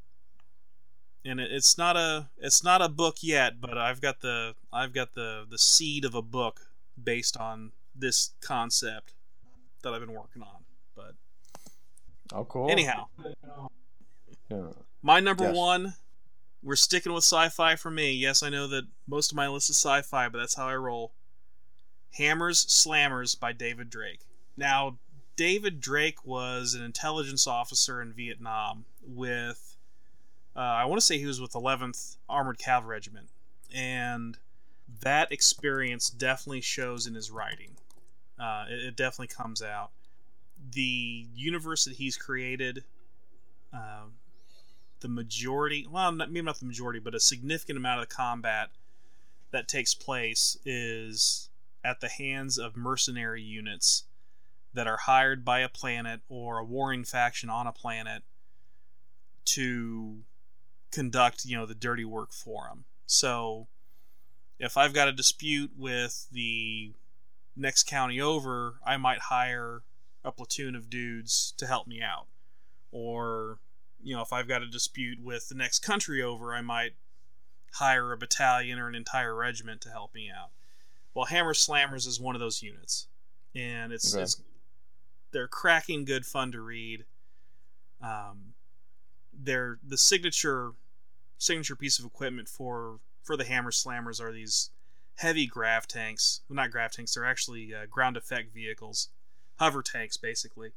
and 1.24 1.40
it, 1.40 1.50
it's 1.52 1.78
not 1.78 1.96
a 1.96 2.28
it's 2.38 2.62
not 2.62 2.82
a 2.82 2.88
book 2.88 3.16
yet, 3.22 3.60
but 3.60 3.78
I've 3.78 4.00
got 4.00 4.20
the 4.20 4.54
I've 4.72 4.92
got 4.92 5.14
the 5.14 5.46
the 5.48 5.58
seed 5.58 6.04
of 6.04 6.14
a 6.14 6.22
book 6.22 6.60
based 7.02 7.36
on 7.38 7.72
this 7.94 8.32
concept 8.40 9.14
that 9.82 9.92
I've 9.94 10.00
been 10.00 10.12
working 10.14 10.42
on. 10.42 10.64
But 10.94 11.14
Oh, 12.32 12.44
cool. 12.44 12.70
anyhow, 12.70 13.06
Yeah. 14.50 14.68
my 15.02 15.20
number 15.20 15.44
Yes. 15.44 15.56
one. 15.56 15.94
We're 16.62 16.76
sticking 16.76 17.12
with 17.12 17.24
sci-fi 17.24 17.76
for 17.76 17.90
me. 17.90 18.12
Yes, 18.12 18.42
I 18.42 18.48
know 18.48 18.68
that 18.68 18.84
most 19.08 19.32
of 19.32 19.36
my 19.36 19.48
list 19.48 19.68
is 19.70 19.76
sci-fi, 19.76 20.28
but 20.28 20.38
that's 20.38 20.54
how 20.54 20.68
I 20.68 20.76
roll. 20.76 21.12
Hammers 22.12 22.64
Slammers 22.66 23.38
by 23.38 23.52
David 23.52 23.90
Drake. 23.90 24.20
Now, 24.56 24.98
David 25.36 25.80
Drake 25.80 26.24
was 26.24 26.74
an 26.74 26.84
intelligence 26.84 27.46
officer 27.46 28.00
in 28.00 28.12
Vietnam 28.12 28.84
with, 29.04 29.76
uh, 30.54 30.60
I 30.60 30.84
want 30.84 31.00
to 31.00 31.06
say 31.06 31.18
he 31.18 31.26
was 31.26 31.40
with 31.40 31.52
11th 31.52 32.16
Armored 32.28 32.58
Cavalry 32.58 32.96
Regiment. 32.96 33.28
And 33.74 34.38
that 35.00 35.32
experience 35.32 36.10
definitely 36.10 36.60
shows 36.60 37.06
in 37.06 37.14
his 37.14 37.30
writing. 37.30 37.76
Uh, 38.38 38.66
it, 38.68 38.86
it 38.86 38.96
definitely 38.96 39.34
comes 39.34 39.62
out. 39.62 39.90
The 40.70 41.26
universe 41.34 41.86
that 41.86 41.94
he's 41.94 42.16
created, 42.16 42.84
uh, 43.72 44.04
the 45.02 45.08
majority, 45.08 45.86
well, 45.88 46.10
not, 46.12 46.32
maybe 46.32 46.46
not 46.46 46.58
the 46.58 46.66
majority, 46.66 46.98
but 46.98 47.14
a 47.14 47.20
significant 47.20 47.76
amount 47.76 48.00
of 48.00 48.08
the 48.08 48.14
combat 48.14 48.70
that 49.50 49.68
takes 49.68 49.94
place 49.94 50.56
is 50.64 51.50
at 51.84 52.00
the 52.00 52.08
hands 52.08 52.58
of 52.58 52.76
mercenary 52.76 53.42
units 53.42 54.04
that 54.72 54.86
are 54.86 54.96
hired 54.96 55.44
by 55.44 55.60
a 55.60 55.68
planet 55.68 56.20
or 56.28 56.58
a 56.58 56.64
warring 56.64 57.04
faction 57.04 57.50
on 57.50 57.66
a 57.66 57.72
planet 57.72 58.22
to 59.44 60.20
conduct, 60.90 61.44
you 61.44 61.56
know, 61.56 61.66
the 61.66 61.74
dirty 61.74 62.04
work 62.04 62.32
for 62.32 62.68
them. 62.68 62.84
So 63.06 63.66
if 64.58 64.76
I've 64.76 64.94
got 64.94 65.08
a 65.08 65.12
dispute 65.12 65.72
with 65.76 66.28
the 66.32 66.92
next 67.56 67.86
county 67.86 68.20
over, 68.20 68.76
I 68.86 68.96
might 68.96 69.18
hire 69.18 69.82
a 70.24 70.32
platoon 70.32 70.74
of 70.74 70.88
dudes 70.88 71.52
to 71.58 71.66
help 71.66 71.86
me 71.86 72.00
out. 72.00 72.28
Or, 72.92 73.58
you 74.02 74.14
know, 74.14 74.22
if 74.22 74.32
I've 74.32 74.48
got 74.48 74.62
a 74.62 74.66
dispute 74.66 75.20
with 75.20 75.48
the 75.48 75.54
next 75.54 75.80
country 75.80 76.22
over, 76.22 76.54
I 76.54 76.60
might 76.60 76.92
hire 77.74 78.12
a 78.12 78.16
battalion 78.16 78.78
or 78.78 78.88
an 78.88 78.94
entire 78.94 79.34
regiment 79.34 79.80
to 79.82 79.90
help 79.90 80.14
me 80.14 80.30
out. 80.30 80.50
Well, 81.14 81.26
Hammer 81.26 81.54
Slammers 81.54 82.06
is 82.06 82.20
one 82.20 82.34
of 82.34 82.40
those 82.40 82.62
units, 82.62 83.06
and 83.54 83.92
it's, 83.92 84.14
Okay. 84.14 84.22
it's 84.22 84.40
they're 85.30 85.48
cracking 85.48 86.04
good 86.04 86.26
fun 86.26 86.52
to 86.52 86.60
read. 86.60 87.04
Um, 88.02 88.54
they're 89.32 89.78
the 89.86 89.96
signature 89.96 90.72
signature 91.38 91.74
piece 91.74 91.98
of 91.98 92.04
equipment 92.04 92.48
for 92.48 93.00
for 93.22 93.36
the 93.36 93.44
Hammer 93.44 93.70
Slammers 93.70 94.20
are 94.20 94.32
these 94.32 94.70
heavy 95.16 95.46
grav 95.46 95.86
tanks. 95.86 96.40
Well, 96.48 96.56
not 96.56 96.70
grav 96.70 96.92
tanks; 96.92 97.14
they're 97.14 97.24
actually 97.24 97.74
uh, 97.74 97.86
ground 97.90 98.16
effect 98.16 98.52
vehicles, 98.52 99.08
hover 99.58 99.82
tanks, 99.82 100.16
basically. 100.16 100.72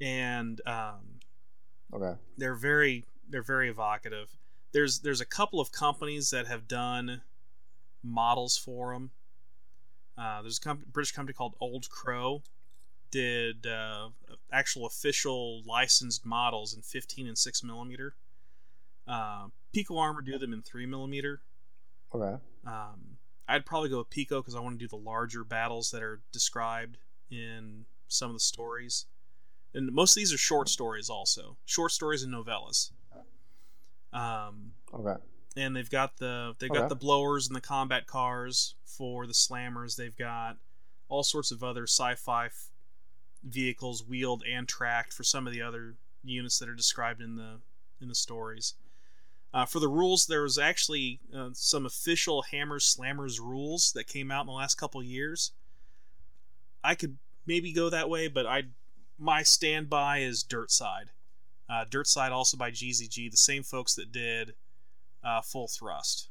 And 0.00 0.60
um, 0.66 1.19
Okay. 1.92 2.14
they're 2.36 2.54
very 2.54 3.04
they're 3.28 3.42
very 3.42 3.68
evocative. 3.68 4.36
There's 4.72 5.00
there's 5.00 5.20
a 5.20 5.26
couple 5.26 5.60
of 5.60 5.72
companies 5.72 6.30
that 6.30 6.46
have 6.46 6.68
done 6.68 7.22
models 8.02 8.56
for 8.56 8.92
them. 8.92 9.10
Uh, 10.16 10.42
there's 10.42 10.58
a 10.58 10.60
comp- 10.60 10.86
British 10.86 11.12
company 11.12 11.34
called 11.34 11.54
Old 11.60 11.88
Crow 11.88 12.42
did 13.10 13.66
uh, 13.66 14.08
actual 14.52 14.86
official 14.86 15.62
licensed 15.64 16.24
models 16.24 16.74
in 16.74 16.82
15 16.82 17.26
and 17.26 17.36
6 17.36 17.64
millimeter. 17.64 18.14
Uh, 19.06 19.46
PicoArmor 19.74 20.24
do 20.24 20.38
them 20.38 20.52
in 20.52 20.62
3 20.62 20.86
millimeter. 20.86 21.40
Okay. 22.14 22.40
Um, 22.66 23.18
I'd 23.48 23.66
probably 23.66 23.88
go 23.88 23.98
with 23.98 24.10
Pico 24.10 24.40
because 24.40 24.54
I 24.54 24.60
want 24.60 24.78
to 24.78 24.84
do 24.84 24.88
the 24.88 24.96
larger 24.96 25.44
battles 25.44 25.90
that 25.90 26.02
are 26.02 26.20
described 26.32 26.98
in 27.30 27.86
some 28.08 28.30
of 28.30 28.36
the 28.36 28.40
stories. 28.40 29.06
And 29.74 29.92
most 29.92 30.12
of 30.12 30.20
these 30.20 30.32
are 30.32 30.38
short 30.38 30.68
stories, 30.68 31.08
also 31.08 31.56
short 31.64 31.92
stories 31.92 32.22
and 32.22 32.32
novellas. 32.34 32.90
Um, 34.12 34.72
Okay. 34.92 35.22
and 35.56 35.76
they've 35.76 35.90
got 35.90 36.16
the 36.16 36.54
they've 36.58 36.70
Okay. 36.70 36.80
got 36.80 36.88
the 36.88 36.96
blowers 36.96 37.46
and 37.46 37.54
the 37.54 37.60
combat 37.60 38.06
cars 38.06 38.74
for 38.84 39.26
the 39.26 39.32
slammers. 39.32 39.96
They've 39.96 40.16
got 40.16 40.58
all 41.08 41.22
sorts 41.22 41.50
of 41.52 41.62
other 41.62 41.84
sci-fi 41.84 42.46
f- 42.46 42.70
vehicles, 43.44 44.02
wheeled 44.04 44.42
and 44.44 44.68
tracked, 44.68 45.12
for 45.12 45.22
some 45.24 45.46
of 45.46 45.52
the 45.52 45.62
other 45.62 45.96
units 46.22 46.58
that 46.58 46.68
are 46.68 46.74
described 46.74 47.20
in 47.20 47.36
the 47.36 47.60
in 48.00 48.08
the 48.08 48.14
stories. 48.14 48.74
Uh, 49.52 49.66
for 49.66 49.80
the 49.80 49.88
rules, 49.88 50.26
there 50.26 50.42
was 50.42 50.58
actually 50.58 51.20
uh, 51.34 51.50
some 51.52 51.84
official 51.86 52.42
Hammers 52.42 52.96
Slammers 52.96 53.38
rules 53.40 53.92
that 53.92 54.06
came 54.06 54.30
out 54.30 54.42
in 54.42 54.46
the 54.46 54.52
last 54.52 54.76
couple 54.76 55.02
years. 55.02 55.52
I 56.82 56.94
could 56.94 57.18
maybe 57.46 57.72
go 57.72 57.90
that 57.90 58.08
way, 58.08 58.28
but 58.28 58.46
I 58.46 58.64
my 59.20 59.42
standby 59.42 60.18
is 60.18 60.42
Dirtside. 60.42 61.10
Uh, 61.68 61.84
Dirtside 61.84 62.32
also 62.32 62.56
by 62.56 62.70
GZG, 62.72 63.30
the 63.30 63.36
same 63.36 63.62
folks 63.62 63.94
that 63.94 64.10
did 64.10 64.54
uh, 65.22 65.40
Full 65.42 65.68
Thrust, 65.68 66.28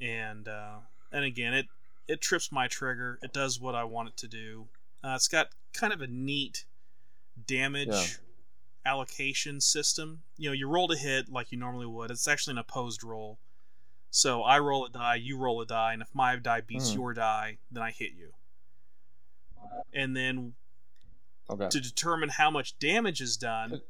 and 0.00 0.46
uh, 0.48 0.80
and 1.12 1.24
again 1.24 1.54
it 1.54 1.66
it 2.06 2.20
trips 2.20 2.52
my 2.52 2.68
trigger. 2.68 3.18
It 3.22 3.32
does 3.32 3.60
what 3.60 3.74
I 3.74 3.84
want 3.84 4.08
it 4.10 4.16
to 4.18 4.28
do. 4.28 4.66
Uh, 5.02 5.12
it's 5.14 5.28
got 5.28 5.48
kind 5.72 5.92
of 5.92 6.00
a 6.02 6.06
neat 6.06 6.64
damage 7.46 7.88
Yeah. 7.88 8.06
allocation 8.84 9.60
system. 9.60 10.22
You 10.36 10.50
know, 10.50 10.54
you 10.54 10.68
roll 10.68 10.88
to 10.88 10.96
hit 10.96 11.30
like 11.30 11.52
you 11.52 11.58
normally 11.58 11.86
would. 11.86 12.10
It's 12.10 12.26
actually 12.28 12.52
an 12.52 12.58
opposed 12.58 13.04
roll. 13.04 13.38
So 14.10 14.42
I 14.42 14.58
roll 14.58 14.86
a 14.86 14.90
die, 14.90 15.16
you 15.16 15.36
roll 15.38 15.60
a 15.60 15.66
die, 15.66 15.92
and 15.92 16.02
if 16.02 16.08
my 16.14 16.34
die 16.36 16.62
beats 16.62 16.90
Mhm. 16.90 16.94
your 16.94 17.14
die, 17.14 17.58
then 17.70 17.82
I 17.82 17.90
hit 17.92 18.12
you. 18.12 18.32
And 19.92 20.16
then 20.16 20.54
Okay. 21.50 21.68
to 21.68 21.80
determine 21.80 22.28
how 22.30 22.50
much 22.50 22.78
damage 22.78 23.20
is 23.20 23.36
done, 23.36 23.80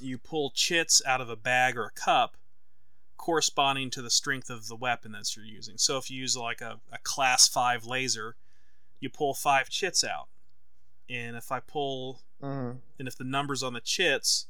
you 0.00 0.18
pull 0.18 0.50
chits 0.50 1.02
out 1.06 1.20
of 1.20 1.28
a 1.28 1.36
bag 1.36 1.76
or 1.76 1.84
a 1.84 1.90
cup 1.90 2.36
corresponding 3.16 3.90
to 3.90 4.02
the 4.02 4.10
strength 4.10 4.50
of 4.50 4.66
the 4.68 4.76
weapon 4.76 5.12
that 5.12 5.36
you're 5.36 5.44
using. 5.44 5.78
So 5.78 5.98
if 5.98 6.10
you 6.10 6.20
use 6.20 6.36
like 6.36 6.60
a, 6.60 6.80
a 6.92 6.98
class 7.02 7.48
5 7.48 7.84
laser, 7.84 8.36
you 9.00 9.08
pull 9.10 9.34
5 9.34 9.68
chits 9.68 10.02
out. 10.04 10.28
And 11.08 11.36
if 11.36 11.52
I 11.52 11.60
pull 11.60 12.20
Mm-hmm. 12.42 12.78
and 12.98 13.08
if 13.08 13.16
the 13.16 13.24
numbers 13.24 13.62
on 13.62 13.72
the 13.72 13.80
chits 13.80 14.48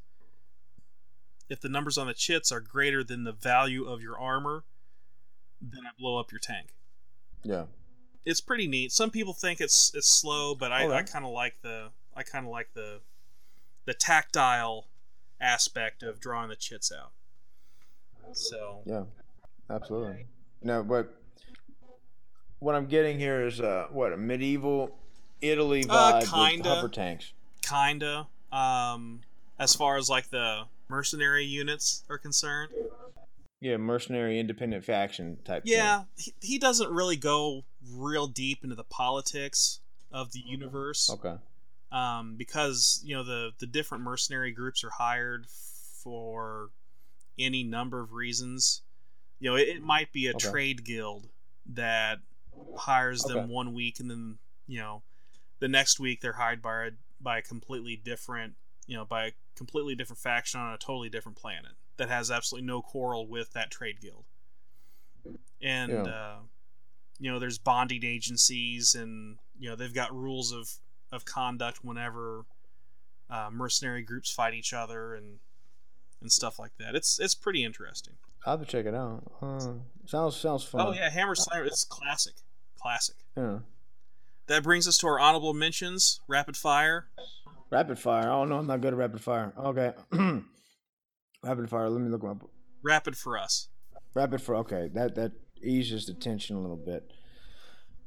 if 1.48 1.60
the 1.60 1.68
numbers 1.68 1.98
on 1.98 2.06
the 2.06 2.14
chits 2.14 2.50
are 2.50 2.60
greater 2.60 3.04
than 3.04 3.24
the 3.24 3.32
value 3.32 3.84
of 3.84 4.02
your 4.02 4.18
armor, 4.18 4.64
then 5.60 5.82
I 5.86 5.90
blow 5.96 6.18
up 6.18 6.32
your 6.32 6.38
tank. 6.38 6.68
Yeah. 7.44 7.64
It's 8.24 8.40
pretty 8.40 8.66
neat. 8.66 8.92
Some 8.92 9.10
people 9.10 9.32
think 9.34 9.60
it's 9.60 9.92
it's 9.94 10.08
slow, 10.08 10.54
but 10.54 10.72
I, 10.72 10.88
I 10.90 11.02
kind 11.02 11.24
of 11.24 11.32
like 11.32 11.56
the 11.62 11.90
I 12.16 12.22
kind 12.22 12.46
of 12.46 12.50
like 12.52 12.70
the 12.74 13.00
the 13.84 13.94
tactile 13.94 14.86
aspect 15.40 16.02
of 16.02 16.20
drawing 16.20 16.48
the 16.48 16.56
chits 16.56 16.90
out. 16.92 17.12
So 18.32 18.82
Yeah. 18.86 19.04
Absolutely. 19.70 20.26
No, 20.62 20.82
but 20.82 21.14
what 22.58 22.74
I'm 22.74 22.86
getting 22.86 23.18
here 23.18 23.46
is 23.46 23.60
uh, 23.60 23.86
what 23.90 24.12
a 24.12 24.16
medieval 24.16 24.96
Italy 25.40 25.84
Uh, 25.88 25.92
vibe 25.94 26.20
with 26.20 26.30
kinda. 26.30 26.68
hover 26.74 26.88
tanks. 26.88 27.32
kinda 27.62 28.26
um 28.52 29.20
as 29.58 29.74
far 29.74 29.96
as 29.96 30.08
like 30.10 30.28
the 30.30 30.64
mercenary 30.88 31.44
units 31.44 32.04
are 32.10 32.18
concerned. 32.18 32.70
Yeah, 33.60 33.76
mercenary 33.78 34.38
independent 34.38 34.84
faction 34.84 35.38
type. 35.44 35.62
Yeah, 35.64 36.04
he, 36.18 36.34
he 36.42 36.58
doesn't 36.58 36.90
really 36.90 37.16
go 37.16 37.64
real 37.92 38.26
deep 38.26 38.62
into 38.64 38.76
the 38.76 38.84
politics 38.84 39.80
of 40.12 40.32
the 40.32 40.40
universe. 40.40 41.10
Okay. 41.10 41.36
um, 41.92 42.36
because 42.36 43.00
you 43.04 43.14
know 43.14 43.22
the 43.22 43.52
the 43.58 43.66
different 43.66 44.04
mercenary 44.04 44.52
groups 44.52 44.82
are 44.84 44.90
hired 44.90 45.46
for 46.02 46.70
any 47.38 47.62
number 47.64 48.00
of 48.00 48.12
reasons. 48.12 48.82
You 49.40 49.50
know, 49.50 49.56
it, 49.56 49.68
it 49.68 49.82
might 49.82 50.12
be 50.12 50.26
a 50.26 50.34
Okay. 50.34 50.48
trade 50.50 50.84
guild 50.84 51.28
that 51.66 52.20
hires 52.74 53.24
them 53.24 53.48
one 53.48 53.74
week, 53.74 54.00
and 54.00 54.10
then 54.10 54.38
you 54.66 54.78
know, 54.78 55.02
the 55.60 55.68
next 55.68 56.00
week 56.00 56.20
they're 56.20 56.34
hired 56.34 56.62
by 56.62 56.86
a 56.86 56.90
by 57.20 57.38
a 57.38 57.42
completely 57.42 57.96
different, 57.96 58.54
you 58.86 58.96
know, 58.96 59.04
by 59.04 59.26
a 59.26 59.32
completely 59.56 59.94
different 59.94 60.20
faction 60.20 60.60
on 60.60 60.72
a 60.74 60.78
totally 60.78 61.08
different 61.08 61.38
planet 61.38 61.72
that 61.96 62.08
has 62.08 62.30
absolutely 62.30 62.66
no 62.66 62.82
quarrel 62.82 63.26
with 63.26 63.52
that 63.52 63.70
trade 63.70 64.00
guild. 64.00 64.24
And 65.60 65.90
Yeah. 65.90 66.06
uh, 66.06 66.36
you 67.18 67.30
know, 67.30 67.38
there's 67.38 67.58
bonding 67.58 68.04
agencies, 68.04 68.94
and 68.94 69.38
you 69.58 69.68
know 69.68 69.76
they've 69.76 69.94
got 69.94 70.14
rules 70.14 70.52
of 70.52 70.70
of 71.12 71.24
conduct 71.24 71.84
whenever 71.84 72.44
uh, 73.30 73.48
mercenary 73.52 74.02
groups 74.02 74.30
fight 74.30 74.54
each 74.54 74.72
other 74.72 75.14
and 75.14 75.38
and 76.20 76.30
stuff 76.32 76.58
like 76.58 76.72
that. 76.78 76.94
It's 76.94 77.18
it's 77.20 77.34
pretty 77.34 77.64
interesting. 77.64 78.14
I'll 78.46 78.58
have 78.58 78.66
to 78.66 78.70
check 78.70 78.86
it 78.86 78.94
out. 78.94 79.22
Uh, 79.40 79.72
sounds 80.06 80.36
sounds 80.36 80.64
fun. 80.64 80.80
Oh 80.86 80.92
yeah, 80.92 81.08
Hammer 81.10 81.34
Slammer. 81.34 81.64
It's 81.64 81.84
classic, 81.84 82.34
classic. 82.80 83.16
yeah. 83.36 83.58
That 84.46 84.62
brings 84.62 84.86
us 84.86 84.98
to 84.98 85.06
our 85.06 85.18
honorable 85.18 85.54
mentions. 85.54 86.20
Rapid 86.28 86.56
fire. 86.56 87.06
Rapid 87.70 87.98
fire. 87.98 88.28
Oh 88.30 88.44
no, 88.44 88.58
I'm 88.58 88.66
not 88.66 88.82
good 88.82 88.92
at 88.92 88.98
rapid 88.98 89.22
fire. 89.22 89.54
Okay. 89.58 89.92
rapid 91.42 91.70
fire. 91.70 91.88
Let 91.88 92.02
me 92.02 92.10
look 92.10 92.24
up. 92.24 92.48
Rapid 92.82 93.16
for 93.16 93.38
us. 93.38 93.68
rapid 94.14 94.42
for 94.42 94.56
Okay, 94.56 94.90
that 94.94 95.14
that 95.14 95.32
eases 95.62 96.06
the 96.06 96.14
tension 96.14 96.56
a 96.56 96.60
little 96.60 96.76
bit. 96.76 97.10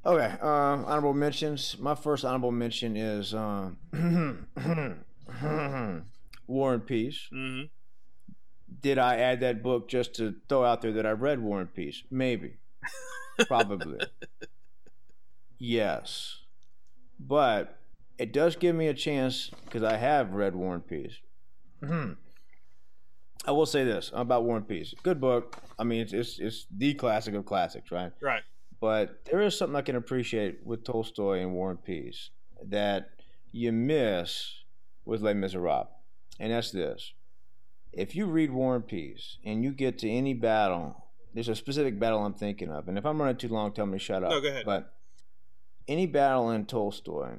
Okay. 0.06 0.36
Um, 0.42 0.86
honorable 0.86 1.14
mentions. 1.14 1.78
My 1.80 1.96
first 1.96 2.24
honorable 2.24 2.52
mention 2.52 2.96
is 2.96 3.34
um, 3.34 3.78
War 6.48 6.74
and 6.74 6.86
Peace. 6.86 7.28
hmm 7.32 7.64
Did 8.82 8.98
I 8.98 9.18
add 9.18 9.40
that 9.42 9.62
book 9.64 9.90
just 9.90 10.14
to 10.16 10.36
throw 10.48 10.64
out 10.64 10.82
there 10.82 10.94
that 10.94 11.06
I 11.06 11.12
read 11.12 11.42
War 11.42 11.60
and 11.60 11.74
Peace? 11.74 12.04
Maybe. 12.10 12.54
Probably. 13.48 14.00
yes. 15.60 16.38
But 17.20 17.78
it 18.18 18.32
does 18.32 18.56
give 18.56 18.76
me 18.76 18.88
a 18.88 18.94
chance 18.94 19.50
because 19.66 19.84
I 19.84 19.98
have 19.98 20.32
read 20.34 20.56
War 20.56 20.76
and 20.76 20.88
Peace. 20.88 21.18
I 23.46 23.52
will 23.52 23.66
say 23.66 23.84
this 23.84 24.12
about 24.14 24.44
War 24.44 24.58
and 24.58 24.68
Peace. 24.68 24.94
Good 25.04 25.22
book. 25.22 25.58
I 25.80 25.84
mean, 25.84 26.02
it's, 26.02 26.14
it's, 26.14 26.40
it's 26.40 26.68
the 26.76 26.94
classic 26.94 27.34
of 27.36 27.46
classics, 27.46 27.92
right? 27.92 28.12
Right. 28.22 28.44
But 28.80 29.26
there 29.26 29.42
is 29.42 29.58
something 29.58 29.76
I 29.76 29.82
can 29.82 29.96
appreciate 29.96 30.60
with 30.66 30.84
Tolstoy 30.84 31.40
and 31.40 31.54
War 31.54 31.72
and 31.72 31.84
Peace 31.84 32.30
that 32.70 33.10
you 33.52 33.72
miss 33.72 34.54
with 35.06 35.22
Les 35.22 35.34
Miserables. 35.34 35.88
And 36.40 36.52
that's 36.52 36.72
this. 36.72 37.14
If 37.92 38.16
you 38.16 38.28
read 38.28 38.52
War 38.52 38.76
and 38.76 38.86
Peace 38.86 39.38
and 39.44 39.64
you 39.64 39.72
get 39.72 39.98
to 40.00 40.10
any 40.10 40.34
battle, 40.34 41.06
there's 41.34 41.50
a 41.50 41.56
specific 41.56 42.00
battle 42.00 42.24
I'm 42.24 42.34
thinking 42.34 42.70
of. 42.70 42.88
And 42.88 42.98
if 42.98 43.06
I'm 43.06 43.20
running 43.20 43.38
too 43.38 43.48
long, 43.48 43.72
tell 43.72 43.86
me 43.86 43.98
to 43.98 44.04
shut 44.04 44.24
up. 44.24 44.30
No, 44.30 44.42
go 44.42 44.50
ahead. 44.50 44.66
But 44.66 44.94
any 45.88 46.06
battle 46.06 46.52
in 46.52 46.66
Tolstoy 46.66 47.38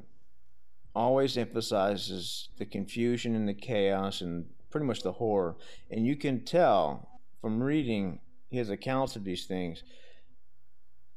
always 0.94 1.36
emphasizes 1.36 2.48
the 2.58 2.66
confusion 2.66 3.36
and 3.36 3.48
the 3.48 3.54
chaos 3.54 4.20
and 4.20 4.46
pretty 4.70 4.86
much 4.86 5.02
the 5.02 5.12
horror. 5.12 5.56
And 5.90 6.06
you 6.06 6.16
can 6.16 6.44
tell 6.44 7.08
from 7.40 7.62
reading 7.62 8.20
his 8.50 8.70
accounts 8.70 9.16
of 9.16 9.24
these 9.24 9.46
things 9.46 9.82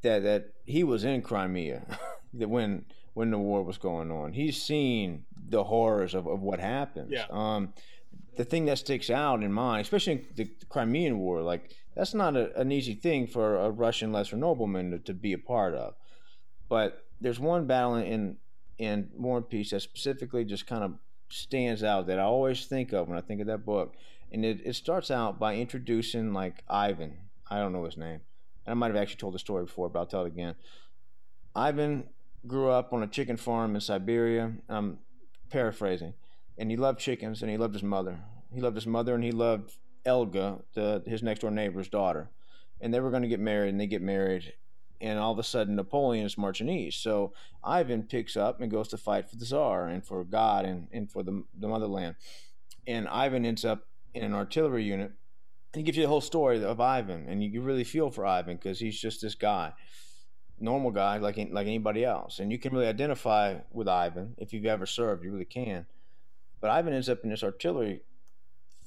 that 0.02 0.24
that 0.24 0.54
he 0.66 0.84
was 0.84 1.04
in 1.04 1.22
Crimea 1.22 1.86
that 2.34 2.50
when 2.50 2.86
when 3.14 3.32
the 3.32 3.38
war 3.38 3.64
was 3.64 3.78
going 3.78 4.12
on. 4.12 4.34
He's 4.34 4.62
seen 4.62 5.26
the 5.50 5.64
horrors 5.64 6.14
of, 6.14 6.28
of 6.28 6.42
what 6.42 6.60
happens. 6.60 7.12
Yeah. 7.12 7.26
Um, 7.30 7.74
the 8.38 8.46
thing 8.46 8.66
that 8.66 8.78
sticks 8.78 9.10
out 9.10 9.44
in 9.44 9.52
mind, 9.52 9.82
especially 9.82 10.14
in 10.14 10.26
the, 10.36 10.44
the 10.60 10.66
Crimean 10.68 11.20
War, 11.20 11.42
like 11.42 11.76
that's 11.96 12.14
not 12.14 12.38
a, 12.38 12.58
an 12.60 12.72
easy 12.72 12.94
thing 12.94 13.28
for 13.28 13.58
a 13.58 13.70
Russian 13.70 14.14
lesser 14.14 14.38
nobleman 14.38 14.92
to, 14.92 15.00
to 15.00 15.14
be 15.14 15.34
a 15.34 15.38
part 15.38 15.76
of. 15.76 15.96
But 16.70 17.04
there's 17.20 17.40
one 17.40 17.68
battle 17.68 17.96
in 17.96 18.38
in 18.78 19.10
War 19.14 19.38
and 19.38 19.50
Peace 19.50 19.72
that 19.72 19.82
specifically 19.82 20.44
just 20.46 20.66
kind 20.66 20.84
of 20.84 20.94
stands 21.32 21.84
out 21.84 22.08
that 22.08 22.20
I 22.20 22.24
always 22.24 22.66
think 22.66 22.94
of 22.94 23.08
when 23.08 23.18
I 23.18 23.22
think 23.22 23.42
of 23.42 23.48
that 23.48 23.66
book. 23.66 23.96
And 24.32 24.46
it, 24.46 24.62
it 24.66 24.76
starts 24.76 25.12
out 25.12 25.40
by 25.40 25.56
introducing 25.56 26.34
like 26.34 26.64
Ivan. 26.70 27.18
I 27.50 27.58
don't 27.58 27.74
know 27.74 27.84
his 27.84 27.98
name. 27.98 28.22
And 28.66 28.72
I 28.72 28.74
might 28.74 28.88
have 28.88 28.96
actually 28.96 29.18
told 29.18 29.34
the 29.34 29.40
story 29.40 29.66
before, 29.66 29.90
but 29.90 30.00
I'll 30.00 30.06
tell 30.06 30.24
it 30.24 30.28
again. 30.28 30.56
Ivan 31.56 32.06
grew 32.48 32.70
up 32.70 32.94
on 32.94 33.04
a 33.04 33.08
chicken 33.08 33.38
farm 33.38 33.76
in 33.76 33.82
Siberia. 33.82 34.54
I'm 34.70 35.00
paraphrasing. 35.50 36.14
And 36.58 36.72
he 36.72 36.78
loved 36.78 37.00
chickens 37.00 37.42
and 37.42 37.52
he 37.52 37.58
loved 37.58 37.74
his 37.74 37.84
mother. 37.84 38.20
He 38.54 38.62
loved 38.62 38.76
his 38.76 38.88
mother 38.88 39.16
and 39.16 39.24
he 39.24 39.32
loved 39.32 39.74
Elga, 40.06 40.60
the, 40.74 41.04
his 41.06 41.24
next 41.24 41.40
door 41.40 41.52
neighbor's 41.52 41.90
daughter. 41.90 42.30
And 42.80 42.94
they 42.94 43.00
were 43.00 43.12
going 43.12 43.24
to 43.24 43.28
get 43.28 43.40
married 43.40 43.70
and 43.70 43.80
they 43.80 43.88
get 43.88 44.02
married. 44.02 44.54
And 45.02 45.18
all 45.18 45.32
of 45.32 45.40
a 45.40 45.44
sudden, 45.44 45.76
Napoleon 45.76 46.26
is 46.26 46.38
marching 46.38 46.70
east. 46.70 47.02
So 47.02 47.34
Ivan 47.64 48.04
picks 48.04 48.38
up 48.38 48.62
and 48.62 48.70
goes 48.70 48.88
to 48.90 48.98
fight 48.98 49.30
for 49.30 49.36
the 49.36 49.46
Tsar 49.46 49.88
and 49.88 50.06
for 50.06 50.24
God 50.24 50.66
and, 50.66 50.88
and 50.92 51.12
for 51.12 51.24
the, 51.24 51.44
the 51.58 51.68
motherland. 51.68 52.16
And 52.88 53.08
Ivan 53.08 53.46
ends 53.46 53.66
up 53.66 53.88
in 54.14 54.24
an 54.24 54.34
artillery 54.34 54.84
unit. 54.84 55.12
He 55.74 55.84
gives 55.84 55.98
you 55.98 56.04
the 56.04 56.10
whole 56.10 56.22
story 56.22 56.64
of 56.64 56.80
Ivan. 56.80 57.26
And 57.28 57.44
you 57.44 57.62
really 57.62 57.84
feel 57.84 58.12
for 58.12 58.26
Ivan 58.26 58.58
because 58.58 58.80
he's 58.80 59.00
just 59.00 59.22
this 59.22 59.36
guy 59.36 59.74
normal 60.62 60.92
guy 60.92 61.18
like 61.18 61.38
like 61.52 61.68
anybody 61.68 62.06
else, 62.06 62.40
and 62.40 62.52
you 62.52 62.60
can 62.60 62.74
really 62.74 62.88
identify 62.88 63.56
with 63.72 63.88
Ivan 63.88 64.36
if 64.38 64.54
you've 64.54 64.66
ever 64.66 64.86
served. 64.86 65.24
You 65.24 65.32
really 65.32 65.46
can. 65.46 65.86
But 66.62 66.70
Ivan 66.70 66.94
ends 66.94 67.10
up 67.10 67.24
in 67.24 67.30
this 67.30 67.44
artillery 67.44 68.02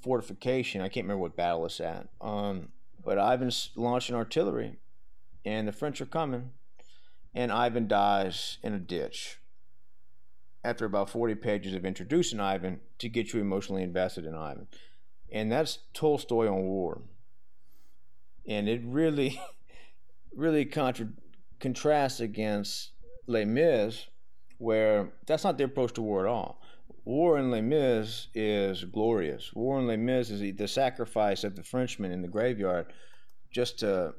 fortification. 0.01 0.81
I 0.81 0.89
can't 0.89 1.05
remember 1.05 1.23
what 1.23 1.37
battle 1.37 1.67
it's 1.67 1.81
at. 1.81 2.09
Um, 2.21 2.69
but 3.05 3.19
Ivan's 3.19 3.71
launching 3.75 4.15
artillery, 4.15 4.79
and 5.45 5.69
the 5.69 5.73
French 5.73 6.01
are 6.01 6.07
coming, 6.07 6.51
and 7.35 7.53
Ivan 7.53 7.87
dies 7.87 8.59
in 8.63 8.73
a 8.75 8.79
ditch. 8.79 9.39
After 10.63 10.87
about 10.87 11.11
forty 11.11 11.35
pages 11.35 11.75
of 11.75 11.85
introducing 11.85 12.41
Ivan 12.41 12.81
to 12.99 13.09
get 13.09 13.33
you 13.33 13.41
emotionally 13.41 13.83
invested 13.83 14.25
in 14.25 14.35
Ivan, 14.35 14.67
and 15.31 15.53
that's 15.53 15.81
Tolstoy 15.93 16.49
on 16.49 16.63
war. 16.63 17.03
And 18.47 18.69
it 18.69 18.81
really, 18.85 19.41
really 20.35 20.65
contra- 20.65 21.13
contrasts 21.61 22.21
against 22.21 22.93
Les 23.27 23.45
Mis, 23.45 24.07
where 24.59 25.13
that's 25.27 25.45
not 25.45 25.59
their 25.59 25.67
approach 25.67 25.93
to 25.95 26.03
war 26.03 26.27
at 26.27 26.31
all. 26.31 26.61
War 27.05 27.39
in 27.39 27.51
Les 27.51 27.61
Mis 27.61 28.29
is 28.35 28.85
glorious. 28.85 29.53
War 29.55 29.79
in 29.79 29.87
Les 29.87 29.97
Mis 29.97 30.31
is 30.31 30.57
the 30.57 30.69
sacrifice 30.69 31.45
of 31.45 31.57
the 31.57 31.63
Frenchman 31.63 32.13
in 32.13 32.23
the 32.23 32.29
graveyard 32.29 32.87
just 33.51 33.79
to 33.81 34.15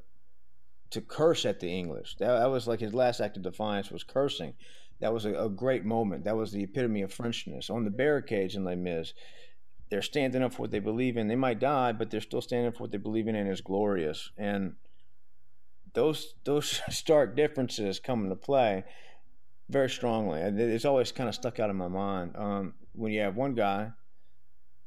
to 0.90 1.00
curse 1.00 1.44
at 1.44 1.60
the 1.60 1.68
English. 1.68 2.16
That, 2.18 2.38
that 2.38 2.50
was 2.50 2.66
like 2.66 2.80
his 2.80 2.94
last 2.94 3.20
act 3.20 3.36
of 3.36 3.42
defiance 3.42 3.90
was 3.90 4.04
cursing. 4.04 4.54
That 5.00 5.12
was 5.12 5.24
a, 5.24 5.34
a 5.34 5.48
great 5.48 5.84
moment. 5.84 6.24
That 6.24 6.36
was 6.36 6.52
the 6.52 6.62
epitome 6.62 7.02
of 7.02 7.12
Frenchness. 7.12 7.70
On 7.70 7.84
the 7.84 7.90
barricades 7.90 8.54
in 8.54 8.64
Les 8.64 8.76
Mis, 8.76 9.12
they're 9.90 10.02
standing 10.02 10.42
up 10.42 10.54
for 10.54 10.62
what 10.62 10.70
they 10.70 10.78
believe 10.78 11.16
in. 11.16 11.28
They 11.28 11.36
might 11.36 11.60
die, 11.60 11.92
but 11.92 12.10
they're 12.10 12.20
still 12.20 12.40
standing 12.40 12.68
up 12.68 12.76
for 12.76 12.84
what 12.84 12.92
they 12.92 12.98
believe 12.98 13.28
in, 13.28 13.36
and 13.36 13.48
it's 13.48 13.60
glorious. 13.60 14.30
And 14.36 14.74
those 15.92 16.34
those 16.44 16.80
stark 16.90 17.36
differences 17.36 18.00
come 18.00 18.24
into 18.24 18.36
play 18.36 18.84
very 19.68 19.90
strongly. 19.90 20.40
It's 20.40 20.84
always 20.84 21.12
kind 21.12 21.28
of 21.28 21.34
stuck 21.34 21.58
out 21.60 21.70
in 21.70 21.76
my 21.76 21.88
mind 21.88 22.32
um, 22.36 22.74
when 22.92 23.12
you 23.12 23.20
have 23.20 23.36
one 23.36 23.54
guy 23.54 23.90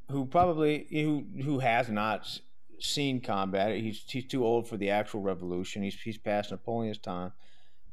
who 0.10 0.26
probably 0.26 0.88
who 0.92 1.26
who 1.44 1.60
has 1.60 1.90
not 1.90 2.40
seen 2.80 3.22
combat. 3.22 3.76
He's 3.78 4.04
he's 4.08 4.26
too 4.26 4.46
old 4.46 4.68
for 4.68 4.78
the 4.78 4.90
actual 4.90 5.22
revolution. 5.22 5.84
He's 5.84 6.00
he's 6.00 6.18
past 6.18 6.52
Napoleon's 6.52 6.98
time, 7.00 7.34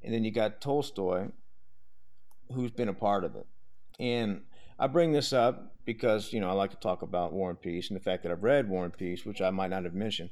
and 0.03 0.13
then 0.13 0.25
you 0.25 0.31
got 0.31 0.61
Tolstoy, 0.61 1.29
who's 2.53 2.71
been 2.71 2.89
a 2.89 2.95
part 2.95 3.25
of 3.25 3.35
it. 3.37 3.47
And 3.99 4.43
I 4.79 4.87
bring 4.87 5.13
this 5.13 5.33
up 5.33 5.75
because 5.85 6.33
you 6.33 6.41
know 6.41 6.49
I 6.49 6.53
like 6.53 6.71
to 6.71 6.77
talk 6.77 7.03
about 7.03 7.33
War 7.33 7.51
and 7.51 7.61
Peace 7.61 7.89
and 7.91 7.97
the 7.99 8.03
fact 8.03 8.23
that 8.23 8.33
I've 8.33 8.43
read 8.43 8.69
War 8.69 8.85
and 8.85 8.97
Peace, 8.97 9.25
which 9.25 9.41
I 9.41 9.51
might 9.51 9.71
not 9.71 9.85
have 9.85 9.95
mentioned, 9.95 10.31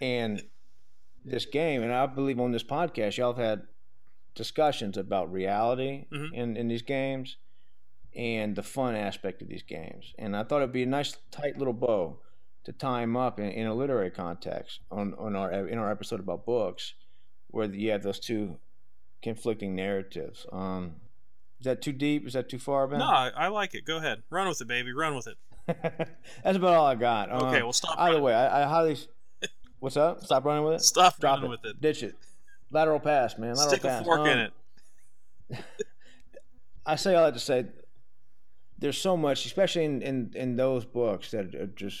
and 0.00 0.42
this 1.24 1.46
game. 1.46 1.82
And 1.82 1.92
I 1.92 2.06
believe 2.06 2.38
on 2.40 2.52
this 2.52 2.64
podcast, 2.64 3.16
y'all 3.16 3.32
have 3.34 3.44
had 3.44 3.62
discussions 4.34 4.96
about 4.96 5.30
reality 5.32 6.06
Mhm. 6.10 6.32
in 6.32 6.56
in 6.56 6.68
these 6.68 6.82
games 6.82 7.36
and 8.16 8.54
the 8.56 8.62
fun 8.62 8.94
aspect 8.94 9.42
of 9.42 9.48
these 9.48 9.62
games. 9.62 10.12
And 10.18 10.36
I 10.36 10.42
thought 10.44 10.58
it'd 10.62 10.72
be 10.72 10.82
a 10.82 10.86
nice 10.86 11.16
tight 11.30 11.56
little 11.58 11.72
bow 11.72 12.18
to 12.64 12.72
tie 12.72 13.00
them 13.02 13.16
up 13.16 13.38
in, 13.38 13.46
in 13.50 13.66
a 13.66 13.74
literary 13.74 14.10
context 14.10 14.80
on, 14.90 15.14
on 15.18 15.36
our 15.36 15.52
in 15.68 15.78
our 15.78 15.90
episode 15.90 16.20
about 16.20 16.44
books, 16.46 16.94
where 17.48 17.66
you 17.66 17.90
have 17.90 18.02
those 18.02 18.18
two 18.18 18.56
conflicting 19.22 19.74
narratives. 19.74 20.46
Um, 20.52 20.96
is 21.60 21.64
that 21.66 21.80
too 21.82 21.92
deep? 21.92 22.26
Is 22.26 22.32
that 22.34 22.48
too 22.48 22.58
far, 22.58 22.86
Ben? 22.86 22.98
No, 22.98 23.06
I, 23.06 23.30
I 23.34 23.48
like 23.48 23.74
it. 23.74 23.84
Go 23.86 23.96
ahead. 23.98 24.22
Run 24.30 24.48
with 24.48 24.60
it, 24.60 24.68
baby. 24.68 24.92
Run 24.92 25.14
with 25.14 25.26
it. 25.26 25.36
That's 26.44 26.56
about 26.58 26.74
all 26.74 26.86
I 26.86 26.94
got. 26.94 27.30
Okay, 27.30 27.58
Um, 27.58 27.62
well, 27.64 27.72
stop 27.72 27.94
Either 27.98 28.12
running. 28.12 28.22
way, 28.24 28.34
I, 28.34 28.64
I 28.64 28.68
highly. 28.68 28.98
What's 29.78 29.96
up? 29.96 30.22
Stop 30.24 30.44
running 30.44 30.64
with 30.64 30.74
it. 30.74 30.82
Stop 30.82 31.18
Drop 31.20 31.36
running 31.36 31.46
it. 31.46 31.50
with 31.50 31.64
it. 31.64 31.80
Ditch 31.80 32.02
it. 32.02 32.16
Lateral 32.70 33.00
pass, 33.00 33.38
man. 33.38 33.54
Lateral 33.54 33.68
Stick 33.70 33.84
a 33.84 33.88
pass. 33.88 34.04
fork 34.04 34.20
in 34.26 34.38
Um, 34.38 34.48
it. 35.50 35.58
I 36.86 36.96
say 36.96 37.14
all 37.14 37.24
that 37.24 37.34
to 37.34 37.40
say 37.40 37.66
there's 38.78 38.98
so 38.98 39.16
much, 39.16 39.46
especially 39.46 39.84
in, 39.84 40.02
in, 40.02 40.32
in 40.34 40.56
those 40.56 40.84
books 40.84 41.30
that 41.30 41.54
are 41.54 41.66
just 41.66 41.98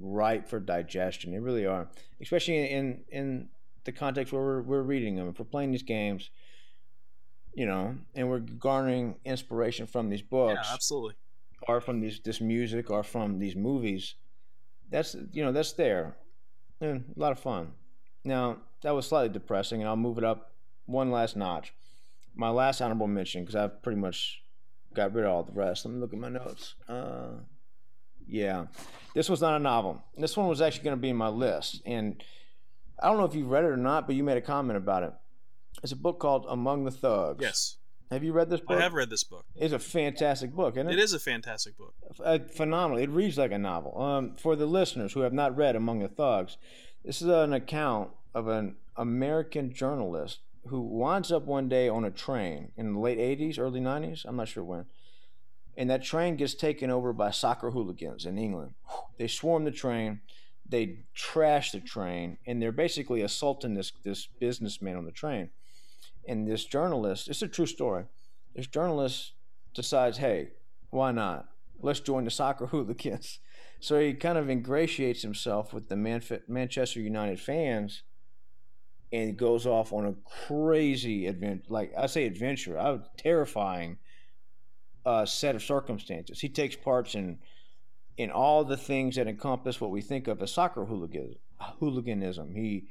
ripe 0.00 0.48
for 0.48 0.60
digestion. 0.60 1.32
They 1.32 1.38
really 1.38 1.66
are, 1.66 1.88
especially 2.20 2.68
in 2.70 3.02
in 3.08 3.48
the 3.84 3.92
context 3.92 4.32
where 4.32 4.42
we're, 4.42 4.62
we're 4.62 4.82
reading 4.82 5.16
them. 5.16 5.28
If 5.28 5.38
we're 5.38 5.44
playing 5.44 5.70
these 5.72 5.82
games, 5.82 6.30
you 7.54 7.66
know, 7.66 7.96
and 8.14 8.28
we're 8.28 8.40
garnering 8.40 9.16
inspiration 9.24 9.86
from 9.86 10.08
these 10.10 10.22
books, 10.22 10.60
Yeah, 10.68 10.74
absolutely. 10.74 11.14
or 11.68 11.80
from 11.80 12.00
these 12.00 12.20
this 12.20 12.40
music, 12.40 12.90
or 12.90 13.02
from 13.02 13.38
these 13.38 13.54
movies. 13.56 14.14
That's 14.90 15.14
you 15.32 15.44
know 15.44 15.52
that's 15.52 15.72
there, 15.72 16.16
and 16.80 17.04
a 17.16 17.20
lot 17.20 17.32
of 17.32 17.38
fun. 17.38 17.72
Now 18.24 18.58
that 18.82 18.92
was 18.94 19.06
slightly 19.06 19.28
depressing, 19.30 19.80
and 19.80 19.88
I'll 19.88 19.96
move 19.96 20.18
it 20.18 20.24
up 20.24 20.52
one 20.86 21.10
last 21.10 21.36
notch. 21.36 21.72
My 22.34 22.50
last 22.50 22.80
honorable 22.80 23.06
mention, 23.06 23.42
because 23.42 23.54
I've 23.54 23.82
pretty 23.82 23.98
much 24.00 24.42
got 24.92 25.12
rid 25.14 25.24
of 25.24 25.30
all 25.30 25.42
the 25.44 25.52
rest. 25.52 25.84
Let 25.84 25.94
me 25.94 26.00
look 26.00 26.12
at 26.12 26.18
my 26.18 26.28
notes. 26.28 26.74
Uh, 26.88 27.38
yeah, 28.28 28.66
this 29.14 29.28
was 29.28 29.40
not 29.40 29.56
a 29.56 29.58
novel. 29.58 30.02
This 30.16 30.36
one 30.36 30.48
was 30.48 30.60
actually 30.60 30.84
going 30.84 30.96
to 30.96 31.00
be 31.00 31.10
in 31.10 31.16
my 31.16 31.28
list, 31.28 31.82
and 31.86 32.22
I 33.02 33.08
don't 33.08 33.18
know 33.18 33.24
if 33.24 33.34
you've 33.34 33.50
read 33.50 33.64
it 33.64 33.68
or 33.68 33.76
not, 33.76 34.06
but 34.06 34.16
you 34.16 34.22
made 34.24 34.36
a 34.36 34.40
comment 34.42 34.76
about 34.76 35.02
it. 35.02 35.12
It's 35.82 35.92
a 35.92 35.96
book 35.96 36.18
called 36.18 36.46
Among 36.48 36.84
the 36.84 36.90
Thugs. 36.90 37.42
Yes, 37.42 37.76
Have 38.10 38.22
you 38.22 38.32
read 38.32 38.48
this 38.48 38.60
book? 38.60 38.78
I 38.78 38.82
have 38.82 38.94
read 38.94 39.10
this 39.10 39.24
book. 39.24 39.44
It's 39.56 39.72
a 39.74 39.78
fantastic 39.78 40.52
book, 40.52 40.76
isn't 40.76 40.88
it? 40.88 40.98
It 40.98 41.02
is 41.02 41.12
a 41.12 41.18
fantastic 41.18 41.76
book. 41.76 41.94
uh, 42.24 42.38
phenomenal. 42.54 43.02
It 43.02 43.10
reads 43.10 43.36
like 43.36 43.50
a 43.52 43.58
novel. 43.58 44.00
Um, 44.00 44.36
for 44.36 44.54
the 44.56 44.66
listeners 44.66 45.12
who 45.12 45.20
have 45.20 45.32
not 45.32 45.56
read 45.56 45.74
Among 45.76 45.98
the 46.00 46.08
Thugs, 46.08 46.56
this 47.04 47.20
is 47.20 47.28
an 47.28 47.52
account 47.52 48.10
of 48.34 48.46
an 48.48 48.76
American 48.96 49.72
journalist 49.74 50.38
who 50.68 50.80
winds 50.80 51.30
up 51.30 51.44
one 51.44 51.68
day 51.68 51.88
on 51.88 52.04
a 52.04 52.10
train 52.10 52.68
in 52.76 52.94
the 52.94 52.98
late 53.00 53.18
80s, 53.18 53.58
early 53.58 53.80
90s, 53.80 54.24
I'm 54.24 54.36
not 54.36 54.48
sure 54.48 54.64
when. 54.64 54.86
And 55.76 55.90
that 55.90 56.04
train 56.04 56.36
gets 56.36 56.54
taken 56.54 56.90
over 56.90 57.12
by 57.12 57.30
soccer 57.30 57.70
hooligans 57.70 58.26
in 58.26 58.38
England. 58.38 58.74
They 59.16 59.28
swarm 59.28 59.64
the 59.64 59.70
train, 59.70 60.22
they 60.68 61.04
trash 61.14 61.70
the 61.70 61.78
train, 61.78 62.38
and 62.48 62.60
they're 62.60 62.72
basically 62.72 63.22
assaulting 63.22 63.74
this, 63.74 63.92
this 64.02 64.26
businessman 64.26 64.96
on 64.96 65.04
the 65.04 65.12
train. 65.12 65.50
And 66.26 66.48
this 66.48 66.64
journalist, 66.64 67.28
it's 67.28 67.42
a 67.42 67.46
true 67.46 67.66
story, 67.66 68.06
this 68.56 68.66
journalist 68.66 69.34
decides, 69.72 70.18
hey, 70.18 70.48
why 70.90 71.12
not? 71.12 71.48
Let's 71.80 72.00
join 72.00 72.24
the 72.24 72.30
soccer 72.30 72.66
hooligans. 72.72 73.38
So 73.78 74.00
he 74.00 74.14
kind 74.14 74.38
of 74.38 74.48
ingratiates 74.48 75.22
himself 75.22 75.72
with 75.72 75.88
the 75.88 75.94
Manf- 75.94 76.48
Manchester 76.48 77.00
United 77.00 77.38
fans 77.38 78.02
and 79.12 79.36
goes 79.36 79.66
off 79.66 79.92
on 79.92 80.06
a 80.06 80.14
crazy 80.48 81.26
adventure. 81.26 81.66
Like 81.68 81.92
I 81.96 82.06
say, 82.06 82.26
adventure, 82.26 82.76
a 82.76 83.04
terrifying 83.16 83.98
uh, 85.04 85.26
set 85.26 85.54
of 85.54 85.62
circumstances. 85.62 86.40
He 86.40 86.48
takes 86.48 86.76
parts 86.76 87.14
in 87.14 87.38
in 88.16 88.30
all 88.30 88.64
the 88.64 88.76
things 88.76 89.16
that 89.16 89.26
encompass 89.26 89.80
what 89.80 89.90
we 89.90 90.00
think 90.00 90.28
of 90.28 90.40
as 90.40 90.52
soccer 90.52 90.84
hooliganism. 90.84 92.54
He 92.54 92.86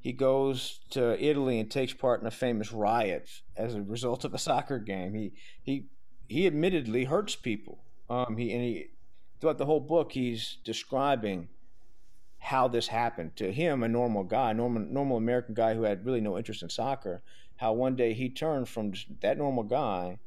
he 0.00 0.12
goes 0.12 0.80
to 0.90 1.22
Italy 1.22 1.60
and 1.60 1.70
takes 1.70 1.92
part 1.92 2.20
in 2.20 2.26
a 2.26 2.30
famous 2.30 2.72
riot 2.72 3.28
as 3.56 3.74
a 3.74 3.82
result 3.82 4.24
of 4.24 4.34
a 4.34 4.38
soccer 4.38 4.78
game. 4.78 5.14
He 5.14 5.32
he 5.62 5.86
he 6.28 6.46
admittedly 6.46 7.04
hurts 7.04 7.36
people. 7.36 7.84
Um, 8.08 8.36
he 8.36 8.52
and 8.52 8.62
he 8.62 8.86
throughout 9.40 9.58
the 9.58 9.66
whole 9.66 9.80
book 9.80 10.12
he's 10.12 10.58
describing 10.64 11.48
how 12.38 12.66
this 12.66 12.88
happened 12.88 13.36
to 13.36 13.52
him, 13.52 13.84
a 13.84 13.88
normal 13.88 14.24
guy, 14.24 14.52
normal 14.52 14.82
normal 14.82 15.16
American 15.16 15.54
guy 15.54 15.74
who 15.74 15.82
had 15.82 16.04
really 16.04 16.20
no 16.20 16.36
interest 16.36 16.62
in 16.62 16.70
soccer. 16.70 17.22
How 17.56 17.72
one 17.72 17.94
day 17.94 18.14
he 18.14 18.28
turned 18.28 18.68
from 18.68 18.92
that 19.20 19.38
normal 19.38 19.62
guy 19.62 20.18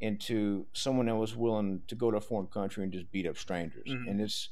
into 0.00 0.66
someone 0.72 1.06
that 1.06 1.16
was 1.16 1.34
willing 1.36 1.82
to 1.88 1.94
go 1.94 2.10
to 2.10 2.16
a 2.16 2.20
foreign 2.20 2.46
country 2.46 2.84
and 2.84 2.92
just 2.92 3.10
beat 3.10 3.26
up 3.26 3.36
strangers, 3.36 3.88
Mhm. 3.88 4.08
and 4.08 4.20
it's 4.20 4.48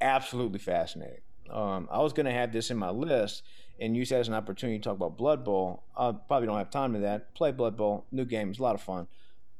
absolutely 0.00 0.58
fascinating. 0.58 1.20
Um, 1.50 1.88
I 1.90 2.00
was 2.00 2.12
going 2.12 2.26
to 2.26 2.32
have 2.32 2.52
this 2.52 2.70
in 2.70 2.76
my 2.76 2.90
list 2.90 3.42
and 3.80 3.96
use 3.96 4.08
that 4.10 4.20
as 4.20 4.28
an 4.28 4.34
opportunity 4.34 4.78
to 4.78 4.84
talk 4.84 4.96
about 4.96 5.16
Blood 5.16 5.44
Bowl. 5.44 5.84
I 5.96 6.12
probably 6.12 6.46
don't 6.46 6.58
have 6.58 6.70
time 6.70 6.92
to 6.94 6.98
that. 7.00 7.34
Play 7.34 7.52
Blood 7.52 7.76
Bowl, 7.76 8.06
new 8.10 8.24
game, 8.24 8.50
it's 8.50 8.58
a 8.58 8.62
lot 8.62 8.74
of 8.74 8.80
fun. 8.82 9.08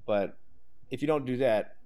But 0.07 0.39
if 0.91 1.01
you 1.03 1.09
don't 1.09 1.25
do 1.25 1.37
that, 1.39 1.77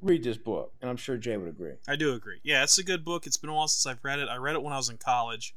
read 0.00 0.22
this 0.22 0.36
book, 0.36 0.72
and 0.80 0.90
I'm 0.90 0.96
sure 0.96 1.16
Jay 1.16 1.36
would 1.36 1.48
agree. 1.48 1.74
I 1.88 1.96
do 1.96 2.12
agree. 2.14 2.40
Yeah, 2.42 2.62
it's 2.62 2.78
a 2.78 2.84
good 2.84 3.04
book. 3.04 3.26
It's 3.26 3.36
been 3.36 3.50
a 3.50 3.54
while 3.54 3.68
since 3.68 3.86
I've 3.86 4.04
read 4.04 4.18
it. 4.18 4.28
I 4.28 4.36
read 4.36 4.54
it 4.54 4.62
when 4.62 4.72
I 4.72 4.76
was 4.76 4.88
in 4.90 4.98
college. 4.98 5.54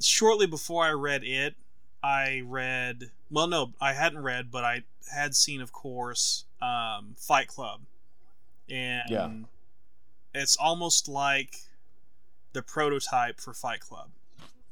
Shortly 0.00 0.46
before 0.46 0.84
I 0.84 0.90
read 0.92 1.24
it, 1.24 1.56
I 2.02 2.42
read. 2.44 3.10
Well, 3.30 3.46
no, 3.46 3.72
I 3.80 3.92
hadn't 3.92 4.22
read, 4.22 4.50
but 4.50 4.64
I 4.64 4.84
had 5.12 5.34
seen, 5.34 5.60
of 5.60 5.72
course, 5.72 6.44
um, 6.62 7.14
Fight 7.18 7.48
Club, 7.48 7.80
and 8.68 9.10
Yeah. 9.10 9.30
it's 10.34 10.56
almost 10.56 11.08
like 11.08 11.62
the 12.52 12.62
prototype 12.62 13.40
for 13.40 13.52
Fight 13.52 13.80
Club, 13.80 14.10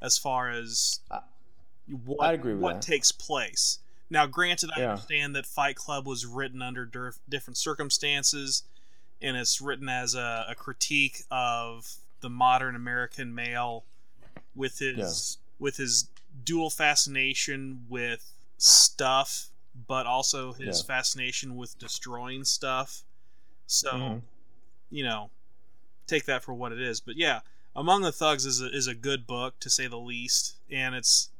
as 0.00 0.18
far 0.18 0.50
as 0.50 1.00
what 1.86 2.26
I'd 2.26 2.34
agree 2.34 2.54
with 2.54 2.62
what 2.62 2.74
that. 2.74 2.82
takes 2.82 3.12
place. 3.12 3.78
Now, 4.08 4.26
granted, 4.26 4.70
I 4.76 4.80
Yeah. 4.80 4.90
understand 4.92 5.34
that 5.36 5.46
Fight 5.46 5.76
Club 5.76 6.06
was 6.06 6.26
written 6.26 6.62
under 6.62 6.84
different 7.28 7.56
circumstances, 7.56 8.62
and 9.20 9.36
it's 9.36 9.60
written 9.60 9.88
as 9.88 10.14
a, 10.14 10.46
a 10.48 10.54
critique 10.54 11.22
of 11.30 11.96
the 12.20 12.30
modern 12.30 12.76
American 12.76 13.34
male 13.34 13.84
with 14.54 14.78
his 14.78 15.38
with 15.58 15.76
his 15.78 16.08
dual 16.44 16.70
fascination 16.70 17.86
with 17.88 18.32
stuff, 18.58 19.50
but 19.88 20.06
also 20.06 20.52
his 20.52 20.80
Yeah. 20.80 20.86
fascination 20.86 21.56
with 21.56 21.78
destroying 21.78 22.44
stuff. 22.44 23.04
So, 23.66 23.90
Mhm. 23.92 24.22
you 24.90 25.04
know, 25.04 25.30
take 26.06 26.26
that 26.26 26.44
for 26.44 26.54
what 26.54 26.72
it 26.72 26.80
is. 26.80 27.00
But 27.00 27.16
yeah, 27.16 27.40
Among 27.74 28.00
the 28.02 28.12
Thugs 28.12 28.46
is 28.46 28.62
a, 28.62 28.70
is 28.74 28.86
a 28.86 28.94
good 28.94 29.26
book 29.26 29.60
to 29.60 29.68
say 29.70 29.86
the 29.86 29.98
least, 29.98 30.56
and 30.70 30.94
it's 30.94 31.30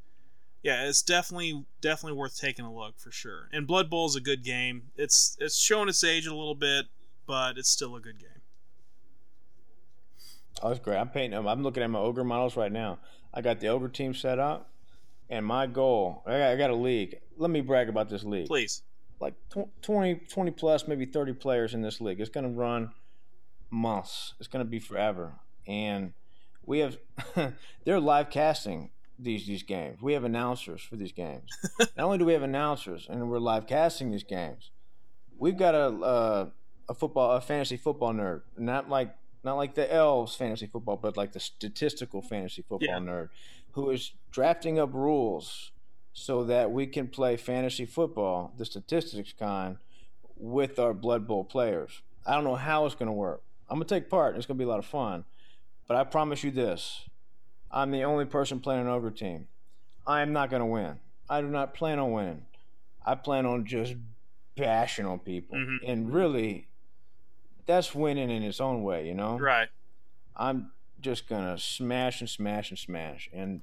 yeah, 0.63 0.87
it's 0.87 1.01
definitely 1.01 1.65
definitely 1.81 2.17
worth 2.17 2.37
taking 2.39 2.65
a 2.65 2.73
look 2.73 2.99
for 2.99 3.11
sure. 3.11 3.49
And 3.53 3.65
Blood 3.67 3.89
Bowl 3.89 4.05
is 4.07 4.15
a 4.15 4.21
good 4.21 4.43
game. 4.43 4.91
It's 4.97 5.37
it's 5.39 5.57
showing 5.57 5.89
its 5.89 6.03
age 6.03 6.27
a 6.27 6.35
little 6.35 6.55
bit, 6.55 6.87
but 7.25 7.57
it's 7.57 7.69
still 7.69 7.95
a 7.95 8.01
good 8.01 8.19
game. 8.19 8.41
Oh, 10.61 10.69
that's 10.69 10.79
great. 10.79 10.97
I'm 10.97 11.09
painting 11.09 11.31
them. 11.31 11.47
I'm 11.47 11.63
looking 11.63 11.83
at 11.83 11.89
my 11.89 11.99
ogre 11.99 12.23
models 12.23 12.55
right 12.55 12.71
now. 12.71 12.99
I 13.33 13.41
got 13.41 13.59
the 13.59 13.67
ogre 13.67 13.89
team 13.89 14.13
set 14.13 14.39
up, 14.39 14.69
and 15.29 15.45
my 15.45 15.67
goal. 15.67 16.23
I 16.25 16.31
got, 16.31 16.41
I 16.51 16.55
got 16.55 16.69
a 16.69 16.75
league. 16.75 17.19
Let 17.37 17.49
me 17.51 17.61
brag 17.61 17.89
about 17.89 18.09
this 18.09 18.23
league. 18.23 18.47
Please. 18.47 18.81
Like 19.19 19.33
tw- 19.49 19.69
20, 19.81 20.15
20 20.29 20.51
plus, 20.51 20.87
maybe 20.87 21.05
30 21.05 21.33
players 21.33 21.73
in 21.73 21.81
this 21.81 21.99
league. 22.01 22.19
It's 22.21 22.29
going 22.29 22.43
to 22.45 22.49
run 22.59 22.91
months. 23.69 24.33
It's 24.39 24.47
going 24.47 24.63
to 24.63 24.69
be 24.69 24.79
forever. 24.79 25.33
And 25.67 26.13
we 26.65 26.79
have, 26.79 26.97
they're 27.83 27.99
live 27.99 28.29
casting 28.29 28.91
these 29.19 29.47
these 29.47 29.63
games. 29.63 29.99
We 30.01 30.13
have 30.13 30.23
announcers 30.23 30.81
for 30.81 30.95
these 30.95 31.11
games. 31.11 31.49
Not 31.79 31.97
only 32.05 32.17
do 32.19 32.25
we 32.25 32.33
have 32.33 32.43
announcers, 32.43 33.07
and 33.09 33.29
we're 33.29 33.39
live 33.39 33.65
casting 33.65 34.11
these 34.11 34.23
games, 34.23 34.69
we've 35.39 35.57
got 35.57 35.73
a 35.73 35.87
uh, 35.87 36.49
a 36.87 36.93
football, 36.93 37.31
a 37.31 37.41
fantasy 37.41 37.77
football 37.77 38.13
nerd, 38.13 38.41
not 38.57 38.89
like 38.89 39.15
not 39.43 39.55
like 39.55 39.73
the 39.75 39.91
elves 39.91 40.35
fantasy 40.35 40.67
football, 40.67 40.97
but 40.97 41.17
like 41.17 41.31
the 41.33 41.39
statistical 41.39 42.21
fantasy 42.21 42.61
football 42.61 42.87
Yeah. 42.87 42.99
nerd, 42.99 43.29
who 43.71 43.89
is 43.89 44.13
drafting 44.31 44.79
up 44.79 44.93
rules 44.93 45.71
so 46.13 46.43
that 46.45 46.71
we 46.71 46.87
can 46.87 47.07
play 47.07 47.37
fantasy 47.37 47.85
football, 47.85 48.51
the 48.57 48.65
statistics 48.65 49.33
kind, 49.33 49.77
with 50.35 50.79
our 50.79 50.93
Blood 50.93 51.27
Bowl 51.27 51.43
players. 51.43 52.01
I 52.25 52.33
don't 52.35 52.43
know 52.43 52.55
how 52.55 52.85
it's 52.85 52.95
going 52.95 53.07
to 53.07 53.13
work. 53.13 53.41
I'm 53.69 53.77
going 53.77 53.87
to 53.87 53.95
take 53.95 54.09
part. 54.09 54.29
And 54.29 54.37
it's 54.37 54.47
going 54.47 54.57
to 54.57 54.63
be 54.63 54.67
a 54.67 54.69
lot 54.69 54.79
of 54.79 54.85
fun. 54.85 55.25
But 55.87 55.97
I 55.97 56.03
promise 56.03 56.43
you 56.43 56.51
this 56.51 57.05
I'm 57.71 57.91
the 57.91 58.03
only 58.03 58.25
person 58.25 58.59
playing 58.59 58.81
an 58.81 58.87
ogre 58.87 59.11
team. 59.11 59.47
I 60.05 60.21
am 60.21 60.33
not 60.33 60.49
going 60.49 60.61
to 60.61 60.65
win. 60.65 60.99
I 61.29 61.41
do 61.41 61.47
not 61.47 61.73
plan 61.73 61.99
on 61.99 62.11
winning. 62.11 62.45
I 63.05 63.15
plan 63.15 63.45
on 63.45 63.65
just 63.65 63.95
bashing 64.55 65.05
on 65.05 65.19
people. 65.19 65.57
Mhm. 65.57 65.77
And 65.85 66.13
really, 66.13 66.67
that's 67.65 67.93
winning 67.93 68.29
in 68.29 68.43
its 68.43 68.59
own 68.59 68.83
way, 68.83 69.07
you 69.07 69.13
know? 69.13 69.37
Right. 69.37 69.69
I'm 70.35 70.71
just 71.01 71.27
gonna 71.29 71.57
smash 71.57 72.21
and 72.21 72.29
smash 72.29 72.69
and 72.69 72.77
smash, 72.79 73.29
and 73.33 73.61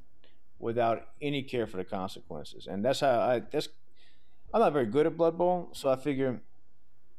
without 0.59 1.09
any 1.21 1.43
care 1.43 1.67
for 1.67 1.77
the 1.77 1.85
consequences. 1.85 2.67
And 2.67 2.85
that's 2.85 3.01
how 3.01 3.19
I. 3.21 3.41
That's 3.51 3.69
I'm 4.53 4.61
not 4.61 4.73
very 4.73 4.87
good 4.87 5.07
at 5.07 5.17
Blood 5.17 5.37
Bowl, 5.37 5.71
so 5.73 5.91
I 5.91 5.97
figure, 5.97 6.41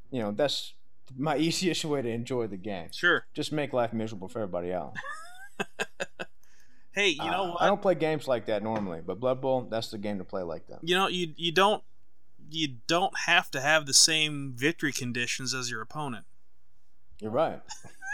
you 0.09 0.21
know, 0.21 0.31
that's 0.31 0.73
my 1.17 1.37
easiest 1.47 1.83
way 1.83 2.01
to 2.01 2.09
enjoy 2.09 2.47
the 2.47 2.55
game. 2.57 2.89
Sure. 2.93 3.25
Just 3.33 3.51
make 3.51 3.73
life 3.73 3.91
miserable 3.91 4.27
for 4.29 4.39
everybody 4.39 4.71
else. 4.71 4.95
Hey, 6.91 7.09
you 7.09 7.17
know 7.29 7.43
Uh, 7.43 7.49
what? 7.51 7.61
I 7.61 7.65
don't 7.67 7.81
play 7.81 7.93
games 7.95 8.25
like 8.25 8.45
that 8.45 8.63
normally, 8.63 9.01
but 9.05 9.19
Blood 9.19 9.41
Bowl, 9.41 9.67
that's 9.69 9.91
the 9.91 9.97
game 9.97 10.17
to 10.19 10.23
play 10.23 10.43
like 10.43 10.65
that. 10.67 10.79
you 10.81 10.95
know 10.95 11.07
you 11.09 11.33
you 11.35 11.51
don't 11.51 11.83
you 12.49 12.69
don't 12.87 13.11
have 13.25 13.51
to 13.51 13.59
have 13.59 13.85
the 13.85 13.93
same 13.93 14.53
victory 14.55 14.93
conditions 14.93 15.53
as 15.53 15.69
your 15.69 15.81
opponent. 15.81 16.23
You're 17.19 17.31
right. 17.31 17.61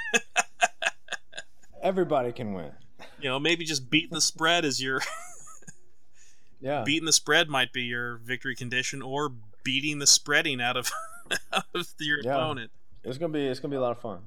Everybody 1.81 2.31
can 2.31 2.53
win. 2.53 2.71
You 3.19 3.29
know, 3.29 3.39
maybe 3.39 3.65
just 3.65 3.89
beating 3.89 4.13
the 4.13 4.21
spread 4.21 4.63
is 4.65 4.81
your 4.81 5.01
Yeah. 6.61 6.83
beating 6.83 7.05
the 7.05 7.13
spread 7.13 7.49
might 7.49 7.73
be 7.73 7.83
your 7.83 8.17
victory 8.17 8.55
condition, 8.55 9.01
or 9.01 9.33
beating 9.63 9.99
the 9.99 10.07
spreading 10.07 10.61
out 10.61 10.77
of 10.77 10.91
out 11.53 11.63
of 11.73 11.87
your 11.99 12.19
Yeah. 12.23 12.35
opponent. 12.35 12.71
It's 13.03 13.17
gonna 13.17 13.33
be 13.33 13.47
it's 13.47 13.59
gonna 13.59 13.71
be 13.71 13.77
a 13.77 13.81
lot 13.81 13.91
of 13.91 13.99
fun. 13.99 14.19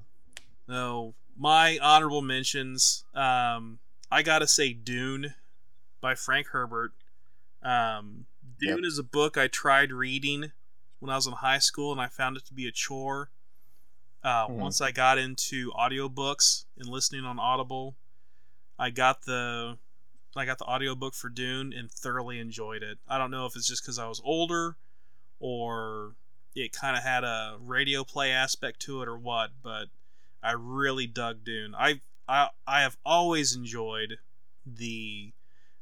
No, 0.66 1.14
my 1.36 1.78
honorable 1.80 2.22
mentions. 2.22 3.04
Um, 3.14 3.78
I 4.10 4.22
gotta 4.22 4.46
say 4.48 4.72
Dune 4.72 5.34
by 6.00 6.14
Frank 6.16 6.48
Herbert. 6.48 6.92
Um, 7.62 8.26
Dune 8.58 8.78
Yep. 8.78 8.84
is 8.84 8.98
a 8.98 9.02
book 9.04 9.36
I 9.38 9.46
tried 9.46 9.92
reading 9.92 10.52
when 10.98 11.10
I 11.10 11.16
was 11.16 11.26
in 11.26 11.34
high 11.34 11.58
school, 11.58 11.92
and 11.92 12.00
I 12.00 12.08
found 12.08 12.36
it 12.36 12.44
to 12.46 12.54
be 12.54 12.66
a 12.66 12.72
chore. 12.72 13.30
Uh, 14.24 14.48
Mhm. 14.48 14.54
Once 14.56 14.80
I 14.80 14.90
got 14.90 15.18
into 15.18 15.70
audiobooks 15.72 16.64
and 16.78 16.88
listening 16.88 17.24
on 17.26 17.38
Audible, 17.38 17.94
I 18.78 18.90
got 18.90 19.22
the 19.22 19.78
I 20.36 20.44
got 20.46 20.58
the 20.58 20.64
audiobook 20.64 21.14
for 21.14 21.28
Dune 21.28 21.72
and 21.72 21.88
thoroughly 21.92 22.40
enjoyed 22.40 22.82
it. 22.82 22.98
I 23.06 23.18
don't 23.18 23.30
know 23.30 23.46
if 23.46 23.54
it's 23.54 23.68
just 23.68 23.82
because 23.84 24.00
I 24.00 24.08
was 24.08 24.20
older 24.24 24.76
or 25.38 26.16
it 26.56 26.72
kind 26.72 26.96
of 26.96 27.04
had 27.04 27.22
a 27.22 27.56
radio 27.60 28.02
play 28.02 28.32
aspect 28.32 28.80
to 28.80 29.00
it 29.02 29.06
or 29.08 29.16
what, 29.16 29.50
but 29.62 29.90
I 30.42 30.52
really 30.52 31.06
dug 31.06 31.44
Dune. 31.44 31.74
I 31.76 32.00
I 32.26 32.48
I 32.66 32.80
have 32.80 32.96
always 33.04 33.54
enjoyed 33.54 34.18
the 34.66 35.32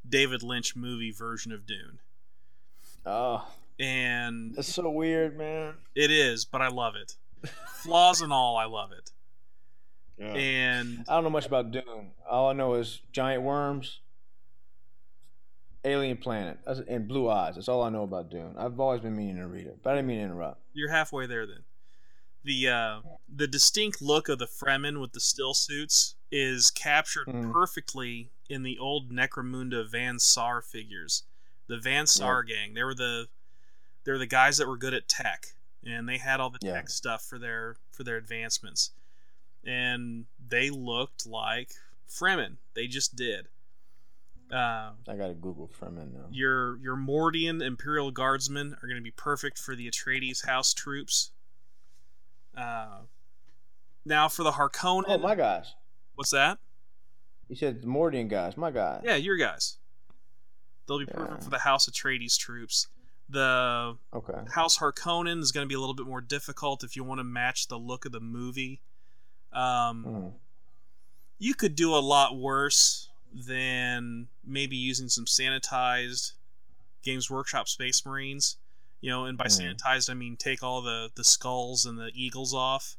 David 0.07 0.43
Lynch 0.43 0.75
movie 0.77 1.13
version 1.13 1.53
of 1.53 1.65
Dune. 1.65 2.01
Oh, 3.07 3.47
And 3.79 4.55
that's 4.55 4.75
so 4.75 4.91
weird, 4.91 5.37
man. 5.39 5.75
it 5.95 6.11
is, 6.11 6.45
but 6.45 6.61
I 6.61 6.69
love 6.69 6.95
it. 6.97 7.17
Flaws 7.83 8.21
and 8.21 8.33
all, 8.33 8.57
I 8.57 8.65
love 8.67 8.93
it. 8.93 9.11
Yeah. 10.19 10.27
And 10.35 11.05
I 11.09 11.15
don't 11.15 11.25
know 11.25 11.31
much 11.31 11.47
about 11.47 11.71
Dune. 11.73 12.13
All 12.29 12.49
I 12.49 12.53
know 12.53 12.75
is 12.75 13.01
giant 13.13 13.43
worms, 13.43 14.01
alien 15.85 16.17
planet, 16.17 16.59
and 16.89 17.09
blue 17.09 17.29
eyes. 17.29 17.57
That's 17.57 17.69
all 17.69 17.83
I 17.83 17.89
know 17.91 18.05
about 18.05 18.31
Dune. 18.31 18.55
I've 18.57 18.79
always 18.79 19.01
been 19.01 19.17
meaning 19.17 19.37
to 19.37 19.47
read 19.47 19.67
it, 19.67 19.79
but 19.83 19.91
I 19.93 19.97
didn't 19.97 20.09
mean 20.09 20.19
to 20.19 20.25
interrupt. 20.25 20.61
you're 20.75 20.91
halfway 20.91 21.27
there 21.27 21.47
then. 21.47 21.65
The 22.45 22.69
uh, 22.69 23.01
the 23.33 23.47
distinct 23.47 24.03
look 24.03 24.29
of 24.29 24.39
the 24.41 24.47
Fremen 24.47 25.01
with 25.01 25.13
the 25.13 25.21
still 25.21 25.55
suits 25.55 26.17
is 26.31 26.71
captured 26.73 27.29
Mhm. 27.29 27.53
perfectly 27.53 28.31
in 28.49 28.63
the 28.65 28.79
old 28.79 29.11
Necromunda 29.13 29.89
Van 29.89 30.19
Saar 30.19 30.61
figures. 30.61 31.23
The 31.69 31.79
Van 31.79 32.07
Saar 32.07 32.43
gang. 32.43 32.75
They 32.75 32.83
were 32.83 32.95
the 32.95 33.29
they 34.05 34.11
were 34.13 34.19
the 34.19 34.27
guys 34.27 34.59
that 34.59 34.67
were 34.67 34.77
good 34.77 34.93
at 34.95 35.09
tech, 35.09 35.55
and 35.85 36.09
they 36.09 36.19
had 36.19 36.41
all 36.41 36.51
the 36.51 36.59
Yeah. 36.63 36.75
tech 36.75 36.89
stuff 36.91 37.25
for 37.25 37.39
their 37.39 37.77
for 37.91 38.05
their 38.05 38.17
advancements, 38.17 38.91
and 39.65 40.27
they 40.49 40.71
looked 40.71 41.27
like 41.27 41.73
Fremen. 42.09 42.57
They 42.75 42.87
just 42.87 43.17
did. 43.17 43.49
Uh, 44.51 44.93
I 45.09 45.17
gotta 45.17 45.33
Google 45.35 45.69
Fremen 45.69 46.13
now. 46.13 46.27
your 46.31 46.77
your 46.79 46.97
Mordian 46.97 47.63
Imperial 47.63 48.11
Guardsmen 48.11 48.75
are 48.83 48.87
going 48.87 48.97
to 48.99 49.03
be 49.03 49.11
perfect 49.11 49.59
for 49.59 49.75
the 49.75 49.91
Atreides 49.91 50.45
house 50.47 50.75
troops. 50.75 51.31
Uh, 52.55 52.99
now 54.05 54.29
for 54.29 54.43
the 54.43 54.53
Harkonnen. 54.53 55.05
Oh, 55.09 55.17
my 55.19 55.35
gosh! 55.35 55.69
What's 56.17 56.33
that? 56.33 56.59
You 57.49 57.57
said 57.57 57.81
the 57.83 57.87
Mordian 57.87 58.29
guys. 58.29 58.57
My 58.59 58.71
guys. 58.71 59.01
Yeah, 59.05 59.17
your 59.17 59.37
guys. 59.39 59.79
They'll 60.87 60.99
be 60.99 61.07
perfect 61.07 61.39
Yeah. 61.39 61.45
for 61.45 61.51
the 61.51 61.61
House 61.61 61.89
Atreides 61.89 62.37
troops. 62.39 62.89
The 63.33 63.97
Okay. 64.13 64.45
House 64.55 64.77
Harkonnen 64.79 65.41
is 65.41 65.53
going 65.53 65.65
to 65.65 65.69
be 65.69 65.75
a 65.75 65.81
little 65.81 65.95
bit 65.95 66.07
more 66.07 66.21
difficult 66.21 66.85
if 66.85 66.97
you 66.97 67.03
want 67.03 67.19
to 67.19 67.25
match 67.25 67.67
the 67.69 67.79
look 67.79 68.05
of 68.05 68.13
the 68.13 68.21
movie. 68.21 68.83
Um, 69.53 70.05
Mhm. 70.05 70.35
you 71.39 71.55
could 71.55 71.75
do 71.75 71.95
a 71.95 71.99
lot 72.01 72.37
worse 72.37 73.09
than 73.33 74.29
maybe 74.45 74.77
using 74.77 75.09
some 75.09 75.25
sanitized 75.25 76.33
Games 77.03 77.31
Workshop 77.31 77.69
Space 77.69 78.05
Marines. 78.05 78.59
You 79.01 79.11
know, 79.11 79.25
and 79.25 79.37
by 79.39 79.47
Mhm. 79.47 79.77
sanitized 79.77 80.11
I 80.11 80.15
mean 80.15 80.37
take 80.37 80.63
all 80.63 80.83
the 80.83 81.11
the 81.15 81.25
skulls 81.25 81.87
and 81.87 81.99
the 81.99 82.13
eagles 82.15 82.53
off. 82.55 82.97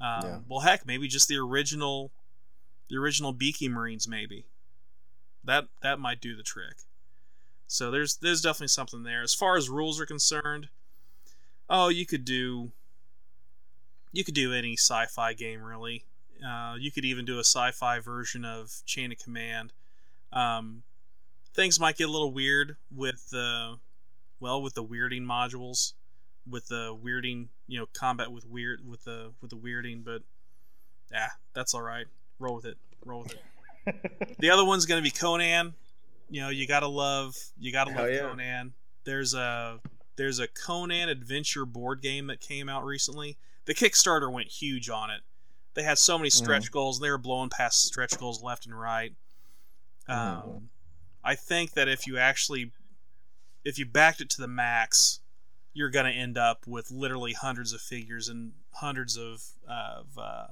Um, 0.00 0.24
Yeah. 0.24 0.40
Well, 0.48 0.60
heck, 0.60 0.84
maybe 0.84 1.06
just 1.08 1.28
the 1.28 1.36
original, 1.36 2.12
the 2.88 2.96
original 2.96 3.32
Beaky 3.32 3.68
Marines, 3.68 4.06
maybe. 4.08 4.46
That 5.44 5.68
that 5.80 6.00
might 6.00 6.20
do 6.20 6.34
the 6.36 6.42
trick. 6.42 6.78
So 7.66 7.90
there's 7.90 8.16
there's 8.16 8.40
definitely 8.40 8.68
something 8.68 9.02
there. 9.02 9.22
As 9.22 9.34
far 9.34 9.56
as 9.56 9.68
rules 9.68 10.00
are 10.00 10.06
concerned, 10.06 10.68
oh, 11.68 11.88
you 11.88 12.06
could 12.06 12.24
do 12.24 12.72
you 14.12 14.24
could 14.24 14.34
do 14.34 14.52
any 14.52 14.74
sci-fi 14.74 15.32
game 15.32 15.62
really. 15.62 16.04
Uh, 16.46 16.76
you 16.78 16.90
could 16.90 17.04
even 17.04 17.24
do 17.24 17.36
a 17.36 17.44
sci-fi 17.44 18.00
version 18.00 18.44
of 18.44 18.82
Chain 18.84 19.10
of 19.12 19.18
Command. 19.18 19.72
Um, 20.32 20.82
things 21.54 21.80
might 21.80 21.96
get 21.96 22.08
a 22.08 22.12
little 22.12 22.32
weird 22.32 22.76
with 22.94 23.30
the 23.30 23.78
well 24.40 24.62
with 24.62 24.74
the 24.74 24.84
weirding 24.84 25.22
modules, 25.22 25.94
with 26.48 26.68
the 26.68 26.96
weirding 26.96 27.48
you 27.66 27.78
know 27.78 27.86
combat 27.92 28.30
with 28.30 28.46
weird 28.46 28.86
with 28.86 29.04
the 29.04 29.32
with 29.40 29.50
the 29.50 29.56
weirding, 29.56 30.04
but 30.04 30.22
yeah, 31.10 31.30
that's 31.54 31.74
all 31.74 31.82
right. 31.82 32.06
Roll 32.38 32.56
with 32.56 32.66
it. 32.66 32.76
Roll 33.04 33.22
with 33.22 33.32
it. 33.32 33.40
The 34.38 34.48
other 34.48 34.64
one's 34.64 34.86
gonna 34.86 35.02
be 35.02 35.10
Conan. 35.10 35.74
You 36.34 36.40
know, 36.40 36.48
you 36.48 36.66
gotta 36.66 36.88
love 36.88 37.36
you 37.56 37.70
gotta 37.70 37.92
Hell 37.92 38.02
love 38.02 38.12
yeah. 38.12 38.20
Conan. 38.22 38.72
There's 39.04 39.34
a 39.34 39.78
there's 40.16 40.40
a 40.40 40.48
Conan 40.48 41.08
adventure 41.08 41.64
board 41.64 42.02
game 42.02 42.26
that 42.26 42.40
came 42.40 42.68
out 42.68 42.84
recently. 42.84 43.38
The 43.66 43.74
Kickstarter 43.74 44.32
went 44.32 44.48
huge 44.48 44.90
on 44.90 45.10
it. 45.10 45.20
They 45.74 45.84
had 45.84 45.96
so 45.96 46.18
many 46.18 46.30
stretch 46.30 46.72
goals. 46.72 46.98
They 46.98 47.08
were 47.08 47.18
blowing 47.18 47.50
past 47.50 47.84
stretch 47.84 48.18
goals 48.18 48.42
left 48.42 48.66
and 48.66 48.76
right. 48.76 49.14
Um, 50.08 50.16
Mhm. 50.18 50.62
I 51.22 51.36
think 51.36 51.74
that 51.74 51.86
if 51.86 52.04
you 52.04 52.18
actually 52.18 52.72
if 53.62 53.78
you 53.78 53.86
backed 53.86 54.20
it 54.20 54.28
to 54.30 54.40
the 54.40 54.48
max, 54.48 55.20
you're 55.72 55.88
gonna 55.88 56.10
end 56.10 56.36
up 56.36 56.66
with 56.66 56.90
literally 56.90 57.34
hundreds 57.34 57.72
of 57.72 57.80
figures 57.80 58.28
and 58.28 58.54
hundreds 58.72 59.16
of 59.16 59.40
of 59.68 60.18
uh, 60.18 60.48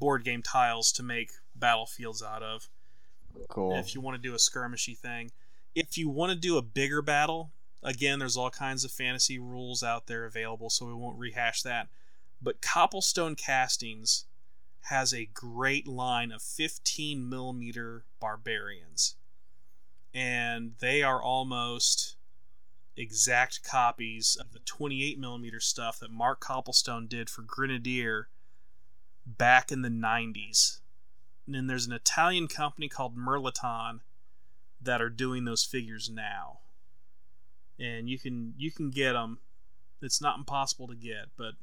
board 0.00 0.24
game 0.24 0.42
tiles 0.42 0.90
to 0.90 1.04
make 1.04 1.30
battlefields 1.54 2.20
out 2.20 2.42
of 2.42 2.68
Cool. 3.48 3.76
if 3.76 3.94
you 3.94 4.00
want 4.00 4.16
to 4.16 4.28
do 4.28 4.34
a 4.34 4.38
skirmishy 4.38 4.96
thing. 4.96 5.30
If 5.74 5.98
you 5.98 6.08
want 6.08 6.30
to 6.30 6.38
do 6.38 6.56
a 6.56 6.62
bigger 6.62 7.02
battle, 7.02 7.50
again, 7.82 8.18
there's 8.18 8.36
all 8.36 8.50
kinds 8.50 8.84
of 8.84 8.90
fantasy 8.90 9.38
rules 9.38 9.82
out 9.82 10.06
there 10.06 10.24
available, 10.24 10.70
so 10.70 10.86
we 10.86 10.94
won't 10.94 11.18
rehash 11.18 11.62
that. 11.62 11.88
But 12.40 12.60
Copplestone 12.60 13.36
Castings 13.36 14.26
has 14.82 15.14
a 15.14 15.30
great 15.32 15.88
line 15.88 16.30
of 16.30 16.42
15 16.42 17.28
millimeter 17.28 18.04
barbarians, 18.20 19.16
and 20.12 20.72
they 20.78 21.02
are 21.02 21.22
almost 21.22 22.16
exact 22.96 23.64
copies 23.64 24.36
of 24.36 24.52
the 24.52 24.58
28 24.60 25.18
millimeter 25.18 25.58
stuff 25.60 25.98
that 25.98 26.10
Mark 26.10 26.40
Copplestone 26.40 27.08
did 27.08 27.28
for 27.28 27.42
Grenadier 27.42 28.28
back 29.26 29.72
in 29.72 29.82
the 29.82 29.88
90s. 29.88 30.80
And 31.46 31.54
then 31.54 31.66
there's 31.66 31.86
an 31.86 31.92
Italian 31.92 32.48
company 32.48 32.88
called 32.88 33.16
Mirliton 33.16 34.00
that 34.80 35.00
are 35.02 35.10
doing 35.10 35.44
those 35.44 35.64
figures 35.64 36.10
now. 36.10 36.60
And 37.78 38.08
you 38.08 38.18
can 38.18 38.54
you 38.56 38.70
can 38.70 38.90
get 38.90 39.12
them. 39.12 39.38
It's 40.00 40.20
not 40.20 40.38
impossible 40.38 40.86
to 40.88 40.94
get, 40.94 41.26
but 41.36 41.54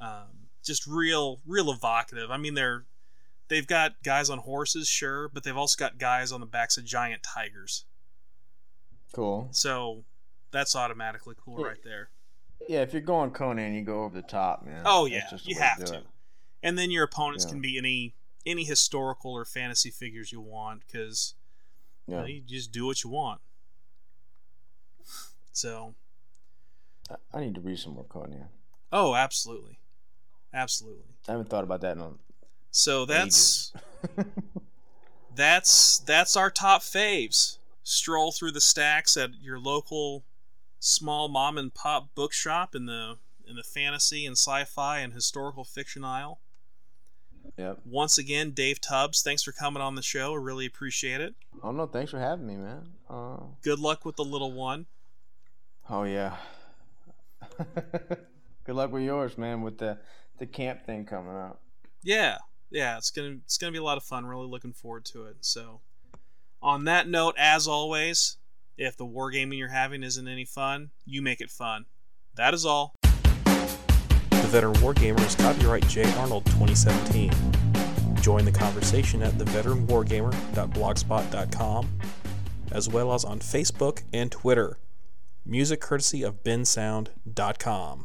um, 0.00 0.48
just 0.62 0.86
real 0.86 1.40
real 1.46 1.70
evocative. 1.70 2.30
I 2.30 2.36
mean, 2.36 2.54
they're 2.54 2.84
they've 3.48 3.66
got 3.66 4.02
guys 4.02 4.28
on 4.30 4.38
horses, 4.38 4.88
sure, 4.88 5.28
but 5.28 5.44
they've 5.44 5.56
also 5.56 5.76
got 5.78 5.98
guys 5.98 6.32
on 6.32 6.40
the 6.40 6.46
backs 6.46 6.76
of 6.76 6.84
giant 6.84 7.22
tigers. 7.22 7.84
Cool. 9.12 9.48
So 9.52 10.04
that's 10.50 10.74
automatically 10.74 11.34
cool 11.42 11.60
Yeah. 11.60 11.66
right 11.68 11.82
there. 11.84 12.10
Yeah, 12.68 12.80
if 12.80 12.92
you're 12.92 13.02
going 13.02 13.30
Conan, 13.30 13.74
you 13.74 13.82
go 13.82 14.04
over 14.04 14.16
the 14.16 14.26
top, 14.26 14.64
man. 14.64 14.82
Oh 14.84 15.06
yeah, 15.06 15.28
you 15.44 15.56
have 15.60 15.84
to. 15.84 15.98
it. 15.98 16.06
And 16.62 16.76
then 16.78 16.90
your 16.90 17.04
opponents 17.04 17.44
Yeah. 17.44 17.50
can 17.50 17.60
be 17.60 17.78
any 17.78 18.14
any 18.46 18.64
historical 18.64 19.32
or 19.32 19.44
fantasy 19.44 19.90
figures 19.90 20.32
you 20.32 20.40
want 20.40 20.82
because 20.86 21.34
you, 22.06 22.14
know, 22.16 22.24
you 22.24 22.40
just 22.40 22.72
do 22.72 22.86
what 22.86 23.02
you 23.02 23.10
want. 23.10 23.40
So, 25.52 25.94
I- 27.10 27.16
I 27.32 27.40
need 27.40 27.54
to 27.54 27.60
read 27.60 27.78
some 27.78 27.94
more 27.94 28.04
Conan. 28.04 28.48
oh, 28.92 29.14
absolutely, 29.14 29.78
absolutely. 30.52 31.04
I 31.28 31.32
haven't 31.32 31.48
thought 31.48 31.64
about 31.64 31.80
that 31.82 31.96
in 31.96 32.02
a 32.02 32.12
So 32.70 33.04
that's 33.06 33.72
that's 35.34 35.98
that's 35.98 36.36
our 36.36 36.50
top 36.50 36.82
faves. 36.82 37.58
Stroll 37.82 38.32
through 38.32 38.52
the 38.52 38.60
stacks 38.60 39.16
at 39.16 39.30
your 39.42 39.58
local 39.58 40.24
small 40.80 41.28
mom 41.28 41.56
and 41.58 41.72
pop 41.72 42.14
bookshop 42.14 42.74
in 42.74 42.86
the 42.86 43.16
in 43.46 43.56
the 43.56 43.62
fantasy 43.62 44.24
and 44.26 44.36
sci-fi 44.36 44.98
and 45.00 45.12
historical 45.12 45.64
fiction 45.64 46.04
aisle. 46.04 46.40
Yep. 47.56 47.78
Once 47.84 48.18
again, 48.18 48.50
Dave 48.50 48.80
Tubbs, 48.80 49.22
thanks 49.22 49.42
for 49.42 49.52
coming 49.52 49.82
on 49.82 49.94
the 49.94 50.02
show. 50.02 50.34
I 50.34 50.36
really 50.38 50.66
appreciate 50.66 51.20
it. 51.20 51.34
Oh 51.62 51.70
no, 51.70 51.86
thanks 51.86 52.10
for 52.10 52.18
having 52.18 52.46
me, 52.46 52.56
man. 52.56 52.88
Uh, 53.08 53.36
Good 53.62 53.78
luck 53.78 54.04
with 54.04 54.16
the 54.16 54.24
little 54.24 54.52
one. 54.52 54.86
oh 55.90 56.04
yeah. 56.04 56.36
Good 58.64 58.76
luck 58.76 58.92
with 58.92 59.02
yours, 59.02 59.36
man, 59.36 59.62
with 59.62 59.78
the 59.78 59.98
the 60.38 60.46
camp 60.46 60.84
thing 60.86 61.04
coming 61.04 61.36
up. 61.36 61.60
Yeah, 62.02 62.38
yeah, 62.70 62.96
it's 62.96 63.10
gonna 63.10 63.36
it's 63.44 63.58
gonna 63.58 63.72
be 63.72 63.78
a 63.78 63.82
lot 63.82 63.96
of 63.98 64.04
fun. 64.04 64.26
Really 64.26 64.46
looking 64.46 64.72
forward 64.72 65.04
to 65.06 65.26
it. 65.26 65.36
So, 65.40 65.80
on 66.62 66.84
that 66.84 67.06
note, 67.08 67.34
as 67.38 67.68
always, 67.68 68.36
if 68.78 68.96
the 68.96 69.06
wargaming 69.06 69.58
you're 69.58 69.68
having 69.68 70.02
isn't 70.02 70.26
any 70.28 70.44
fun, 70.44 70.90
you 71.04 71.20
make 71.22 71.40
it 71.40 71.50
fun. 71.50 71.84
That 72.36 72.54
is 72.54 72.64
all. 72.66 72.94
Veteran 74.54 74.74
Wargamer 74.74 75.26
is 75.26 75.34
copyright 75.34 75.88
J. 75.88 76.04
Arnold 76.14 76.46
2017. 76.46 77.32
Join 78.20 78.44
the 78.44 78.52
conversation 78.52 79.20
at 79.20 79.32
theveteranwargamer.blogspot.com, 79.32 81.88
as 82.70 82.88
well 82.88 83.12
as 83.12 83.24
on 83.24 83.40
Facebook 83.40 84.04
and 84.12 84.30
Twitter. 84.30 84.78
Music 85.44 85.80
courtesy 85.80 86.22
of 86.22 86.44
bensound.com. 86.44 88.02